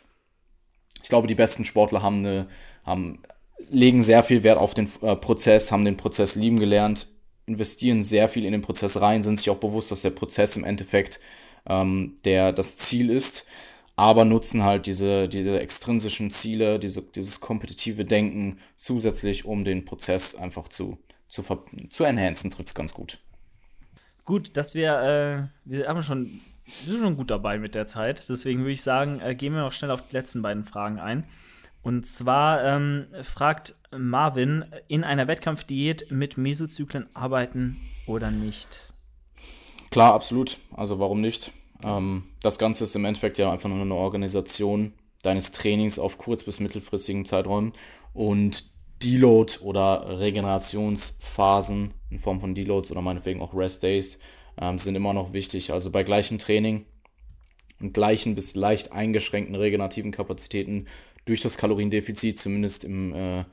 ich 1.03 1.09
glaube, 1.09 1.27
die 1.27 1.35
besten 1.35 1.65
Sportler 1.65 2.01
haben 2.01 2.25
eine, 2.25 2.47
haben, 2.83 3.21
legen 3.69 4.01
sehr 4.01 4.23
viel 4.23 4.41
Wert 4.43 4.57
auf 4.57 4.73
den 4.73 4.91
äh, 5.01 5.15
Prozess, 5.15 5.71
haben 5.71 5.85
den 5.85 5.97
Prozess 5.97 6.33
lieben 6.35 6.59
gelernt, 6.59 7.07
investieren 7.45 8.01
sehr 8.01 8.27
viel 8.27 8.43
in 8.43 8.53
den 8.53 8.63
Prozess 8.63 8.99
rein, 8.99 9.21
sind 9.21 9.37
sich 9.37 9.51
auch 9.51 9.57
bewusst, 9.57 9.91
dass 9.91 10.01
der 10.01 10.09
Prozess 10.09 10.57
im 10.57 10.63
Endeffekt 10.63 11.19
ähm, 11.67 12.15
der, 12.25 12.51
das 12.51 12.77
Ziel 12.77 13.11
ist, 13.11 13.45
aber 13.95 14.25
nutzen 14.25 14.63
halt 14.63 14.85
diese, 14.85 15.27
diese 15.29 15.59
extrinsischen 15.59 16.31
Ziele, 16.31 16.79
diese, 16.79 17.01
dieses 17.01 17.39
kompetitive 17.39 18.05
Denken 18.05 18.59
zusätzlich, 18.75 19.45
um 19.45 19.63
den 19.63 19.85
Prozess 19.85 20.35
einfach 20.35 20.67
zu, 20.67 20.97
zu, 21.27 21.43
zu 21.89 22.03
enhancen, 22.03 22.51
trifft 22.51 22.69
es 22.69 22.75
ganz 22.75 22.93
gut. 22.93 23.19
Gut, 24.25 24.57
dass 24.57 24.73
wir, 24.73 25.51
äh, 25.65 25.69
wir 25.69 25.87
haben 25.87 26.01
schon 26.01 26.41
wir 26.83 26.93
sind 26.93 27.01
schon 27.01 27.17
gut 27.17 27.31
dabei 27.31 27.59
mit 27.59 27.75
der 27.75 27.85
Zeit. 27.85 28.27
Deswegen 28.29 28.61
würde 28.61 28.71
ich 28.71 28.81
sagen, 28.81 29.19
äh, 29.21 29.35
gehen 29.35 29.53
wir 29.53 29.61
noch 29.61 29.71
schnell 29.71 29.91
auf 29.91 30.07
die 30.07 30.15
letzten 30.15 30.41
beiden 30.41 30.65
Fragen 30.65 30.99
ein. 30.99 31.25
Und 31.83 32.07
zwar 32.07 32.63
ähm, 32.63 33.05
fragt 33.21 33.75
Marvin, 33.95 34.65
in 34.87 35.03
einer 35.03 35.27
Wettkampfdiät 35.27 36.07
mit 36.09 36.37
Mesozyklen 36.37 37.07
arbeiten 37.13 37.77
oder 38.07 38.31
nicht? 38.31 38.91
Klar, 39.91 40.15
absolut. 40.15 40.57
Also 40.71 40.99
warum 40.99 41.21
nicht? 41.21 41.51
Ähm, 41.83 42.23
das 42.41 42.57
Ganze 42.59 42.83
ist 42.83 42.95
im 42.95 43.05
Endeffekt 43.05 43.37
ja 43.37 43.51
einfach 43.51 43.69
nur 43.69 43.81
eine 43.81 43.95
Organisation 43.95 44.93
deines 45.23 45.51
Trainings 45.51 45.99
auf 45.99 46.17
kurz- 46.17 46.43
bis 46.43 46.59
mittelfristigen 46.59 47.25
Zeiträumen. 47.25 47.73
Und 48.13 48.65
Deload 49.03 49.59
oder 49.61 50.19
Regenerationsphasen 50.19 51.93
in 52.09 52.19
Form 52.19 52.39
von 52.39 52.55
Deloads 52.55 52.91
oder 52.91 53.01
meinetwegen 53.01 53.41
auch 53.41 53.53
Rest 53.53 53.83
Days 53.83 54.19
ähm, 54.59 54.79
sind 54.79 54.95
immer 54.95 55.13
noch 55.13 55.33
wichtig. 55.33 55.73
Also 55.73 55.91
bei 55.91 56.03
gleichem 56.03 56.37
Training 56.37 56.85
und 57.79 57.93
gleichen 57.93 58.35
bis 58.35 58.55
leicht 58.55 58.93
eingeschränkten 58.93 59.55
regenerativen 59.55 60.11
Kapazitäten 60.11 60.87
durch 61.25 61.41
das 61.41 61.57
Kaloriendefizit, 61.57 62.39
zumindest 62.39 62.83
im, 62.83 63.13
äh, 63.13 63.43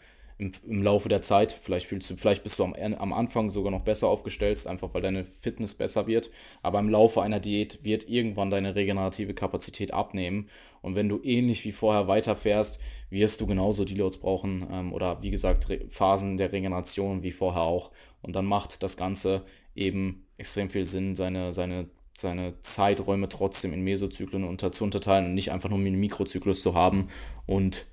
im, 0.43 0.53
im, 0.67 0.83
Laufe 0.83 1.09
der 1.09 1.23
Zeit. 1.23 1.57
Vielleicht, 1.63 1.87
fühlst 1.87 2.11
du, 2.11 2.17
vielleicht 2.17 2.43
bist 2.43 2.59
du 2.59 2.65
am, 2.65 2.75
am 2.75 3.13
Anfang 3.13 3.49
sogar 3.49 3.71
noch 3.71 3.83
besser 3.83 4.09
aufgestellt, 4.09 4.67
einfach 4.67 4.93
weil 4.93 5.03
deine 5.03 5.25
Fitness 5.25 5.75
besser 5.75 6.07
wird. 6.07 6.31
Aber 6.63 6.81
im 6.81 6.89
Laufe 6.89 7.23
einer 7.23 7.39
Diät 7.39 7.85
wird 7.85 8.09
irgendwann 8.09 8.51
deine 8.51 8.75
regenerative 8.75 9.35
Kapazität 9.35 9.95
abnehmen. 9.95 10.49
Und 10.81 10.97
wenn 10.97 11.09
du 11.09 11.21
ähnlich 11.23 11.65
wie 11.65 11.73
vorher 11.73 12.09
weiterfährst, 12.09 12.81
wirst 13.09 13.41
du 13.41 13.47
genauso 13.47 13.85
Deloads 13.85 14.19
brauchen 14.19 14.67
ähm, 14.71 14.93
oder 14.93 15.23
wie 15.23 15.31
gesagt 15.31 15.67
Phasen 15.91 16.37
der 16.37 16.53
Regeneration 16.53 17.23
wie 17.23 17.33
vorher 17.33 17.63
auch. 17.63 17.93
Und 18.21 18.35
dann 18.35 18.47
macht 18.47 18.83
das 18.83 18.97
Ganze 18.97 19.45
eben 19.77 20.27
extrem 20.39 20.71
viel 20.71 20.89
Sinn, 20.89 21.15
seine, 21.15 21.53
seine, 21.53 21.89
seine 22.17 22.61
Zeiträume 22.61 23.29
trotzdem 23.29 23.73
in 23.73 23.83
Mesozyklen 23.83 24.43
unter, 24.43 24.73
zu 24.73 24.83
unterteilen 24.83 25.27
und 25.27 25.35
nicht 25.35 25.53
einfach 25.53 25.69
nur 25.69 25.79
einen 25.79 26.01
Mikrozyklus 26.01 26.63
zu 26.63 26.75
haben 26.75 27.09
und 27.47 27.87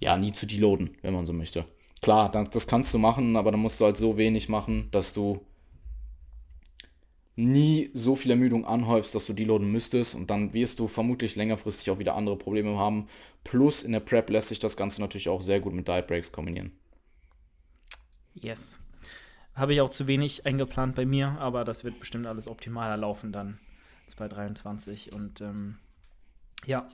ja, 0.00 0.16
nie 0.16 0.32
zu 0.32 0.46
deloaden, 0.46 0.96
wenn 1.02 1.14
man 1.14 1.26
so 1.26 1.32
möchte. 1.32 1.64
Klar, 2.02 2.30
das, 2.30 2.50
das 2.50 2.66
kannst 2.66 2.92
du 2.94 2.98
machen, 2.98 3.36
aber 3.36 3.50
dann 3.50 3.60
musst 3.60 3.80
du 3.80 3.84
halt 3.84 3.96
so 3.96 4.16
wenig 4.16 4.48
machen, 4.48 4.88
dass 4.90 5.12
du 5.12 5.40
nie 7.36 7.90
so 7.92 8.16
viel 8.16 8.30
Ermüdung 8.30 8.64
anhäufst, 8.64 9.14
dass 9.14 9.26
du 9.26 9.34
deloaden 9.34 9.70
müsstest 9.70 10.14
und 10.14 10.30
dann 10.30 10.54
wirst 10.54 10.78
du 10.80 10.88
vermutlich 10.88 11.36
längerfristig 11.36 11.90
auch 11.90 11.98
wieder 11.98 12.14
andere 12.14 12.36
Probleme 12.36 12.78
haben. 12.78 13.08
Plus 13.44 13.82
in 13.82 13.92
der 13.92 14.00
Prep 14.00 14.30
lässt 14.30 14.48
sich 14.48 14.58
das 14.58 14.76
Ganze 14.76 15.00
natürlich 15.00 15.28
auch 15.28 15.42
sehr 15.42 15.60
gut 15.60 15.74
mit 15.74 15.86
Diet 15.86 16.06
Breaks 16.06 16.32
kombinieren. 16.32 16.72
Yes. 18.34 18.78
Habe 19.54 19.74
ich 19.74 19.80
auch 19.80 19.90
zu 19.90 20.06
wenig 20.06 20.44
eingeplant 20.44 20.96
bei 20.96 21.06
mir, 21.06 21.28
aber 21.38 21.64
das 21.64 21.84
wird 21.84 21.98
bestimmt 21.98 22.26
alles 22.26 22.48
optimaler 22.48 22.96
laufen 22.96 23.32
dann 23.32 23.58
2023. 24.08 25.12
Und 25.14 25.40
ähm, 25.40 25.78
ja, 26.66 26.88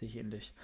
sehe 0.00 0.08
ich 0.08 0.16
ähnlich. 0.16 0.54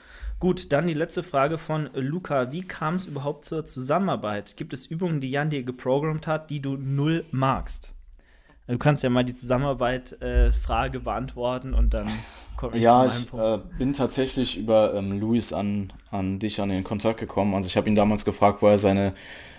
Gut, 0.40 0.72
dann 0.72 0.86
die 0.86 0.94
letzte 0.94 1.22
Frage 1.22 1.58
von 1.58 1.90
Luca. 1.92 2.52
Wie 2.52 2.62
kam 2.62 2.94
es 2.94 3.04
überhaupt 3.04 3.44
zur 3.44 3.66
Zusammenarbeit? 3.66 4.56
Gibt 4.56 4.72
es 4.72 4.86
Übungen, 4.86 5.20
die 5.20 5.30
Jan 5.30 5.50
dir 5.50 5.62
geprogrammt 5.62 6.26
hat, 6.26 6.48
die 6.48 6.60
du 6.60 6.76
null 6.76 7.24
magst? 7.32 7.92
Du 8.66 8.78
kannst 8.78 9.02
ja 9.04 9.10
mal 9.10 9.24
die 9.24 9.34
Zusammenarbeit-Frage 9.34 10.98
äh, 10.98 11.00
beantworten 11.00 11.74
und 11.74 11.92
dann 11.94 12.10
komme 12.56 12.78
ich 12.78 12.82
ja, 12.82 13.06
zu 13.08 13.36
meinem 13.36 13.44
Ja, 13.44 13.54
ich 13.56 13.60
äh, 13.60 13.78
bin 13.78 13.92
tatsächlich 13.92 14.56
über 14.56 14.94
ähm, 14.94 15.20
Luis 15.20 15.52
an, 15.52 15.92
an 16.10 16.38
dich 16.38 16.60
an 16.60 16.70
den 16.70 16.82
Kontakt 16.82 17.20
gekommen. 17.20 17.54
Also 17.54 17.68
ich 17.68 17.76
habe 17.76 17.88
ihn 17.88 17.94
damals 17.94 18.24
gefragt, 18.24 18.62
wo 18.62 18.68
er 18.68 18.78
seine, 18.78 19.12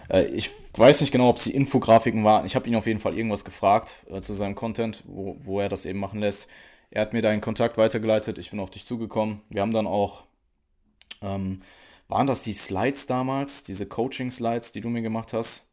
äh, 0.09 0.25
ich 0.25 0.49
weiß 0.75 1.01
nicht 1.01 1.11
genau, 1.11 1.29
ob 1.29 1.37
es 1.37 1.43
die 1.43 1.55
Infografiken 1.55 2.23
waren. 2.25 2.47
Ich 2.47 2.55
habe 2.55 2.67
ihn 2.67 2.75
auf 2.75 2.87
jeden 2.87 2.99
Fall 2.99 3.15
irgendwas 3.15 3.45
gefragt 3.45 3.95
äh, 4.09 4.21
zu 4.21 4.33
seinem 4.33 4.55
Content, 4.55 5.03
wo, 5.05 5.37
wo 5.39 5.59
er 5.59 5.69
das 5.69 5.85
eben 5.85 5.99
machen 5.99 6.19
lässt. 6.19 6.49
Er 6.89 7.01
hat 7.01 7.13
mir 7.13 7.21
deinen 7.21 7.41
Kontakt 7.41 7.77
weitergeleitet, 7.77 8.37
ich 8.37 8.51
bin 8.51 8.59
auf 8.59 8.69
dich 8.69 8.85
zugekommen. 8.85 9.41
Wir 9.49 9.61
haben 9.61 9.73
dann 9.73 9.87
auch, 9.87 10.23
ähm, 11.21 11.61
waren 12.07 12.27
das 12.27 12.43
die 12.43 12.53
Slides 12.53 13.07
damals, 13.07 13.63
diese 13.63 13.85
Coaching-Slides, 13.85 14.71
die 14.71 14.81
du 14.81 14.89
mir 14.89 15.01
gemacht 15.01 15.33
hast? 15.33 15.67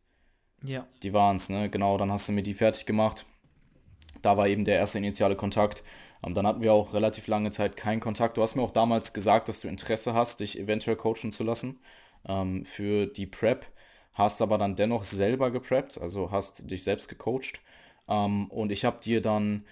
Ja. 0.62 0.86
Die 1.02 1.12
waren 1.12 1.36
es, 1.36 1.48
ne? 1.48 1.70
Genau, 1.70 1.98
dann 1.98 2.10
hast 2.10 2.28
du 2.28 2.32
mir 2.32 2.42
die 2.42 2.54
fertig 2.54 2.86
gemacht. 2.86 3.26
Da 4.22 4.36
war 4.36 4.48
eben 4.48 4.64
der 4.64 4.76
erste 4.76 4.98
initiale 4.98 5.36
Kontakt. 5.36 5.84
Ähm, 6.24 6.34
dann 6.34 6.46
hatten 6.46 6.62
wir 6.62 6.72
auch 6.72 6.94
relativ 6.94 7.26
lange 7.26 7.50
Zeit 7.50 7.76
keinen 7.76 8.00
Kontakt. 8.00 8.36
Du 8.36 8.42
hast 8.42 8.54
mir 8.54 8.62
auch 8.62 8.70
damals 8.70 9.12
gesagt, 9.12 9.48
dass 9.48 9.60
du 9.60 9.68
Interesse 9.68 10.14
hast, 10.14 10.40
dich 10.40 10.58
eventuell 10.58 10.96
coachen 10.96 11.32
zu 11.32 11.44
lassen 11.44 11.80
ähm, 12.26 12.64
für 12.64 13.06
die 13.06 13.26
Prep. 13.26 13.66
Hast 14.14 14.40
aber 14.42 14.58
dann 14.58 14.76
dennoch 14.76 15.04
selber 15.04 15.50
gepreppt, 15.50 16.00
also 16.00 16.30
hast 16.30 16.70
dich 16.70 16.84
selbst 16.84 17.08
gecoacht. 17.08 17.60
Ähm, 18.08 18.46
und 18.50 18.70
ich 18.70 18.84
habe 18.84 19.00
dir 19.00 19.20
dann, 19.20 19.64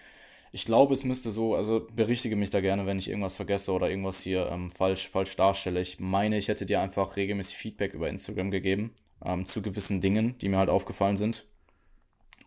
ich 0.53 0.67
glaube, 0.67 0.93
es 0.93 1.05
müsste 1.05 1.31
so, 1.31 1.55
also 1.55 1.87
berichtige 1.95 2.37
mich 2.37 2.51
da 2.51 2.61
gerne, 2.61 2.85
wenn 2.85 2.99
ich 2.99 3.09
irgendwas 3.09 3.37
vergesse 3.37 3.73
oder 3.73 3.89
irgendwas 3.89 4.21
hier 4.21 4.49
ähm, 4.53 4.71
falsch, 4.71 5.09
falsch 5.09 5.35
darstelle. 5.35 5.81
Ich 5.81 5.99
meine, 5.99 6.37
ich 6.37 6.49
hätte 6.49 6.67
dir 6.67 6.81
einfach 6.83 7.17
regelmäßig 7.17 7.57
Feedback 7.57 7.95
über 7.95 8.11
Instagram 8.11 8.51
gegeben 8.51 8.93
ähm, 9.25 9.47
zu 9.47 9.63
gewissen 9.63 10.03
Dingen, 10.03 10.37
die 10.41 10.51
mir 10.51 10.59
halt 10.59 10.69
aufgefallen 10.69 11.17
sind. 11.17 11.47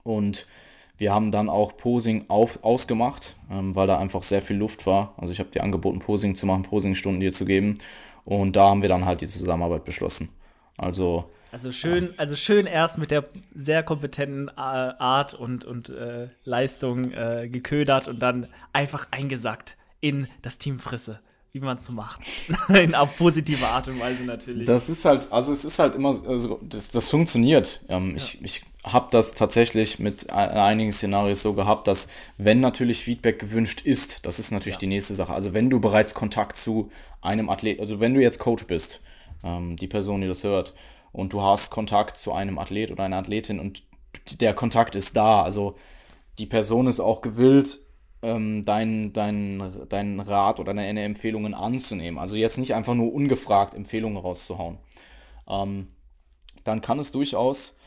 Und 0.03 0.45
wir 0.97 1.13
haben 1.13 1.31
dann 1.31 1.49
auch 1.49 1.75
Posing 1.77 2.25
auf, 2.27 2.63
ausgemacht, 2.63 3.35
ähm, 3.51 3.75
weil 3.75 3.87
da 3.87 3.97
einfach 3.97 4.21
sehr 4.21 4.43
viel 4.43 4.57
Luft 4.57 4.85
war. 4.85 5.15
Also 5.17 5.33
ich 5.33 5.39
habe 5.39 5.49
dir 5.49 5.63
angeboten, 5.63 5.97
Posing 5.97 6.35
zu 6.35 6.45
machen, 6.45 6.61
Posingstunden 6.61 7.21
dir 7.21 7.33
zu 7.33 7.45
geben. 7.45 7.79
Und 8.23 8.55
da 8.55 8.69
haben 8.69 8.83
wir 8.83 8.89
dann 8.89 9.05
halt 9.05 9.21
die 9.21 9.27
Zusammenarbeit 9.27 9.83
beschlossen. 9.83 10.29
Also. 10.77 11.29
Also 11.55 11.71
schön, 11.71 12.13
also 12.17 12.35
schön 12.35 12.65
erst 12.65 12.97
mit 12.97 13.11
der 13.11 13.29
sehr 13.53 13.81
kompetenten 13.81 14.49
äh, 14.49 14.51
Art 14.59 15.33
und, 15.33 15.63
und 15.63 15.87
äh, 15.87 16.27
Leistung 16.43 17.13
äh, 17.13 17.47
geködert 17.49 18.09
und 18.09 18.19
dann 18.19 18.49
einfach 18.73 19.07
eingesackt 19.11 19.77
in 20.01 20.27
das 20.41 20.57
Team 20.57 20.79
Frisse 20.79 21.21
wie 21.53 21.61
man 21.61 21.77
es 21.77 21.85
so 21.85 21.93
macht. 21.93 22.19
In 22.67 22.93
auf 22.95 23.17
positive 23.17 23.65
Art 23.65 23.87
und 23.87 23.97
Weise 23.97 24.23
natürlich. 24.23 24.67
Das 24.67 24.89
ist 24.89 25.05
halt, 25.05 25.31
also 25.31 25.53
es 25.53 25.63
ist 25.63 25.79
halt 25.79 25.95
immer, 25.95 26.21
also 26.27 26.59
das, 26.61 26.91
das 26.91 27.07
funktioniert. 27.07 27.79
Ähm, 27.87 28.09
ja. 28.09 28.17
Ich, 28.17 28.43
ich 28.43 28.63
habe 28.83 29.07
das 29.09 29.35
tatsächlich 29.35 29.97
mit 29.97 30.29
einigen 30.31 30.91
Szenarien 30.91 31.35
so 31.35 31.53
gehabt, 31.53 31.87
dass 31.87 32.09
wenn 32.37 32.59
natürlich 32.59 33.05
Feedback 33.05 33.39
gewünscht 33.39 33.85
ist, 33.85 34.25
das 34.25 34.37
ist 34.37 34.51
natürlich 34.51 34.75
ja. 34.75 34.79
die 34.81 34.87
nächste 34.87 35.15
Sache. 35.15 35.31
Also 35.31 35.53
wenn 35.53 35.69
du 35.69 35.79
bereits 35.79 36.13
Kontakt 36.13 36.57
zu 36.57 36.91
einem 37.21 37.49
Athlet, 37.49 37.79
also 37.79 38.01
wenn 38.01 38.13
du 38.13 38.21
jetzt 38.21 38.39
Coach 38.39 38.67
bist, 38.67 38.99
ähm, 39.45 39.77
die 39.77 39.87
Person, 39.87 40.19
die 40.19 40.27
das 40.27 40.43
hört, 40.43 40.73
und 41.15 41.31
du 41.31 41.41
hast 41.41 41.69
Kontakt 41.69 42.17
zu 42.17 42.33
einem 42.33 42.59
Athlet 42.59 42.91
oder 42.91 43.03
einer 43.03 43.17
Athletin 43.17 43.59
und 43.59 43.83
der 44.41 44.53
Kontakt 44.53 44.95
ist 44.95 45.15
da, 45.15 45.43
also 45.43 45.75
die 46.39 46.45
Person 46.45 46.87
ist 46.87 46.99
auch 46.99 47.21
gewillt, 47.21 47.79
ähm, 48.21 48.65
deinen 48.65 49.13
dein, 49.13 49.87
dein 49.87 50.19
Rat 50.19 50.59
oder 50.59 50.73
deine 50.73 51.03
Empfehlungen 51.03 51.53
anzunehmen. 51.53 52.19
Also 52.19 52.35
jetzt 52.35 52.57
nicht 52.57 52.75
einfach 52.75 52.95
nur 52.95 53.13
ungefragt 53.13 53.75
Empfehlungen 53.75 54.17
rauszuhauen. 54.17 54.77
Ähm, 55.47 55.87
dann 56.65 56.81
kann 56.81 56.99
es 56.99 57.13
durchaus 57.13 57.77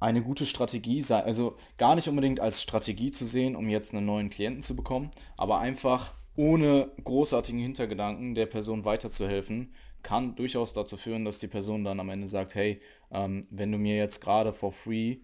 eine 0.00 0.22
gute 0.22 0.44
Strategie 0.44 1.00
sein, 1.00 1.24
also 1.24 1.56
gar 1.78 1.94
nicht 1.94 2.08
unbedingt 2.08 2.40
als 2.40 2.60
Strategie 2.60 3.12
zu 3.12 3.24
sehen, 3.24 3.54
um 3.54 3.68
jetzt 3.68 3.94
einen 3.94 4.06
neuen 4.06 4.30
Klienten 4.30 4.62
zu 4.62 4.74
bekommen, 4.74 5.12
aber 5.36 5.60
einfach 5.60 6.12
ohne 6.36 6.90
großartigen 7.04 7.60
Hintergedanken 7.60 8.34
der 8.34 8.46
Person 8.46 8.84
weiterzuhelfen, 8.84 9.72
kann 10.04 10.36
durchaus 10.36 10.72
dazu 10.72 10.96
führen, 10.96 11.24
dass 11.24 11.40
die 11.40 11.48
Person 11.48 11.82
dann 11.82 11.98
am 11.98 12.10
Ende 12.10 12.28
sagt, 12.28 12.54
hey, 12.54 12.80
ähm, 13.10 13.40
wenn 13.50 13.72
du 13.72 13.78
mir 13.78 13.96
jetzt 13.96 14.20
gerade 14.20 14.52
for 14.52 14.72
free 14.72 15.18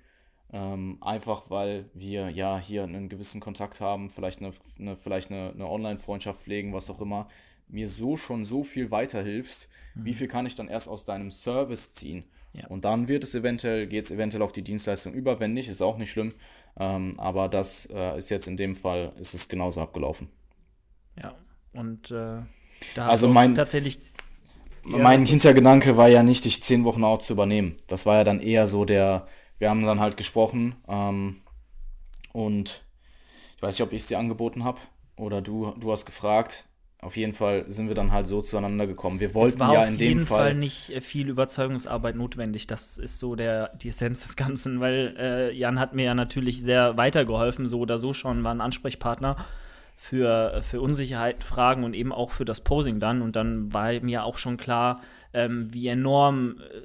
ähm, 0.53 0.99
einfach 1.01 1.49
weil 1.49 1.89
wir 1.95 2.31
ja 2.31 2.59
hier 2.59 2.83
einen 2.83 3.09
gewissen 3.09 3.41
Kontakt 3.41 3.81
haben, 3.81 4.11
vielleicht 4.11 4.41
eine, 4.41 4.53
eine 4.79 4.97
vielleicht 4.97 5.31
eine, 5.31 5.53
eine 5.53 5.69
Online-Freundschaft 5.69 6.43
pflegen, 6.43 6.73
was 6.73 6.91
auch 6.91 7.01
immer, 7.01 7.29
mir 7.69 7.89
so 7.89 8.17
schon 8.17 8.45
so 8.45 8.65
viel 8.65 8.91
weiterhilfst, 8.91 9.69
mhm. 9.95 10.05
wie 10.05 10.15
viel 10.15 10.27
kann 10.27 10.47
ich 10.47 10.57
dann 10.57 10.69
erst 10.69 10.89
aus 10.89 11.05
deinem 11.05 11.31
Service 11.31 11.95
ziehen? 11.95 12.25
Ja. 12.53 12.67
Und 12.67 12.85
dann 12.85 13.07
wird 13.07 13.23
es 13.23 13.37
eventuell, 13.37 13.87
geht 13.87 14.07
es 14.07 14.11
eventuell 14.11 14.43
auf 14.43 14.51
die 14.51 14.63
Dienstleistung 14.63 15.15
über, 15.15 15.39
wenn 15.39 15.55
nicht, 15.55 15.69
ist 15.69 15.83
auch 15.83 15.99
nicht 15.99 16.11
schlimm. 16.11 16.35
Ähm, 16.77 17.15
aber 17.19 17.49
das 17.49 17.89
äh, 17.95 18.19
ist 18.19 18.29
jetzt 18.29 18.49
in 18.49 18.57
dem 18.57 18.75
Fall, 18.75 19.13
ist 19.19 19.35
es 19.35 19.49
genauso 19.49 19.81
abgelaufen. 19.81 20.29
Ja, 21.17 21.37
und 21.73 22.11
äh, 22.11 22.43
da 22.95 23.07
also 23.07 23.29
mein, 23.29 23.55
tatsächlich. 23.55 23.99
Mein 24.85 25.27
Hintergedanke 25.27 25.97
war 25.97 26.09
ja 26.09 26.23
nicht, 26.23 26.45
dich 26.45 26.63
zehn 26.63 26.85
Wochen 26.85 27.05
out 27.05 27.23
zu 27.23 27.33
übernehmen. 27.33 27.77
Das 27.87 28.07
war 28.07 28.17
ja 28.17 28.25
dann 28.25 28.41
eher 28.41 28.67
so 28.67 28.85
der, 28.85 29.27
wir 29.59 29.71
haben 29.71 29.85
dann 29.85 30.01
halt 30.01 30.17
gesprochen 30.17 30.75
ähm, 30.89 31.37
und 32.33 32.83
ich 33.57 33.63
weiß 33.63 33.79
nicht, 33.79 33.87
ob 33.87 33.93
ich 33.93 34.03
es 34.03 34.07
dir 34.07 34.19
angeboten 34.19 34.65
habe 34.65 34.81
oder 35.17 35.43
du, 35.43 35.73
du 35.79 35.93
hast 35.93 36.07
gefragt. 36.07 36.65
Auf 37.03 37.17
jeden 37.17 37.33
Fall 37.33 37.65
sind 37.69 37.89
wir 37.89 37.95
dann 37.95 38.13
halt 38.13 38.27
so 38.27 38.43
zueinander 38.43 38.87
gekommen. 38.87 39.21
Wir 39.21 39.33
wollten 39.33 39.59
ja 39.59 39.85
in 39.85 39.97
dem 39.97 40.27
Fall. 40.27 40.49
Auf 40.49 40.49
jeden 40.49 40.51
Fall 40.51 40.55
nicht 40.55 40.91
äh, 40.91 41.01
viel 41.01 41.31
Überzeugungsarbeit 41.31 42.15
notwendig. 42.15 42.67
Das 42.67 42.99
ist 42.99 43.19
so 43.19 43.37
der, 43.37 43.69
die 43.77 43.89
Essenz 43.89 44.23
des 44.23 44.37
Ganzen, 44.37 44.81
weil 44.81 45.17
äh, 45.19 45.53
Jan 45.53 45.81
hat 45.81 45.95
mir 45.95 46.05
ja 46.05 46.15
natürlich 46.15 46.61
sehr 46.61 46.99
weitergeholfen, 46.99 47.69
so 47.69 47.81
oder 47.81 47.99
so 47.99 48.13
schon, 48.13 48.45
war 48.45 48.55
ein 48.55 48.61
Ansprechpartner 48.61 49.37
für, 50.03 50.63
für 50.63 50.81
Unsicherheiten, 50.81 51.43
Fragen 51.43 51.85
und 51.85 51.93
eben 51.93 52.11
auch 52.11 52.31
für 52.31 52.47
das 52.47 52.63
Posing 52.63 53.01
dann. 53.01 53.21
Und 53.21 53.37
dann 53.37 53.75
war 53.75 53.93
mir 54.01 54.25
auch 54.25 54.39
schon 54.39 54.57
klar, 54.57 55.03
ähm, 55.35 55.69
wie 55.75 55.89
enorm 55.89 56.57
äh, 56.59 56.81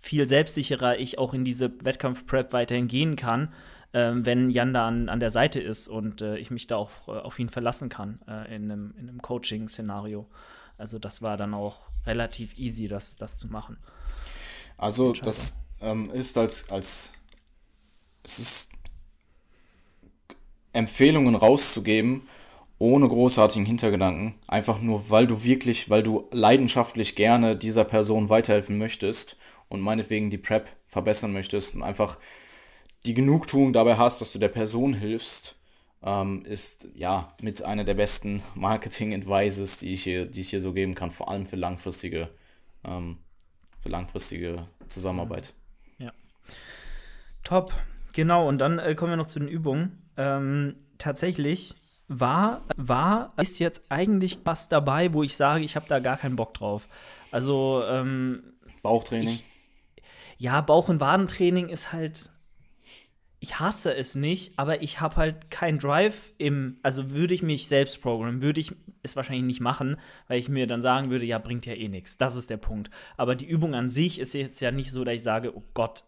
viel 0.00 0.26
selbstsicherer 0.26 0.98
ich 0.98 1.18
auch 1.18 1.34
in 1.34 1.44
diese 1.44 1.70
Wettkampf-Prep 1.84 2.54
weiterhin 2.54 2.88
gehen 2.88 3.14
kann, 3.14 3.52
äh, 3.92 4.10
wenn 4.14 4.48
Jan 4.48 4.72
da 4.72 4.88
an, 4.88 5.10
an 5.10 5.20
der 5.20 5.28
Seite 5.28 5.60
ist 5.60 5.86
und 5.86 6.22
äh, 6.22 6.38
ich 6.38 6.50
mich 6.50 6.66
da 6.66 6.76
auch 6.76 7.08
äh, 7.08 7.10
auf 7.10 7.38
ihn 7.38 7.50
verlassen 7.50 7.90
kann 7.90 8.20
äh, 8.26 8.56
in 8.56 8.72
einem, 8.72 8.94
in 8.98 9.10
einem 9.10 9.20
Coaching-Szenario. 9.20 10.26
Also 10.78 10.98
das 10.98 11.20
war 11.20 11.36
dann 11.36 11.52
auch 11.52 11.90
relativ 12.06 12.58
easy, 12.58 12.88
das, 12.88 13.16
das 13.16 13.36
zu 13.36 13.48
machen. 13.48 13.76
Also 14.78 15.12
das 15.12 15.60
ähm, 15.82 16.10
ist 16.10 16.38
als, 16.38 16.70
als 16.70 17.12
es 18.22 18.38
ist 18.38 18.72
Empfehlungen 20.72 21.34
rauszugeben, 21.34 22.26
ohne 22.78 23.08
großartigen 23.08 23.66
Hintergedanken, 23.66 24.34
einfach 24.46 24.80
nur, 24.80 25.08
weil 25.08 25.26
du 25.26 25.42
wirklich, 25.42 25.88
weil 25.88 26.02
du 26.02 26.28
leidenschaftlich 26.30 27.16
gerne 27.16 27.56
dieser 27.56 27.84
Person 27.84 28.28
weiterhelfen 28.28 28.76
möchtest 28.76 29.38
und 29.68 29.80
meinetwegen 29.80 30.30
die 30.30 30.38
Prep 30.38 30.68
verbessern 30.86 31.32
möchtest 31.32 31.74
und 31.74 31.82
einfach 31.82 32.18
die 33.06 33.14
Genugtuung 33.14 33.72
dabei 33.72 33.96
hast, 33.96 34.20
dass 34.20 34.32
du 34.32 34.38
der 34.38 34.48
Person 34.48 34.92
hilfst, 34.92 35.56
ähm, 36.02 36.44
ist 36.44 36.88
ja 36.94 37.34
mit 37.40 37.62
einer 37.62 37.84
der 37.84 37.94
besten 37.94 38.42
Marketing-Advices, 38.54 39.78
die 39.78 39.94
ich 39.94 40.02
hier, 40.02 40.26
die 40.26 40.42
ich 40.42 40.50
hier 40.50 40.60
so 40.60 40.72
geben 40.72 40.94
kann, 40.94 41.12
vor 41.12 41.30
allem 41.30 41.46
für 41.46 41.56
langfristige, 41.56 42.28
ähm, 42.84 43.18
für 43.80 43.88
langfristige 43.88 44.66
Zusammenarbeit. 44.88 45.54
Ja. 45.98 46.12
Top. 47.42 47.72
Genau, 48.12 48.48
und 48.48 48.58
dann 48.58 48.78
äh, 48.78 48.94
kommen 48.94 49.12
wir 49.12 49.16
noch 49.16 49.26
zu 49.26 49.38
den 49.38 49.48
Übungen. 49.48 50.02
Ähm, 50.16 50.76
tatsächlich 50.98 51.74
war, 52.08 52.62
war, 52.76 53.32
ist 53.36 53.58
jetzt 53.58 53.86
eigentlich 53.88 54.38
was 54.44 54.68
dabei, 54.68 55.12
wo 55.12 55.22
ich 55.22 55.36
sage, 55.36 55.64
ich 55.64 55.76
habe 55.76 55.86
da 55.88 55.98
gar 55.98 56.16
keinen 56.16 56.36
Bock 56.36 56.54
drauf. 56.54 56.88
Also, 57.30 57.82
ähm, 57.86 58.42
Bauchtraining. 58.82 59.34
Ich, 59.34 59.44
ja, 60.38 60.60
Bauch- 60.60 60.88
und 60.88 61.00
Wadentraining 61.00 61.68
ist 61.68 61.92
halt. 61.92 62.30
Ich 63.38 63.60
hasse 63.60 63.94
es 63.94 64.14
nicht, 64.14 64.58
aber 64.58 64.82
ich 64.82 65.00
habe 65.00 65.16
halt 65.16 65.50
keinen 65.50 65.78
Drive 65.78 66.32
im. 66.38 66.78
Also 66.82 67.10
würde 67.10 67.34
ich 67.34 67.42
mich 67.42 67.68
selbst 67.68 68.00
programmen, 68.00 68.40
würde 68.40 68.60
ich 68.60 68.74
es 69.02 69.14
wahrscheinlich 69.14 69.44
nicht 69.44 69.60
machen, 69.60 69.98
weil 70.26 70.38
ich 70.38 70.48
mir 70.48 70.66
dann 70.66 70.82
sagen 70.82 71.10
würde, 71.10 71.26
ja, 71.26 71.38
bringt 71.38 71.66
ja 71.66 71.74
eh 71.74 71.88
nichts. 71.88 72.16
Das 72.16 72.34
ist 72.34 72.50
der 72.50 72.56
Punkt. 72.56 72.90
Aber 73.16 73.34
die 73.34 73.46
Übung 73.46 73.74
an 73.74 73.90
sich 73.90 74.18
ist 74.18 74.32
jetzt 74.32 74.60
ja 74.60 74.70
nicht 74.70 74.90
so, 74.90 75.04
dass 75.04 75.14
ich 75.14 75.22
sage, 75.22 75.56
oh 75.56 75.62
Gott, 75.74 76.04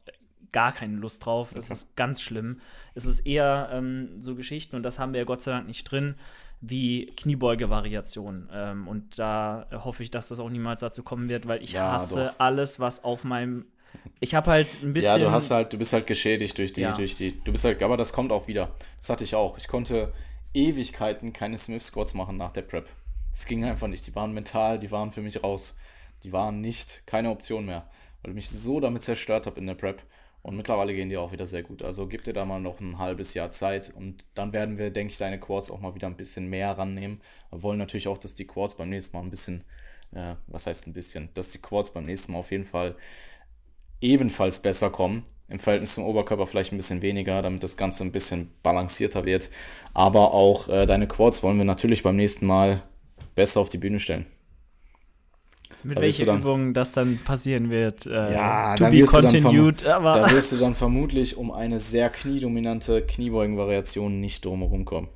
gar 0.52 0.72
keine 0.72 0.96
Lust 0.96 1.24
drauf. 1.24 1.54
Es 1.56 1.70
ist 1.70 1.94
ganz 1.96 2.20
schlimm. 2.20 2.60
Es 2.94 3.06
ist 3.06 3.20
eher 3.20 3.68
ähm, 3.72 4.20
so 4.20 4.34
Geschichten, 4.34 4.76
und 4.76 4.82
das 4.82 4.98
haben 4.98 5.12
wir 5.12 5.20
ja 5.20 5.24
Gott 5.24 5.42
sei 5.42 5.52
Dank 5.52 5.66
nicht 5.66 5.84
drin, 5.84 6.14
wie 6.60 7.06
Kniebeuge-Variationen. 7.06 8.48
Ähm, 8.52 8.88
und 8.88 9.18
da 9.18 9.66
hoffe 9.72 10.02
ich, 10.02 10.10
dass 10.10 10.28
das 10.28 10.40
auch 10.40 10.50
niemals 10.50 10.80
dazu 10.80 11.02
kommen 11.02 11.28
wird, 11.28 11.46
weil 11.46 11.62
ich 11.62 11.72
ja, 11.72 11.92
hasse 11.92 12.26
doch. 12.26 12.40
alles, 12.40 12.80
was 12.80 13.04
auf 13.04 13.24
meinem 13.24 13.66
ich 14.20 14.34
habe 14.34 14.50
halt 14.50 14.82
ein 14.82 14.92
bisschen. 14.92 15.12
Ja, 15.12 15.18
du 15.18 15.30
hast 15.30 15.50
halt, 15.50 15.72
du 15.72 15.78
bist 15.78 15.92
halt 15.92 16.06
geschädigt 16.06 16.58
durch 16.58 16.72
die, 16.72 16.82
ja. 16.82 16.92
durch 16.92 17.14
die. 17.14 17.40
Du 17.44 17.52
bist 17.52 17.64
halt, 17.64 17.82
aber 17.82 17.96
das 17.96 18.12
kommt 18.12 18.32
auch 18.32 18.48
wieder. 18.48 18.74
Das 18.98 19.08
hatte 19.10 19.24
ich 19.24 19.34
auch. 19.34 19.56
Ich 19.58 19.68
konnte 19.68 20.12
Ewigkeiten 20.54 21.32
keine 21.32 21.58
Smith 21.58 21.86
Squats 21.86 22.14
machen 22.14 22.36
nach 22.36 22.52
der 22.52 22.62
Prep. 22.62 22.88
Das 23.30 23.46
ging 23.46 23.64
einfach 23.64 23.86
nicht. 23.86 24.06
Die 24.06 24.14
waren 24.14 24.32
mental, 24.32 24.78
die 24.78 24.90
waren 24.90 25.12
für 25.12 25.22
mich 25.22 25.42
raus. 25.42 25.76
Die 26.24 26.32
waren 26.32 26.60
nicht, 26.60 27.04
keine 27.06 27.30
Option 27.30 27.66
mehr. 27.66 27.88
Weil 28.22 28.32
ich 28.32 28.34
mich 28.34 28.50
so 28.50 28.80
damit 28.80 29.02
zerstört 29.04 29.46
habe 29.46 29.60
in 29.60 29.66
der 29.66 29.74
Prep. 29.74 30.02
Und 30.43 30.56
mittlerweile 30.56 30.94
gehen 30.94 31.09
die 31.09 31.16
auch 31.16 31.32
wieder 31.32 31.47
sehr 31.47 31.62
gut. 31.62 31.82
Also 31.82 32.06
gib 32.06 32.24
dir 32.24 32.32
da 32.32 32.44
mal 32.44 32.60
noch 32.60 32.81
ein 32.81 32.98
halbes 32.98 33.35
Jahr 33.35 33.51
Zeit 33.51 33.93
und 33.94 34.24
dann 34.35 34.52
werden 34.52 34.78
wir, 34.78 34.90
denke 34.90 35.12
ich, 35.12 35.19
deine 35.19 35.39
Quads 35.40 35.70
auch 35.70 35.81
mal 35.81 35.94
wieder 35.94 36.06
ein 36.06 36.16
bisschen 36.16 36.48
mehr 36.48 36.78
rannehmen. 36.78 37.20
Wir 37.51 37.62
wollen 37.62 37.78
natürlich 37.78 38.09
auch, 38.09 38.19
dass 38.19 38.35
die 38.35 38.47
Quads 38.47 38.77
beim 38.77 38.89
nächsten 38.89 39.16
Mal 39.16 39.24
ein 39.24 39.31
bisschen, 39.31 39.65
äh, 40.15 40.35
was 40.47 40.66
heißt 40.66 40.86
ein 40.86 40.93
bisschen, 40.93 41.28
dass 41.35 41.51
die 41.51 41.59
Quads 41.59 41.93
beim 41.93 42.06
nächsten 42.06 42.32
Mal 42.32 42.39
auf 42.39 42.51
jeden 42.51 42.65
Fall 42.65 42.97
ebenfalls 44.01 44.60
besser 44.60 44.90
kommen. 44.90 45.24
Im 45.48 45.59
Verhältnis 45.59 45.94
zum 45.94 46.05
Oberkörper 46.05 46.47
vielleicht 46.47 46.73
ein 46.73 46.77
bisschen 46.77 47.02
weniger, 47.02 47.43
damit 47.43 47.62
das 47.62 47.77
Ganze 47.77 48.05
ein 48.05 48.12
bisschen 48.12 48.52
balancierter 48.62 49.24
wird. 49.24 49.51
Aber 49.93 50.35
auch 50.35 50.69
äh, 50.69 50.86
deine 50.86 51.09
Quads 51.09 51.43
wollen 51.43 51.59
wir 51.59 51.65
natürlich 51.65 52.02
beim 52.02 52.16
nächsten 52.16 52.47
Mal 52.47 52.82
besser 53.35 53.60
auf 53.60 53.70
die 53.70 53.78
Bühne 53.78 53.98
stellen. 53.98 54.27
Mit 55.89 56.01
welcher 56.01 56.35
Übung 56.35 56.74
das 56.74 56.93
dann 56.93 57.19
passieren 57.24 57.70
wird. 57.70 58.05
Äh, 58.05 58.35
ja, 58.35 58.74
to 58.77 58.90
be 58.90 59.05
continued. 59.05 59.86
aber 59.86 60.12
da 60.12 60.31
wirst 60.31 60.52
du 60.52 60.56
dann 60.56 60.74
vermutlich 60.74 61.39
um 61.39 61.51
eine 61.51 61.78
sehr 61.78 62.10
kniedominante 62.10 63.01
Kniebeugen-Variation 63.01 64.20
nicht 64.20 64.44
drumherum 64.44 64.85
kommen. 64.85 65.09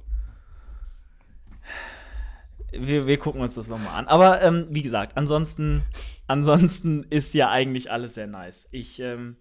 Wir, 2.73 3.07
wir 3.07 3.19
gucken 3.19 3.43
uns 3.43 3.55
das 3.55 3.69
nochmal 3.69 3.95
an. 3.97 4.09
Aber 4.09 4.41
ähm, 4.41 4.67
wie 4.71 4.81
gesagt, 4.81 5.19
ansonsten, 5.19 5.83
ansonsten 6.27 7.05
ist 7.11 7.35
ja 7.35 7.51
eigentlich 7.51 7.91
alles 7.91 8.15
sehr 8.15 8.27
nice. 8.27 8.69
Ich 8.73 8.99
ähm, 8.99 9.37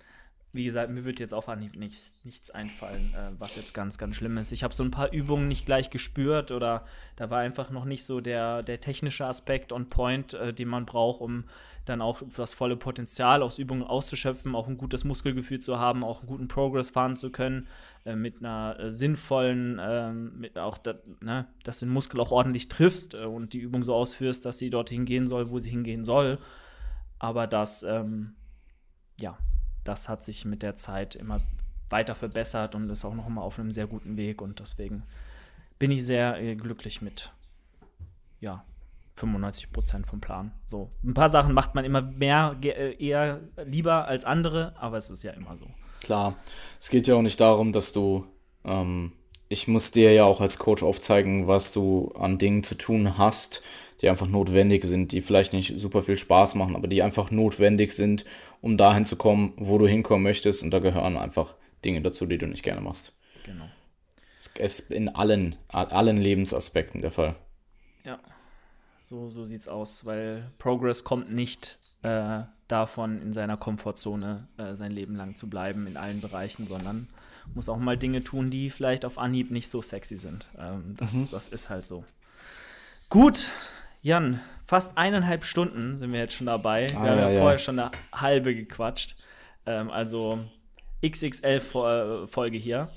wie 0.53 0.65
gesagt, 0.65 0.91
mir 0.91 1.06
wird 1.06 1.19
jetzt 1.19 1.34
auf 1.34 1.48
Anhieb 1.48 1.78
nicht, 1.78 2.14
nichts 2.26 2.52
einfallen, 2.52 3.14
äh, 3.14 3.32
was 3.40 3.56
jetzt 3.56 3.73
ganz, 3.73 3.98
ganz 3.98 4.15
schlimm 4.18 4.38
ist. 4.38 4.52
Ich 4.52 4.64
habe 4.64 4.73
so 4.73 4.84
ein 4.84 4.91
paar 4.91 5.14
Übungen 5.14 5.48
nicht 5.48 5.65
gleich 5.65 5.90
gespürt 5.90 6.52
oder 6.52 6.86
da 7.15 7.30
war 7.30 7.40
einfach 7.40 7.69
noch 7.69 7.86
nicht 7.86 8.03
so 8.03 8.19
der, 8.19 8.61
der 8.61 8.82
technische 8.82 9.26
Aspekt 9.26 9.72
on 9.72 9.90
point, 9.90 10.34
äh, 10.34 10.53
den 10.53 10.68
man 10.68 10.86
braucht, 10.86 11.22
um 11.22 11.45
dann 11.86 12.02
auch 12.02 12.22
das 12.36 12.53
volle 12.53 12.78
Potenzial 12.78 13.41
aus 13.41 13.57
Übungen 13.57 13.84
auszuschöpfen, 13.84 14.53
auch 14.53 14.68
ein 14.68 14.78
gutes 14.78 15.03
Muskelgefühl 15.03 15.61
zu 15.61 15.80
haben, 15.80 16.03
auch 16.03 16.19
einen 16.19 16.28
guten 16.28 16.48
Progress 16.48 16.91
fahren 16.91 17.15
zu 17.15 17.32
können, 17.32 17.68
äh, 18.06 18.15
mit 18.15 18.40
einer 18.40 18.78
äh, 18.80 18.91
sinnvollen, 18.91 19.80
ähm, 19.82 20.38
mit 20.38 20.57
auch, 20.57 20.78
da, 20.78 20.95
ne, 21.22 21.48
dass 21.64 21.80
du 21.80 21.86
den 21.86 21.94
Muskel 21.94 22.19
auch 22.19 22.32
ordentlich 22.32 22.68
triffst 22.68 23.14
äh, 23.14 23.26
und 23.26 23.53
die 23.53 23.60
Übung 23.60 23.84
so 23.84 23.95
ausführst, 23.95 24.45
dass 24.45 24.57
sie 24.57 24.69
dorthin 24.69 25.06
gehen 25.06 25.28
soll, 25.28 25.49
wo 25.49 25.60
sie 25.60 25.69
hingehen 25.69 26.03
soll. 26.06 26.38
Aber 27.19 27.48
das, 27.48 27.84
ähm, 27.84 28.36
ja, 29.19 29.38
das 29.84 30.10
hat 30.10 30.24
sich 30.24 30.45
mit 30.45 30.62
der 30.64 30.76
Zeit 30.76 31.16
immer 31.16 31.40
weiter 31.90 32.16
verbessert 32.16 32.76
und 32.76 32.90
ist 32.90 33.06
auch 33.06 33.14
noch 33.14 33.30
mal 33.30 33.41
auf 33.41 33.60
einem 33.60 33.72
sehr 33.72 33.88
guten 33.88 34.18
Weg. 34.18 34.41
Und 34.41 34.60
deswegen 34.60 35.03
bin 35.80 35.91
ich 35.91 36.06
sehr 36.06 36.41
äh, 36.41 36.56
glücklich 36.56 37.02
mit, 37.02 37.32
ja, 38.40 38.64
95 39.16 39.72
Prozent 39.72 40.08
vom 40.08 40.22
Plan. 40.22 40.52
So, 40.68 40.90
ein 41.03 41.14
paar 41.14 41.30
Sachen 41.30 41.53
macht 41.53 41.76
man 41.76 41.86
immer 41.86 42.02
mehr, 42.02 42.56
äh, 42.64 42.95
eher 43.03 43.41
lieber 43.66 44.08
als 44.08 44.26
andere, 44.26 44.74
aber 44.80 44.98
es 44.98 45.10
ist 45.10 45.24
ja 45.24 45.32
immer 45.32 45.58
so. 45.58 45.68
Klar, 46.02 46.36
es 46.80 46.90
geht 46.90 47.08
ja 47.08 47.16
auch 47.16 47.22
nicht 47.22 47.40
darum, 47.40 47.72
dass 47.72 47.91
du, 47.91 48.26
ähm, 48.66 49.12
ich 49.49 49.68
muss 49.68 49.91
dir 49.91 50.14
ja 50.14 50.24
auch 50.24 50.41
als 50.41 50.58
Coach 50.58 50.82
aufzeigen, 50.82 51.48
was 51.48 51.72
du 51.72 52.12
an 52.18 52.38
Dingen 52.38 52.64
zu 52.64 52.76
tun 52.76 53.18
hast, 53.18 53.62
die 54.02 54.10
einfach 54.10 54.28
notwendig 54.28 54.84
sind, 54.86 55.12
die 55.12 55.22
vielleicht 55.22 55.53
nicht 55.53 55.80
super 55.80 56.02
viel 56.02 56.18
Spaß 56.18 56.56
machen, 56.56 56.76
aber 56.76 56.88
die 56.88 57.03
einfach 57.03 57.30
notwendig 57.30 57.91
sind, 57.91 58.26
um 58.61 58.77
dahin 58.77 59.05
zu 59.05 59.15
kommen, 59.15 59.53
wo 59.57 59.77
du 59.77 59.88
hinkommen 59.88 60.23
möchtest. 60.23 60.63
Und 60.63 60.71
da 60.71 60.79
gehören 60.79 61.17
einfach 61.17 61.55
Dinge 61.83 62.01
dazu, 62.01 62.25
die 62.25 62.38
du 62.38 62.47
nicht 62.47 62.63
gerne 62.63 62.81
machst. 62.81 63.13
Genau. 63.43 63.65
Es 64.38 64.47
ist 64.79 64.91
in 64.91 65.09
allen, 65.09 65.55
allen 65.67 66.17
Lebensaspekten 66.17 67.01
der 67.01 67.11
Fall. 67.11 67.35
Ja, 68.03 68.19
so, 69.01 69.27
so 69.27 69.45
sieht's 69.45 69.67
aus, 69.67 70.05
weil 70.05 70.49
Progress 70.57 71.03
kommt 71.03 71.31
nicht 71.31 71.79
äh, 72.01 72.43
davon, 72.67 73.21
in 73.21 73.33
seiner 73.33 73.57
Komfortzone 73.57 74.47
äh, 74.57 74.75
sein 74.75 74.91
Leben 74.91 75.15
lang 75.15 75.35
zu 75.35 75.49
bleiben 75.49 75.85
in 75.85 75.97
allen 75.97 76.21
Bereichen, 76.21 76.65
sondern 76.67 77.07
muss 77.53 77.69
auch 77.69 77.77
mal 77.77 77.97
Dinge 77.97 78.23
tun, 78.23 78.49
die 78.49 78.69
vielleicht 78.69 79.05
auf 79.05 79.17
Anhieb 79.17 79.51
nicht 79.51 79.69
so 79.69 79.81
sexy 79.81 80.17
sind. 80.17 80.49
Ähm, 80.57 80.95
das, 80.97 81.13
mhm. 81.13 81.27
das 81.31 81.49
ist 81.49 81.69
halt 81.69 81.83
so. 81.83 82.03
Gut, 83.09 83.49
Jan, 84.01 84.39
fast 84.72 84.98
eineinhalb 84.98 85.43
Stunden 85.43 85.98
sind 85.98 86.14
wir 86.14 86.22
jetzt 86.22 86.34
schon 86.34 86.48
dabei. 86.48 86.88
Ah, 86.95 87.03
wir 87.03 87.11
haben 87.11 87.19
ja, 87.19 87.39
vorher 87.39 87.52
ja. 87.52 87.57
schon 87.57 87.77
eine 87.77 87.91
halbe 88.14 88.56
gequatscht. 88.56 89.15
Ähm, 89.65 89.91
also 89.91 90.39
XXL-Folge 91.06 92.57
hier. 92.57 92.89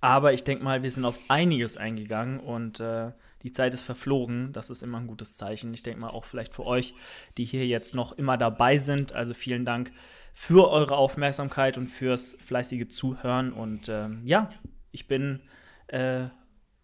Aber 0.00 0.32
ich 0.32 0.44
denke 0.44 0.64
mal, 0.64 0.82
wir 0.82 0.90
sind 0.90 1.04
auf 1.04 1.18
einiges 1.28 1.76
eingegangen 1.76 2.40
und 2.40 2.80
äh, 2.80 3.12
die 3.42 3.52
Zeit 3.52 3.74
ist 3.74 3.82
verflogen. 3.82 4.54
Das 4.54 4.70
ist 4.70 4.82
immer 4.82 4.96
ein 4.96 5.08
gutes 5.08 5.36
Zeichen. 5.36 5.74
Ich 5.74 5.82
denke 5.82 6.00
mal 6.00 6.08
auch 6.08 6.24
vielleicht 6.24 6.54
für 6.54 6.64
euch, 6.64 6.94
die 7.36 7.44
hier 7.44 7.66
jetzt 7.66 7.94
noch 7.94 8.16
immer 8.16 8.38
dabei 8.38 8.78
sind. 8.78 9.12
Also 9.12 9.34
vielen 9.34 9.66
Dank 9.66 9.92
für 10.32 10.70
eure 10.70 10.96
Aufmerksamkeit 10.96 11.76
und 11.76 11.88
fürs 11.88 12.34
fleißige 12.40 12.88
Zuhören. 12.88 13.52
Und 13.52 13.90
ähm, 13.90 14.22
ja, 14.24 14.48
ich 14.90 15.06
bin 15.06 15.42
äh, 15.88 16.28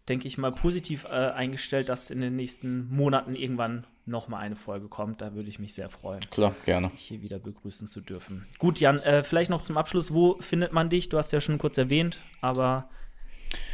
denke 0.08 0.28
ich 0.28 0.38
mal, 0.38 0.52
positiv 0.52 1.04
äh, 1.04 1.30
eingestellt, 1.30 1.88
dass 1.88 2.10
in 2.10 2.20
den 2.20 2.36
nächsten 2.36 2.94
Monaten 2.94 3.34
irgendwann 3.34 3.86
noch 4.06 4.28
mal 4.28 4.38
eine 4.38 4.56
Folge 4.56 4.88
kommt. 4.88 5.20
Da 5.20 5.34
würde 5.34 5.48
ich 5.48 5.58
mich 5.58 5.74
sehr 5.74 5.90
freuen. 5.90 6.20
Klar, 6.30 6.54
gerne. 6.64 6.90
Dich 6.90 7.06
hier 7.06 7.22
wieder 7.22 7.38
begrüßen 7.38 7.88
zu 7.88 8.00
dürfen. 8.00 8.46
Gut, 8.58 8.80
Jan, 8.80 8.98
äh, 8.98 9.24
vielleicht 9.24 9.50
noch 9.50 9.62
zum 9.62 9.76
Abschluss, 9.76 10.12
wo 10.12 10.36
findet 10.40 10.72
man 10.72 10.90
dich? 10.90 11.08
Du 11.08 11.18
hast 11.18 11.32
ja 11.32 11.40
schon 11.40 11.58
kurz 11.58 11.78
erwähnt, 11.78 12.18
aber 12.40 12.88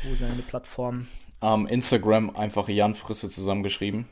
wo 0.05 0.13
ist 0.13 0.23
deine 0.23 0.43
Plattform? 0.43 1.07
Um, 1.41 1.67
Instagram 1.67 2.31
einfach 2.31 2.69
Jan 2.69 2.95
Frisse 2.95 3.29
zusammengeschrieben. 3.29 4.07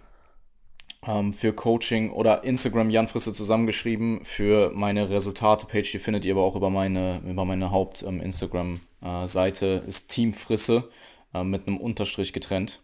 Um, 1.00 1.32
für 1.32 1.52
Coaching 1.52 2.10
oder 2.10 2.42
Instagram 2.42 2.90
Jan 2.90 3.06
Frisse 3.06 3.32
zusammengeschrieben. 3.32 4.24
Für 4.24 4.72
meine 4.74 5.10
Resultate-Page, 5.10 5.92
die 5.92 5.98
findet 5.98 6.24
ihr 6.24 6.32
aber 6.32 6.42
auch 6.42 6.56
über 6.56 6.70
meine, 6.70 7.22
über 7.24 7.44
meine 7.44 7.70
Haupt-Instagram-Seite, 7.70 9.82
ähm, 9.82 9.88
ist 9.88 10.08
Team 10.08 10.32
Frisse 10.32 10.90
äh, 11.34 11.44
mit 11.44 11.68
einem 11.68 11.76
Unterstrich 11.76 12.32
getrennt. 12.32 12.80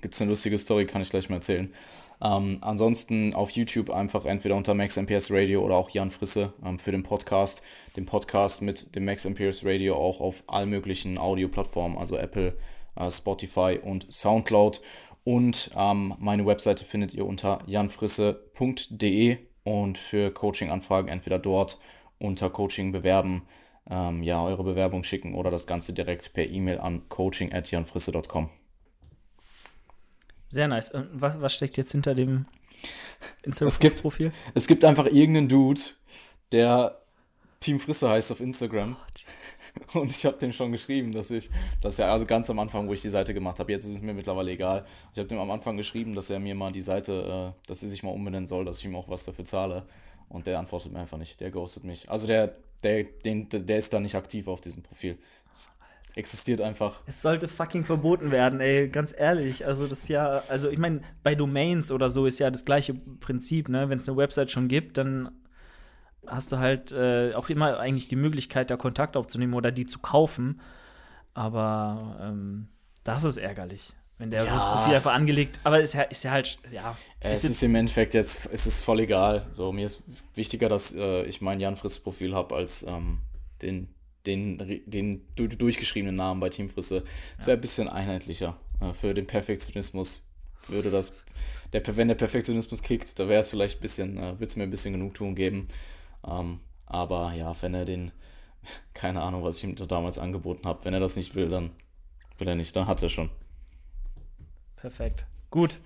Gibt 0.00 0.14
es 0.14 0.20
eine 0.20 0.30
lustige 0.30 0.56
Story, 0.56 0.86
kann 0.86 1.02
ich 1.02 1.10
gleich 1.10 1.28
mal 1.28 1.36
erzählen. 1.36 1.72
Ähm, 2.22 2.58
ansonsten 2.60 3.34
auf 3.34 3.50
YouTube 3.50 3.90
einfach 3.90 4.26
entweder 4.26 4.56
unter 4.56 4.74
Max 4.74 4.96
MPS 4.96 5.30
Radio 5.30 5.64
oder 5.64 5.76
auch 5.76 5.90
Jan 5.90 6.10
Frisse 6.10 6.52
ähm, 6.64 6.78
für 6.78 6.92
den 6.92 7.02
Podcast. 7.02 7.62
Den 7.96 8.06
Podcast 8.06 8.62
mit 8.62 8.94
dem 8.94 9.04
Max 9.04 9.24
MPS 9.24 9.64
Radio 9.64 9.96
auch 9.96 10.20
auf 10.20 10.42
allen 10.46 10.70
möglichen 10.70 11.18
Audio-Plattformen, 11.18 11.96
also 11.96 12.16
Apple, 12.16 12.56
äh, 12.96 13.10
Spotify 13.10 13.78
und 13.82 14.12
Soundcloud. 14.12 14.82
Und 15.24 15.70
ähm, 15.76 16.14
meine 16.18 16.46
Webseite 16.46 16.84
findet 16.84 17.14
ihr 17.14 17.26
unter 17.26 17.62
janfrisse.de 17.66 19.38
und 19.64 19.98
für 19.98 20.30
Coaching-Anfragen 20.30 21.08
entweder 21.08 21.38
dort 21.38 21.78
unter 22.18 22.50
Coaching 22.50 22.92
bewerben 22.92 23.42
ähm, 23.90 24.22
ja, 24.22 24.42
eure 24.44 24.64
Bewerbung 24.64 25.04
schicken 25.04 25.34
oder 25.34 25.50
das 25.50 25.66
Ganze 25.66 25.92
direkt 25.92 26.32
per 26.32 26.46
E-Mail 26.46 26.78
an 26.78 27.08
coaching.janfrisse.com. 27.08 28.50
Sehr 30.50 30.68
nice. 30.68 30.90
Und 30.90 31.08
was, 31.20 31.40
was 31.40 31.54
steckt 31.54 31.76
jetzt 31.76 31.92
hinter 31.92 32.14
dem 32.14 32.46
Instagram-Profil? 33.42 34.28
Es, 34.28 34.34
gibt, 34.34 34.56
es 34.56 34.66
gibt 34.66 34.84
einfach 34.84 35.06
irgendeinen 35.06 35.48
Dude, 35.48 35.80
der 36.52 37.00
Team 37.60 37.78
Frisse 37.78 38.08
heißt 38.08 38.32
auf 38.32 38.40
Instagram. 38.40 38.96
Oh, 39.94 39.98
und 40.00 40.10
ich 40.10 40.24
habe 40.24 40.38
dem 40.38 40.52
schon 40.52 40.72
geschrieben, 40.72 41.12
dass 41.12 41.30
ich, 41.30 41.50
dass 41.80 41.98
er 41.98 42.10
also 42.10 42.26
ganz 42.26 42.50
am 42.50 42.58
Anfang, 42.58 42.88
wo 42.88 42.92
ich 42.92 43.02
die 43.02 43.08
Seite 43.08 43.34
gemacht 43.34 43.58
habe, 43.58 43.70
jetzt 43.70 43.84
ist 43.84 43.92
es 43.92 44.00
mir 44.00 44.14
mittlerweile 44.14 44.50
egal. 44.50 44.84
Ich 45.12 45.18
habe 45.18 45.28
dem 45.28 45.38
am 45.38 45.50
Anfang 45.50 45.76
geschrieben, 45.76 46.14
dass 46.14 46.30
er 46.30 46.40
mir 46.40 46.54
mal 46.54 46.72
die 46.72 46.80
Seite, 46.80 47.54
äh, 47.54 47.68
dass 47.68 47.80
sie 47.80 47.88
sich 47.88 48.02
mal 48.02 48.10
umbenennen 48.10 48.46
soll, 48.46 48.64
dass 48.64 48.78
ich 48.78 48.86
ihm 48.86 48.96
auch 48.96 49.08
was 49.08 49.24
dafür 49.24 49.44
zahle. 49.44 49.86
Und 50.28 50.46
der 50.46 50.58
antwortet 50.58 50.92
mir 50.92 51.00
einfach 51.00 51.18
nicht. 51.18 51.40
Der 51.40 51.50
ghostet 51.50 51.84
mich. 51.84 52.08
Also 52.08 52.26
der, 52.26 52.56
der, 52.82 53.04
den, 53.04 53.48
der 53.50 53.78
ist 53.78 53.92
da 53.92 54.00
nicht 54.00 54.14
aktiv 54.14 54.48
auf 54.48 54.60
diesem 54.60 54.82
Profil. 54.82 55.18
Existiert 56.14 56.60
einfach. 56.60 57.00
Es 57.06 57.22
sollte 57.22 57.48
fucking 57.48 57.84
verboten 57.84 58.30
werden, 58.30 58.60
ey, 58.60 58.88
ganz 58.88 59.14
ehrlich. 59.16 59.66
Also 59.66 59.86
das 59.86 60.02
ist 60.02 60.08
ja, 60.08 60.42
also 60.48 60.68
ich 60.68 60.78
meine, 60.78 61.02
bei 61.22 61.34
Domains 61.34 61.90
oder 61.92 62.08
so 62.08 62.26
ist 62.26 62.38
ja 62.38 62.50
das 62.50 62.64
gleiche 62.64 62.94
Prinzip, 62.94 63.68
ne? 63.68 63.88
Wenn 63.88 63.98
es 63.98 64.08
eine 64.08 64.16
Website 64.16 64.50
schon 64.50 64.68
gibt, 64.68 64.98
dann 64.98 65.30
hast 66.26 66.52
du 66.52 66.58
halt 66.58 66.92
äh, 66.92 67.34
auch 67.34 67.48
immer 67.48 67.78
eigentlich 67.78 68.08
die 68.08 68.16
Möglichkeit, 68.16 68.70
da 68.70 68.76
Kontakt 68.76 69.16
aufzunehmen 69.16 69.54
oder 69.54 69.72
die 69.72 69.86
zu 69.86 70.00
kaufen. 70.00 70.60
Aber 71.34 72.18
ähm, 72.20 72.68
das 73.04 73.24
ist 73.24 73.36
ärgerlich 73.36 73.92
wenn 74.20 74.30
der 74.30 74.44
ja. 74.44 74.52
das 74.52 74.64
Profil 74.66 74.94
einfach 74.94 75.14
angelegt, 75.14 75.60
aber 75.64 75.80
ist 75.80 75.94
ja, 75.94 76.02
ist 76.02 76.22
ja 76.24 76.30
halt, 76.32 76.58
ja. 76.70 76.94
Es 77.20 77.42
ist, 77.42 77.52
ist 77.52 77.62
im 77.62 77.74
Endeffekt 77.74 78.12
jetzt, 78.12 78.50
es 78.52 78.66
ist 78.66 78.84
voll 78.84 79.00
egal. 79.00 79.46
So, 79.50 79.72
mir 79.72 79.86
ist 79.86 80.02
wichtiger, 80.34 80.68
dass 80.68 80.94
äh, 80.94 81.24
ich 81.24 81.40
mein 81.40 81.58
Jan 81.58 81.74
Friss 81.74 81.98
Profil 81.98 82.34
habe, 82.34 82.54
als 82.54 82.82
ähm, 82.82 83.20
den, 83.62 83.88
den, 84.26 84.82
den 84.86 85.26
du, 85.34 85.48
durchgeschriebenen 85.48 86.16
Namen 86.16 86.40
bei 86.40 86.48
Team 86.48 86.68
Frisse. 86.68 87.04
Das 87.38 87.46
wäre 87.46 87.56
ein 87.56 87.60
bisschen 87.60 87.88
einheitlicher. 87.88 88.56
Äh, 88.80 88.92
für 88.92 89.14
den 89.14 89.26
Perfektionismus 89.26 90.22
würde 90.68 90.90
das, 90.90 91.14
der, 91.72 91.82
wenn 91.96 92.08
der 92.08 92.14
Perfektionismus 92.14 92.82
kickt, 92.82 93.18
da 93.18 93.28
wäre 93.28 93.40
es 93.40 93.50
vielleicht 93.50 93.78
ein 93.78 93.82
bisschen, 93.82 94.18
äh, 94.18 94.32
würde 94.32 94.46
es 94.46 94.56
mir 94.56 94.64
ein 94.64 94.70
bisschen 94.70 94.92
Genugtuung 94.92 95.34
geben. 95.34 95.68
Ähm, 96.26 96.60
aber 96.86 97.32
ja, 97.34 97.54
wenn 97.60 97.74
er 97.74 97.84
den, 97.84 98.12
keine 98.94 99.22
Ahnung, 99.22 99.42
was 99.42 99.58
ich 99.58 99.64
ihm 99.64 99.76
damals 99.76 100.18
angeboten 100.18 100.66
habe, 100.66 100.84
wenn 100.84 100.94
er 100.94 101.00
das 101.00 101.16
nicht 101.16 101.34
will, 101.34 101.48
dann 101.48 101.70
will 102.38 102.48
er 102.48 102.56
nicht, 102.56 102.74
dann 102.76 102.86
hat 102.86 103.02
er 103.02 103.08
schon. 103.08 103.30
Perfekt. 104.76 105.26
Gut. 105.50 105.78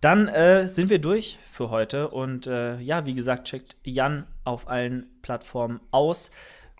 Dann 0.00 0.28
äh, 0.28 0.66
sind 0.66 0.88
wir 0.88 0.98
durch 0.98 1.38
für 1.50 1.70
heute. 1.70 2.08
Und 2.08 2.46
äh, 2.46 2.78
ja, 2.80 3.04
wie 3.04 3.14
gesagt, 3.14 3.48
checkt 3.48 3.76
Jan 3.84 4.26
auf 4.44 4.68
allen 4.68 5.06
Plattformen 5.22 5.80
aus. 5.90 6.30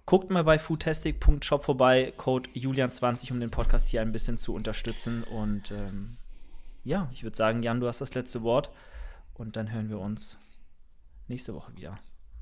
Guckt 0.07 0.31
mal 0.31 0.45
bei 0.45 0.59
foodtastic.shop 0.59 1.65
vorbei, 1.65 2.13
Code 2.17 2.51
Julian20, 2.51 3.33
um 3.33 3.41
den 3.41 3.51
Podcast 3.51 3.89
hier 3.89 4.03
ein 4.03 4.13
bisschen 4.13 4.39
zu 4.39 4.55
unterstützen. 4.55 5.23
Und 5.25 5.71
ähm, 5.71 6.17
ja, 6.85 7.09
ich 7.13 7.23
würde 7.23 7.37
sagen, 7.37 7.63
Jan, 7.63 7.81
du 7.81 7.87
hast 7.87 8.01
das 8.01 8.15
letzte 8.15 8.43
Wort. 8.43 8.71
Und 9.35 9.57
dann 9.57 9.73
hören 9.73 9.89
wir 9.89 9.99
uns 9.99 10.59
nächste 11.29 11.55
Woche 11.55 11.75
wieder. 11.77 11.99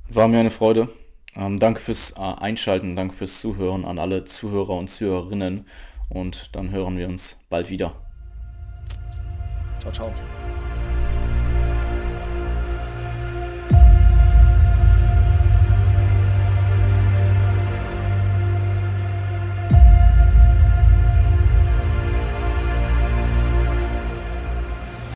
War 0.08 0.26
mir 0.26 0.40
eine 0.40 0.50
Freude. 0.50 0.88
Ähm, 1.34 1.58
danke 1.58 1.80
fürs 1.80 2.12
äh, 2.12 2.20
Einschalten, 2.20 2.96
danke 2.96 3.14
fürs 3.14 3.40
Zuhören 3.40 3.84
an 3.84 3.98
alle 3.98 4.24
Zuhörer 4.24 4.74
und 4.74 4.88
Zuhörerinnen. 4.88 5.66
Und 6.08 6.54
dann 6.56 6.70
hören 6.70 6.96
wir 6.96 7.06
uns 7.06 7.38
bald 7.48 7.70
wieder. 7.70 7.94
Ciao, 9.80 9.92
ciao. 9.92 10.67